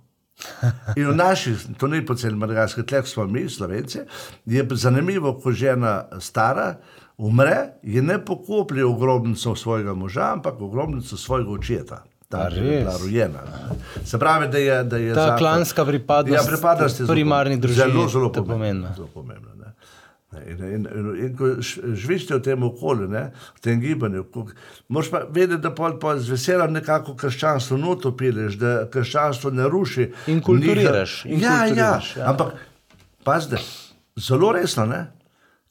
In 0.97 1.11
v 1.11 1.17
naših, 1.17 1.77
to 1.77 1.91
ni 1.91 2.01
po 2.07 2.15
celem 2.17 2.39
Madagaskar, 2.41 2.87
tleh 2.89 3.05
smo 3.05 3.27
mi, 3.29 3.45
slovenci, 3.49 4.07
je 4.47 4.65
zanimivo, 4.73 5.35
ko 5.37 5.53
žena 5.53 6.07
stara 6.21 6.79
umre, 7.21 7.77
je 7.83 8.01
ne 8.03 8.17
pokoplje 8.25 8.87
v 8.87 8.95
grobnico 8.97 9.53
svojega 9.57 9.93
moža, 9.95 10.41
v 10.41 10.71
grobnico 10.73 11.17
svojega 11.17 11.51
očeta. 11.51 11.99
Ta 12.31 12.47
je 12.47 12.63
bila 12.63 12.97
rojena. 13.03 13.41
Se 14.05 14.19
pravi, 14.19 14.49
da 14.49 14.59
je, 14.59 14.85
da 14.85 14.97
je 14.97 15.15
Ta 15.15 15.21
zakon- 15.27 15.39
klanska 15.39 15.85
pripadnost 15.85 16.45
ja, 16.45 16.53
pripadnost 16.53 17.01
je 17.01 17.07
primarni 17.07 17.57
družini 17.57 17.93
Zelo, 17.93 18.09
zelo 18.09 18.33
pomembna. 18.33 18.93
Zelo 18.97 19.09
pomembna 19.15 19.51
ne. 19.55 19.73
In, 20.47 20.65
in, 20.65 20.87
in, 20.95 21.09
in 21.27 21.33
ko 21.37 21.49
živiš 21.95 22.29
v 22.31 22.39
tem 22.43 22.63
okolju, 22.63 23.09
ne, 23.11 23.33
v 23.59 23.61
tem 23.61 23.81
gibanju, 23.83 24.23
moraš 24.89 25.11
pa 25.11 25.25
vedeti, 25.27 25.59
da 25.63 25.75
pol, 25.75 25.99
pol 25.99 26.23
z 26.23 26.31
veseljem 26.31 26.73
nekako 26.73 27.17
krščanstvo 27.19 27.77
noto 27.77 28.15
pileš, 28.17 28.55
da 28.63 28.87
krščanstvo 28.87 29.51
ne 29.51 29.67
ruši. 29.69 30.13
In 30.31 30.39
kulturiraš, 30.41 31.25
in 31.27 31.43
ja, 31.43 31.57
kulturiraš, 31.67 32.17
ja, 32.17 32.23
ja. 32.23 32.29
ampak 32.31 32.55
pazite, 33.27 33.59
zelo 34.15 34.53
resno, 34.55 34.87
ne? 34.87 35.09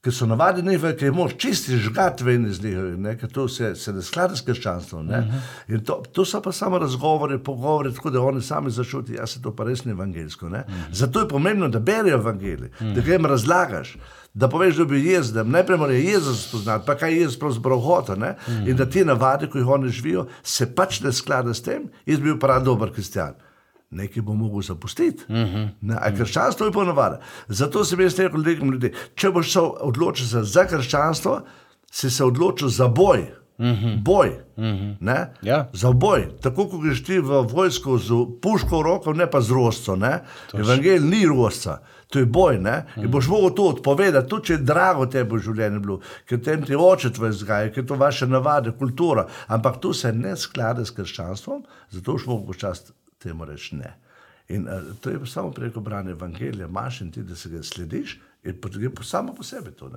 Ker 0.03 0.13
so 0.15 0.25
navadni, 0.25 0.77
ki 0.79 1.09
jih 1.09 1.15
moraš 1.15 1.33
čisti 1.37 1.77
žgat 1.83 2.21
ven 2.23 2.45
iz 2.47 2.61
njih, 2.63 2.77
ne? 2.97 3.17
ker 3.19 3.31
to 3.31 3.47
se, 3.51 3.73
se 3.75 3.93
ne 3.93 4.01
sklada 4.01 4.35
s 4.35 4.45
krščanstvom. 4.47 5.09
Uh 5.09 5.15
Mhm. 5.17 5.29
-huh. 5.29 5.73
In 5.75 5.83
to, 5.83 6.03
to 6.13 6.25
so 6.25 6.41
pa 6.41 6.51
samo 6.51 6.79
razgovori, 6.79 7.39
pogovori, 7.43 7.93
tako 7.93 8.09
da 8.09 8.21
oni 8.21 8.41
sami 8.41 8.71
začutijo, 8.71 9.19
da 9.19 9.27
se 9.27 9.41
to 9.41 9.55
pa 9.55 9.63
res 9.63 9.85
ni 9.85 9.91
evangelsko. 9.91 10.49
Ne? 10.49 10.63
Mhm. 10.69 10.93
Zato 10.93 11.19
je 11.19 11.27
pomembno, 11.27 11.67
da 11.69 11.79
berijo 11.79 12.15
evangelij, 12.15 12.69
uh 12.69 12.81
-huh. 12.81 12.93
da 12.95 13.11
jim 13.11 13.25
razlagaš. 13.25 13.97
Da 14.33 14.47
poveš, 14.49 14.75
da 14.75 14.85
bi 14.85 15.05
jezdil, 15.05 15.43
najprej 15.45 15.77
mora 15.77 15.93
Jezus 15.93 16.47
spoznati, 16.47 16.85
pa 16.85 16.95
kaj 16.95 17.11
je 17.11 17.19
Jezus 17.21 17.39
pravzaprav 17.39 17.79
hotel. 17.79 18.15
Mm 18.15 18.23
-hmm. 18.47 18.69
In 18.69 18.75
da 18.75 18.85
ti 18.85 19.05
navade, 19.05 19.49
ko 19.49 19.57
jih 19.57 19.67
oni 19.67 19.89
živijo, 19.89 20.27
se 20.43 20.75
pač 20.75 21.01
ne 21.01 21.11
sklada 21.13 21.53
s 21.53 21.61
tem, 21.61 21.83
jaz 22.05 22.19
bi 22.19 22.23
bil 22.23 22.39
prav 22.39 22.63
dober 22.63 22.91
kristjan. 22.93 23.33
Nekaj 23.89 24.21
bo 24.21 24.33
mogel 24.33 24.61
zapustiti. 24.61 25.23
Mm 25.29 25.35
-hmm. 25.35 25.97
A 26.01 26.15
krščanstvo 26.15 26.65
je 26.65 26.71
ponovada. 26.71 27.19
Zato 27.47 27.85
sem 27.85 28.01
jaz 28.01 28.19
rekel 28.19 28.39
ljudem, 28.39 28.71
ljudi, 28.71 28.93
če 29.15 29.31
boš 29.31 29.53
se 29.53 29.59
odločil 29.59 30.25
za, 30.25 30.43
za 30.43 30.65
krščanstvo, 30.65 31.41
si 31.91 32.09
se 32.09 32.23
odločil 32.23 32.67
za 32.67 32.87
boj. 32.87 33.25
Mm 33.59 33.65
-hmm. 33.65 34.03
Boj. 34.03 34.29
Mm 34.57 34.63
-hmm. 34.63 35.25
Ja. 35.41 35.69
Za 35.73 35.91
boj. 35.91 36.27
Tako 36.41 36.67
kot 36.69 36.81
greš 36.83 37.03
ti 37.03 37.19
v 37.19 37.41
vojsko 37.51 37.97
z 37.97 38.13
puško 38.41 38.79
v 38.79 38.83
roko, 38.83 39.13
ne 39.13 39.31
pa 39.31 39.41
z 39.41 39.49
rosco. 39.51 39.97
Evangel 40.53 41.03
ni 41.03 41.25
rosca, 41.25 41.77
to 42.07 42.19
je 42.19 42.25
boj. 42.25 42.57
Mm 42.57 42.65
-hmm. 42.65 43.03
In 43.03 43.11
boš 43.11 43.27
mogel 43.27 43.49
to 43.49 43.63
odpovedati, 43.63 44.29
tudi 44.29 44.45
če 44.45 44.53
je 44.53 44.57
drago 44.57 45.05
tebi 45.05 45.35
v 45.35 45.39
življenju 45.39 45.79
bilo, 45.79 45.99
ker 46.25 46.41
tem 46.41 46.63
ti 46.65 46.75
oče 46.75 47.13
tvoje 47.13 47.31
zgaje, 47.31 47.73
ker 47.73 47.85
to 47.85 47.95
vaše 47.95 48.27
navade, 48.27 48.71
kultura. 48.71 49.27
Ampak 49.47 49.77
to 49.77 49.93
se 49.93 50.13
ne 50.13 50.37
sklada 50.37 50.85
s 50.85 50.91
krščanstvom, 50.91 51.63
zato 51.89 52.11
boš 52.11 52.25
mogel 52.25 52.45
počasi 52.45 52.93
temu 53.19 53.45
reči 53.45 53.75
ne. 53.75 53.93
In 54.49 54.67
uh, 54.67 54.95
to 55.01 55.09
je 55.09 55.25
samo 55.25 55.51
preko 55.51 55.79
branja 55.79 56.11
evangelija, 56.11 56.67
imaš 56.67 57.01
in 57.01 57.11
ti, 57.11 57.23
da 57.23 57.35
se 57.35 57.49
ga 57.49 57.63
slediš, 57.63 58.19
in 58.43 58.61
potem 58.61 58.91
po 58.95 59.03
samo 59.03 59.35
po 59.35 59.43
sebi 59.43 59.71
to. 59.71 59.91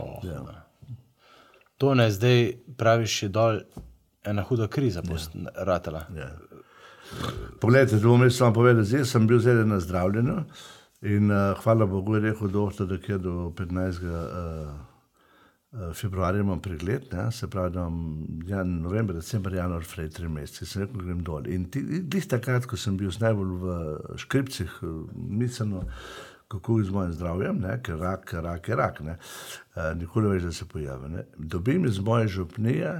Oh, 0.00 0.24
ja. 0.24 0.64
To 1.78 1.94
ne 1.94 2.10
zdaj 2.10 2.52
praviš, 2.78 3.22
je 3.22 3.28
dol 3.28 3.60
ena 4.24 4.42
huda 4.42 4.68
kriza, 4.68 5.02
postratela. 5.02 6.06
Ja. 6.16 6.24
Ja. 6.24 6.30
Poglejte, 7.60 8.00
to 8.00 8.08
bom 8.08 8.22
jaz 8.22 8.36
samo 8.36 8.54
povedal, 8.54 8.84
zdaj 8.84 9.04
sem 9.04 9.26
bil 9.26 9.38
zelo 9.38 9.64
na 9.64 9.80
zdravljenju 9.80 10.38
in 11.02 11.30
uh, 11.30 11.58
hvala 11.62 11.86
Bogu 11.86 12.14
je 12.14 12.20
rekel 12.20 12.48
doktor, 12.48 12.86
da 12.86 12.94
je 12.94 13.18
do 13.18 13.52
15. 13.58 14.02
Uh, 14.06 14.91
februarja 15.94 16.40
imam 16.40 16.60
pregled, 16.60 17.06
ne, 17.12 17.30
se 17.32 17.48
pravi, 17.50 17.72
da 17.72 17.80
imam 17.80 18.26
jan, 18.46 18.74
november, 18.82 19.16
december, 19.16 19.54
januar, 19.54 19.84
frej, 19.84 20.10
tri 20.10 20.28
mesece, 20.28 20.66
se 20.66 20.80
rekel, 20.80 21.00
grem 21.00 21.22
dol. 21.24 21.48
In 21.48 21.64
ti 21.70 22.20
takrat, 22.28 22.66
ko 22.68 22.76
sem 22.76 22.96
bil 23.00 23.12
najbolj 23.20 23.54
v 23.62 23.78
škripcih, 24.20 24.76
misleno, 25.14 25.86
kako 26.52 26.78
je 26.78 26.84
z 26.84 26.92
mojim 26.92 27.12
zdravjem, 27.16 27.62
ne, 27.64 27.78
ker 27.82 27.96
rak, 28.00 28.34
rak 28.44 28.68
je 28.68 28.76
rak, 28.76 29.00
ne, 29.06 29.16
nikoli 29.96 30.34
več, 30.34 30.44
da 30.44 30.52
se 30.52 30.68
pojavi. 30.68 31.08
Ne. 31.08 31.24
Dobim 31.38 31.88
iz 31.88 31.98
moje 32.04 32.28
župnije 32.28 32.92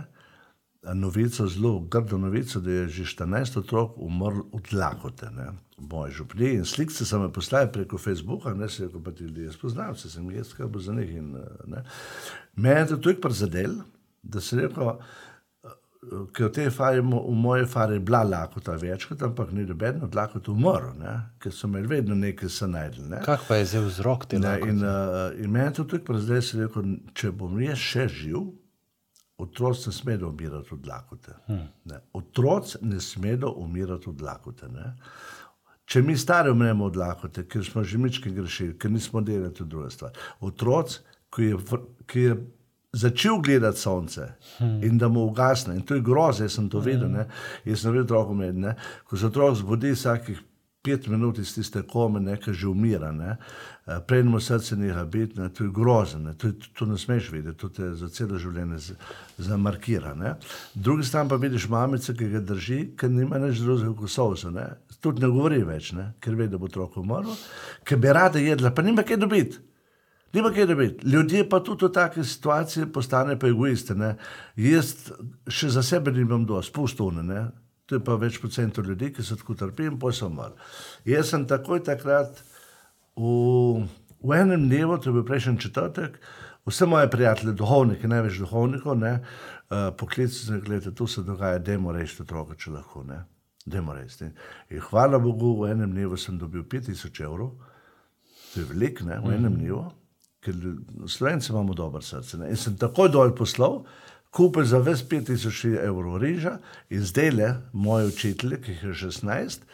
novico, 0.82 1.46
zelo 1.46 1.80
grdo 1.80 2.18
novico, 2.18 2.60
da 2.60 2.70
je 2.70 2.88
že 2.88 3.04
14 3.04 3.58
otrok 3.58 3.98
umrl 3.98 4.40
od 4.52 4.72
lakote. 4.72 5.30
Ne 5.30 5.52
moje 5.90 6.12
župnije 6.12 6.54
in 6.54 6.64
slike 6.64 6.92
sem 6.92 7.22
jim 7.22 7.32
poslal 7.32 7.72
preko 7.72 7.98
Facebooka, 7.98 8.54
ne 8.54 8.68
se 8.68 8.88
pa 9.04 9.10
ti 9.10 9.24
ljudje 9.24 9.52
spoznam, 9.52 9.96
se 9.96 10.10
sem 10.10 10.30
jaz, 10.30 10.54
kaj 10.54 10.66
bo 10.66 10.78
za 10.78 10.92
njih. 10.92 11.16
In, 11.16 11.36
ne. 11.66 11.84
Mene 12.56 12.80
je 12.80 12.86
to 12.86 12.96
tudi 12.96 13.20
prizadel, 13.20 13.74
da 14.22 14.40
se 14.40 14.56
rekel, 14.56 14.92
ker 16.34 16.46
v 16.46 16.52
tej 16.52 16.70
fari, 16.70 17.00
v 17.00 17.34
moje 17.34 17.66
fari 17.66 17.94
je 17.94 18.00
bila 18.00 18.22
lakota 18.22 18.76
večkrat, 18.76 19.22
ampak 19.22 19.52
ni 19.52 19.66
doben 19.66 20.02
od 20.02 20.14
lakota 20.14 20.52
umrl, 20.52 20.92
ne, 20.98 21.18
ker 21.38 21.52
so 21.52 21.66
imeli 21.66 21.86
vedno 21.86 22.14
nekaj 22.14 22.48
se 22.48 22.68
najdel. 22.68 23.08
Ne. 23.08 23.22
Kak 23.24 23.46
pa 23.48 23.60
je 23.60 23.66
zdaj 23.66 23.86
vzrok 23.86 24.26
te 24.26 24.38
lakote? 24.38 24.70
In, 24.70 24.82
uh, 24.84 25.44
in 25.44 25.50
mene 25.50 25.70
je 25.70 25.78
to 25.80 25.84
tudi 25.84 26.04
prizadel, 26.04 26.42
da 26.42 26.46
se 26.46 26.62
rekel, 26.62 26.96
če 27.14 27.30
bom 27.30 27.60
jaz 27.60 27.78
še 27.78 28.08
živ, 28.08 28.50
Otroci 29.42 29.88
ne 29.88 29.92
smejo 29.92 30.28
umirati 30.28 30.74
od 30.74 30.86
lakote. 30.86 31.32
Hmm. 31.46 31.68
Otroci 32.12 32.78
ne 32.82 33.00
smejo 33.00 33.52
umirati 33.56 34.10
od 34.10 34.22
lakote. 34.22 34.68
Ne? 34.68 34.96
Če 35.84 36.02
mi 36.02 36.16
stari 36.16 36.50
umremo 36.50 36.86
od 36.88 36.96
lakote, 36.96 37.44
ker 37.48 37.64
smo 37.66 37.82
že 37.84 37.98
mički 37.98 38.30
grešili, 38.30 38.78
ker 38.78 38.90
nismo 38.90 39.20
delali 39.20 39.54
to 39.54 39.64
druga 39.64 39.90
stvar. 39.90 40.12
Otroc, 40.40 41.00
ki 41.34 41.48
je, 41.50 41.58
ki 42.06 42.20
je 42.20 42.36
začel 42.92 43.40
gledati 43.42 43.80
sonce 43.80 44.28
hmm. 44.58 44.78
in 44.84 44.98
da 44.98 45.08
mu 45.08 45.26
ugasne, 45.26 45.74
in 45.76 45.82
to 45.82 45.94
je 45.94 46.04
groze, 46.04 46.44
jaz 46.44 46.56
sem 46.58 46.68
to 46.70 46.80
videl, 46.80 47.08
hmm. 47.08 47.36
jaz 47.64 47.82
sem 47.82 47.92
videl 47.92 48.04
otrok 48.04 48.34
med, 48.36 48.58
ne? 48.62 48.74
ko 49.08 49.16
se 49.16 49.26
otrok 49.26 49.56
zbudi 49.58 49.92
vsakih 49.96 50.40
pet 50.82 51.06
minut 51.06 51.38
iz 51.38 51.54
tiste 51.54 51.82
kome, 51.82 52.20
nekaj 52.20 52.54
že 52.54 52.66
umira, 52.68 53.12
ne? 53.12 53.36
Eh, 53.86 53.98
prej 54.06 54.22
mu 54.22 54.40
srce 54.40 54.76
neha 54.76 55.04
biti, 55.04 55.40
ne? 55.40 55.48
to 55.48 55.64
je 55.64 55.70
grozno, 55.74 56.34
to, 56.34 56.52
to 56.78 56.86
ne 56.86 56.98
smeš 56.98 57.30
videti, 57.30 57.58
to 57.58 57.68
te 57.68 57.92
za 57.98 58.08
celo 58.08 58.38
življenje 58.38 58.96
zamarkira. 59.38 60.14
Ne? 60.14 60.34
Drugi 60.74 61.06
stran 61.06 61.28
pa 61.28 61.38
vidiš 61.38 61.68
mamice, 61.70 62.14
ki 62.14 62.28
ga 62.34 62.42
drži, 62.46 62.80
ker 62.98 63.10
nima 63.10 63.38
več 63.42 63.62
drugega 63.62 63.94
kot 63.98 64.10
sosa, 64.10 64.50
tudi 65.00 65.22
ne 65.22 65.30
govori 65.30 65.62
več, 65.66 65.92
ne? 65.98 66.12
ker 66.22 66.38
ve, 66.38 66.46
da 66.50 66.58
bo 66.58 66.70
otrok 66.70 66.98
umrl, 67.02 67.34
ker 67.86 67.98
bi 68.02 68.14
rada 68.14 68.42
jedla, 68.42 68.74
pa 68.74 68.82
nima 68.82 69.06
kaj 69.06 69.22
dobiti. 69.22 69.62
Nima 70.32 70.48
kaj 70.50 70.66
dobiti. 70.66 71.06
Ljudje 71.06 71.42
pa 71.48 71.60
tudi 71.60 71.84
v 71.86 71.92
takej 71.92 72.24
situaciji 72.24 72.86
postanejo 72.92 73.50
egoisti. 73.50 73.94
Jaz 74.56 74.94
še 75.46 75.74
za 75.74 75.82
sebe 75.84 76.14
nimam 76.14 76.46
dosti, 76.48 76.72
spustone 76.72 77.22
to 77.86 77.98
je 77.98 78.04
pa 78.04 78.16
več 78.20 78.38
procentov 78.40 78.86
ljudi, 78.86 79.10
ki 79.12 79.24
so 79.26 79.36
tako 79.38 79.56
trpeli 79.58 79.90
in 79.92 79.98
pojjo 80.00 80.30
umrli. 80.30 80.70
Jaz 81.08 81.32
sem 81.32 81.46
takoj 81.48 81.82
takrat 81.84 82.42
v, 83.16 83.82
v 84.22 84.38
enem 84.38 84.68
dnevu, 84.68 84.98
to 84.98 85.10
je 85.10 85.16
bil 85.18 85.26
prejšnji 85.26 85.58
četrtek, 85.66 86.18
vse 86.66 86.86
moje 86.86 87.10
prijatelje, 87.10 87.56
duhovnike, 87.58 88.08
največ 88.08 88.38
duhovnikov, 88.44 88.98
ne, 88.98 89.18
uh, 89.70 90.28
so 90.28 90.54
rekli, 90.54 90.80
da 90.80 90.94
tu 90.94 91.06
se 91.06 91.22
dogaja, 91.22 91.58
da 91.58 91.78
moramo 91.78 91.98
reči 91.98 92.22
otroka, 92.22 92.54
če 92.54 92.70
lahko 92.70 93.02
ne. 93.02 93.24
Reči, 93.66 94.30
in 94.70 94.80
hvala 94.80 95.18
Bogu, 95.18 95.54
v 95.62 95.70
enem 95.70 95.90
dnevu 95.90 96.16
sem 96.16 96.38
dobil 96.38 96.62
5000 96.62 97.22
evrov, 97.22 97.52
to 98.52 98.60
je 98.60 98.66
veliko, 98.66 99.04
v 99.04 99.34
enem 99.34 99.54
dnevu, 99.58 99.84
ker 100.42 100.54
slovenci 101.06 101.52
imamo 101.52 101.74
dobro 101.74 102.02
srce. 102.02 102.38
Ne. 102.38 102.50
In 102.50 102.58
sem 102.58 102.76
takoj 102.76 103.08
dol 103.08 103.30
poslal, 103.38 103.84
kupil 104.32 104.64
za 104.64 104.78
ves 104.80 105.04
5000 105.08 105.76
evrov 105.84 106.16
riža 106.22 106.56
in 106.90 107.04
zdaj 107.04 107.30
le 107.30 107.48
moj 107.72 108.08
učitelj, 108.08 108.56
ki 108.64 108.78
je 108.82 108.94
16, 109.04 109.66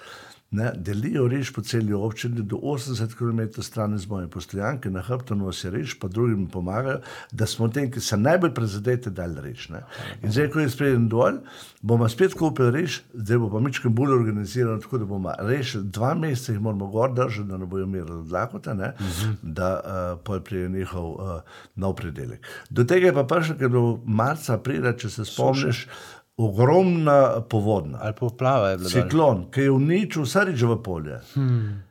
ne, 0.51 0.73
delijo 0.77 1.29
riž 1.29 1.53
po 1.53 1.63
celi 1.63 1.93
občini, 1.93 2.43
do 2.43 2.57
80 2.57 3.15
km 3.15 3.63
stran 3.63 3.95
iz 3.95 4.07
moje 4.09 4.29
postojanke, 4.29 4.91
na 4.91 5.03
hrbtu 5.03 5.35
nosi 5.37 5.71
riž, 5.71 5.99
pa 6.01 6.09
drugim 6.09 6.47
pomagajo, 6.49 7.01
da 7.33 7.47
smo 7.47 7.69
tem, 7.69 7.91
ki 7.91 8.01
se 8.01 8.17
najbolj 8.17 8.55
prizadete, 8.55 9.11
dali 9.11 9.41
riž. 9.45 9.69
Ne. 9.69 9.83
In 10.23 10.33
zdaj, 10.33 10.49
ko 10.53 10.61
je 10.61 10.71
spreden 10.71 11.09
dol, 11.09 11.43
bomo 11.83 12.09
spet 12.09 12.35
kupili 12.35 12.71
riž, 12.81 13.01
zdaj 13.13 13.39
bo 13.39 13.51
pa 13.53 13.61
mičkim 13.61 13.95
bolj 13.95 14.15
organizirano, 14.17 14.81
tako 14.81 14.99
da 14.99 15.05
bomo 15.05 15.35
rešili 15.39 15.85
dva 15.85 16.15
meseca, 16.15 16.53
jih 16.53 16.61
moramo 16.61 16.87
gor 16.87 17.13
držati, 17.15 17.49
da 17.49 17.59
ne 17.59 17.67
bojo 17.67 17.85
umirali 17.85 18.21
od 18.21 18.33
lakote, 18.33 18.75
ne, 18.75 18.93
uh 19.01 19.07
-huh. 19.07 19.35
da 19.43 19.81
uh, 19.85 20.21
pojeprijo 20.25 20.69
njihov 20.69 21.11
uh, 21.11 21.41
nov 21.75 21.95
predelek. 21.95 22.47
Do 22.71 22.85
tega 22.85 23.07
je 23.07 23.15
pa 23.15 23.25
prišlo, 23.25 23.57
ker 23.59 23.69
do 23.69 24.01
marca, 24.07 24.55
aprila, 24.55 24.93
če 24.93 25.11
se 25.11 25.25
spomniš, 25.25 25.85
Suša 25.85 26.18
ogromna 26.39 27.41
povodna. 27.41 27.99
Ali 28.03 28.15
poplava 28.15 28.71
je 28.71 28.79
bila. 28.79 28.91
Ciklon, 28.91 29.45
ki 29.51 29.61
je 29.61 29.71
uničil 29.71 30.23
vse 30.23 30.45
riž 30.45 30.63
v 30.63 30.77
polje. 30.83 31.21
Hmm. 31.35 31.83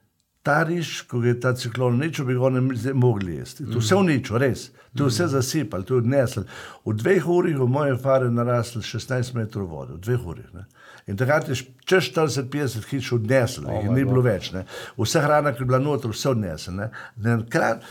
Ta 0.43 0.61
riž, 0.63 1.01
ko 1.11 1.19
je 1.23 1.35
ta 1.39 1.51
ciklon 1.55 1.99
uničil, 1.99 2.25
bi 2.25 2.37
ga 2.39 2.49
ne 2.55 2.93
mogli 2.93 3.35
jesti. 3.35 3.67
To 3.67 3.83
vse 3.83 3.95
uničil, 3.99 4.39
res. 4.39 4.69
To 4.95 5.03
je 5.03 5.11
vse 5.11 5.23
hmm. 5.23 5.31
zasipal, 5.31 5.83
to 5.83 5.97
je 5.97 6.03
odnesel. 6.05 6.47
V 6.85 6.95
dveh 6.95 7.27
urih 7.27 7.59
v 7.59 7.67
moje 7.67 7.97
fare 7.99 8.31
naraslo 8.31 8.81
16 8.81 9.35
metrov 9.35 9.67
vode, 9.67 9.99
v 9.99 10.05
dveh 10.07 10.27
urih. 10.27 10.47
Ne? 10.55 10.63
In 11.07 11.15
takrat 11.15 11.47
je 11.47 11.55
čez 11.87 12.09
40-50 12.11 12.87
hiš 12.89 13.13
odnesel, 13.15 13.67
oh 13.71 13.85
ni 13.95 14.03
bilo 14.03 14.19
več. 14.25 14.49
Ne. 14.51 14.65
Vse 14.97 15.21
hrana, 15.23 15.53
ki 15.55 15.63
je 15.63 15.67
bila 15.69 15.79
noter, 15.79 16.11
vse 16.11 16.33
odnesel. 16.33 16.81
Enkrat 17.23 17.85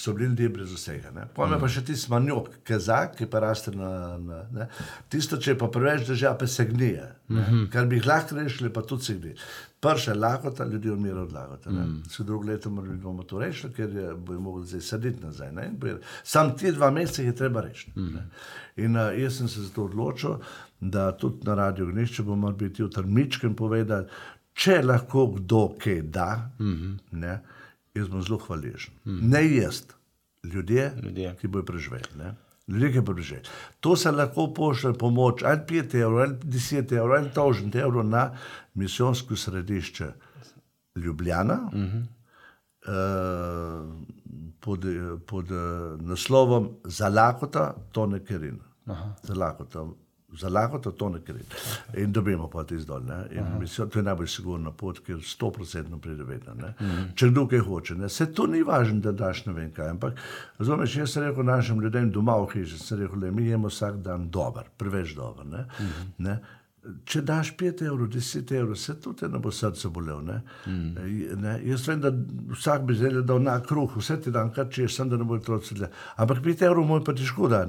so 0.00 0.14
bili 0.16 0.30
ljudje 0.30 0.48
brez 0.54 0.72
vsega. 0.72 1.12
Potem 1.36 1.58
mm. 1.58 1.60
pa 1.60 1.68
še 1.68 1.84
ti 1.84 1.96
smanjok, 2.00 2.48
kezak, 2.64 3.18
ki 3.18 3.28
pa 3.28 3.44
raste 3.44 3.74
na. 3.76 3.90
na 4.16 4.40
ne. 4.54 4.68
Tisto, 5.12 5.36
če 5.36 5.52
je 5.52 5.58
pa 5.60 5.68
preveč 5.68 6.08
drža, 6.08 6.32
pa 6.40 6.48
se 6.48 6.64
gnije. 6.70 7.10
Mm 7.28 7.44
-hmm. 7.44 7.68
Kar 7.72 7.86
bi 7.86 8.00
jih 8.00 8.06
lahko 8.06 8.36
rešili, 8.40 8.72
pa 8.72 8.82
tudi 8.82 9.04
se 9.04 9.14
gnije. 9.14 9.36
Prša 9.84 10.10
je 10.10 10.18
lakota, 10.18 10.64
ljudje 10.64 10.92
umirajo 10.92 11.22
od 11.22 11.32
lakote. 11.32 11.70
Mm. 11.70 12.02
Vse 12.08 12.24
drugo 12.24 12.46
leto 12.46 12.70
bomo 12.70 13.22
to 13.22 13.38
rešili, 13.38 13.72
ker 13.72 13.96
je, 13.96 14.14
bojo 14.14 14.40
mogli 14.40 14.66
zdaj 14.66 14.80
sedeti 14.80 15.24
nazaj. 15.24 15.52
Sam 16.24 16.56
ti 16.56 16.72
dva 16.72 16.90
meseca 16.90 17.22
je 17.22 17.36
treba 17.36 17.60
rešiti. 17.60 18.00
Mm. 18.00 18.30
In 18.76 18.96
uh, 18.96 19.12
jaz 19.18 19.36
sem 19.38 19.48
se 19.48 19.62
za 19.62 19.74
to 19.74 19.84
odločil 19.84 20.38
da 20.90 21.16
tudi 21.16 21.46
na 21.46 21.54
radiju 21.54 21.86
Gnišče 21.86 22.22
bomo 22.22 22.52
biti 22.52 22.82
v 22.82 22.90
Trmičkem 22.90 23.56
povedali, 23.56 24.06
če 24.54 24.82
lahko 24.82 25.26
kdo 25.36 25.68
kaj 25.78 26.02
da, 26.02 26.50
mm 26.60 26.64
-hmm. 26.64 26.98
ne, 27.10 27.40
jaz 27.94 28.08
bom 28.08 28.22
zelo 28.22 28.38
hvaležen. 28.38 28.94
Mm. 29.04 29.30
Ne 29.30 29.56
jaz, 29.56 29.82
ljudje, 30.44 30.92
ljudje. 31.02 31.36
ki 31.40 31.48
bojo 31.48 31.64
preživeli. 31.64 32.32
Ljudje, 32.68 32.92
ki 32.92 33.04
preživeli. 33.04 33.48
To 33.80 33.96
se 33.96 34.10
lahko 34.10 34.46
pošlje 34.54 34.92
pomoč, 34.98 35.42
ali 35.42 35.60
5 35.68 35.96
evrov, 36.00 36.20
ali 36.20 36.34
10 36.34 36.92
evrov, 36.96 37.16
ali 37.16 37.30
1000 37.30 37.80
evrov 37.80 38.06
na 38.06 38.30
misijonsko 38.74 39.36
središče 39.36 40.12
Ljubljana. 40.96 41.54
Mm 41.72 41.80
-hmm. 41.80 42.04
uh, 42.88 44.04
Pod, 44.60 44.84
pod 45.26 45.50
uh, 45.50 46.00
naslovom 46.00 46.70
Za 46.84 47.08
lakota, 47.08 47.74
to 47.92 48.06
ne 48.06 48.24
kerin. 48.24 48.60
Za 49.22 49.34
lakota, 49.34 49.86
za 50.38 50.48
lakoto 50.48 50.90
to 50.90 51.08
ne 51.08 51.18
gre. 51.26 51.40
In 51.96 52.12
dobimo 52.12 52.48
pa 52.48 52.64
ti 52.64 52.78
zdolj. 52.78 53.02
To 53.76 53.98
je 53.98 54.02
najbolj 54.02 54.28
sigurna 54.28 54.70
pot, 54.70 54.98
ker 55.06 55.22
sto 55.22 55.50
procentno 55.50 55.98
pride 55.98 56.24
vedno. 56.24 56.54
Mm 56.54 56.74
-hmm. 56.80 57.14
Če 57.14 57.28
kdo 57.28 57.46
kaj 57.48 57.58
hoče. 57.58 57.94
Ne? 57.94 58.08
Se 58.08 58.32
to 58.32 58.46
ni 58.46 58.62
važno, 58.62 59.00
da 59.00 59.12
daš 59.12 59.46
ne 59.46 59.52
vem 59.52 59.72
kaj. 59.72 59.88
Ampak, 59.88 60.18
razumeš, 60.58 60.96
jaz 60.96 61.10
sem 61.10 61.22
rekel 61.22 61.44
našim 61.44 61.80
ljudem 61.80 62.10
doma 62.10 62.36
v 62.36 62.46
hiši, 62.52 62.78
sem 62.78 62.98
rekel, 62.98 63.18
le 63.18 63.30
mi 63.30 63.46
jemo 63.46 63.68
vsak 63.68 63.96
dan 63.96 64.30
dober, 64.30 64.64
preveč 64.76 65.14
dober. 65.14 65.46
Ne? 65.46 65.66
Mm 65.80 65.86
-hmm. 66.18 66.38
Če 67.08 67.22
daš 67.24 67.54
5 67.56 67.82
evrov, 67.86 68.08
10 68.12 68.50
evrov, 68.52 68.76
se 68.76 68.94
tudi 69.00 69.28
ne 69.32 69.38
bo 69.38 69.52
srce 69.52 69.88
bolel. 69.88 70.20
Ne? 70.24 70.40
Mm. 70.66 71.40
Ne? 71.40 71.54
Jaz 71.64 71.86
vem, 71.88 72.00
da 72.00 72.10
vsak 72.52 72.82
bi 72.82 72.94
želel, 72.94 73.22
da 73.22 73.38
na 73.38 73.54
kruh, 73.62 73.96
vse 73.96 74.18
ti 74.20 74.30
dan, 74.30 74.52
kar 74.52 74.68
češ, 74.70 74.96
sem 74.96 75.08
da 75.08 75.16
ne 75.16 75.24
bo 75.24 75.38
otroci. 75.40 75.78
Ampak 76.16 76.42
5 76.44 76.66
evrov 76.68 76.84
moj 76.86 77.04
pa 77.04 77.16
ti 77.16 77.24
škoda. 77.24 77.64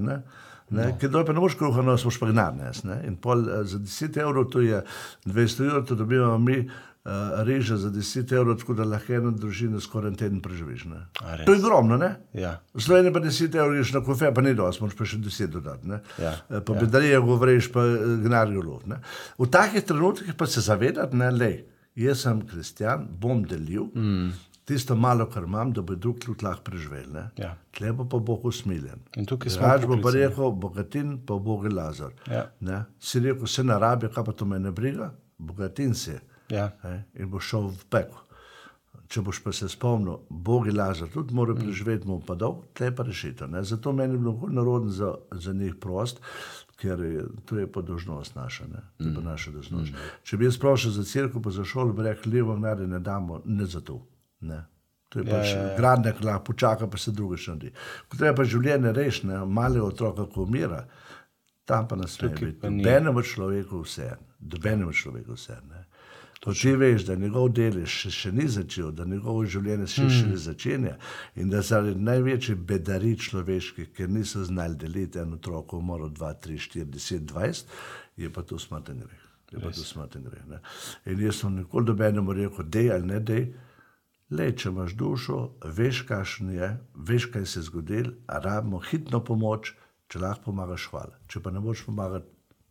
Ne, 0.70 0.88
no. 0.89 0.97
Ker 0.97 1.11
pa 1.13 1.34
ne 1.34 1.39
boš 1.39 1.55
kruha, 1.55 1.84
no, 1.86 1.97
smo 1.97 2.11
špagnarne. 2.11 2.72
In 3.05 3.16
pol, 3.22 3.45
uh, 3.45 3.61
za 3.63 3.78
10 3.80 4.18
evrov, 4.18 4.49
to 4.49 4.61
je 4.61 4.82
200 5.26 5.66
evrov, 5.70 5.86
to 5.86 5.95
dobivamo 5.95 6.38
mi. 6.38 6.70
Uh, 7.05 7.11
reže 7.45 7.76
za 7.78 7.91
10 7.93 8.32
evrov, 8.34 8.55
tako 8.57 8.74
da 8.74 8.84
lahko 8.84 9.13
eno 9.13 9.30
družino 9.32 9.78
skoraj 9.78 10.09
en 10.09 10.16
teden 10.18 10.39
preživiš. 10.41 10.88
To 11.45 11.53
je 11.53 11.59
ogromno, 11.59 11.97
ne? 11.97 12.16
Ja. 12.34 12.55
Slovenija 12.74 13.13
pa 13.13 13.20
10 13.22 13.53
evrov, 13.55 13.76
greš 13.76 13.91
na 13.93 14.01
kofe, 14.01 14.32
pa 14.34 14.41
ni 14.41 14.55
dosti, 14.57 14.82
moraš 14.82 14.97
pa 14.97 15.05
še 15.05 15.18
10 15.22 15.53
dodati. 15.53 15.91
Ja. 16.18 16.32
Po 16.66 16.74
Ja. 16.74 16.80
bedariju 16.82 17.22
govoriš, 17.22 17.70
pa 17.72 17.84
gnarijo 18.24 18.63
lov. 18.63 18.82
ne. 18.89 18.97
V 19.38 19.45
takih 19.45 19.84
trenutkih 19.86 20.34
pa 20.34 20.47
se 20.49 20.61
zavedati, 20.61 21.16
ne, 21.16 21.30
lej, 21.32 21.59
jaz 21.95 22.26
sem 22.26 22.41
kristjan, 22.41 23.05
bom 23.22 23.43
delil 23.45 23.86
mm. 23.93 24.32
Tisto 24.66 24.95
malo, 24.95 25.30
kar 25.30 25.43
imam, 25.43 25.72
da 25.74 25.82
bo 25.82 25.95
drug 25.95 26.20
tudi 26.20 26.45
lahko 26.45 26.63
preživel. 26.63 27.05
ne. 27.13 27.30
Ja. 27.38 27.55
Tle 27.72 27.91
bo 27.93 28.05
pa 28.09 28.18
Bog 28.20 28.45
usmiljen. 28.45 29.01
Rač 29.16 29.86
bo 29.86 29.97
pa 30.01 30.11
rekel, 30.11 30.51
bogatin 30.51 31.18
pa 31.26 31.38
Bog 31.39 31.66
je 31.66 31.72
lazar. 31.72 32.11
Ja. 32.32 32.49
Ne. 32.59 32.84
Si 32.99 33.20
rekel, 33.20 33.47
se 33.47 33.63
ne 33.63 33.80
rabi, 33.80 34.09
kaj 34.09 34.24
pa 34.26 34.32
to 34.32 34.45
me 34.45 34.59
ne 34.59 34.72
briga, 34.72 35.11
bogatin 35.38 35.93
si. 35.93 36.18
Ja. 36.49 36.72
Ne, 36.84 37.05
in 37.13 37.30
boš 37.30 37.49
šel 37.49 37.68
v 37.74 37.86
peklo. 37.89 38.22
Če 39.07 39.22
boš 39.22 39.38
pa 39.45 39.51
se 39.53 39.70
spomnil, 39.70 40.18
Bog 40.30 40.66
je 40.66 40.74
lažje, 40.74 41.07
tudi 41.13 41.34
mora 41.34 41.53
preživeti, 41.53 42.07
mu 42.09 42.20
pa 42.26 42.34
dol, 42.36 42.63
tle 42.74 42.89
pa 42.95 43.03
rešitev. 43.05 43.49
ne. 43.49 43.61
Zato 43.63 43.93
meni 43.93 44.13
je 44.13 44.18
bilo 44.18 44.49
narodno 44.49 44.89
za, 44.89 45.13
za 45.32 45.53
njih 45.53 45.76
prost, 45.82 46.22
ker 46.82 46.99
je, 46.99 47.24
to 47.45 47.59
je 47.59 47.68
pa 47.72 47.82
dožnost 47.82 48.36
naša. 48.36 48.66
Ne? 48.66 48.82
To 48.97 49.05
je 49.05 49.13
pa 49.16 49.22
naša 49.22 49.51
dožnost. 49.51 49.93
Če 50.24 50.38
bi 50.38 50.45
jaz 50.45 50.57
prošel 50.57 50.91
za 50.91 51.03
crkvo, 51.03 51.41
pa 51.41 51.49
za 51.53 51.63
šolo, 51.63 51.93
bi 51.93 52.03
rekel, 52.03 52.34
levo 52.34 52.57
mnade 52.57 52.88
ne 52.88 52.99
damo, 52.99 53.41
ne 53.45 53.66
za 53.66 53.82
to. 53.82 54.01
Ne? 54.46 54.62
To 55.10 55.20
je 55.20 55.26
Ja, 55.26 55.32
pač 55.32 55.52
ja, 55.54 55.62
ja. 55.62 55.76
gradnek, 55.78 56.22
lahko 56.24 56.52
počaka, 56.52 56.88
pa 56.91 57.00
se 57.00 57.12
druge 57.16 57.38
še 57.39 57.56
naredi. 57.56 57.72
Ko 58.10 58.20
treba 58.20 58.36
pa 58.41 58.43
življenje 58.43 58.91
rešiti, 58.98 59.30
ne, 59.32 59.41
male 59.48 59.82
otroka, 59.82 60.26
ko 60.28 60.43
umira, 60.43 60.84
tam 61.66 61.88
pa 61.88 61.96
nas 61.96 62.18
ne 62.20 62.30
Tukaj 62.30 62.48
biti. 62.52 62.62
Dobenemu 62.62 63.24
človeku 63.24 63.82
vse, 63.86 64.10
dobenemu 64.39 64.93
človeku 64.93 65.38
vse. 65.38 65.60
Ne. 65.70 65.86
To 66.46 66.54
ti 66.54 66.76
veš, 66.76 67.08
da 67.08 67.16
njegov 67.18 67.48
del 67.58 67.80
še, 67.89 68.12
še 68.14 68.32
ni 68.36 68.46
začel, 68.52 68.91
da 68.93 69.06
njegovo 69.10 69.48
življenje 69.50 69.88
še, 69.89 70.10
še 70.14 70.26
ne 70.30 70.38
začenja 70.38 70.91
in 71.41 71.50
da 71.50 71.64
zaradi 71.66 71.98
največje 72.06 72.54
bedari 72.70 73.16
človeških, 73.18 73.89
ker 73.98 74.12
niso 74.14 74.43
znali 74.46 74.78
deliti 74.78 75.18
en 75.24 75.34
otrok, 75.39 75.74
umoril 75.74 76.12
2, 76.14 76.34
3, 76.46 76.60
4, 76.68 76.89
10, 76.93 77.26
20, 77.32 77.72
je 78.22 78.30
pa 78.30 78.43
to 78.46 78.60
smaten 78.62 79.00
greh. 79.02 79.24
Je 79.56 79.64
pa 79.64 79.72
to 79.74 79.82
smaten 79.88 80.28
greh. 80.28 80.43
In 81.10 81.24
jaz 81.26 81.41
sem 81.41 81.56
nikoli 81.64 81.89
dobenemu 81.89 82.38
rekel, 82.38 82.70
dej 82.78 82.91
ali 82.93 83.10
ne 83.16 83.20
dej. 83.32 83.48
Le, 84.30 84.49
če 84.57 84.69
imaš 84.69 84.95
dušo, 84.97 85.39
veš, 85.78 86.01
kakšen 86.09 86.49
je, 86.55 86.69
veš, 86.95 87.26
kaj 87.34 87.45
se 87.45 87.59
je 87.59 87.63
zgodilo, 87.63 88.13
rabimo 88.28 88.80
hitno 88.82 89.19
pomoč, 89.23 89.76
če 90.09 90.19
lahko 90.19 90.49
pomagaš, 90.49 90.88
hvala. 90.91 91.19
Če 91.30 91.41
pa 91.45 91.51
ne 91.53 91.61
boš 91.61 91.84
pomagati, 91.86 92.26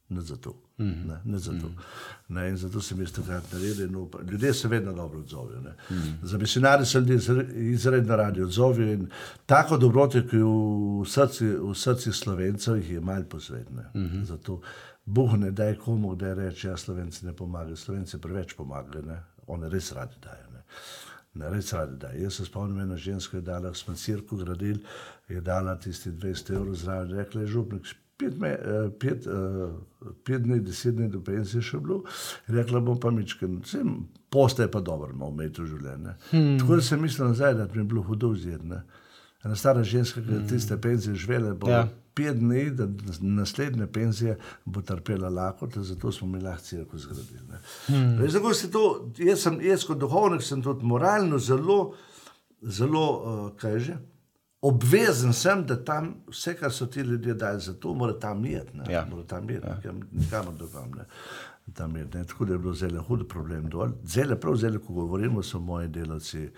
ne 0.09 0.20
za 0.20 0.36
to. 0.36 0.61
Mm 0.78 0.84
-hmm. 0.84 1.07
ne, 1.07 1.20
ne 1.24 1.38
za 1.38 1.52
to. 1.52 1.68
Mm 1.68 1.74
-hmm. 1.76 2.34
ne, 2.34 2.48
in 2.48 2.57
zato 2.57 2.80
sem 2.80 3.00
jaz 3.00 3.12
takrat 3.12 3.52
naredil. 3.52 3.98
upam- 3.98 4.30
Ljudje 4.30 4.55
se 4.55 4.68
vedno 4.68 4.92
dobro 4.92 5.18
odzovejo. 5.20 5.61
Mm 5.61 5.66
-hmm. 5.90 6.14
Za 6.22 6.38
misionarje 6.38 6.86
se 6.86 6.98
ljudje 6.98 7.16
izre- 7.16 7.52
izredno 7.55 8.16
radi 8.16 8.42
odzovejo 8.42 8.92
in 8.92 9.09
tako 9.46 9.76
dobrote, 9.76 10.26
ki 10.28 10.36
v 10.36 11.05
srci, 11.07 11.46
v 11.46 11.74
srci 11.74 12.12
slovencev, 12.12 12.76
jih 12.76 12.90
je 12.90 13.00
malo 13.00 13.24
posvetne. 13.24 13.82
Mm 13.94 14.00
-hmm. 14.00 14.24
Zato 14.24 14.61
Bog 15.05 15.36
ne 15.36 15.50
daj 15.50 15.74
komu, 15.74 16.14
da 16.14 16.34
reče, 16.34 16.68
ja, 16.68 16.76
slovenci 16.76 17.26
ne 17.26 17.32
pomagajo. 17.32 17.76
Slovenci 17.76 18.18
preveč 18.20 18.52
pomagajo, 18.52 19.02
ne? 19.02 19.22
oni 19.46 19.68
res 19.68 19.92
radi 19.92 20.14
dajo. 20.22 20.53
Ne? 21.35 21.45
Ne, 21.45 21.51
res 21.57 21.72
radi 21.72 21.99
da. 21.99 22.12
Jaz 22.14 22.39
se 22.39 22.45
spomnim, 22.45 22.78
ena 22.80 22.97
ženska 22.97 23.37
je 23.37 23.43
dala, 23.43 23.74
smo 23.74 23.95
cirku 23.95 24.37
gradili, 24.37 24.80
je 25.28 25.41
dala 25.41 25.76
tisti 25.80 26.11
200 26.11 26.55
evrov 26.55 26.74
zraven, 26.74 27.11
rekla 27.18 27.41
je 27.41 27.47
župnik, 27.47 27.95
pet, 28.16 28.39
me, 28.39 28.49
eh, 28.49 28.91
pet, 29.01 29.26
eh, 29.26 30.11
pet 30.24 30.43
dni, 30.43 30.61
deset 30.61 30.95
dni 30.95 31.09
do 31.09 31.20
pensije 31.20 31.62
še 31.62 31.80
bilo, 31.80 32.05
rekla 32.47 32.80
bom 32.80 33.01
pa 33.01 33.11
mičken, 33.11 33.59
vsem 33.64 33.97
postaje 34.30 34.70
pa 34.70 34.80
dobro, 34.80 35.14
malo 35.14 35.35
imeti 35.35 35.62
v 35.62 35.66
življenju. 35.66 36.14
Hmm. 36.30 36.55
Tako 36.61 36.76
da 36.76 36.82
sem 36.82 37.03
mislil 37.03 37.28
nazaj, 37.28 37.55
da 37.55 37.66
bi 37.66 37.78
mi 37.78 37.89
bilo 37.89 38.03
hudo 38.03 38.30
vzeti. 38.35 38.80
Ena 39.45 39.57
stara 39.57 39.82
ženska, 39.82 40.22
ki 40.22 40.32
je 40.32 40.47
tiste 40.49 40.76
penzije 40.80 41.16
živela, 41.16 41.55
bo 41.55 41.70
Ja. 41.70 41.89
Pet 42.14 42.38
dni, 42.38 42.70
da 42.70 42.86
naslednje 43.20 43.86
penzije 43.86 44.38
bo 44.64 44.82
trpela 44.82 45.28
lakote, 45.28 45.82
zato 45.82 46.12
smo 46.12 46.28
mi 46.28 46.40
lahko 46.40 46.62
cirkus 46.62 47.02
zgradili. 47.02 47.42
ne. 47.48 47.58
Hmm. 47.86 48.54
Se 48.54 48.70
to, 48.70 49.10
jaz, 49.18 49.42
sem, 49.42 49.60
jaz 49.60 49.84
kot 49.84 49.98
duhovnik 49.98 50.42
sem 50.42 50.62
tudi 50.62 50.86
moralno 50.86 51.38
zelo, 51.38 51.94
zelo 52.62 53.06
uh, 53.10 53.46
kaj 53.60 53.78
že, 53.78 53.96
obvezen 54.64 55.32
sem, 55.32 55.66
da 55.66 55.76
tam 55.84 56.14
vse, 56.28 56.54
kar 56.56 56.72
so 56.72 56.86
ti 56.86 57.00
ljudje 57.00 57.34
dali 57.34 57.60
za 57.60 57.74
to, 57.74 57.94
mora 57.94 58.18
tam 58.18 58.44
iti. 58.46 58.76
ne. 58.76 58.92
Ja. 58.92 59.06
Mora 59.10 59.26
tam 59.26 59.50
iti, 59.50 59.66
ja. 59.84 59.92
nikamor 60.12 60.54
drugam. 60.54 60.92
Ne. 61.66 61.74
Tam 61.74 61.96
je, 61.96 62.04
ne. 62.14 62.24
Tako 62.24 62.44
da 62.44 62.52
je 62.52 62.58
bilo 62.58 62.74
zelo 62.74 63.02
hud 63.02 63.28
problem 63.28 63.68
dol. 63.68 63.88
Zelo, 64.04 64.36
prav 64.36 64.56
zelo, 64.56 64.78
ko 64.78 64.92
govorimo, 64.92 65.42
so 65.42 65.60
moji 65.60 65.88
delavci 65.88 66.48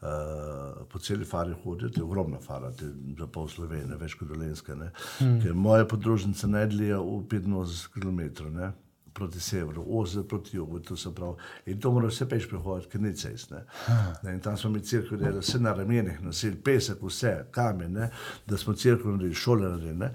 uh, 0.00 0.86
po 0.88 0.98
celi 0.98 1.24
fari 1.24 1.54
hoditi, 1.64 2.02
ogromna 2.02 2.38
fara, 2.40 2.72
te, 2.72 2.84
za 3.18 3.26
pol 3.26 3.48
Slovenije, 3.48 3.96
več 4.00 4.14
kot 4.14 4.28
dolenske. 4.28 4.76
Hmm. 5.18 5.40
Ker 5.42 5.54
moje 5.54 5.88
podružnice 5.88 6.48
najdlje 6.48 6.94
v 6.96 7.18
85 7.30 7.90
km. 7.94 8.50
Ne? 8.54 8.72
Proti 9.12 9.40
severu, 9.42 9.82
ozir 9.98 10.22
proti 10.22 10.56
jugu, 10.56 10.78
to 10.86 10.96
se 10.96 11.10
pravi. 11.14 11.34
In 11.66 11.80
to 11.80 11.90
mora 11.92 12.08
vse 12.08 12.28
peš 12.30 12.46
prehoditi, 12.48 12.92
ker 12.92 13.02
ni 13.02 13.10
cest. 13.18 13.50
Ne? 13.50 13.64
Ne, 14.22 14.36
in 14.36 14.40
tam 14.40 14.56
smo 14.56 14.70
mi 14.70 14.80
crkvi 14.80 15.18
delali, 15.18 15.42
vse 15.42 15.58
na 15.58 15.72
ramenih, 15.74 16.20
nosil 16.22 16.54
pesek, 16.64 17.02
vse, 17.02 17.32
kamen, 17.50 17.98
ne? 17.98 18.10
da 18.46 18.56
smo 18.56 18.74
crkvi 18.74 19.10
naredili, 19.10 19.34
šole 19.34 19.66
naredili. 19.66 19.96
Ne? 19.98 20.12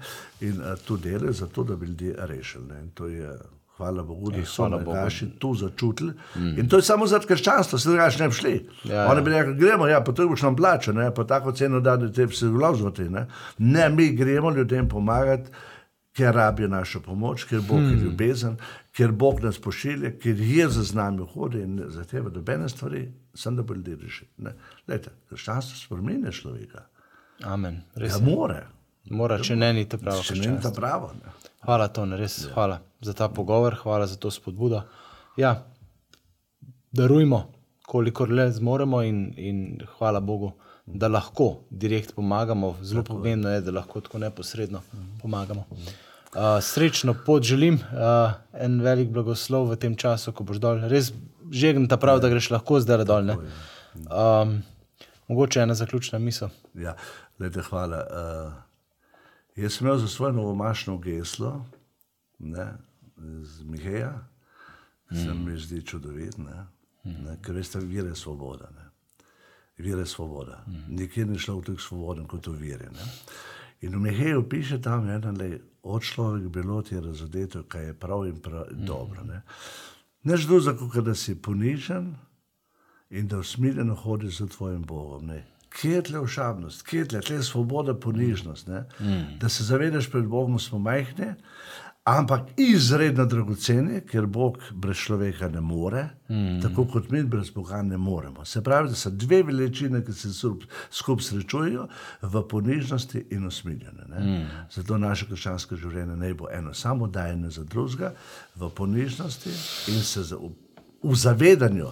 In 0.48 0.62
uh, 0.62 0.72
to 0.86 0.96
delajo 0.96 1.32
zato, 1.32 1.64
da 1.64 1.76
bi 1.76 1.86
ljudi 1.86 2.14
rešili. 2.16 2.66
Ne? 2.72 2.80
In 2.86 2.90
to 2.96 3.10
je, 3.12 3.36
hvala 3.76 4.02
Bogu, 4.02 4.30
da 4.30 4.38
Ej, 4.38 4.44
so 4.44 4.68
Bogu. 4.68 4.94
naši 4.94 5.30
to 5.38 5.54
začutili. 5.54 6.12
Mm. 6.36 6.58
In 6.58 6.68
to 6.68 6.76
je 6.76 6.82
samo 6.82 7.06
zaradi 7.06 7.26
krščanstva, 7.26 7.78
se 7.78 7.88
drugače 7.88 8.22
ne 8.22 8.28
bi 8.28 8.34
šli. 8.34 8.68
Ja, 8.84 9.06
Oni 9.10 9.20
ja. 9.20 9.24
bi 9.24 9.30
rekli, 9.30 9.54
gremo, 9.54 9.86
ja, 9.86 10.04
to 10.04 10.28
boš 10.28 10.42
nam 10.42 10.56
plačal, 10.56 10.94
ne? 10.94 11.14
pa 11.14 11.24
tako 11.24 11.52
ceno 11.52 11.80
da, 11.80 11.96
da 11.96 12.12
te 12.12 12.28
se 12.28 12.48
vložiti. 12.48 13.08
Ne? 13.10 13.26
ne, 13.58 13.88
mi 13.88 14.08
gremo 14.16 14.50
ljudem 14.50 14.88
pomagati. 14.88 15.50
Ker 16.16 16.34
rabijo 16.34 16.68
našo 16.68 17.00
pomoč, 17.00 17.44
ker 17.44 17.60
Bog 17.68 17.80
je 17.80 17.96
ljubezen, 18.00 18.54
ker 18.96 19.12
Bog 19.12 19.40
nas 19.44 19.58
pošilja, 19.60 20.14
ker 20.16 20.40
je 20.40 20.68
za 20.68 20.84
nami 20.96 21.26
hodi 21.34 21.60
in 21.60 21.82
zahteva 21.92 22.30
nobene 22.32 22.68
stvari, 22.68 23.02
sem 23.34 23.56
da 23.56 23.62
bo 23.62 23.74
ljudi 23.74 23.98
rešil. 24.00 24.26
Krščanstvo 25.28 25.76
spremenja 25.76 26.32
človeka. 26.32 26.86
Amen. 27.44 27.82
Res 27.94 28.16
Ja, 28.16 28.24
more. 28.24 28.62
Mora, 29.10 29.36
če 29.44 29.56
ne, 29.56 29.72
ni 29.72 29.84
to 29.84 29.98
pravo. 29.98 30.22
Če 30.24 30.40
ne 30.40 30.56
ta 30.62 30.72
pravo. 30.72 31.12
Ne. 31.20 31.36
Hvala, 31.68 31.88
Tone, 31.92 32.16
res 32.16 32.46
ja. 32.46 32.54
hvala 32.54 32.80
za 33.00 33.12
ta 33.12 33.28
pogovor, 33.28 33.76
hvala 33.82 34.06
za 34.06 34.16
to 34.16 34.30
spodbudo. 34.30 34.82
Ja, 35.36 35.66
darujmo, 36.92 37.52
kolikor 37.86 38.30
le 38.30 38.50
zmoremo, 38.52 39.02
in, 39.02 39.32
in 39.36 39.80
hvala 39.98 40.20
Bogu, 40.20 40.52
da 40.86 41.08
lahko 41.08 41.56
direkt 41.70 42.14
pomagamo. 42.14 42.76
Zelo 42.82 43.02
tako 43.02 43.16
pomembno 43.16 43.50
je, 43.50 43.60
da 43.60 43.70
lahko 43.70 44.00
tako 44.00 44.18
neposredno 44.18 44.80
pomagamo. 45.22 45.64
Uh, 45.70 46.42
srečno 46.60 47.14
pot 47.26 47.42
želim, 47.42 47.74
uh, 47.74 48.32
en 48.52 48.80
velik 48.80 49.08
blagoslov 49.08 49.70
v 49.70 49.76
tem 49.76 49.96
času, 49.96 50.32
ko 50.32 50.44
boš 50.44 50.60
dol. 50.60 50.82
Res 50.90 51.12
žegnem 51.50 51.88
ta 51.88 51.96
prav, 51.96 52.20
da 52.20 52.28
greš 52.28 52.50
lahko 52.50 52.80
zdaj 52.80 53.04
dol. 53.04 53.24
ne. 53.24 53.36
Um, 53.96 54.62
mogoče 55.28 55.60
ena 55.60 55.74
zaključna 55.74 56.18
misel. 56.18 56.48
Ja, 56.74 56.96
lejte, 57.40 57.62
hvala. 57.70 58.02
Uh, 58.10 58.52
jaz 59.56 59.78
sem 59.78 59.86
imel 59.86 59.98
za 59.98 60.08
svoje 60.08 60.32
novomašno 60.32 60.98
geslo, 60.98 61.64
ne, 62.38 62.66
z 63.42 63.62
Miheja, 63.62 64.28
mm. 65.10 65.16
se 65.16 65.34
mi 65.34 65.58
zdi 65.58 65.82
čudovit, 65.82 66.38
ne, 66.38 66.66
ne, 67.04 67.38
ker 67.42 67.54
veste, 67.54 67.80
vire 67.80 68.14
svoboda. 68.14 68.70
Ne. 68.76 68.84
Vire 69.78 70.06
svoboda. 70.06 70.64
Mm. 70.66 70.96
Nikjer 70.96 71.26
ni 71.28 71.38
šlo 71.38 71.58
v 71.60 71.64
tako 71.64 71.80
svoboden 71.80 72.26
kot 72.26 72.46
v 72.46 72.56
vire. 72.60 72.90
Ne. 72.92 73.08
In 73.80 73.96
v 73.96 74.00
Miheju 74.00 74.48
piše 74.48 74.80
tam, 74.82 75.08
ena, 75.08 75.30
le, 75.30 75.58
od 75.82 76.02
človek 76.02 76.48
bilo 76.48 76.82
ti 76.82 76.94
je 76.94 77.00
razodeto, 77.00 77.62
kaj 77.68 77.84
je 77.86 77.94
prav 77.94 78.26
in 78.26 78.40
prav, 78.40 78.66
mm. 78.72 78.86
dobro. 78.86 79.24
Ne. 79.24 79.42
Než 80.22 80.46
drugega, 80.46 80.88
kot 80.92 81.04
da 81.04 81.14
si 81.14 81.36
ponižen, 81.42 82.14
in 83.10 83.28
da 83.28 83.38
usmiljeno 83.38 83.94
hodiš 83.94 84.38
za 84.38 84.46
tvojim 84.46 84.82
Bogom. 84.82 85.26
Ne. 85.26 85.46
Kje 85.68 85.90
je 85.90 86.02
tle 86.02 86.20
ošabnost, 86.20 86.82
kje 86.82 86.98
je 86.98 87.08
tle, 87.08 87.20
tle 87.20 87.42
svoboda, 87.42 87.94
ponižnost. 87.94 88.68
Mm. 88.68 89.38
Da 89.40 89.48
se 89.48 89.64
zavedaš 89.64 90.10
pred 90.10 90.24
Bogom, 90.24 90.58
smo 90.58 90.78
majhni, 90.78 91.34
ampak 92.06 92.54
izredno 92.56 93.26
dragoceni, 93.26 94.00
ker 94.06 94.26
Bog 94.30 94.58
brez 94.72 95.00
človeka 95.02 95.48
ne 95.50 95.60
more, 95.60 96.04
mm. 96.30 96.60
tako 96.62 96.84
kot 96.92 97.10
mi 97.10 97.22
brez 97.26 97.50
Boga 97.50 97.82
ne 97.82 97.98
moremo. 97.98 98.44
Se 98.44 98.62
pravi, 98.62 98.88
da 98.88 98.94
so 98.94 99.10
dve 99.10 99.42
veličine, 99.42 100.04
ki 100.06 100.12
se 100.12 100.30
skupaj 100.90 101.24
srečujejo 101.24 101.88
v 102.22 102.42
ponižnosti 102.48 103.24
in 103.30 103.46
usmiljenju. 103.46 104.06
Mm. 104.18 104.44
Zato 104.74 104.98
naše 104.98 105.26
krščansko 105.26 105.76
življenje 105.76 106.16
ne 106.16 106.34
bo 106.34 106.50
eno 106.52 106.74
samo 106.74 107.08
dajanje 107.08 107.50
za 107.58 107.64
drugega, 107.64 108.12
v 108.54 108.70
ponižnosti 108.70 109.50
in 109.94 110.02
se 110.02 110.22
za, 110.22 110.38
v, 110.38 110.52
v 111.02 111.14
zavedanju 111.14 111.90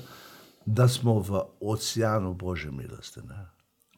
da 0.67 0.89
smo 0.89 1.19
v 1.19 1.43
oceanu 1.61 2.35
Božje 2.35 2.71
milosti. 2.71 3.21
Ne. 3.21 3.47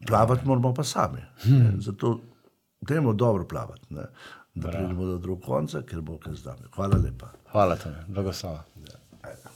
Plavati 0.07 0.47
moramo 0.47 0.75
pa 0.75 0.85
sami. 0.85 1.21
Ne. 1.45 1.73
Zato 1.79 2.21
dajmo 2.81 3.13
dobro 3.13 3.45
plavati. 3.45 3.87
Ne 3.91 4.07
da 4.57 4.69
pridemo 4.69 5.05
do 5.05 5.19
drugega 5.19 5.47
konca, 5.47 5.83
ker 5.83 6.01
bo 6.01 6.19
kaj 6.19 6.35
z 6.35 6.45
nami. 6.49 6.69
Hvala 6.75 6.97
lepa. 7.05 7.29
Hvala 7.53 7.77
tebi, 7.77 7.97
blagoslava. 8.09 8.65
Ja. 8.89 8.97
Ajde. 9.23 9.55